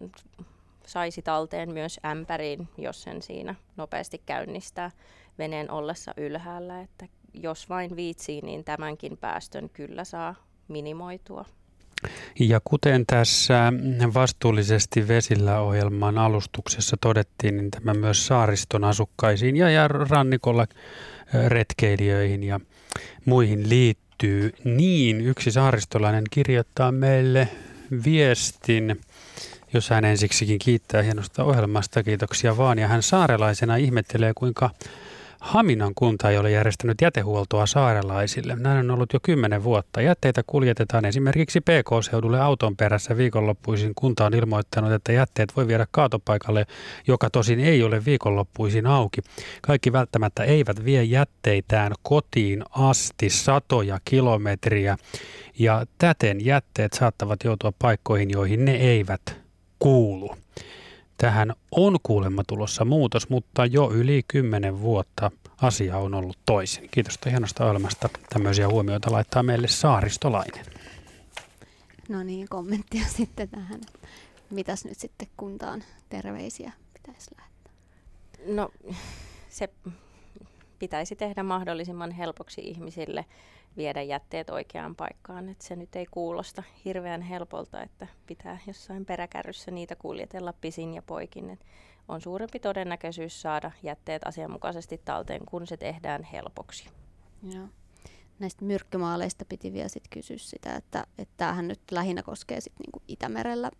saisi 0.85 1.21
talteen 1.21 1.73
myös 1.73 1.99
ämpäriin, 2.05 2.69
jos 2.77 3.03
sen 3.03 3.21
siinä 3.21 3.55
nopeasti 3.75 4.21
käynnistää 4.25 4.91
veneen 5.37 5.71
ollessa 5.71 6.13
ylhäällä. 6.17 6.81
Että 6.81 7.07
jos 7.33 7.69
vain 7.69 7.95
viitsii, 7.95 8.41
niin 8.41 8.63
tämänkin 8.63 9.17
päästön 9.17 9.69
kyllä 9.69 10.03
saa 10.03 10.35
minimoitua. 10.67 11.45
Ja 12.39 12.59
kuten 12.63 13.05
tässä 13.05 13.73
vastuullisesti 14.13 15.07
vesillä 15.07 15.59
ohjelman 15.59 16.17
alustuksessa 16.17 16.97
todettiin, 17.01 17.57
niin 17.57 17.71
tämä 17.71 17.93
myös 17.93 18.27
saariston 18.27 18.83
asukkaisiin 18.83 19.57
ja, 19.57 19.87
rannikolla 19.87 20.67
retkeilijöihin 21.47 22.43
ja 22.43 22.59
muihin 23.25 23.69
liittyy. 23.69 24.53
Niin, 24.63 25.21
yksi 25.21 25.51
saaristolainen 25.51 26.23
kirjoittaa 26.31 26.91
meille 26.91 27.47
viestin, 28.05 29.01
jos 29.73 29.89
hän 29.89 30.05
ensiksikin 30.05 30.59
kiittää 30.59 31.01
hienosta 31.01 31.43
ohjelmasta. 31.43 32.03
Kiitoksia 32.03 32.57
vaan. 32.57 32.79
Ja 32.79 32.87
hän 32.87 33.03
saarelaisena 33.03 33.75
ihmettelee, 33.75 34.31
kuinka 34.35 34.69
Haminan 35.43 35.91
kunta 35.95 36.29
ei 36.29 36.37
ole 36.37 36.51
järjestänyt 36.51 37.01
jätehuoltoa 37.01 37.65
saarelaisille. 37.65 38.55
Näin 38.55 38.79
on 38.79 38.91
ollut 38.91 39.13
jo 39.13 39.19
kymmenen 39.23 39.63
vuotta. 39.63 40.01
Jätteitä 40.01 40.43
kuljetetaan 40.47 41.05
esimerkiksi 41.05 41.61
PK-seudulle 41.61 42.41
auton 42.41 42.77
perässä 42.77 43.17
viikonloppuisin. 43.17 43.95
Kunta 43.95 44.25
on 44.25 44.33
ilmoittanut, 44.33 44.91
että 44.91 45.11
jätteet 45.11 45.55
voi 45.55 45.67
viedä 45.67 45.87
kaatopaikalle, 45.91 46.65
joka 47.07 47.29
tosin 47.29 47.59
ei 47.59 47.83
ole 47.83 48.05
viikonloppuisin 48.05 48.87
auki. 48.87 49.21
Kaikki 49.61 49.91
välttämättä 49.91 50.43
eivät 50.43 50.85
vie 50.85 51.03
jätteitään 51.03 51.93
kotiin 52.03 52.63
asti 52.69 53.29
satoja 53.29 53.99
kilometriä 54.05 54.97
ja 55.59 55.85
täten 55.97 56.45
jätteet 56.45 56.93
saattavat 56.93 57.43
joutua 57.43 57.73
paikkoihin, 57.79 58.29
joihin 58.31 58.65
ne 58.65 58.75
eivät 58.75 59.21
kuulu. 59.79 60.42
Tähän 61.17 61.53
on 61.71 61.97
kuulemma 62.03 62.43
tulossa 62.47 62.85
muutos, 62.85 63.29
mutta 63.29 63.65
jo 63.65 63.91
yli 63.91 64.23
kymmenen 64.27 64.81
vuotta 64.81 65.31
asia 65.61 65.97
on 65.97 66.13
ollut 66.13 66.37
toisin. 66.45 66.89
Kiitos 66.91 67.19
hienosta 67.25 67.63
ohjelmasta. 67.63 68.09
Tämmöisiä 68.29 68.67
huomioita 68.67 69.11
laittaa 69.11 69.43
meille 69.43 69.67
Saaristolainen. 69.67 70.65
No 72.09 72.23
niin, 72.23 72.49
kommenttia 72.49 73.05
sitten 73.17 73.49
tähän. 73.49 73.81
Mitäs 74.49 74.85
nyt 74.85 74.99
sitten 74.99 75.27
kuntaan 75.37 75.83
terveisiä 76.09 76.71
pitäisi 76.93 77.31
lähettää? 77.37 77.73
No 78.47 78.69
se 79.49 79.69
pitäisi 80.83 81.15
tehdä 81.15 81.43
mahdollisimman 81.43 82.11
helpoksi 82.11 82.61
ihmisille 82.61 83.25
viedä 83.77 84.01
jätteet 84.01 84.49
oikeaan 84.49 84.95
paikkaan. 84.95 85.49
Et 85.49 85.61
se 85.61 85.75
nyt 85.75 85.95
ei 85.95 86.05
kuulosta 86.11 86.63
hirveän 86.85 87.21
helpolta, 87.21 87.81
että 87.81 88.07
pitää 88.27 88.57
jossain 88.67 89.05
peräkärryssä 89.05 89.71
niitä 89.71 89.95
kuljetella 89.95 90.53
pisin 90.61 90.93
ja 90.93 91.01
poikin. 91.01 91.49
Et 91.49 91.65
on 92.07 92.21
suurempi 92.21 92.59
todennäköisyys 92.59 93.41
saada 93.41 93.71
jätteet 93.83 94.27
asianmukaisesti 94.27 95.01
talteen, 95.05 95.45
kun 95.45 95.67
se 95.67 95.77
tehdään 95.77 96.23
helpoksi. 96.23 96.89
Joo. 97.53 97.67
näistä 98.39 98.65
myrkkymaaleista 98.65 99.45
piti 99.45 99.73
vielä 99.73 99.89
sit 99.89 100.07
kysyä 100.09 100.37
sitä, 100.37 100.75
että, 100.75 101.07
että 101.17 101.33
tämähän 101.37 101.67
nyt 101.67 101.81
lähinnä 101.91 102.23
koskee 102.23 102.61
sit 102.61 102.73
niinku 102.79 103.01
Itämerellä 103.07 103.71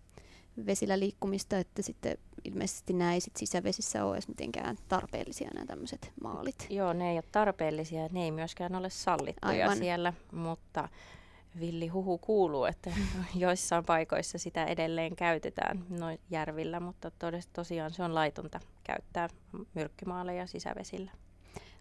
vesillä 0.66 1.00
liikkumista, 1.00 1.58
että 1.58 1.82
sitten 1.82 2.18
ilmeisesti 2.44 2.94
nämä 2.94 3.14
ei 3.14 3.22
sit 3.22 3.36
sisävesissä 3.36 4.06
ole 4.06 4.16
edes 4.16 4.28
mitenkään 4.28 4.78
tarpeellisia 4.88 5.50
nämä 5.54 5.66
tämmöiset 5.66 6.12
maalit. 6.24 6.68
Joo, 6.70 6.94
ne 6.94 7.12
ei 7.12 7.18
ole 7.18 7.24
tarpeellisia, 7.32 8.08
ne 8.12 8.24
ei 8.24 8.32
myöskään 8.32 8.76
ole 8.76 8.90
sallittuja 8.90 9.64
Aivan. 9.64 9.78
siellä, 9.78 10.14
mutta 10.32 10.90
villi 11.60 11.88
huhu 11.88 12.18
kuuluu, 12.18 12.66
että 12.66 12.92
joissain 13.36 13.86
paikoissa 13.86 14.38
sitä 14.38 14.66
edelleen 14.66 15.16
käytetään 15.16 15.86
noin 15.90 16.20
järvillä, 16.30 16.80
mutta 16.80 17.12
tosiaan 17.54 17.92
se 17.92 18.04
on 18.04 18.16
laitonta 18.16 18.60
käyttää 18.84 19.30
myrkkymaaleja 19.74 20.48
sisävesillä. 20.48 21.12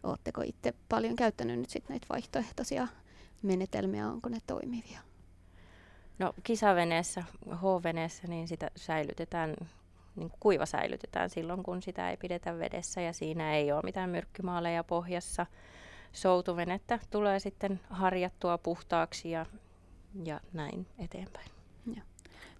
Oletteko 0.02 0.42
itse 0.42 0.74
paljon 0.88 1.16
käyttänyt 1.16 1.58
nyt 1.58 1.70
sit 1.70 1.88
näitä 1.88 2.06
vaihtoehtoisia 2.10 2.88
menetelmiä, 3.42 4.08
onko 4.08 4.28
ne 4.28 4.38
toimivia? 4.46 5.11
No 6.18 6.34
kisaveneessä, 6.42 7.22
H-veneessä, 7.50 8.28
niin 8.28 8.48
sitä 8.48 8.70
säilytetään, 8.76 9.56
niin 10.16 10.30
kuiva 10.40 10.66
säilytetään 10.66 11.30
silloin, 11.30 11.62
kun 11.62 11.82
sitä 11.82 12.10
ei 12.10 12.16
pidetä 12.16 12.58
vedessä 12.58 13.00
ja 13.00 13.12
siinä 13.12 13.54
ei 13.54 13.72
ole 13.72 13.82
mitään 13.84 14.10
myrkkymaaleja 14.10 14.84
pohjassa. 14.84 15.46
Soutuvenettä 16.12 16.98
tulee 17.10 17.38
sitten 17.38 17.80
harjattua 17.90 18.58
puhtaaksi 18.58 19.30
ja, 19.30 19.46
ja 20.24 20.40
näin 20.52 20.86
eteenpäin. 20.98 21.52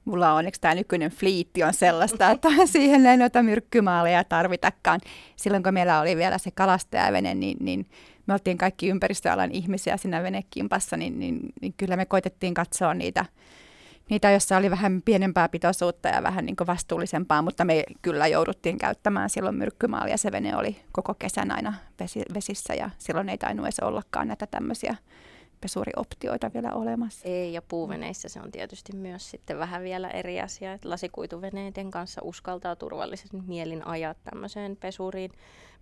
Mulla 0.05 0.33
on 0.33 0.39
onneksi 0.39 0.61
tämä 0.61 0.74
nykyinen 0.74 1.11
fliitti 1.11 1.62
on 1.62 1.74
sellaista, 1.74 2.31
että 2.31 2.49
siihen 2.66 3.07
ei 3.07 3.16
noita 3.16 3.43
myrkkymaaleja 3.43 4.24
tarvitakaan. 4.24 5.01
Silloin 5.37 5.62
kun 5.62 5.74
meillä 5.74 6.01
oli 6.01 6.16
vielä 6.16 6.39
se 6.39 6.51
kalastajavene, 6.51 7.35
niin, 7.35 7.57
niin 7.61 7.87
me 8.27 8.32
oltiin 8.32 8.59
kaikki 8.59 8.89
ympäristöalan 8.89 9.51
ihmisiä 9.51 9.97
siinä 9.97 10.23
venekimpassa, 10.23 10.97
niin, 10.97 11.19
niin, 11.19 11.40
niin 11.61 11.74
kyllä 11.77 11.97
me 11.97 12.07
koitettiin 12.07 12.55
katsoa 12.55 12.94
niitä, 12.94 13.24
niitä, 14.11 14.31
joissa 14.31 14.57
oli 14.57 14.70
vähän 14.70 15.03
pienempää 15.05 15.49
pitoisuutta 15.49 16.09
ja 16.09 16.23
vähän 16.23 16.47
niin 16.47 16.57
vastuullisempaa, 16.66 17.43
mutta 17.43 17.65
me 17.65 17.85
kyllä 18.03 18.27
jouduttiin 18.27 18.78
käyttämään 18.78 19.31
silloin 19.31 19.57
myrkkymaalia. 19.57 20.16
Se 20.16 20.32
vene 20.32 20.57
oli 20.57 20.77
koko 20.93 21.15
kesän 21.15 21.51
aina 21.51 21.74
vesi, 22.01 22.23
vesissä 22.35 22.74
ja 22.74 22.90
silloin 22.99 23.28
ei 23.28 23.39
tainnut 23.39 23.66
edes 23.66 23.81
ollakaan 23.81 24.28
näitä 24.28 24.47
tämmöisiä 24.47 24.97
pesurioptioita 25.61 26.51
vielä 26.55 26.73
olemassa. 26.73 27.28
Ei, 27.28 27.53
ja 27.53 27.62
puuveneissä 27.62 28.28
se 28.28 28.40
on 28.40 28.51
tietysti 28.51 28.97
myös 28.97 29.31
sitten 29.31 29.59
vähän 29.59 29.82
vielä 29.82 30.11
eri 30.11 30.40
asia, 30.40 30.73
että 30.73 30.90
lasikuituveneiden 30.90 31.90
kanssa 31.90 32.20
uskaltaa 32.24 32.77
turvallisen 32.77 33.44
mielin 33.47 33.86
ajaa 33.86 34.15
tämmöiseen 34.24 34.77
pesuriin. 34.77 35.31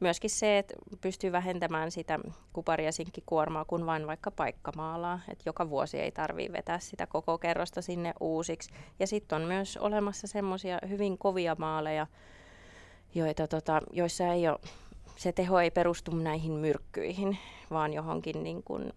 Myöskin 0.01 0.31
se, 0.31 0.59
että 0.59 0.75
pystyy 1.01 1.33
vähentämään 1.33 1.91
sitä 1.91 2.19
kupari- 2.53 2.85
ja 2.85 2.93
sinkkikuormaa, 2.93 3.65
kun 3.65 3.87
vain 3.87 4.07
vaikka 4.07 4.31
paikkamaalaa, 4.31 5.21
että 5.29 5.43
joka 5.47 5.71
vuosi 5.71 5.99
ei 5.99 6.13
tarvitse 6.13 6.53
vetää 6.53 6.79
sitä 6.79 7.07
koko 7.07 7.39
kerrosta 7.39 7.83
sinne 7.83 8.15
uusiksi. 8.21 8.71
Ja 8.99 9.07
sitten 9.07 9.37
on 9.37 9.49
myös 9.49 9.77
olemassa 9.77 10.27
semmoisia 10.27 10.79
hyvin 10.89 11.19
kovia 11.19 11.57
maaleja, 11.59 12.07
joita, 13.15 13.49
tota, 13.49 13.81
joissa 13.93 14.27
ei 14.27 14.49
ole, 14.49 14.59
se 15.17 15.33
teho 15.33 15.61
ei 15.61 15.71
perustu 15.71 16.17
näihin 16.17 16.53
myrkkyihin, 16.53 17.39
vaan 17.71 17.93
johonkin 17.93 18.43
niin 18.43 18.63
kuin 18.63 18.93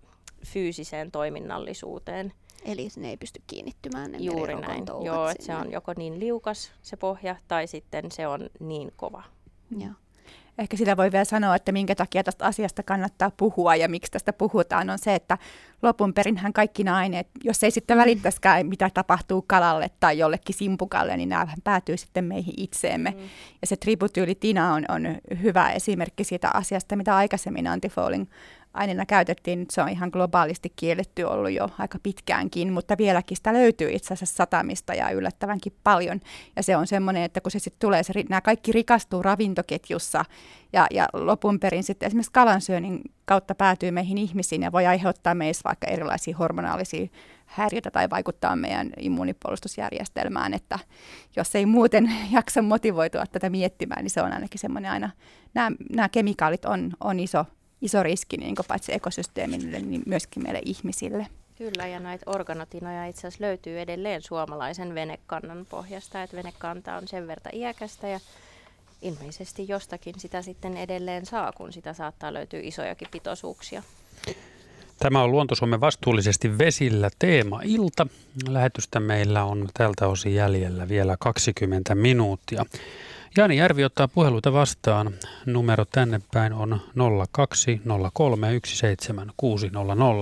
fyysiseen 0.46 1.12
toiminnallisuuteen. 1.12 2.34
Eli 2.66 2.88
ne 2.98 3.10
ei 3.10 3.18
pysty 3.18 3.42
kiinnittymään 3.48 4.12
ne 4.12 4.18
Juuri 4.18 4.56
näin. 4.56 4.86
Joo, 5.04 5.30
että 5.30 5.46
se 5.46 5.56
on 5.56 5.72
joko 5.72 5.94
niin 5.98 6.20
liukas 6.20 6.72
se 6.82 6.98
pohja 6.98 7.36
tai 7.48 7.68
sitten 7.68 8.12
se 8.12 8.28
on 8.28 8.50
niin 8.60 8.94
kova. 8.96 9.24
Joo. 9.78 9.94
Ehkä 10.58 10.78
sitä 10.78 10.98
voi 10.98 11.12
vielä 11.12 11.26
sanoa, 11.26 11.56
että 11.56 11.72
minkä 11.72 11.96
takia 11.96 12.24
tästä 12.24 12.46
asiasta 12.46 12.84
kannattaa 12.84 13.32
puhua 13.38 13.76
ja 13.76 13.90
miksi 13.90 14.12
tästä 14.12 14.34
puhutaan, 14.34 14.90
on 14.90 15.00
se, 15.00 15.16
että 15.16 15.38
lopun 15.82 16.14
perinhän 16.14 16.54
kaikki 16.54 16.84
nämä 16.84 16.98
aineet, 16.98 17.28
jos 17.44 17.64
ei 17.64 17.72
sitten 17.72 17.98
välittäisikään, 17.98 18.66
mitä 18.66 18.90
tapahtuu 18.94 19.42
kalalle 19.48 19.90
tai 20.00 20.18
jollekin 20.18 20.56
simpukalle, 20.56 21.18
niin 21.18 21.30
nämä 21.30 21.48
päätyy 21.64 21.98
sitten 21.98 22.26
meihin 22.26 22.54
itseemme. 22.58 23.10
Mm. 23.12 23.20
Ja 23.62 23.68
se 23.68 23.76
tributyylitina 23.76 24.74
on, 24.74 24.86
on 24.90 25.16
hyvä 25.42 25.72
esimerkki 25.72 26.24
siitä 26.24 26.50
asiasta, 26.54 26.96
mitä 26.96 27.16
aikaisemmin 27.16 27.68
antifouling 27.68 28.26
aineena 28.74 29.06
käytettiin. 29.06 29.66
Se 29.72 29.82
on 29.82 29.90
ihan 29.90 30.10
globaalisti 30.14 30.74
kielletty 30.76 31.24
ollut 31.24 31.52
jo 31.52 31.70
aika 31.78 32.00
pitkäänkin, 32.04 32.74
mutta 32.74 32.98
vieläkin 32.98 33.38
sitä 33.38 33.54
löytyy 33.54 33.92
itse 33.92 34.14
asiassa 34.14 34.36
satamista 34.36 34.94
ja 34.94 35.10
yllättävänkin 35.10 35.74
paljon. 35.84 36.20
Ja 36.56 36.64
se 36.64 36.78
on 36.78 36.88
semmoinen, 36.88 37.24
että 37.24 37.42
kun 37.42 37.52
se 37.52 37.60
sitten 37.60 37.80
tulee, 37.80 38.04
se, 38.04 38.14
nämä 38.30 38.42
kaikki 38.42 38.72
rikastuu 38.72 39.24
ravintoketjussa 39.24 40.26
ja, 40.74 40.88
ja 40.92 41.08
lopun 41.14 41.60
perin 41.60 41.84
sitten 41.84 42.08
esimerkiksi 42.08 42.32
kalansyönnin 42.32 43.02
kautta 43.26 43.56
päätyy 43.56 43.92
meihin 43.92 44.18
ihmisiin 44.18 44.62
ja 44.62 44.72
voi 44.72 44.86
aiheuttaa 44.86 45.36
meissä 45.36 45.62
vaikka 45.64 45.88
erilaisia 45.88 46.38
hormonaalisia 46.38 47.08
häiriötä 47.46 47.92
tai 47.92 48.10
vaikuttaa 48.10 48.56
meidän 48.56 48.90
immuunipuolustusjärjestelmään, 49.00 50.54
että 50.54 50.80
jos 51.36 51.56
ei 51.56 51.66
muuten 51.66 52.12
jaksa 52.32 52.62
motivoitua 52.62 53.26
tätä 53.26 53.50
miettimään, 53.50 54.04
niin 54.04 54.12
se 54.12 54.22
on 54.22 54.32
ainakin 54.34 54.60
semmoinen 54.60 54.92
aina, 54.92 55.10
nämä, 55.54 55.72
nämä 55.96 56.10
kemikaalit 56.10 56.66
on, 56.66 56.92
on 57.00 57.20
iso 57.20 57.46
iso 57.84 58.04
riski 58.04 58.38
niin 58.38 58.56
paitsi 58.68 58.94
ekosysteemille, 58.94 59.80
niin 59.80 60.04
myöskin 60.06 60.44
meille 60.44 60.62
ihmisille. 60.66 61.28
Kyllä, 61.58 61.88
ja 61.88 62.00
näitä 62.00 62.32
organotinoja 62.32 63.06
itse 63.06 63.20
asiassa 63.20 63.46
löytyy 63.46 63.80
edelleen 63.80 64.22
suomalaisen 64.22 64.96
venekannan 64.96 65.66
pohjasta, 65.70 66.24
että 66.24 66.38
venekanta 66.38 66.96
on 66.96 67.08
sen 67.08 67.28
verran 67.28 67.56
iäkästä 67.56 68.08
ja 68.08 68.20
ilmeisesti 69.02 69.68
jostakin 69.68 70.16
sitä 70.18 70.42
sitten 70.42 70.78
edelleen 70.78 71.26
saa, 71.26 71.52
kun 71.52 71.74
sitä 71.74 71.94
saattaa 71.94 72.34
löytyä 72.34 72.60
isojakin 72.64 73.08
pitoisuuksia. 73.12 73.84
Tämä 75.00 75.24
on 75.24 75.32
Luontosuomen 75.32 75.82
vastuullisesti 75.82 76.58
vesillä 76.58 77.10
teema-ilta. 77.20 78.08
Lähetystä 78.48 79.00
meillä 79.00 79.44
on 79.44 79.70
tältä 79.74 80.08
osin 80.08 80.36
jäljellä 80.36 80.90
vielä 80.90 81.16
20 81.20 81.96
minuuttia. 81.96 82.66
Jani 83.38 83.58
Järvi 83.58 83.84
ottaa 83.84 84.08
puheluita 84.08 84.54
vastaan. 84.54 85.14
Numero 85.46 85.86
tänne 85.86 86.22
päin 86.34 86.54
on 86.54 86.82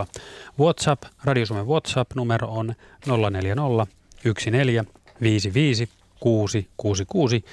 020317600. 0.08 0.22
WhatsApp, 0.60 1.04
Radio 1.24 1.46
Suomen 1.46 1.68
WhatsApp-numero 1.68 2.48
on 2.48 2.74
040 3.32 3.96
666. 6.20 7.46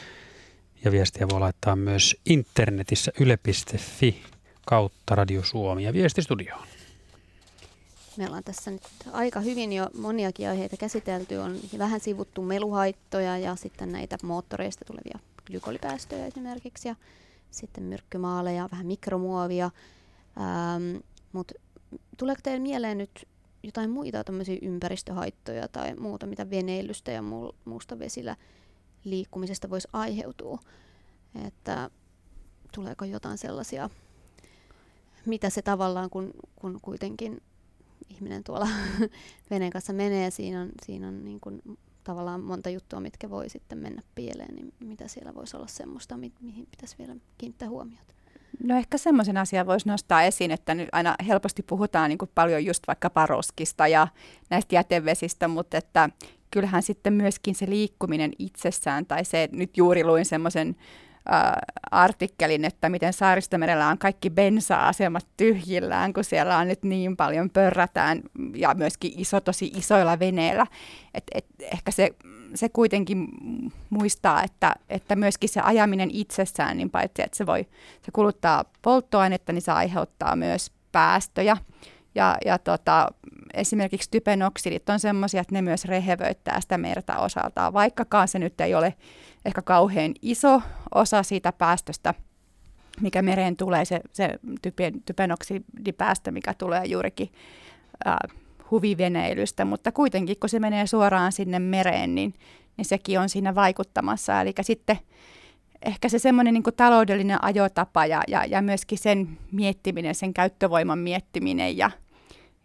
Ja 0.85 0.93
viestiä 0.93 1.29
voi 1.29 1.41
laittaa 1.41 1.77
myös 1.77 2.17
internetissä 2.27 3.13
yle.fi 3.21 4.23
kautta 4.67 5.15
Radio 5.15 5.45
Suomi 5.45 5.85
ja 5.85 5.93
viestistudioon. 5.93 6.67
Me 8.17 8.27
ollaan 8.27 8.45
tässä 8.45 8.71
nyt 8.71 8.83
aika 9.13 9.41
hyvin 9.41 9.73
jo 9.73 9.91
moniakin 9.99 10.49
aiheita 10.49 10.77
käsitelty. 10.77 11.37
On 11.37 11.57
vähän 11.79 12.01
sivuttu 12.01 12.43
meluhaittoja 12.43 13.39
ja 13.39 13.57
sitten 13.57 13.93
näitä 13.93 14.19
moottoreista 14.23 14.85
tulevia 14.85 15.19
glykolipäästöjä 15.49 16.27
esimerkiksi 16.27 16.89
ja 16.89 16.97
sitten 17.51 17.85
myrkkymaaleja, 17.85 18.69
vähän 18.73 18.87
mikromuovia. 18.87 19.71
Ähm, 20.41 20.97
Mutta 21.33 21.55
tuleeko 22.17 22.41
teille 22.43 22.63
mieleen 22.63 22.99
nyt 22.99 23.29
jotain 23.63 23.91
muita 23.91 24.25
ympäristöhaittoja 24.63 25.69
tai 25.69 25.95
muuta, 25.95 26.27
mitä 26.27 26.51
veneilystä 26.51 27.11
ja 27.11 27.23
muusta 27.65 27.99
vesillä 27.99 28.37
liikkumisesta 29.05 29.71
voisi 29.71 29.89
aiheutua? 29.93 30.59
Että 31.47 31.91
tuleeko 32.75 33.05
jotain 33.05 33.39
sellaisia, 33.39 33.91
mitä 35.27 35.51
se 35.51 35.63
tavallaan, 35.63 36.11
kun, 36.11 36.31
kun 36.57 36.79
kuitenkin 36.83 37.43
ihminen 38.09 38.45
tuolla 38.45 38.69
veneen 39.51 39.73
kanssa 39.73 39.93
menee, 39.93 40.31
siinä 40.31 40.61
on, 40.61 40.69
siinä 40.87 41.09
on 41.09 41.25
niin 41.25 41.41
kuin 41.41 41.63
tavallaan 42.09 42.41
monta 42.41 42.71
juttua, 42.71 43.01
mitkä 43.01 43.31
voi 43.31 43.49
sitten 43.49 43.79
mennä 43.79 44.03
pieleen, 44.15 44.55
niin 44.55 44.73
mitä 44.81 45.09
siellä 45.09 45.35
voisi 45.35 45.57
olla 45.57 45.67
semmoista, 45.67 46.17
mi- 46.17 46.33
mihin 46.41 46.67
pitäisi 46.71 46.99
vielä 46.99 47.17
kiinnittää 47.39 47.69
huomiota? 47.69 48.15
No 48.65 48.77
ehkä 48.77 48.99
semmoisen 48.99 49.37
asian 49.37 49.67
voisi 49.67 49.89
nostaa 49.89 50.23
esiin, 50.23 50.51
että 50.51 50.75
nyt 50.75 50.89
aina 50.93 51.15
helposti 51.27 51.63
puhutaan 51.63 52.09
niin 52.09 52.19
paljon 52.35 52.65
just 52.65 52.87
vaikka 52.87 53.11
paroskista 53.11 53.89
ja 53.89 54.09
näistä 54.51 54.75
jätevesistä, 54.75 55.49
mutta 55.49 55.77
että 55.77 56.11
kyllähän 56.51 56.83
sitten 56.83 57.13
myöskin 57.13 57.55
se 57.55 57.71
liikkuminen 57.71 58.33
itsessään 58.39 59.07
tai 59.07 59.25
se, 59.25 59.49
nyt 59.53 59.77
juuri 59.77 60.05
luin 60.05 60.25
semmoisen 60.25 60.77
artikkelin, 61.91 62.65
että 62.65 62.89
miten 62.89 63.13
Saaristomerellä 63.13 63.89
on 63.89 63.99
kaikki 63.99 64.31
bensa-asemat 64.31 65.27
tyhjillään, 65.37 66.13
kun 66.13 66.25
siellä 66.25 66.59
on 66.59 66.69
nyt 66.69 66.83
niin 66.83 67.17
paljon 67.17 67.51
pörrätään 67.51 68.23
ja 68.55 68.75
myöskin 68.75 69.13
iso, 69.17 69.41
tosi 69.41 69.73
isoilla 69.77 70.19
veneillä. 70.19 70.67
Et, 71.15 71.25
et 71.35 71.47
ehkä 71.61 71.91
se, 71.91 72.11
se 72.55 72.69
kuitenkin 72.69 73.29
muistaa, 73.91 74.43
että, 74.43 74.75
että 74.89 75.17
myöskin 75.17 75.49
se 75.49 75.61
ajaminen 75.61 76.11
itsessään, 76.13 76.77
niin 76.77 76.91
paitsi 76.91 77.23
että 77.23 77.37
se, 77.37 77.47
voi, 77.47 77.67
se 78.03 78.11
kuluttaa 78.13 78.65
polttoainetta, 78.83 79.53
niin 79.53 79.63
se 79.63 79.73
aiheuttaa 79.73 80.37
myös 80.37 80.73
päästöjä. 80.93 81.57
Ja, 82.19 82.37
ja 82.45 82.59
tota, 82.59 83.09
esimerkiksi 83.55 84.11
typenoksidit 84.11 84.89
on 84.89 85.01
sellaisia, 85.01 85.41
että 85.41 85.55
ne 85.55 85.63
myös 85.63 85.85
rehevöittää 85.85 86.61
sitä 86.61 86.79
merta 86.79 87.19
osaltaan, 87.19 87.73
vaikkakaan 87.73 88.29
se 88.29 88.39
nyt 88.39 88.61
ei 88.61 88.75
ole 88.75 88.95
ehkä 89.45 89.63
kauhean 89.63 90.15
iso 90.23 90.63
osa 90.95 91.23
siitä 91.23 91.53
päästöstä, 91.53 92.15
mikä 93.01 93.23
mereen 93.23 93.57
tulee, 93.57 93.85
se, 93.85 94.01
se 94.13 94.39
typen, 94.63 95.03
typenoksidipäästö, 95.03 96.31
mikä 96.31 96.55
tulee 96.55 96.85
juurikin 96.85 97.29
ää, 98.05 98.19
huviveneilystä, 98.71 99.65
mutta 99.65 99.93
kuitenkin 99.93 100.37
kun 100.41 100.49
se 100.49 100.59
menee 100.59 100.87
suoraan 100.87 101.33
sinne 101.33 101.59
mereen, 101.59 102.15
niin, 102.15 102.35
niin 102.77 102.85
sekin 102.85 103.21
on 103.21 103.29
siinä 103.29 103.55
vaikuttamassa. 103.55 104.41
Eli 104.41 104.53
sitten 104.61 104.99
ehkä 105.83 106.09
se 106.09 106.19
semmoinen 106.19 106.55
niin 106.55 106.65
taloudellinen 106.77 107.45
ajotapa 107.45 108.07
ja, 108.07 108.23
ja, 108.29 108.45
ja 108.45 108.63
myöskin 108.63 108.99
sen 108.99 109.39
miettiminen, 109.53 110.15
sen 110.15 110.35
käyttövoiman 110.35 110.99
miettiminen 110.99 111.77
ja, 111.77 111.91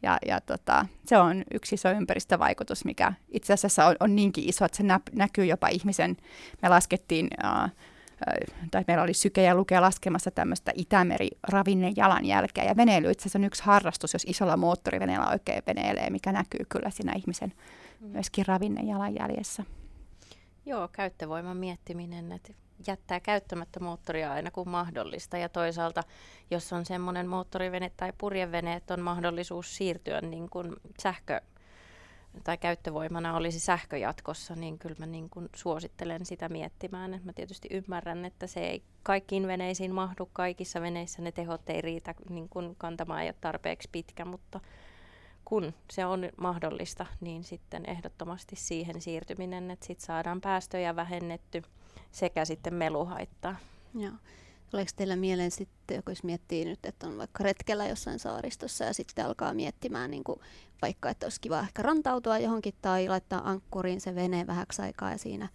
ja, 0.03 0.17
ja 0.25 0.41
tota, 0.41 0.85
se 1.05 1.17
on 1.17 1.43
yksi 1.53 1.75
iso 1.75 1.89
ympäristövaikutus, 1.89 2.85
mikä 2.85 3.13
itse 3.29 3.53
asiassa 3.53 3.85
on, 3.85 3.95
on 3.99 4.15
niinkin 4.15 4.49
iso, 4.49 4.65
että 4.65 4.77
se 4.77 4.83
nä, 4.83 4.99
näkyy 5.15 5.45
jopa 5.45 5.67
ihmisen. 5.67 6.17
Me 6.61 6.69
laskettiin, 6.69 7.27
äh, 7.45 7.71
tai 8.71 8.83
meillä 8.87 9.03
oli 9.03 9.13
syke 9.13 9.43
ja 9.43 9.55
lukea 9.55 9.81
laskemassa 9.81 10.31
tämmöistä 10.31 10.71
Itämeri-ravinnejalanjälkeä. 10.75 12.63
Ja 12.63 12.77
veneily 12.77 13.11
itse 13.11 13.21
asiassa 13.21 13.39
on 13.39 13.43
yksi 13.43 13.63
harrastus, 13.63 14.13
jos 14.13 14.25
isolla 14.27 14.57
moottoriveneellä 14.57 15.29
oikein 15.29 15.63
veneilee, 15.67 16.09
mikä 16.09 16.31
näkyy 16.31 16.65
kyllä 16.69 16.89
siinä 16.89 17.13
ihmisen 17.15 17.53
mm. 17.99 18.07
myöskin 18.07 18.45
ravinnejalanjäljessä. 18.45 19.63
Joo, 20.65 20.87
käyttövoiman 20.91 21.57
miettiminen, 21.57 22.31
että 22.31 22.53
jättää 22.87 23.19
käyttämättä 23.19 23.79
moottoria 23.79 24.31
aina 24.31 24.51
kun 24.51 24.69
mahdollista. 24.69 25.37
Ja 25.37 25.49
toisaalta, 25.49 26.03
jos 26.51 26.73
on 26.73 26.85
semmoinen 26.85 27.27
moottorivene 27.27 27.91
tai 27.97 28.13
purjevene, 28.17 28.73
että 28.73 28.93
on 28.93 29.01
mahdollisuus 29.01 29.75
siirtyä 29.75 30.21
niin 30.21 30.49
kuin 30.49 30.75
sähkö 31.01 31.41
tai 32.43 32.57
käyttövoimana 32.57 33.35
olisi 33.35 33.59
sähkö 33.59 33.97
jatkossa, 33.97 34.55
niin 34.55 34.79
kyllä 34.79 34.95
mä 34.99 35.05
niin 35.05 35.29
kuin 35.29 35.49
suosittelen 35.55 36.25
sitä 36.25 36.49
miettimään. 36.49 37.21
mä 37.23 37.33
tietysti 37.33 37.67
ymmärrän, 37.71 38.25
että 38.25 38.47
se 38.47 38.59
ei 38.59 38.83
kaikkiin 39.03 39.47
veneisiin 39.47 39.95
mahdu. 39.95 40.29
Kaikissa 40.33 40.81
veneissä 40.81 41.21
ne 41.21 41.31
tehot 41.31 41.69
ei 41.69 41.81
riitä 41.81 42.15
niin 42.29 42.49
kuin 42.49 42.75
kantamaan 42.77 43.21
ei 43.21 43.27
ole 43.27 43.35
tarpeeksi 43.41 43.89
pitkä, 43.91 44.25
mutta 44.25 44.59
kun 45.45 45.73
se 45.91 46.05
on 46.05 46.29
mahdollista, 46.37 47.05
niin 47.21 47.43
sitten 47.43 47.89
ehdottomasti 47.89 48.55
siihen 48.55 49.01
siirtyminen, 49.01 49.71
että 49.71 49.85
sitten 49.85 50.05
saadaan 50.05 50.41
päästöjä 50.41 50.95
vähennetty– 50.95 51.63
sekä 52.13 52.45
sitten 52.45 52.73
meluhaittaa. 52.73 53.55
Joo. 53.95 54.13
Tuleeko 54.69 54.91
teillä 54.95 55.15
mieleen 55.15 55.51
sitten, 55.51 56.03
jos 56.09 56.23
miettii 56.23 56.65
nyt, 56.65 56.85
että 56.85 57.07
on 57.07 57.17
vaikka 57.17 57.43
retkellä 57.43 57.87
jossain 57.87 58.19
saaristossa 58.19 58.83
ja 58.83 58.93
sitten 58.93 59.25
alkaa 59.25 59.53
miettimään 59.53 60.11
niin 60.11 60.23
kuin 60.23 60.39
vaikka, 60.81 61.09
että 61.09 61.25
olisi 61.25 61.41
kiva 61.41 61.59
ehkä 61.59 61.81
rantautua 61.81 62.37
johonkin 62.37 62.73
tai 62.81 63.07
laittaa 63.07 63.49
ankkuriin 63.49 64.01
se 64.01 64.15
vene 64.15 64.47
vähäksi 64.47 64.81
aikaa 64.81 65.11
ja 65.11 65.17
siinä 65.17 65.49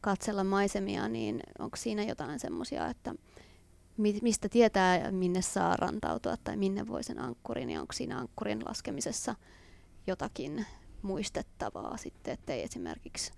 katsella 0.00 0.44
maisemia, 0.44 1.08
niin 1.08 1.40
onko 1.58 1.76
siinä 1.76 2.02
jotain 2.02 2.40
semmoisia, 2.40 2.88
että 2.88 3.14
mistä 3.96 4.48
tietää, 4.48 5.10
minne 5.10 5.42
saa 5.42 5.76
rantautua 5.76 6.36
tai 6.44 6.56
minne 6.56 6.86
voi 6.86 7.04
sen 7.04 7.18
ankkurin 7.18 7.70
ja 7.70 7.80
onko 7.80 7.92
siinä 7.92 8.18
ankkurin 8.18 8.62
laskemisessa 8.68 9.34
jotakin 10.06 10.66
muistettavaa 11.02 11.96
sitten, 11.96 12.34
ettei 12.34 12.62
esimerkiksi 12.62 13.32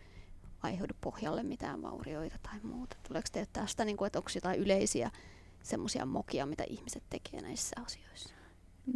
aiheudu 0.66 0.94
pohjalle 1.00 1.42
mitään 1.42 1.82
vaurioita 1.82 2.36
tai 2.42 2.60
muuta. 2.62 2.96
Tuleeko 3.08 3.28
teille 3.32 3.48
tästä, 3.52 3.84
niin 3.84 3.96
kuin, 3.96 4.06
että 4.06 4.18
onko 4.18 4.30
jotain 4.34 4.60
yleisiä 4.60 5.10
semmoisia 5.62 6.06
mokia, 6.06 6.46
mitä 6.46 6.64
ihmiset 6.68 7.02
tekee 7.10 7.40
näissä 7.40 7.76
asioissa? 7.84 8.34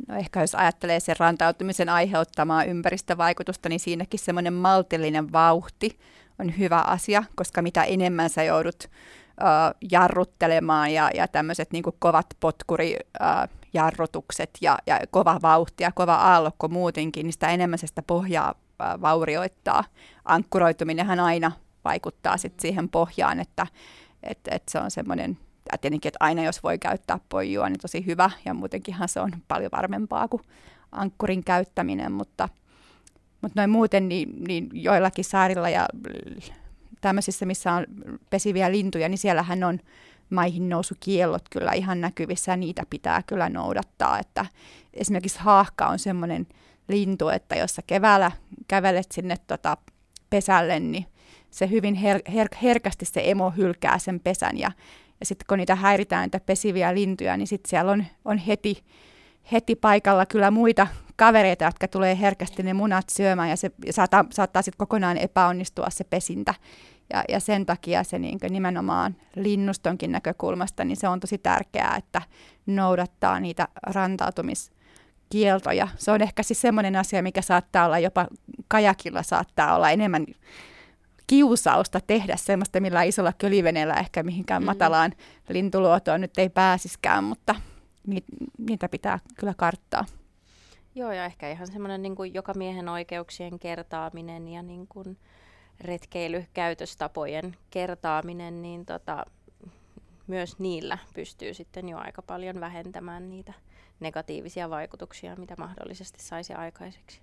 No 0.08 0.16
ehkä 0.16 0.40
jos 0.40 0.54
ajattelee 0.54 1.00
sen 1.00 1.16
rantautumisen 1.18 1.88
aiheuttamaa 1.88 2.64
ympäristövaikutusta, 2.64 3.68
niin 3.68 3.80
siinäkin 3.80 4.20
semmoinen 4.20 4.52
maltillinen 4.52 5.32
vauhti 5.32 5.98
on 6.38 6.58
hyvä 6.58 6.78
asia, 6.78 7.24
koska 7.36 7.62
mitä 7.62 7.84
enemmän 7.84 8.30
sä 8.30 8.42
joudut 8.42 8.84
uh, 8.84 8.90
jarruttelemaan 9.90 10.92
ja, 10.92 11.10
ja 11.14 11.28
tämmöiset 11.28 11.72
niin 11.72 11.84
kovat 11.98 12.26
potkurijarrutukset 12.40 14.50
ja, 14.60 14.78
ja 14.86 15.00
kova 15.10 15.38
vauhti 15.42 15.82
ja 15.82 15.92
kova 15.92 16.14
aallokko 16.14 16.68
muutenkin, 16.68 17.24
niin 17.24 17.32
sitä 17.32 17.48
enemmän 17.48 17.78
se 17.78 17.86
sitä 17.86 18.02
pohjaa 18.02 18.54
vaurioittaa. 19.00 19.84
Ankkuroituminenhan 20.24 21.20
aina 21.20 21.52
vaikuttaa 21.84 22.36
sit 22.36 22.60
siihen 22.60 22.88
pohjaan, 22.88 23.40
että 23.40 23.66
et, 24.22 24.38
et 24.50 24.62
se 24.68 24.78
on 24.78 24.90
semmoinen, 24.90 25.38
ja 25.72 25.78
tietenkin, 25.78 26.08
että 26.08 26.24
aina 26.24 26.42
jos 26.42 26.62
voi 26.62 26.78
käyttää 26.78 27.18
pojua, 27.28 27.68
niin 27.68 27.80
tosi 27.80 28.06
hyvä, 28.06 28.30
ja 28.44 28.54
muutenkinhan 28.54 29.08
se 29.08 29.20
on 29.20 29.32
paljon 29.48 29.70
varmempaa 29.76 30.28
kuin 30.28 30.42
ankkurin 30.92 31.44
käyttäminen, 31.44 32.12
mutta, 32.12 32.48
mutta 33.40 33.60
noin 33.60 33.70
muuten 33.70 34.08
niin, 34.08 34.44
niin 34.44 34.68
joillakin 34.72 35.24
saarilla 35.24 35.68
ja 35.68 35.88
tämmöisissä, 37.00 37.46
missä 37.46 37.72
on 37.72 37.86
pesiviä 38.30 38.72
lintuja, 38.72 39.08
niin 39.08 39.18
siellähän 39.18 39.64
on 39.64 39.80
maihin 40.30 40.68
nousukiellot 40.68 41.48
kyllä 41.50 41.72
ihan 41.72 42.00
näkyvissä 42.00 42.52
ja 42.52 42.56
niitä 42.56 42.82
pitää 42.90 43.22
kyllä 43.22 43.48
noudattaa. 43.48 44.18
Että 44.18 44.46
esimerkiksi 44.94 45.38
haahka 45.38 45.86
on 45.86 45.98
semmoinen 45.98 46.46
lintu, 46.90 47.28
että 47.28 47.56
jos 47.56 47.74
sä 47.74 47.82
keväällä 47.86 48.32
kävelet 48.68 49.12
sinne 49.12 49.36
tota 49.46 49.76
pesälle, 50.30 50.80
niin 50.80 51.06
se 51.50 51.70
hyvin 51.70 51.94
her- 51.94 52.32
her- 52.32 52.58
herkästi 52.62 53.04
se 53.04 53.22
emo 53.24 53.50
hylkää 53.50 53.98
sen 53.98 54.20
pesän 54.20 54.58
ja, 54.58 54.72
ja 55.20 55.26
sitten 55.26 55.44
kun 55.48 55.58
niitä 55.58 55.74
häiritään, 55.74 56.22
niitä 56.22 56.40
pesiviä 56.40 56.94
lintuja, 56.94 57.36
niin 57.36 57.46
sitten 57.46 57.70
siellä 57.70 57.92
on, 57.92 58.04
on 58.24 58.38
heti, 58.38 58.84
heti 59.52 59.76
paikalla 59.76 60.26
kyllä 60.26 60.50
muita 60.50 60.86
kavereita, 61.16 61.64
jotka 61.64 61.88
tulee 61.88 62.20
herkästi 62.20 62.62
ne 62.62 62.72
munat 62.72 63.08
syömään 63.08 63.50
ja 63.50 63.56
se 63.56 63.70
saattaa, 63.90 64.24
saattaa 64.32 64.62
sitten 64.62 64.78
kokonaan 64.78 65.18
epäonnistua 65.18 65.90
se 65.90 66.04
pesintä. 66.04 66.54
Ja, 67.12 67.24
ja 67.28 67.40
sen 67.40 67.66
takia 67.66 68.04
se 68.04 68.18
niin 68.18 68.38
nimenomaan 68.50 69.16
linnustonkin 69.36 70.12
näkökulmasta, 70.12 70.84
niin 70.84 70.96
se 70.96 71.08
on 71.08 71.20
tosi 71.20 71.38
tärkeää, 71.38 71.96
että 71.96 72.22
noudattaa 72.66 73.40
niitä 73.40 73.68
rantautumis- 73.86 74.79
kieltoja. 75.30 75.88
Se 75.96 76.10
on 76.10 76.22
ehkä 76.22 76.42
siis 76.42 76.60
semmoinen 76.60 76.96
asia, 76.96 77.22
mikä 77.22 77.42
saattaa 77.42 77.86
olla 77.86 77.98
jopa 77.98 78.26
kajakilla 78.68 79.22
saattaa 79.22 79.76
olla 79.76 79.90
enemmän 79.90 80.26
kiusausta 81.26 82.00
tehdä 82.06 82.36
semmoista, 82.36 82.80
millä 82.80 83.02
isolla 83.02 83.32
köliveneellä 83.38 83.94
ehkä 83.94 84.22
mihinkään 84.22 84.62
mm. 84.62 84.66
matalaan 84.66 85.12
lintuluotoon 85.48 86.20
nyt 86.20 86.38
ei 86.38 86.48
pääsiskään, 86.48 87.24
mutta 87.24 87.54
niitä 88.58 88.88
pitää 88.88 89.18
kyllä 89.38 89.54
karttaa. 89.56 90.04
Joo, 90.94 91.12
ja 91.12 91.24
ehkä 91.24 91.50
ihan 91.50 91.66
semmoinen 91.66 92.02
niin 92.02 92.16
kuin 92.16 92.34
joka 92.34 92.54
miehen 92.54 92.88
oikeuksien 92.88 93.58
kertaaminen 93.58 94.48
ja 94.48 94.62
niin 94.62 94.86
kuin 94.86 95.18
retkeilykäytöstapojen 95.80 97.56
kertaaminen, 97.70 98.62
niin 98.62 98.86
tota, 98.86 99.24
myös 100.26 100.58
niillä 100.58 100.98
pystyy 101.14 101.54
sitten 101.54 101.88
jo 101.88 101.98
aika 101.98 102.22
paljon 102.22 102.60
vähentämään 102.60 103.30
niitä 103.30 103.52
negatiivisia 104.00 104.70
vaikutuksia, 104.70 105.36
mitä 105.36 105.54
mahdollisesti 105.58 106.22
saisi 106.22 106.52
aikaiseksi. 106.52 107.20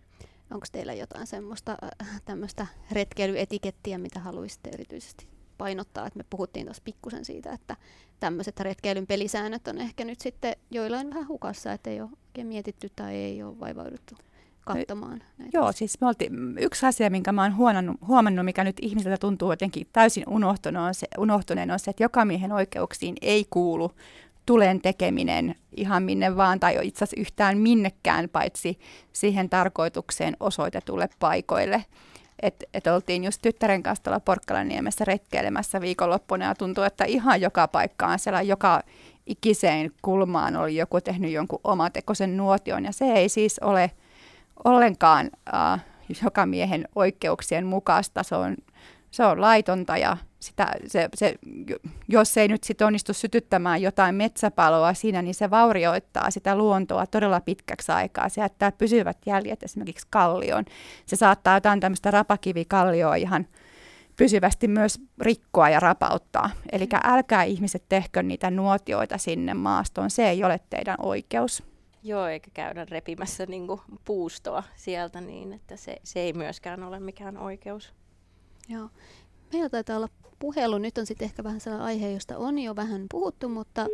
Onko 0.52 0.66
teillä 0.72 0.94
jotain 0.94 1.28
semmoista 1.28 1.78
äh, 2.02 2.22
tämmöistä 2.26 2.68
retkeilyetikettiä, 2.92 3.98
mitä 3.98 4.20
haluaisitte 4.20 4.70
erityisesti 4.70 5.28
painottaa? 5.58 6.08
että 6.08 6.18
me 6.18 6.26
puhuttiin 6.30 6.66
tuossa 6.66 6.84
pikkusen 6.86 7.26
siitä, 7.26 7.52
että 7.52 7.76
tämmöiset 8.20 8.60
retkeilyn 8.60 9.08
pelisäännöt 9.08 9.68
on 9.68 9.78
ehkä 9.78 10.06
nyt 10.06 10.20
sitten 10.22 10.56
joillain 10.72 11.10
vähän 11.10 11.28
hukassa, 11.28 11.74
että 11.74 11.90
ei 11.90 12.02
ole 12.02 12.10
oikein 12.28 12.48
mietitty 12.48 12.90
tai 12.96 13.16
ei 13.16 13.44
ole 13.44 13.60
vaivauduttu 13.60 14.16
katsomaan. 14.66 15.24
Näitä. 15.38 15.58
Joo, 15.58 15.72
siis 15.72 16.02
me 16.02 16.08
oltiin, 16.08 16.58
yksi 16.60 16.86
asia, 16.86 17.10
minkä 17.10 17.32
mä 17.32 17.44
oon 17.44 17.56
huomannut, 17.56 17.98
huomannut, 18.08 18.46
mikä 18.46 18.64
nyt 18.64 18.78
ihmiseltä 18.82 19.18
tuntuu 19.18 19.52
jotenkin 19.52 19.88
täysin 19.94 20.24
unohtuneen, 20.28 20.84
on 20.84 20.94
se, 20.94 21.08
unohtuneen, 21.18 21.72
on 21.72 21.80
se, 21.80 21.92
että 21.92 22.04
jokamiehen 22.04 22.52
oikeuksiin 22.52 23.16
ei 23.22 23.46
kuulu 23.50 23.92
tulen 24.48 24.82
tekeminen 24.82 25.56
ihan 25.76 26.04
minne 26.04 26.38
vaan 26.38 26.60
tai 26.60 26.78
itse 26.82 27.04
asiassa 27.04 27.22
yhtään 27.22 27.58
minnekään, 27.58 28.30
paitsi 28.30 28.80
siihen 29.14 29.50
tarkoitukseen 29.50 30.38
osoitetulle 30.40 31.10
paikoille. 31.20 31.86
Että 32.42 32.66
et 32.74 32.88
oltiin 32.88 33.24
just 33.24 33.42
tyttären 33.42 33.84
kanssa 33.84 34.04
tuolla 34.04 34.20
Porkkalaniemessä 34.20 35.06
retkeilemässä 35.06 35.82
viikonloppuna 35.82 36.46
ja 36.46 36.56
tuntuu, 36.56 36.84
että 36.84 37.06
ihan 37.06 37.42
joka 37.42 37.68
paikkaan 37.68 38.20
siellä 38.20 38.42
joka 38.42 38.82
ikiseen 39.26 39.92
kulmaan 40.02 40.56
oli 40.56 40.76
joku 40.76 41.02
tehnyt 41.02 41.32
jonkun 41.32 41.60
omatekoisen 41.64 42.38
nuotion 42.38 42.86
ja 42.86 42.92
se 42.92 43.06
ei 43.06 43.30
siis 43.30 43.60
ole 43.60 43.92
ollenkaan 44.66 45.30
äh, 45.54 45.86
joka 46.24 46.46
miehen 46.46 46.88
oikeuksien 46.96 47.66
mukaista. 47.66 48.24
Se 48.24 48.36
on, 48.36 48.56
se 49.12 49.26
on 49.26 49.42
laitonta 49.42 49.98
ja 49.98 50.18
sitä, 50.40 50.72
se, 50.88 51.10
se, 51.16 51.36
jos 52.08 52.38
ei 52.38 52.48
nyt 52.48 52.64
sit 52.64 52.82
onnistu 52.82 53.14
sytyttämään 53.14 53.82
jotain 53.82 54.16
metsäpaloa 54.16 54.94
siinä, 54.94 55.22
niin 55.22 55.36
se 55.36 55.50
vaurioittaa 55.50 56.32
sitä 56.32 56.56
luontoa 56.56 57.06
todella 57.06 57.42
pitkäksi 57.42 57.92
aikaa. 57.92 58.30
Se 58.30 58.42
jättää 58.42 58.72
pysyvät 58.72 59.18
jäljet 59.26 59.64
esimerkiksi 59.64 60.08
kallioon. 60.10 60.66
Se 61.06 61.16
saattaa 61.16 61.58
jotain 61.58 61.80
tämmöistä 61.80 62.12
rapakivikallioa 62.12 63.16
ihan 63.16 63.48
pysyvästi 64.16 64.68
myös 64.68 65.02
rikkoa 65.22 65.70
ja 65.70 65.80
rapauttaa. 65.80 66.50
Eli 66.72 66.88
älkää 67.04 67.44
ihmiset 67.44 67.84
tehkö 67.90 68.24
niitä 68.24 68.52
nuotioita 68.52 69.18
sinne 69.18 69.54
maastoon. 69.54 70.10
Se 70.10 70.30
ei 70.30 70.44
ole 70.44 70.60
teidän 70.70 70.98
oikeus. 71.00 71.64
Joo, 72.04 72.28
eikä 72.28 72.52
käydä 72.54 72.86
repimässä 72.86 73.46
niin 73.46 73.68
puustoa 74.06 74.64
sieltä 74.76 75.22
niin, 75.22 75.54
että 75.54 75.76
se, 75.76 75.98
se 76.04 76.20
ei 76.20 76.34
myöskään 76.34 76.84
ole 76.84 77.00
mikään 77.00 77.38
oikeus. 77.38 77.94
Joo. 78.70 78.90
Meillä 79.54 79.70
taitaa 79.70 79.98
olla 79.98 80.10
puhelu. 80.40 80.78
Nyt 80.78 80.98
on 80.98 81.06
sitten 81.06 81.26
ehkä 81.26 81.44
vähän 81.44 81.62
sellainen 81.62 81.86
aihe, 81.86 82.12
josta 82.12 82.38
on 82.38 82.60
jo 82.60 82.76
vähän 82.76 83.06
puhuttu, 83.12 83.50
mutta 83.50 83.86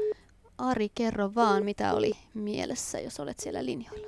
Ari, 0.58 0.90
kerro 0.96 1.32
vaan, 1.36 1.66
mitä 1.66 1.94
oli 1.94 2.12
mielessä, 2.34 3.00
jos 3.00 3.20
olet 3.20 3.40
siellä 3.40 3.66
linjoilla. 3.66 4.08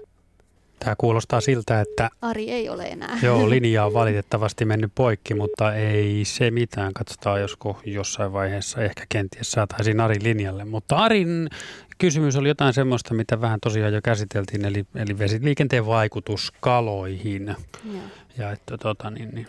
Tämä 0.79 0.95
kuulostaa 0.97 1.41
siltä, 1.41 1.81
että 1.81 2.09
Ari 2.21 2.51
ei 2.51 2.69
ole 2.69 2.83
enää. 2.83 3.19
joo, 3.23 3.49
linja 3.49 3.85
on 3.85 3.93
valitettavasti 3.93 4.65
mennyt 4.65 4.91
poikki, 4.95 5.33
mutta 5.33 5.75
ei 5.75 6.25
se 6.25 6.51
mitään. 6.51 6.93
Katsotaan, 6.93 7.41
josko 7.41 7.79
jossain 7.85 8.33
vaiheessa 8.33 8.81
ehkä 8.81 9.05
kenties 9.09 9.51
saataisiin 9.51 9.99
Arin 9.99 10.23
linjalle. 10.23 10.65
Mutta 10.65 10.95
Arin 10.95 11.49
kysymys 11.97 12.35
oli 12.35 12.47
jotain 12.47 12.73
semmoista, 12.73 13.13
mitä 13.13 13.41
vähän 13.41 13.59
tosiaan 13.59 13.93
jo 13.93 14.01
käsiteltiin, 14.03 14.65
eli, 14.65 14.85
eli 14.95 15.19
vesiliikenteen 15.19 15.85
vaikutus 15.85 16.53
kaloihin. 16.59 17.55
Joo. 17.85 18.03
Ja 18.37 18.51
että 18.51 18.77
tota 18.77 19.09
niin, 19.09 19.29
niin 19.35 19.47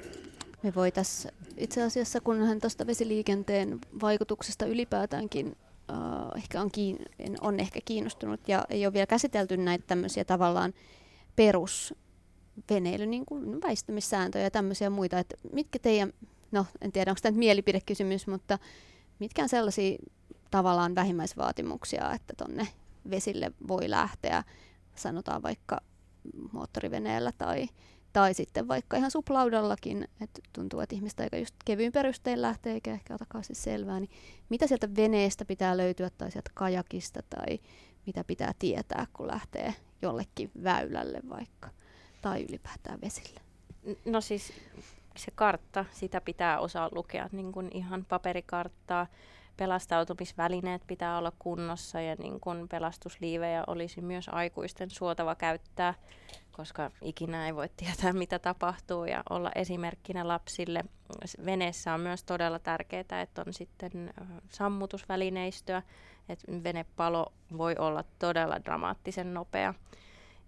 Me 0.62 0.74
voitaisiin 0.74 1.34
itse 1.56 1.82
asiassa, 1.82 2.20
kun 2.20 2.42
hän 2.42 2.60
tuosta 2.60 2.86
vesiliikenteen 2.86 3.78
vaikutuksesta 4.00 4.66
ylipäätäänkin 4.66 5.56
äh, 5.90 5.96
ehkä 6.36 6.60
on, 6.60 6.70
kiin, 6.70 6.98
on 7.40 7.60
ehkä 7.60 7.80
kiinnostunut 7.84 8.48
ja 8.48 8.64
ei 8.70 8.86
ole 8.86 8.92
vielä 8.92 9.06
käsitelty 9.06 9.56
näitä 9.56 9.84
tämmöisiä 9.86 10.24
tavallaan 10.24 10.74
perusveneily, 11.36 13.06
niin 13.06 13.26
kuin 13.26 13.62
väistymissääntöjä 13.62 14.44
ja 14.44 14.50
tämmöisiä 14.50 14.90
muita, 14.90 15.18
että 15.18 15.36
mitkä 15.52 15.78
teidän, 15.78 16.12
no 16.52 16.66
en 16.80 16.92
tiedä 16.92 17.10
onko 17.10 17.18
tämä 17.22 17.30
nyt 17.30 17.38
mielipidekysymys, 17.38 18.26
mutta 18.26 18.58
mitkä 19.18 19.42
on 19.42 19.48
sellaisia 19.48 19.98
tavallaan 20.50 20.94
vähimmäisvaatimuksia, 20.94 22.12
että 22.12 22.34
tonne 22.36 22.68
vesille 23.10 23.52
voi 23.68 23.90
lähteä, 23.90 24.44
sanotaan 24.94 25.42
vaikka 25.42 25.80
moottoriveneellä 26.52 27.32
tai, 27.38 27.68
tai 28.16 28.34
sitten 28.34 28.68
vaikka 28.68 28.96
ihan 28.96 29.10
suplaudallakin, 29.10 30.08
että 30.20 30.40
tuntuu, 30.52 30.80
että 30.80 30.94
ihmistä 30.94 31.22
aika 31.22 31.36
just 31.36 31.54
kevyin 31.64 31.92
perustein 31.92 32.42
lähtee 32.42 32.72
eikä 32.72 32.92
ehkä 32.92 33.14
otakaan 33.14 33.44
siis 33.44 33.62
selvää, 33.62 34.00
niin 34.00 34.10
mitä 34.48 34.66
sieltä 34.66 34.96
veneestä 34.96 35.44
pitää 35.44 35.76
löytyä 35.76 36.10
tai 36.10 36.30
sieltä 36.30 36.50
kajakista 36.54 37.20
tai 37.30 37.58
mitä 38.06 38.24
pitää 38.24 38.52
tietää, 38.58 39.06
kun 39.12 39.26
lähtee 39.26 39.74
jollekin 40.02 40.50
väylälle 40.62 41.20
vaikka 41.28 41.68
tai 42.22 42.46
ylipäätään 42.48 43.00
vesille? 43.00 43.40
No 44.04 44.20
siis 44.20 44.52
se 45.16 45.30
kartta, 45.34 45.84
sitä 45.92 46.20
pitää 46.20 46.60
osaa 46.60 46.88
lukea, 46.92 47.28
niin 47.32 47.52
kuin 47.52 47.70
ihan 47.74 48.06
paperikarttaa. 48.08 49.06
Pelastautumisvälineet 49.56 50.82
pitää 50.86 51.18
olla 51.18 51.32
kunnossa 51.38 52.00
ja 52.00 52.16
niin 52.18 52.40
kuin 52.40 52.68
pelastusliivejä 52.68 53.64
olisi 53.66 54.00
myös 54.00 54.28
aikuisten 54.32 54.90
suotava 54.90 55.34
käyttää, 55.34 55.94
koska 56.52 56.90
ikinä 57.02 57.46
ei 57.46 57.54
voi 57.54 57.68
tietää, 57.76 58.12
mitä 58.12 58.38
tapahtuu 58.38 59.04
ja 59.04 59.22
olla 59.30 59.50
esimerkkinä 59.54 60.28
lapsille. 60.28 60.84
Veneessä 61.44 61.94
on 61.94 62.00
myös 62.00 62.24
todella 62.24 62.58
tärkeää, 62.58 63.22
että 63.22 63.44
on 63.46 63.52
sitten 63.52 64.14
sammutusvälineistöä, 64.48 65.82
että 66.28 66.52
venepalo 66.64 67.32
voi 67.58 67.74
olla 67.78 68.04
todella 68.18 68.64
dramaattisen 68.64 69.34
nopea. 69.34 69.74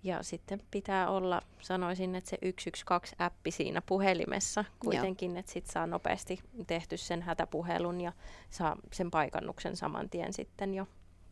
Ja 0.03 0.23
sitten 0.23 0.63
pitää 0.71 1.11
olla, 1.11 1.43
sanoisin, 1.61 2.15
että 2.15 2.31
se 2.31 2.39
112-appi 2.45 3.51
siinä 3.51 3.83
puhelimessa 3.83 4.65
kuitenkin, 4.79 5.31
Joo. 5.31 5.39
että 5.41 5.53
sitten 5.53 5.73
saa 5.73 5.87
nopeasti 5.87 6.39
tehty 6.67 6.97
sen 6.97 7.23
hätäpuhelun 7.23 8.01
ja 8.01 8.13
saa 8.51 8.77
sen 8.93 9.11
paikannuksen 9.11 9.77
saman 9.77 10.11
tien 10.11 10.33
sitten 10.33 10.75
jo, 10.75 10.87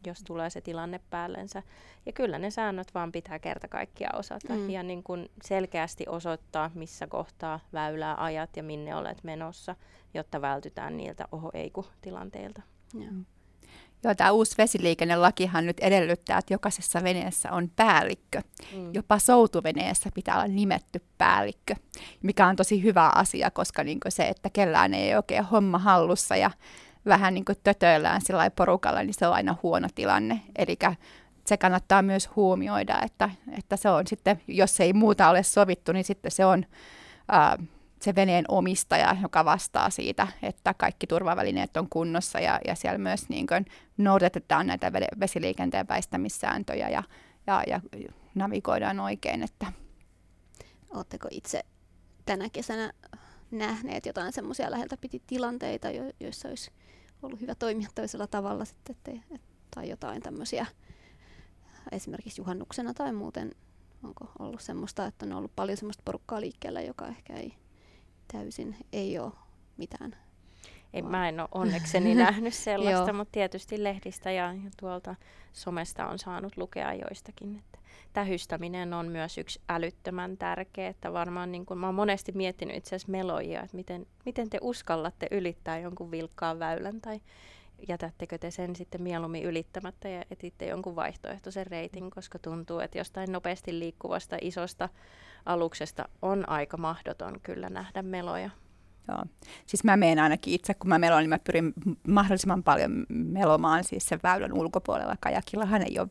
jos 0.07 0.23
tulee 0.23 0.51
se 0.51 0.61
tilanne 0.61 1.01
päällensä. 1.11 1.63
Ja 2.07 2.13
kyllä 2.13 2.39
ne 2.39 2.51
säännöt 2.51 2.95
vaan 2.95 3.13
pitää 3.13 3.39
kerta 3.39 3.69
kaikkiaan 3.69 4.19
osata 4.19 4.55
mm. 4.55 4.71
ja 4.71 4.83
niin 4.83 5.03
kun 5.03 5.29
selkeästi 5.43 6.05
osoittaa, 6.09 6.71
missä 6.75 7.07
kohtaa 7.07 7.61
väylää 7.73 8.25
ajat 8.25 8.57
ja 8.57 8.63
minne 8.63 8.97
olet 8.97 9.25
menossa, 9.25 9.77
jotta 10.15 10.41
vältytään 10.41 10.97
niiltä 10.97 11.29
oho 11.33 11.51
eiku 11.55 11.87
tilanteilta. 12.01 12.63
Joo. 12.95 13.13
Joo, 14.05 14.15
tämä 14.15 14.31
uusi 14.31 14.55
vesiliikennelakihan 14.59 15.67
nyt 15.67 15.81
edellyttää, 15.81 16.39
että 16.39 16.55
jokaisessa 16.55 17.03
veneessä 17.03 17.53
on 17.53 17.71
päällikkö. 17.77 18.43
Mm. 18.73 18.95
Jopa 18.95 19.19
soutuveneessä 19.19 20.11
pitää 20.15 20.35
olla 20.35 20.49
nimetty 20.49 21.03
päällikkö, 21.19 21.75
mikä 22.23 22.47
on 22.47 22.57
tosi 22.57 22.83
hyvä 22.83 23.11
asia, 23.15 23.51
koska 23.51 23.85
niin 23.85 23.99
se, 24.09 24.29
että 24.29 24.51
kellään 24.51 24.95
ei 24.95 25.09
ole 25.09 25.17
oikein 25.17 25.45
homma 25.45 25.79
hallussa 25.79 26.37
ja 26.37 26.51
vähän 27.07 27.35
niin 27.35 27.45
tötöillään 27.65 28.21
sillä 28.21 28.51
porukalla, 28.51 29.03
niin 29.03 29.15
se 29.15 29.27
on 29.27 29.35
aina 29.35 29.57
huono 29.63 29.89
tilanne. 29.95 30.41
Eli 30.57 30.77
se 31.47 31.57
kannattaa 31.57 32.03
myös 32.03 32.29
huomioida, 32.37 33.01
että, 33.05 33.31
että 33.59 33.77
se 33.77 33.89
on 33.89 34.07
sitten, 34.07 34.43
jos 34.49 34.81
ei 34.81 34.93
muuta 34.93 35.31
ole 35.31 35.43
sovittu, 35.43 35.93
niin 35.93 36.05
sitten 36.05 36.31
se 36.31 36.45
on 36.45 36.65
ää, 37.29 37.59
se 38.01 38.15
veneen 38.15 38.45
omistaja, 38.49 39.17
joka 39.23 39.45
vastaa 39.45 39.91
siitä, 39.91 40.29
että 40.43 40.75
kaikki 40.75 41.07
turvavälineet 41.07 41.77
on 41.77 41.89
kunnossa 41.91 42.41
ja, 42.41 42.61
ja 42.67 42.75
siellä 42.75 42.99
myös 42.99 43.29
niin 43.29 43.47
kuin 43.47 43.67
noudatetaan 43.97 44.67
näitä 44.67 44.93
vesiliikenteen 44.93 45.89
väistämissääntöjä 45.89 46.89
ja, 46.89 47.03
ja, 47.47 47.63
ja 47.67 47.81
navigoidaan 48.35 49.01
oikein. 49.01 49.43
Että. 49.43 49.73
Oletteko 50.91 51.29
itse 51.31 51.63
tänä 52.27 52.49
kesänä 52.53 52.93
nähneet 53.51 54.07
jotain 54.07 54.33
semmoisia 54.33 54.71
läheltä 54.71 54.97
piti 54.97 55.23
tilanteita, 55.27 55.91
jo, 55.91 56.03
joissa 56.21 56.49
olisi 56.49 56.71
ollut 57.23 57.41
hyvä 57.41 57.55
toimia 57.55 57.89
toisella 57.95 58.27
tavalla 58.27 58.65
sitten, 58.65 58.97
ettei, 58.97 59.23
et, 59.35 59.41
tai 59.75 59.89
jotain 59.89 60.23
tämmöisiä 60.23 60.67
esimerkiksi 61.93 62.41
juhannuksena 62.41 62.95
tai 62.95 63.13
muuten, 63.13 63.55
onko 64.03 64.31
ollut 64.39 64.61
semmoista, 64.61 65.07
että 65.07 65.27
on 65.27 65.33
ollut 65.33 65.57
paljon 65.57 65.77
semmoista 65.77 66.03
porukkaa 66.05 66.41
liikkeellä, 66.41 66.81
joka 66.81 67.07
ehkä 67.07 67.35
ei 67.35 67.55
täysin 68.33 68.77
ei 68.93 69.19
ole 69.19 69.33
mitään. 69.77 70.17
Ei, 70.93 71.03
mä 71.03 71.29
en 71.29 71.41
ole 71.41 71.49
onnekseni 71.53 72.15
nähnyt 72.25 72.55
sellaista, 72.55 73.13
mutta 73.13 73.33
tietysti 73.33 73.85
lehdistä 73.85 74.31
ja, 74.31 74.45
ja 74.45 74.71
tuolta 74.81 75.15
somesta 75.53 76.07
on 76.07 76.19
saanut 76.19 76.57
lukea 76.57 76.95
joistakin, 76.95 77.57
että 77.59 77.79
tähystäminen 78.13 78.93
on 78.93 79.09
myös 79.09 79.39
yksi 79.39 79.61
älyttömän 79.69 80.37
tärkeä, 80.37 80.89
että 80.89 81.13
varmaan 81.13 81.53
niin 81.53 81.67
kun, 81.67 81.79
mä 81.79 81.87
oon 81.87 81.95
monesti 81.95 82.33
miettinyt 82.33 82.77
itse 82.77 82.97
asiassa 82.97 83.13
melojia, 83.13 83.63
että 83.63 83.77
miten, 83.77 84.07
miten 84.25 84.51
te 84.51 84.59
uskallatte 84.61 85.27
ylittää 85.31 85.79
jonkun 85.79 86.11
vilkkaan 86.11 86.59
väylän 86.59 87.01
tai 87.01 87.21
jätättekö 87.89 88.39
te 88.39 88.51
sen 88.51 88.77
sitten 88.77 89.03
mieluummin 89.03 89.45
ylittämättä 89.45 90.09
ja 90.09 90.25
etitte 90.31 90.67
jonkun 90.67 90.97
vaihtoehtoisen 90.97 91.67
reitin, 91.67 92.11
koska 92.11 92.39
tuntuu, 92.39 92.81
että 92.81 92.99
jostain 92.99 93.33
nopeasti 93.33 93.79
liikkuvasta 93.79 94.37
isosta 94.41 94.89
aluksesta 95.47 96.09
on 96.23 96.49
aika 96.49 96.77
mahdoton 96.77 97.41
kyllä 97.43 97.71
nähdä 97.71 98.03
meloja. 98.03 98.51
Joo. 99.09 99.25
Siis 99.67 99.85
mä 99.85 99.97
menen 99.97 100.19
ainakin 100.19 100.55
itse, 100.55 100.75
kun 100.75 100.89
mä 100.89 100.99
melon, 100.99 101.21
niin 101.21 101.29
mä 101.29 101.39
pyrin 101.39 101.73
mahdollisimman 102.09 102.63
paljon 102.63 103.07
melomaan 103.09 103.85
siis 103.85 104.07
sen 104.07 104.21
väylän 104.23 104.53
ulkopuolella. 104.53 105.17
Kajakillahan 105.21 105.83
ei 105.83 105.99
ole 105.99 106.09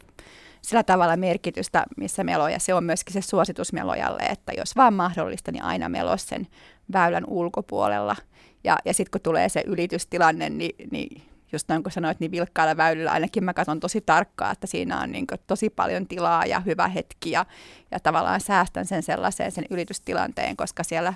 sillä 0.62 0.84
tavalla 0.84 1.18
merkitystä, 1.18 1.84
missä 1.98 2.24
meloja. 2.24 2.60
Se 2.60 2.74
on 2.74 2.84
myöskin 2.84 3.14
se 3.14 3.22
suositus 3.22 3.74
melojalle, 3.74 4.22
että 4.22 4.52
jos 4.57 4.76
vaan 4.76 4.94
mahdollista, 4.94 5.52
niin 5.52 5.64
aina 5.64 5.90
melos 5.90 6.28
sen 6.28 6.48
väylän 6.94 7.24
ulkopuolella. 7.28 8.16
Ja, 8.64 8.78
ja 8.86 8.94
sitten 8.94 9.12
kun 9.12 9.22
tulee 9.22 9.49
se 9.49 9.64
ylitystilanne, 9.68 10.49
niin, 10.49 10.90
niin 10.91 11.22
just 11.56 11.69
noin 11.69 11.84
kuin 11.84 11.94
sanoit, 11.94 12.19
niin 12.19 12.32
vilkkailla 12.32 12.77
väylillä 12.77 13.11
ainakin 13.11 13.44
mä 13.44 13.53
katson 13.53 13.80
tosi 13.80 14.02
tarkkaa, 14.02 14.52
että 14.52 14.68
siinä 14.68 15.02
on 15.02 15.11
niin 15.11 15.27
tosi 15.48 15.69
paljon 15.69 16.07
tilaa 16.07 16.45
ja 16.45 16.60
hyvä 16.60 16.88
hetki 16.88 17.32
ja, 17.32 17.45
ja 17.91 17.99
tavallaan 17.99 18.41
säästän 18.41 18.86
sen 18.86 19.03
sellaiseen 19.03 19.52
sen 19.52 19.65
ylitystilanteen, 19.69 20.57
koska 20.57 20.84
siellä 20.84 21.14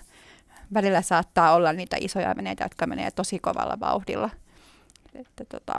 välillä 0.73 1.01
saattaa 1.01 1.53
olla 1.53 1.73
niitä 1.73 1.97
isoja 1.99 2.35
veneitä, 2.37 2.63
jotka 2.63 2.87
menee 2.87 3.11
tosi 3.11 3.39
kovalla 3.39 3.79
vauhdilla. 3.79 4.29
Että 5.13 5.45
tota, 5.45 5.73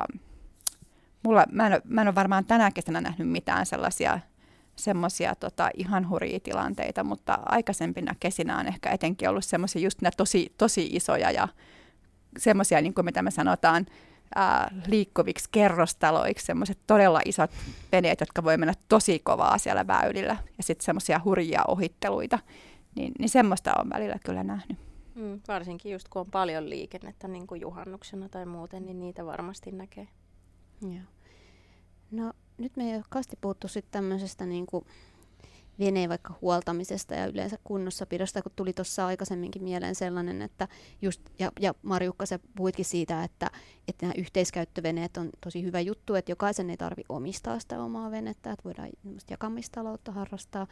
mulla, 1.22 1.44
mä, 1.52 1.66
en, 1.66 1.82
mä 1.84 2.00
en 2.00 2.08
ole 2.08 2.14
varmaan 2.14 2.44
tänä 2.44 2.70
kesänä 2.70 3.00
nähnyt 3.00 3.28
mitään 3.28 3.66
sellaisia 3.66 4.20
semmoisia 4.76 5.34
tota, 5.34 5.70
ihan 5.74 6.08
hurjia 6.08 6.40
tilanteita, 6.40 7.04
mutta 7.04 7.38
aikaisempina 7.46 8.14
kesinä 8.20 8.58
on 8.58 8.66
ehkä 8.66 8.90
etenkin 8.90 9.28
ollut 9.28 9.44
semmoisia 9.44 9.82
just 9.82 9.98
tosi, 10.16 10.52
tosi 10.58 10.88
isoja 10.92 11.30
ja 11.30 11.48
semmoisia, 12.38 12.80
niin 12.80 12.94
kuin 12.94 13.04
mitä 13.04 13.22
me 13.22 13.30
sanotaan, 13.30 13.86
ää, 14.34 14.70
liikkuviksi 14.86 15.48
kerrostaloiksi, 15.52 16.46
semmoiset 16.46 16.78
todella 16.86 17.20
isot 17.24 17.50
veneet, 17.92 18.20
jotka 18.20 18.44
voi 18.44 18.56
mennä 18.56 18.74
tosi 18.88 19.18
kovaa 19.18 19.58
siellä 19.58 19.86
väylillä 19.86 20.36
ja 20.56 20.62
sitten 20.62 20.84
semmoisia 20.84 21.20
hurjia 21.24 21.60
ohitteluita, 21.68 22.38
niin, 22.94 23.12
niin 23.18 23.28
semmoista 23.28 23.72
on 23.78 23.90
välillä 23.90 24.16
kyllä 24.24 24.44
nähnyt. 24.44 24.78
Mm, 25.14 25.40
varsinkin 25.48 25.92
just 25.92 26.08
kun 26.08 26.20
on 26.20 26.30
paljon 26.30 26.70
liikennettä 26.70 27.28
niin 27.28 27.46
kuin 27.46 27.60
juhannuksena 27.60 28.28
tai 28.28 28.46
muuten, 28.46 28.86
niin 28.86 29.00
niitä 29.00 29.26
varmasti 29.26 29.70
näkee. 29.72 30.08
Joo. 30.82 31.04
No 32.10 32.32
nyt 32.58 32.76
me 32.76 32.84
ei 32.90 32.94
ole 32.94 33.04
kasti 33.08 33.38
puhuttu 33.40 33.68
sitten 33.68 33.92
tämmöisestä 33.92 34.46
niin 34.46 34.66
kuin 34.66 34.84
veneen 35.80 36.08
vaikka 36.08 36.34
huoltamisesta 36.40 37.14
ja 37.14 37.26
yleensä 37.26 37.56
kunnossapidosta, 37.64 38.42
kun 38.42 38.52
tuli 38.56 38.72
tuossa 38.72 39.06
aikaisemminkin 39.06 39.62
mieleen 39.62 39.94
sellainen, 39.94 40.42
että 40.42 40.68
just, 41.02 41.20
ja, 41.38 41.52
ja 41.60 41.74
Marjukka, 41.82 42.26
sä 42.26 42.38
puhuitkin 42.56 42.84
siitä, 42.84 43.24
että, 43.24 43.50
että 43.88 44.06
nämä 44.06 44.14
yhteiskäyttöveneet 44.18 45.16
on 45.16 45.30
tosi 45.40 45.62
hyvä 45.62 45.80
juttu, 45.80 46.14
että 46.14 46.32
jokaisen 46.32 46.70
ei 46.70 46.76
tarvi 46.76 47.02
omistaa 47.08 47.60
sitä 47.60 47.82
omaa 47.82 48.10
venettä, 48.10 48.52
että 48.52 48.64
voidaan 48.64 48.88
jakamistaloutta 49.30 50.12
harrastaa. 50.12 50.66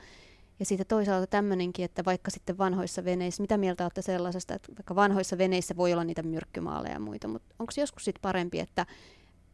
Ja 0.58 0.64
siitä 0.64 0.84
toisaalta 0.84 1.26
tämmöinenkin, 1.26 1.84
että 1.84 2.04
vaikka 2.04 2.30
sitten 2.30 2.58
vanhoissa 2.58 3.04
veneissä, 3.04 3.42
mitä 3.42 3.56
mieltä 3.56 3.84
olette 3.84 4.02
sellaisesta, 4.02 4.54
että 4.54 4.72
vaikka 4.76 4.94
vanhoissa 4.94 5.38
veneissä 5.38 5.76
voi 5.76 5.92
olla 5.92 6.04
niitä 6.04 6.22
myrkkymaaleja 6.22 6.94
ja 6.94 7.00
muita, 7.00 7.28
mutta 7.28 7.54
onko 7.58 7.72
joskus 7.76 8.04
sitten 8.04 8.22
parempi, 8.22 8.60
että, 8.60 8.86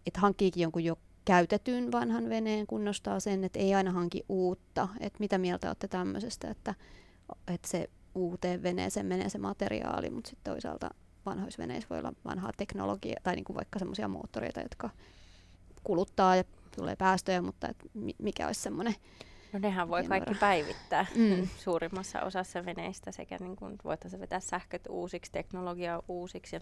että 0.07 0.21
hankkiikin 0.21 0.63
jonkun 0.63 0.85
jo 0.85 0.99
käytetyn 1.25 1.93
vanhan 1.93 2.29
veneen, 2.29 2.67
kunnostaa 2.67 3.21
sen, 3.21 3.45
että 3.45 3.59
ei 3.59 3.75
aina 3.75 3.93
hanki 3.93 4.25
uutta. 4.29 4.89
Että 5.01 5.17
mitä 5.21 5.39
mieltä 5.39 5.69
olette 5.69 5.89
tämmöisestä, 5.89 6.51
että, 6.51 6.75
että 7.55 7.69
se 7.69 7.91
uuteen 8.15 8.63
veneeseen 8.63 9.07
menee 9.07 9.29
se 9.29 9.39
materiaali, 9.39 10.11
mutta 10.11 10.31
sitten 10.31 10.53
toisaalta 10.53 10.91
vanhoissa 11.27 11.63
veneissä 11.63 11.89
voi 11.91 11.99
olla 11.99 12.13
vanhaa 12.25 12.51
teknologiaa 12.57 13.21
tai 13.23 13.35
niin 13.35 13.45
kuin 13.45 13.57
vaikka 13.57 13.79
semmoisia 13.79 14.09
moottoreita, 14.09 14.61
jotka 14.61 14.91
kuluttaa 15.85 16.37
ja 16.37 16.45
tulee 16.77 16.97
päästöjä, 16.97 17.43
mutta 17.43 17.69
et 17.69 17.77
mikä 18.19 18.47
olisi 18.47 18.61
semmoinen 18.61 18.95
No 19.55 19.61
nehän 19.61 19.89
voi 19.89 20.05
kaikki 20.05 20.35
päivittää 20.35 21.07
mm. 21.15 21.49
suurimmassa 21.59 22.23
osassa 22.23 22.65
veneistä 22.65 23.13
sekä 23.13 23.37
niin 23.41 23.57
kuin 23.57 23.77
voitaisiin 23.85 24.21
vetää 24.21 24.41
sähköt 24.41 24.83
uusiksi, 24.89 25.33
teknologiaa 25.33 26.03
uusiksi. 26.09 26.57
Ja 26.57 26.61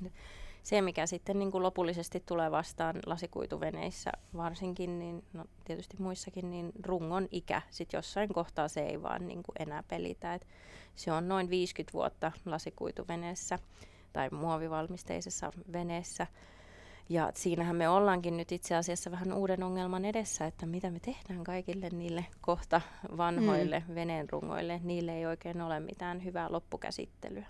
se, 0.63 0.83
mikä 0.83 1.07
sitten 1.07 1.39
niin 1.39 1.51
kuin 1.51 1.63
lopullisesti 1.63 2.23
tulee 2.27 2.51
vastaan 2.51 2.97
lasikuituveneissä 3.07 4.13
varsinkin, 4.37 4.99
niin 4.99 5.25
no, 5.33 5.45
tietysti 5.65 5.97
muissakin, 5.99 6.51
niin 6.51 6.73
rungon 6.87 7.29
ikä. 7.31 7.63
Sitten 7.71 7.99
jossain 7.99 8.29
kohtaa 8.29 8.69
se 8.69 8.81
ei 8.81 9.03
vaan 9.03 9.29
niin 9.29 9.43
kuin 9.43 9.57
enää 9.59 9.83
pelitä. 9.89 10.35
Et 10.35 10.47
se 10.97 11.13
on 11.13 11.29
noin 11.29 11.51
50 11.51 11.93
vuotta 11.93 12.33
lasikuituveneessä 12.45 13.59
tai 14.13 14.29
muovivalmisteisessa 14.31 15.53
veneessä. 15.73 16.27
Ja 17.13 17.31
siinähän 17.35 17.77
me 17.77 17.89
ollaankin 17.89 18.37
nyt 18.37 18.53
itse 18.53 18.75
asiassa 18.75 19.11
vähän 19.11 19.33
uuden 19.33 19.63
ongelman 19.63 20.05
edessä, 20.05 20.47
että 20.47 20.67
mitä 20.67 20.91
me 20.91 21.01
tehdään 21.01 21.45
kaikille 21.45 21.89
niille 21.89 22.27
kohta 22.41 22.81
vanhoille 23.17 23.83
mm. 23.89 23.95
veneenrungoille. 23.95 24.81
Niille 24.85 25.17
ei 25.17 25.27
oikein 25.27 25.61
ole 25.61 25.81
mitään 25.81 26.25
hyvää 26.25 26.53
loppukäsittelyä. 26.53 27.47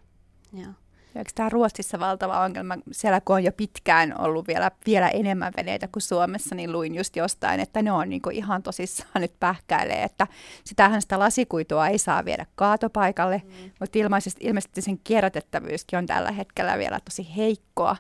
Joo. 0.53 0.73
Eikö 1.17 1.31
tämä 1.35 1.49
Ruotsissa 1.49 2.01
valtava 2.01 2.41
ongelma? 2.41 2.75
Siellä 2.93 3.21
kun 3.21 3.37
on 3.37 3.45
jo 3.45 3.53
pitkään 3.53 4.21
ollut 4.21 4.47
vielä, 4.47 4.71
vielä 4.87 5.09
enemmän 5.09 5.53
veneitä 5.57 5.89
kuin 5.89 6.03
Suomessa, 6.03 6.55
niin 6.55 6.73
luin 6.73 6.95
just 6.95 7.17
jostain, 7.17 7.61
että 7.61 7.83
ne 7.83 7.93
on 7.93 8.09
niinku 8.09 8.31
ihan 8.31 8.63
tosissaan 8.63 9.21
nyt 9.21 9.33
pähkäilee, 9.41 10.03
että 10.03 10.27
sitähän 10.65 11.03
sitä 11.03 11.19
lasikuitua 11.19 11.89
ei 11.89 11.99
saa 11.99 12.25
viedä 12.25 12.47
kaatopaikalle, 12.55 13.43
mm. 13.45 13.71
mutta 13.81 13.99
ilmeisesti, 13.99 14.47
ilmeisesti 14.47 14.83
sen 14.83 14.99
kierrätettävyyskin 14.99 15.99
on 15.99 16.07
tällä 16.07 16.33
hetkellä 16.33 16.79
vielä 16.79 17.01
tosi 17.05 17.37
heikkoa. 17.37 17.97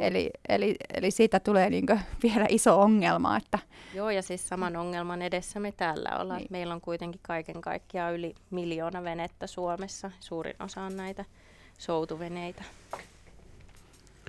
Eli, 0.00 0.30
eli, 0.48 0.74
eli 0.94 1.10
siitä 1.10 1.40
tulee 1.40 1.70
niinku 1.70 1.98
vielä 2.22 2.46
iso 2.48 2.80
ongelma. 2.80 3.36
Että 3.36 3.58
Joo, 3.94 4.10
ja 4.10 4.22
siis 4.22 4.48
saman 4.48 4.76
ongelman 4.76 5.22
edessä 5.22 5.60
me 5.60 5.72
täällä 5.72 6.10
ollaan. 6.20 6.38
Niin. 6.38 6.48
Meillä 6.50 6.74
on 6.74 6.80
kuitenkin 6.80 7.20
kaiken 7.22 7.60
kaikkiaan 7.60 8.14
yli 8.14 8.34
miljoona 8.50 9.04
venettä 9.04 9.46
Suomessa. 9.46 10.10
Suurin 10.20 10.56
osa 10.60 10.80
on 10.82 10.96
näitä 10.96 11.24
soutuveneitä. 11.82 12.62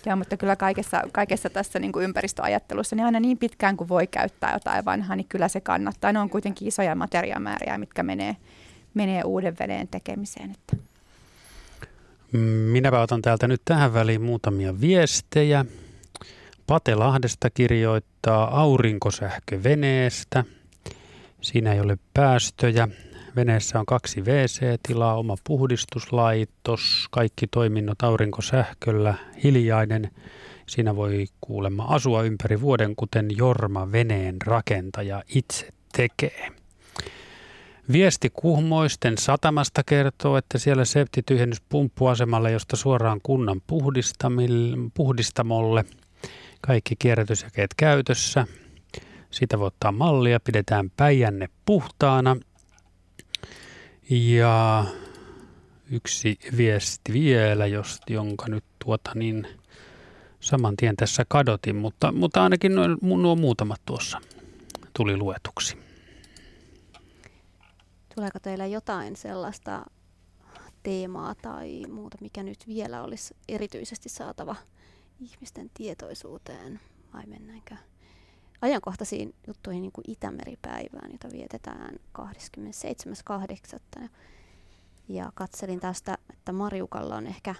Joo, 0.05 0.15
mutta 0.15 0.37
kyllä 0.37 0.55
kaikessa, 0.55 1.01
kaikessa 1.11 1.49
tässä 1.49 1.79
niin 1.79 1.91
kuin 1.91 2.03
ympäristöajattelussa, 2.03 2.95
niin 2.95 3.05
aina 3.05 3.19
niin 3.19 3.37
pitkään 3.37 3.77
kuin 3.77 3.89
voi 3.89 4.07
käyttää 4.07 4.53
jotain 4.53 4.85
vanhaa, 4.85 5.15
niin 5.15 5.27
kyllä 5.29 5.47
se 5.47 5.61
kannattaa. 5.61 6.13
Ne 6.13 6.19
on 6.19 6.29
kuitenkin 6.29 6.67
isoja 6.67 6.95
materiaamääriä, 6.95 7.77
mitkä 7.77 8.03
menee, 8.03 8.35
menee 8.93 9.23
uuden 9.23 9.55
veneen 9.59 9.87
tekemiseen. 9.87 10.51
Että. 10.51 10.77
Minäpä 12.71 13.01
otan 13.01 13.21
täältä 13.21 13.47
nyt 13.47 13.61
tähän 13.65 13.93
väliin 13.93 14.21
muutamia 14.21 14.81
viestejä. 14.81 15.65
Pate 16.67 16.95
Lahdesta 16.95 17.49
kirjoittaa 17.49 18.61
aurinkosähköveneestä. 18.61 20.43
Siinä 21.41 21.73
ei 21.73 21.79
ole 21.79 21.97
päästöjä. 22.13 22.87
Veneessä 23.35 23.79
on 23.79 23.85
kaksi 23.85 24.21
WC-tilaa, 24.21 25.15
oma 25.15 25.35
puhdistuslaitos, 25.43 27.07
kaikki 27.11 27.47
toiminnot 27.47 28.03
aurinkosähköllä, 28.03 29.13
hiljainen. 29.43 30.11
Siinä 30.67 30.95
voi 30.95 31.25
kuulemma 31.41 31.83
asua 31.83 32.23
ympäri 32.23 32.61
vuoden, 32.61 32.95
kuten 32.95 33.27
Jorma 33.37 33.91
veneen 33.91 34.35
rakentaja 34.45 35.23
itse 35.35 35.69
tekee. 35.97 36.47
Viesti 37.91 38.29
Kuhmoisten 38.29 39.17
satamasta 39.17 39.81
kertoo, 39.85 40.37
että 40.37 40.57
siellä 40.57 40.85
septityhjennys 40.85 41.61
pumppuasemalle, 41.69 42.51
josta 42.51 42.75
suoraan 42.75 43.19
kunnan 43.23 43.61
puhdistamolle. 44.93 45.85
Kaikki 46.61 46.95
kierrätysjakeet 46.99 47.73
käytössä. 47.77 48.47
Sitä 49.31 49.59
voi 49.59 49.67
ottaa 49.67 49.91
mallia, 49.91 50.39
pidetään 50.39 50.89
päijänne 50.97 51.49
puhtaana 51.65 52.37
ja 54.09 54.85
yksi 55.91 56.39
viesti 56.57 57.13
vielä, 57.13 57.65
jos, 57.67 57.99
jonka 58.09 58.47
nyt 58.47 58.63
tuota 58.85 59.11
niin 59.15 59.47
saman 60.39 60.75
tien 60.75 60.95
tässä 60.95 61.25
kadotin, 61.27 61.75
mutta, 61.75 62.11
mutta 62.11 62.43
ainakin 62.43 62.75
nuo, 62.75 62.87
nuo 63.17 63.35
muutamat 63.35 63.81
tuossa 63.85 64.21
tuli 64.97 65.17
luetuksi. 65.17 65.77
Tuleeko 68.15 68.39
teillä 68.39 68.65
jotain 68.65 69.15
sellaista 69.15 69.85
teemaa 70.83 71.35
tai 71.35 71.85
muuta, 71.89 72.17
mikä 72.21 72.43
nyt 72.43 72.67
vielä 72.67 73.03
olisi 73.03 73.35
erityisesti 73.49 74.09
saatava 74.09 74.55
ihmisten 75.19 75.71
tietoisuuteen 75.73 76.79
vai 77.13 77.23
mennäänkö 77.27 77.75
ajankohtaisiin 78.63 79.35
juttuihin 79.47 79.81
niin 79.81 79.91
kuin 79.91 80.11
Itämeripäivään, 80.11 81.11
jota 81.11 81.27
vietetään 81.31 81.95
27.8. 84.03 84.09
Ja 85.09 85.31
katselin 85.35 85.79
tästä, 85.79 86.17
että 86.29 86.51
Marjukalla 86.51 87.15
on 87.15 87.27
ehkä, 87.27 87.55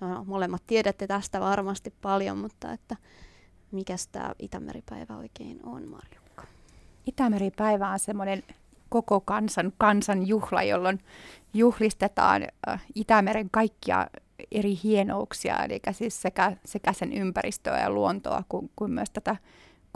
no, 0.00 0.24
molemmat 0.24 0.62
tiedätte 0.66 1.06
tästä 1.06 1.40
varmasti 1.40 1.94
paljon, 2.02 2.38
mutta 2.38 2.72
että 2.72 2.96
mikä 3.72 3.94
tämä 4.12 4.32
Itämeripäivä 4.38 5.16
oikein 5.16 5.60
on, 5.62 5.88
Marjukka? 5.88 6.46
Itämeripäivä 7.06 7.90
on 7.90 7.98
semmoinen 7.98 8.42
koko 8.88 9.20
kansan, 9.78 10.26
juhla, 10.26 10.62
jolloin 10.62 11.00
juhlistetaan 11.54 12.42
Itämeren 12.94 13.50
kaikkia 13.50 14.06
eri 14.52 14.78
hienouksia, 14.84 15.56
eli 15.64 15.80
siis 15.92 16.22
sekä, 16.22 16.56
sekä 16.64 16.92
sen 16.92 17.12
ympäristöä 17.12 17.80
ja 17.80 17.90
luontoa 17.90 18.42
kuin, 18.48 18.70
kuin 18.76 18.90
myös 18.90 19.10
tätä 19.10 19.36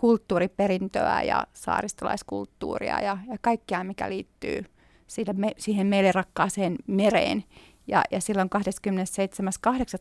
kulttuuriperintöä 0.01 1.23
ja 1.23 1.47
saaristolaiskulttuuria 1.53 3.01
ja, 3.01 3.19
ja 3.29 3.37
kaikkea, 3.41 3.85
mikä 3.85 4.09
liittyy 4.09 4.65
siitä 5.07 5.33
me, 5.33 5.53
siihen 5.59 5.87
meille 5.87 6.13
rakkaaseen 6.13 6.77
mereen. 6.87 7.45
Ja, 7.87 8.03
ja 8.11 8.21
silloin 8.21 8.51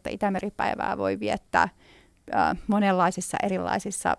27.8. 0.07 0.11
Itämeripäivää 0.11 0.97
voi 0.97 1.19
viettää 1.19 1.69
ä, 2.33 2.55
monenlaisissa 2.67 3.37
erilaisissa 3.43 4.17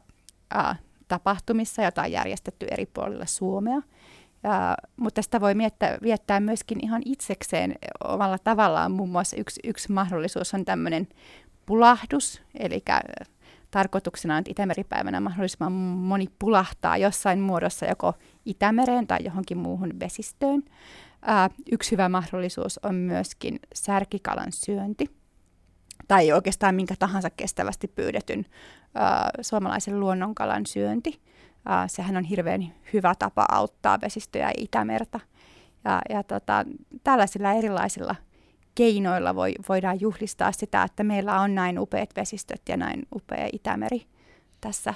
ä, 0.57 0.77
tapahtumissa, 1.09 1.83
joita 1.83 2.03
on 2.03 2.13
järjestetty 2.13 2.67
eri 2.71 2.87
puolilla 2.87 3.27
Suomea. 3.27 3.83
Ja, 4.43 4.77
mutta 4.97 5.23
sitä 5.23 5.41
voi 5.41 5.55
miettää, 5.55 5.99
viettää 6.03 6.41
myöskin 6.41 6.85
ihan 6.85 7.03
itsekseen 7.05 7.75
omalla 8.05 8.39
tavallaan. 8.39 8.93
Muun 8.93 9.09
muassa 9.09 9.37
yksi, 9.37 9.61
yksi 9.65 9.93
mahdollisuus 9.93 10.55
on 10.55 10.65
tämmöinen 10.65 11.09
pulahdus, 11.67 12.43
eli 12.59 12.83
tarkoituksena 13.71 14.35
on, 14.35 14.39
että 14.39 14.51
Itämeripäivänä 14.51 15.21
mahdollisimman 15.21 15.73
moni 15.73 16.27
pulahtaa 16.39 16.97
jossain 16.97 17.41
muodossa 17.41 17.87
joko 17.87 18.15
Itämereen 18.45 19.07
tai 19.07 19.19
johonkin 19.25 19.59
muuhun 19.59 20.01
vesistöön. 20.01 20.63
Ää, 21.23 21.51
yksi 21.73 21.91
hyvä 21.91 22.09
mahdollisuus 22.09 22.81
on 22.83 22.95
myöskin 22.95 23.61
särkikalan 23.75 24.53
syönti 24.53 25.07
tai 26.09 26.33
oikeastaan 26.33 26.75
minkä 26.75 26.95
tahansa 26.99 27.31
kestävästi 27.31 27.89
pyydetyn 27.89 28.47
ää, 28.95 29.31
suomalaisen 29.41 30.01
luonnonkalan 30.01 30.67
syönti. 30.67 31.21
Ää, 31.67 31.89
sehän 31.89 32.17
on 32.17 32.25
hirveän 32.25 32.75
hyvä 32.93 33.15
tapa 33.19 33.47
auttaa 33.51 34.01
vesistöjä 34.01 34.47
ja 34.47 34.55
Itämerta. 34.57 35.21
Ja, 35.85 36.03
ja 36.11 36.23
tota, 36.23 36.65
tällaisilla 37.05 37.53
erilaisilla 37.53 38.15
keinoilla 38.79 39.35
voi, 39.35 39.55
voidaan 39.69 40.01
juhlistaa 40.01 40.53
sitä, 40.53 40.83
että 40.83 41.05
meillä 41.05 41.41
on 41.41 41.55
näin 41.55 41.79
upeat 41.79 42.11
vesistöt 42.17 42.63
ja 42.69 42.77
näin 42.77 43.07
upea 43.15 43.49
Itämeri 43.53 44.07
tässä, 44.61 44.95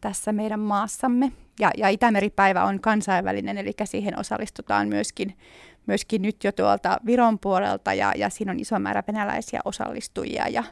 tässä 0.00 0.32
meidän 0.32 0.60
maassamme. 0.60 1.32
Ja, 1.60 1.70
ja 1.76 1.88
Itämeripäivä 1.88 2.64
on 2.64 2.80
kansainvälinen, 2.80 3.58
eli 3.58 3.72
siihen 3.84 4.18
osallistutaan 4.18 4.88
myöskin, 4.88 5.36
myöskin 5.86 6.22
nyt 6.22 6.44
jo 6.44 6.52
tuolta 6.52 7.00
Viron 7.06 7.38
puolelta, 7.38 7.94
ja, 7.94 8.12
ja 8.16 8.30
siinä 8.30 8.52
on 8.52 8.60
iso 8.60 8.78
määrä 8.78 9.02
venäläisiä 9.06 9.60
osallistujia, 9.64 10.48
ja, 10.48 10.64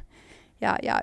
ja, 0.61 0.77
ja 0.83 1.03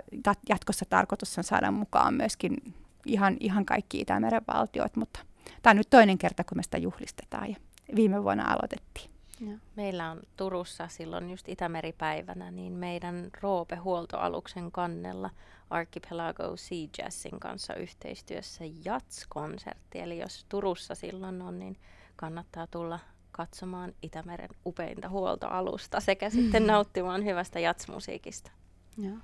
jatkossa 0.50 0.86
tarkoitus 0.90 1.38
on 1.38 1.44
saada 1.44 1.72
mukaan 1.72 2.14
myöskin 2.14 2.58
ihan, 3.06 3.38
ihan 3.40 3.66
kaikki 3.66 4.00
Itämeren 4.00 4.42
valtiot, 4.54 4.96
mutta 4.96 5.20
tämä 5.62 5.72
on 5.72 5.78
nyt 5.78 5.90
toinen 5.90 6.18
kerta, 6.18 6.44
kun 6.44 6.58
me 6.58 6.64
sitä 6.64 6.78
juhlistetaan, 6.78 7.50
ja 7.50 7.56
viime 7.96 8.24
vuonna 8.24 8.54
aloitettiin. 8.54 9.15
Ja. 9.40 9.58
Meillä 9.76 10.12
on 10.12 10.22
Turussa 10.38 10.88
silloin 10.88 11.30
just 11.30 11.50
Itämeripäivänä, 11.50 12.52
niin 12.52 12.74
meidän 12.74 13.30
Roope-huoltoaluksen 13.42 14.72
kannella 14.72 15.30
Archipelago 15.70 16.58
Sea 16.58 16.88
Jazzin 16.98 17.40
kanssa 17.40 17.76
yhteistyössä 17.76 18.64
Jats-konsertti. 18.86 20.00
Eli 20.00 20.20
jos 20.20 20.46
Turussa 20.50 20.96
silloin 20.96 21.42
on, 21.42 21.60
niin 21.60 21.78
kannattaa 22.16 22.68
tulla 22.68 23.00
katsomaan 23.32 23.94
Itämeren 24.02 24.50
upeinta 24.66 25.10
huoltoalusta 25.10 26.00
sekä 26.00 26.30
sitten 26.30 26.68
nauttimaan 26.74 27.26
hyvästä 27.26 27.60
jatsmusiikista. 27.60 28.52
Joo. 28.98 29.18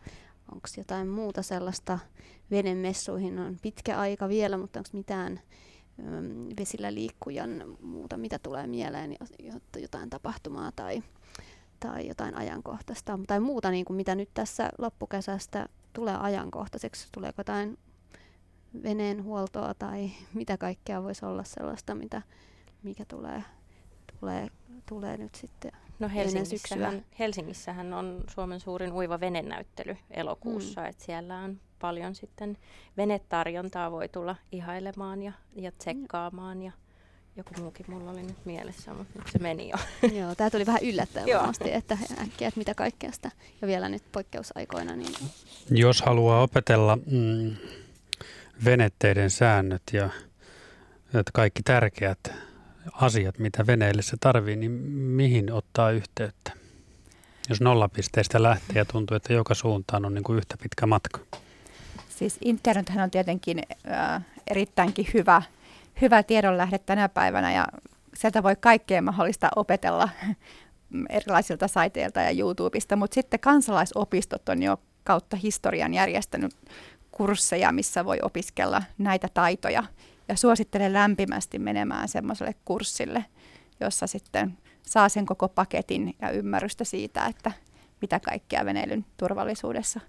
onko 0.51 0.67
jotain 0.77 1.07
muuta 1.07 1.41
sellaista, 1.41 1.99
venemessuihin 2.51 3.39
on 3.39 3.57
pitkä 3.61 3.99
aika 3.99 4.29
vielä, 4.29 4.57
mutta 4.57 4.79
onko 4.79 4.89
mitään 4.93 5.41
vesillä 6.59 6.93
liikkujan 6.93 7.77
muuta, 7.81 8.17
mitä 8.17 8.39
tulee 8.39 8.67
mieleen, 8.67 9.15
jotain 9.81 10.09
tapahtumaa 10.09 10.71
tai, 10.75 11.03
tai 11.79 12.07
jotain 12.07 12.35
ajankohtaista 12.35 13.19
tai 13.27 13.39
muuta, 13.39 13.71
niin 13.71 13.85
kuin 13.85 13.97
mitä 13.97 14.15
nyt 14.15 14.29
tässä 14.33 14.69
loppukesästä 14.77 15.69
tulee 15.93 16.15
ajankohtaiseksi. 16.15 17.07
Tuleeko 17.11 17.39
jotain 17.39 17.77
veneen 18.83 19.23
huoltoa 19.23 19.73
tai 19.73 20.11
mitä 20.33 20.57
kaikkea 20.57 21.03
voisi 21.03 21.25
olla 21.25 21.43
sellaista, 21.43 21.95
mitä, 21.95 22.21
mikä 22.83 23.05
tulee, 23.05 23.43
tulee, 24.19 24.47
tulee 24.85 25.17
nyt 25.17 25.35
sitten 25.35 25.71
No 26.01 26.09
Helsingissähän, 26.09 27.05
Helsingissähän 27.19 27.93
on 27.93 28.23
Suomen 28.27 28.59
suurin 28.59 28.93
uiva 28.93 29.19
venenäyttely 29.19 29.97
elokuussa, 30.11 30.81
mm. 30.81 30.87
että 30.87 31.03
siellä 31.03 31.37
on 31.39 31.59
paljon 31.81 32.15
sitten 32.15 32.57
venetarjontaa 32.97 33.91
voi 33.91 34.09
tulla 34.09 34.35
ihailemaan 34.51 35.23
ja, 35.23 35.33
ja 35.55 35.71
tsekkaamaan 35.71 36.61
ja 36.61 36.71
joku 37.35 37.53
muukin 37.59 37.85
mulla 37.89 38.11
oli 38.11 38.23
nyt 38.23 38.45
mielessä, 38.45 38.93
mutta 38.93 39.19
nyt 39.19 39.27
se 39.31 39.39
meni 39.39 39.69
jo. 39.69 39.77
Joo, 40.19 40.35
tämä 40.35 40.49
tuli 40.49 40.65
vähän 40.65 40.83
yllättäen 40.83 41.27
varmasti, 41.37 41.73
että 41.73 41.97
äkkiä, 42.21 42.47
että 42.47 42.57
mitä 42.57 42.73
kaikkea 42.75 43.11
sitä. 43.11 43.31
Ja 43.61 43.67
vielä 43.67 43.89
nyt 43.89 44.03
poikkeusaikoina. 44.11 44.95
Niin... 44.95 45.13
Jos 45.69 46.01
haluaa 46.01 46.41
opetella 46.41 46.95
mm, 46.95 47.55
venetteiden 48.65 49.29
säännöt 49.29 49.83
ja 49.93 50.09
että 51.05 51.31
kaikki 51.33 51.63
tärkeät 51.63 52.33
asiat, 52.93 53.39
mitä 53.39 53.67
veneillessä 53.67 54.17
tarvii, 54.19 54.55
niin 54.55 54.71
mihin 54.71 55.51
ottaa 55.51 55.91
yhteyttä? 55.91 56.51
Jos 57.49 57.61
nollapisteestä 57.61 58.43
lähtee 58.43 58.75
ja 58.75 58.85
tuntuu, 58.85 59.17
että 59.17 59.33
joka 59.33 59.53
suuntaan 59.53 60.05
on 60.05 60.13
niin 60.13 60.23
kuin 60.23 60.37
yhtä 60.37 60.57
pitkä 60.63 60.85
matka. 60.85 61.19
Siis 62.21 62.37
internethän 62.41 63.03
on 63.03 63.11
tietenkin 63.11 63.61
äh, 63.91 64.21
erittäinkin 64.47 65.07
hyvä, 65.13 65.41
hyvä 66.01 66.23
tiedonlähde 66.23 66.77
tänä 66.77 67.09
päivänä 67.09 67.53
ja 67.53 67.67
sieltä 68.13 68.43
voi 68.43 68.55
kaikkea 68.55 69.01
mahdollista 69.01 69.49
opetella 69.55 70.09
erilaisilta 71.09 71.67
saiteilta 71.67 72.21
ja 72.21 72.31
YouTubesta, 72.31 72.95
mutta 72.95 73.15
sitten 73.15 73.39
kansalaisopistot 73.39 74.49
on 74.49 74.63
jo 74.63 74.77
kautta 75.03 75.37
historian 75.37 75.93
järjestänyt 75.93 76.55
kursseja, 77.11 77.71
missä 77.71 78.05
voi 78.05 78.19
opiskella 78.21 78.83
näitä 78.97 79.27
taitoja. 79.33 79.83
Ja 80.27 80.35
suosittelen 80.35 80.93
lämpimästi 80.93 81.59
menemään 81.59 82.07
semmoiselle 82.07 82.55
kurssille, 82.65 83.25
jossa 83.79 84.07
sitten 84.07 84.57
saa 84.83 85.09
sen 85.09 85.25
koko 85.25 85.47
paketin 85.47 86.15
ja 86.21 86.29
ymmärrystä 86.29 86.83
siitä, 86.83 87.25
että 87.25 87.51
mitä 88.01 88.19
kaikkea 88.19 88.65
veneilyn 88.65 89.05
turvallisuudessa 89.17 89.99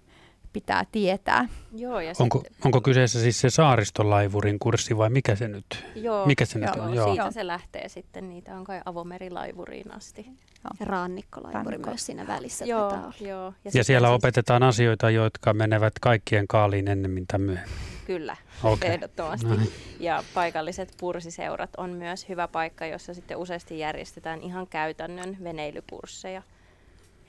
pitää 0.53 0.85
tietää. 0.93 1.49
Joo, 1.77 2.01
ja 2.01 2.13
onko, 2.19 2.43
sit... 2.45 2.65
onko 2.65 2.81
kyseessä 2.81 3.21
siis 3.21 3.41
se 3.41 3.51
saaristolaivurin 3.51 4.59
kurssi 4.59 4.97
vai 4.97 5.11
mikä 5.11 5.37
se 5.37 5.49
nyt, 5.49 5.85
joo, 5.95 6.27
mikä 6.27 6.45
se 6.45 6.59
joo, 6.59 6.71
nyt 6.71 6.85
on? 6.85 6.95
Joo. 6.95 7.07
Siitä 7.15 7.31
se 7.31 7.47
lähtee 7.47 7.89
sitten, 7.89 8.29
niitä 8.29 8.57
on 8.57 8.65
kai 8.65 8.81
avomerilaivuriin 8.85 9.95
asti. 9.95 10.27
Ja 10.81 10.87
rannikkolaivuri 10.87 11.79
myös 11.79 12.07
siinä 12.07 12.27
välissä. 12.27 12.65
Joo, 12.65 13.13
joo. 13.21 13.55
Ja, 13.65 13.71
ja 13.75 13.85
siellä 13.85 14.09
siis... 14.09 14.17
opetetaan 14.17 14.63
asioita, 14.63 15.11
jotka 15.11 15.55
menevät 15.55 15.93
kaikkien 16.01 16.49
kaaliin 16.49 16.89
ennemmin 16.89 17.27
tai 17.27 17.39
myöhemmin. 17.39 17.77
Kyllä, 18.07 18.37
okay. 18.65 18.91
ehdottomasti. 18.91 19.47
Noin. 19.47 19.73
Ja 20.01 20.25
paikalliset 20.35 20.95
pursiseurat 21.01 21.71
on 21.77 21.91
myös 21.91 22.29
hyvä 22.29 22.49
paikka, 22.49 22.87
jossa 22.87 23.15
sitten 23.15 23.37
useasti 23.37 23.79
järjestetään 23.79 24.41
ihan 24.41 24.67
käytännön 24.67 25.37
veneilykursseja. 25.45 26.43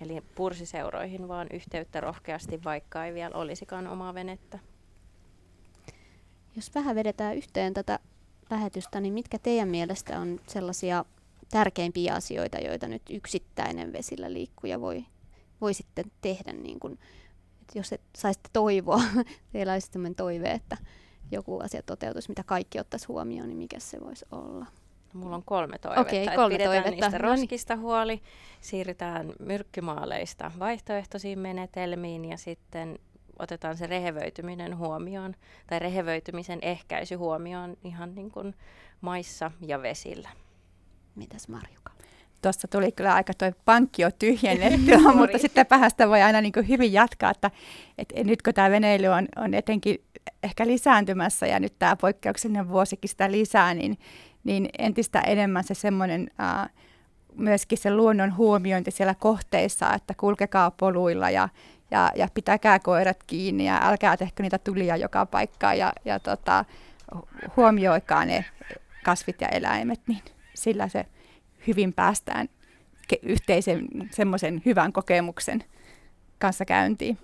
Eli 0.03 0.21
pursiseuroihin 0.35 1.27
vaan 1.27 1.47
yhteyttä 1.53 2.01
rohkeasti, 2.01 2.63
vaikka 2.63 3.05
ei 3.05 3.13
vielä 3.13 3.35
olisikaan 3.35 3.87
omaa 3.87 4.13
venettä. 4.13 4.59
Jos 6.55 6.75
vähän 6.75 6.95
vedetään 6.95 7.35
yhteen 7.35 7.73
tätä 7.73 7.99
lähetystä, 8.49 8.99
niin 8.99 9.13
mitkä 9.13 9.39
teidän 9.39 9.69
mielestä 9.69 10.19
on 10.19 10.39
sellaisia 10.47 11.05
tärkeimpiä 11.51 12.13
asioita, 12.13 12.57
joita 12.57 12.87
nyt 12.87 13.01
yksittäinen 13.09 13.93
vesillä 13.93 14.33
liikkuja 14.33 14.81
voi, 14.81 15.05
voi 15.61 15.73
sitten 15.73 16.05
tehdä, 16.21 16.53
niin 16.53 16.79
kun, 16.79 16.91
että 17.61 17.79
jos 17.79 17.93
et 17.93 18.01
saisitte 18.17 18.49
toivoa, 18.53 19.01
teillä 19.53 19.73
olisi 19.73 19.87
sellainen 19.91 20.15
toive, 20.15 20.51
että 20.51 20.77
joku 21.31 21.59
asia 21.59 21.81
toteutuisi, 21.81 22.29
mitä 22.29 22.43
kaikki 22.43 22.79
ottaisi 22.79 23.07
huomioon, 23.07 23.49
niin 23.49 23.57
mikä 23.57 23.79
se 23.79 23.99
voisi 24.01 24.25
olla? 24.31 24.65
Mulla 25.13 25.35
on 25.35 25.43
kolme 25.45 25.77
toivetta. 25.77 26.01
Okei, 26.01 26.23
okay, 26.23 26.35
kolme 26.35 26.55
pidetään 26.55 26.83
toivetta. 26.83 27.05
niistä 27.09 27.17
roskista 27.17 27.75
huoli, 27.75 28.21
siirrytään 28.61 29.33
myrkkymaaleista 29.39 30.51
vaihtoehtoisiin 30.59 31.39
menetelmiin 31.39 32.25
ja 32.25 32.37
sitten 32.37 32.99
otetaan 33.39 33.77
se 33.77 33.87
rehevöityminen 33.87 34.77
huomioon 34.77 35.35
tai 35.67 35.79
rehevöitymisen 35.79 36.59
ehkäisy 36.61 37.15
huomioon 37.15 37.77
ihan 37.83 38.15
niin 38.15 38.31
kuin 38.31 38.55
maissa 39.01 39.51
ja 39.61 39.81
vesillä. 39.81 40.29
Mitäs 41.15 41.47
Marjuka? 41.47 41.91
Tuossa 42.41 42.67
tuli 42.67 42.91
kyllä 42.91 43.13
aika 43.13 43.33
tuo 43.33 43.51
pankki 43.65 44.01
jo 44.01 44.11
tyhjennettyä, 44.19 45.13
mutta 45.15 45.37
sitten 45.37 45.65
päästä 45.65 46.09
voi 46.09 46.21
aina 46.21 46.41
niin 46.41 46.51
kuin 46.51 46.67
hyvin 46.67 46.93
jatkaa, 46.93 47.31
että, 47.31 47.51
että 47.97 48.23
nyt 48.23 48.41
kun 48.41 48.53
tämä 48.53 48.71
veneily 48.71 49.07
on, 49.07 49.27
on 49.35 49.53
etenkin 49.53 50.03
ehkä 50.43 50.67
lisääntymässä 50.67 51.47
ja 51.47 51.59
nyt 51.59 51.73
tämä 51.79 51.95
poikkeuksellinen 51.95 52.69
vuosikin 52.69 53.09
sitä 53.09 53.31
lisää, 53.31 53.73
niin, 53.73 53.97
niin 54.43 54.69
entistä 54.79 55.21
enemmän 55.21 55.63
se 55.63 55.73
semmoinen 55.73 56.31
ää, 56.37 56.69
myöskin 57.35 57.77
se 57.77 57.95
luonnon 57.95 58.37
huomiointi 58.37 58.91
siellä 58.91 59.15
kohteissa, 59.15 59.93
että 59.93 60.13
kulkekaa 60.17 60.71
poluilla 60.71 61.29
ja, 61.29 61.49
ja, 61.91 62.11
ja 62.15 62.27
pitäkää 62.33 62.79
koirat 62.79 63.23
kiinni 63.27 63.65
ja 63.65 63.79
älkää 63.83 64.17
tehkö 64.17 64.43
niitä 64.43 64.57
tulia 64.57 64.97
joka 64.97 65.25
paikkaan 65.25 65.77
ja, 65.77 65.93
ja 66.05 66.19
tota, 66.19 66.65
huomioikaa 67.57 68.25
ne 68.25 68.45
kasvit 69.03 69.41
ja 69.41 69.47
eläimet, 69.47 69.99
niin 70.07 70.21
sillä 70.53 70.87
se 70.87 71.05
hyvin 71.67 71.93
päästään 71.93 72.49
yhteisen 73.21 73.87
semmoisen 74.11 74.61
hyvän 74.65 74.93
kokemuksen 74.93 75.63
kanssa 76.39 76.65
käyntiin. 76.65 77.17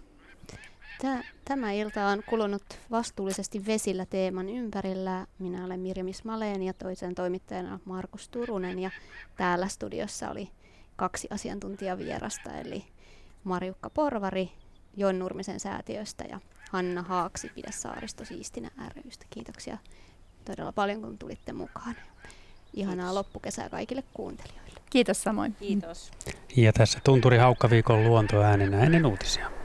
Tämä 1.46 1.72
ilta 1.72 2.08
on 2.08 2.24
kulunut 2.30 2.64
vastuullisesti 2.92 3.66
vesillä 3.66 4.06
teeman 4.06 4.50
ympärillä. 4.50 5.28
Minä 5.40 5.66
olen 5.66 5.80
Mirjamis 5.80 6.24
Maleen 6.24 6.64
ja 6.64 6.74
toisen 6.74 7.16
toimittajana 7.16 7.80
Markus 7.86 8.30
Turunen 8.30 8.80
ja 8.80 8.92
täällä 9.38 9.68
studiossa 9.68 10.30
oli 10.30 10.50
kaksi 10.96 11.28
asiantuntijavierasta 11.32 12.58
eli 12.58 12.86
Marjukka 13.44 13.90
Porvari 13.90 14.52
Jon 14.98 15.20
Nurmisen 15.20 15.60
säätiöstä 15.60 16.24
ja 16.30 16.40
Hanna 16.72 17.02
Haaksi 17.02 17.50
Pidä 17.56 17.72
saaristo 17.72 18.26
siistinä 18.26 18.70
rystä. 19.06 19.26
Kiitoksia 19.30 19.78
todella 20.46 20.72
paljon 20.72 21.02
kun 21.02 21.18
tulitte 21.18 21.54
mukaan. 21.54 21.96
Ihanaa 22.74 23.06
Kiitos. 23.06 23.16
loppukesää 23.16 23.70
kaikille 23.70 24.04
kuuntelijoille. 24.14 24.80
Kiitos 24.90 25.24
samoin. 25.24 25.56
Kiitos. 25.60 26.12
Ja 26.56 26.74
tässä 26.74 27.00
Tunturi 27.04 27.38
Haukkaviikon 27.38 28.04
luontoäänenä 28.04 28.84
ennen 28.84 29.06
uutisia. 29.06 29.59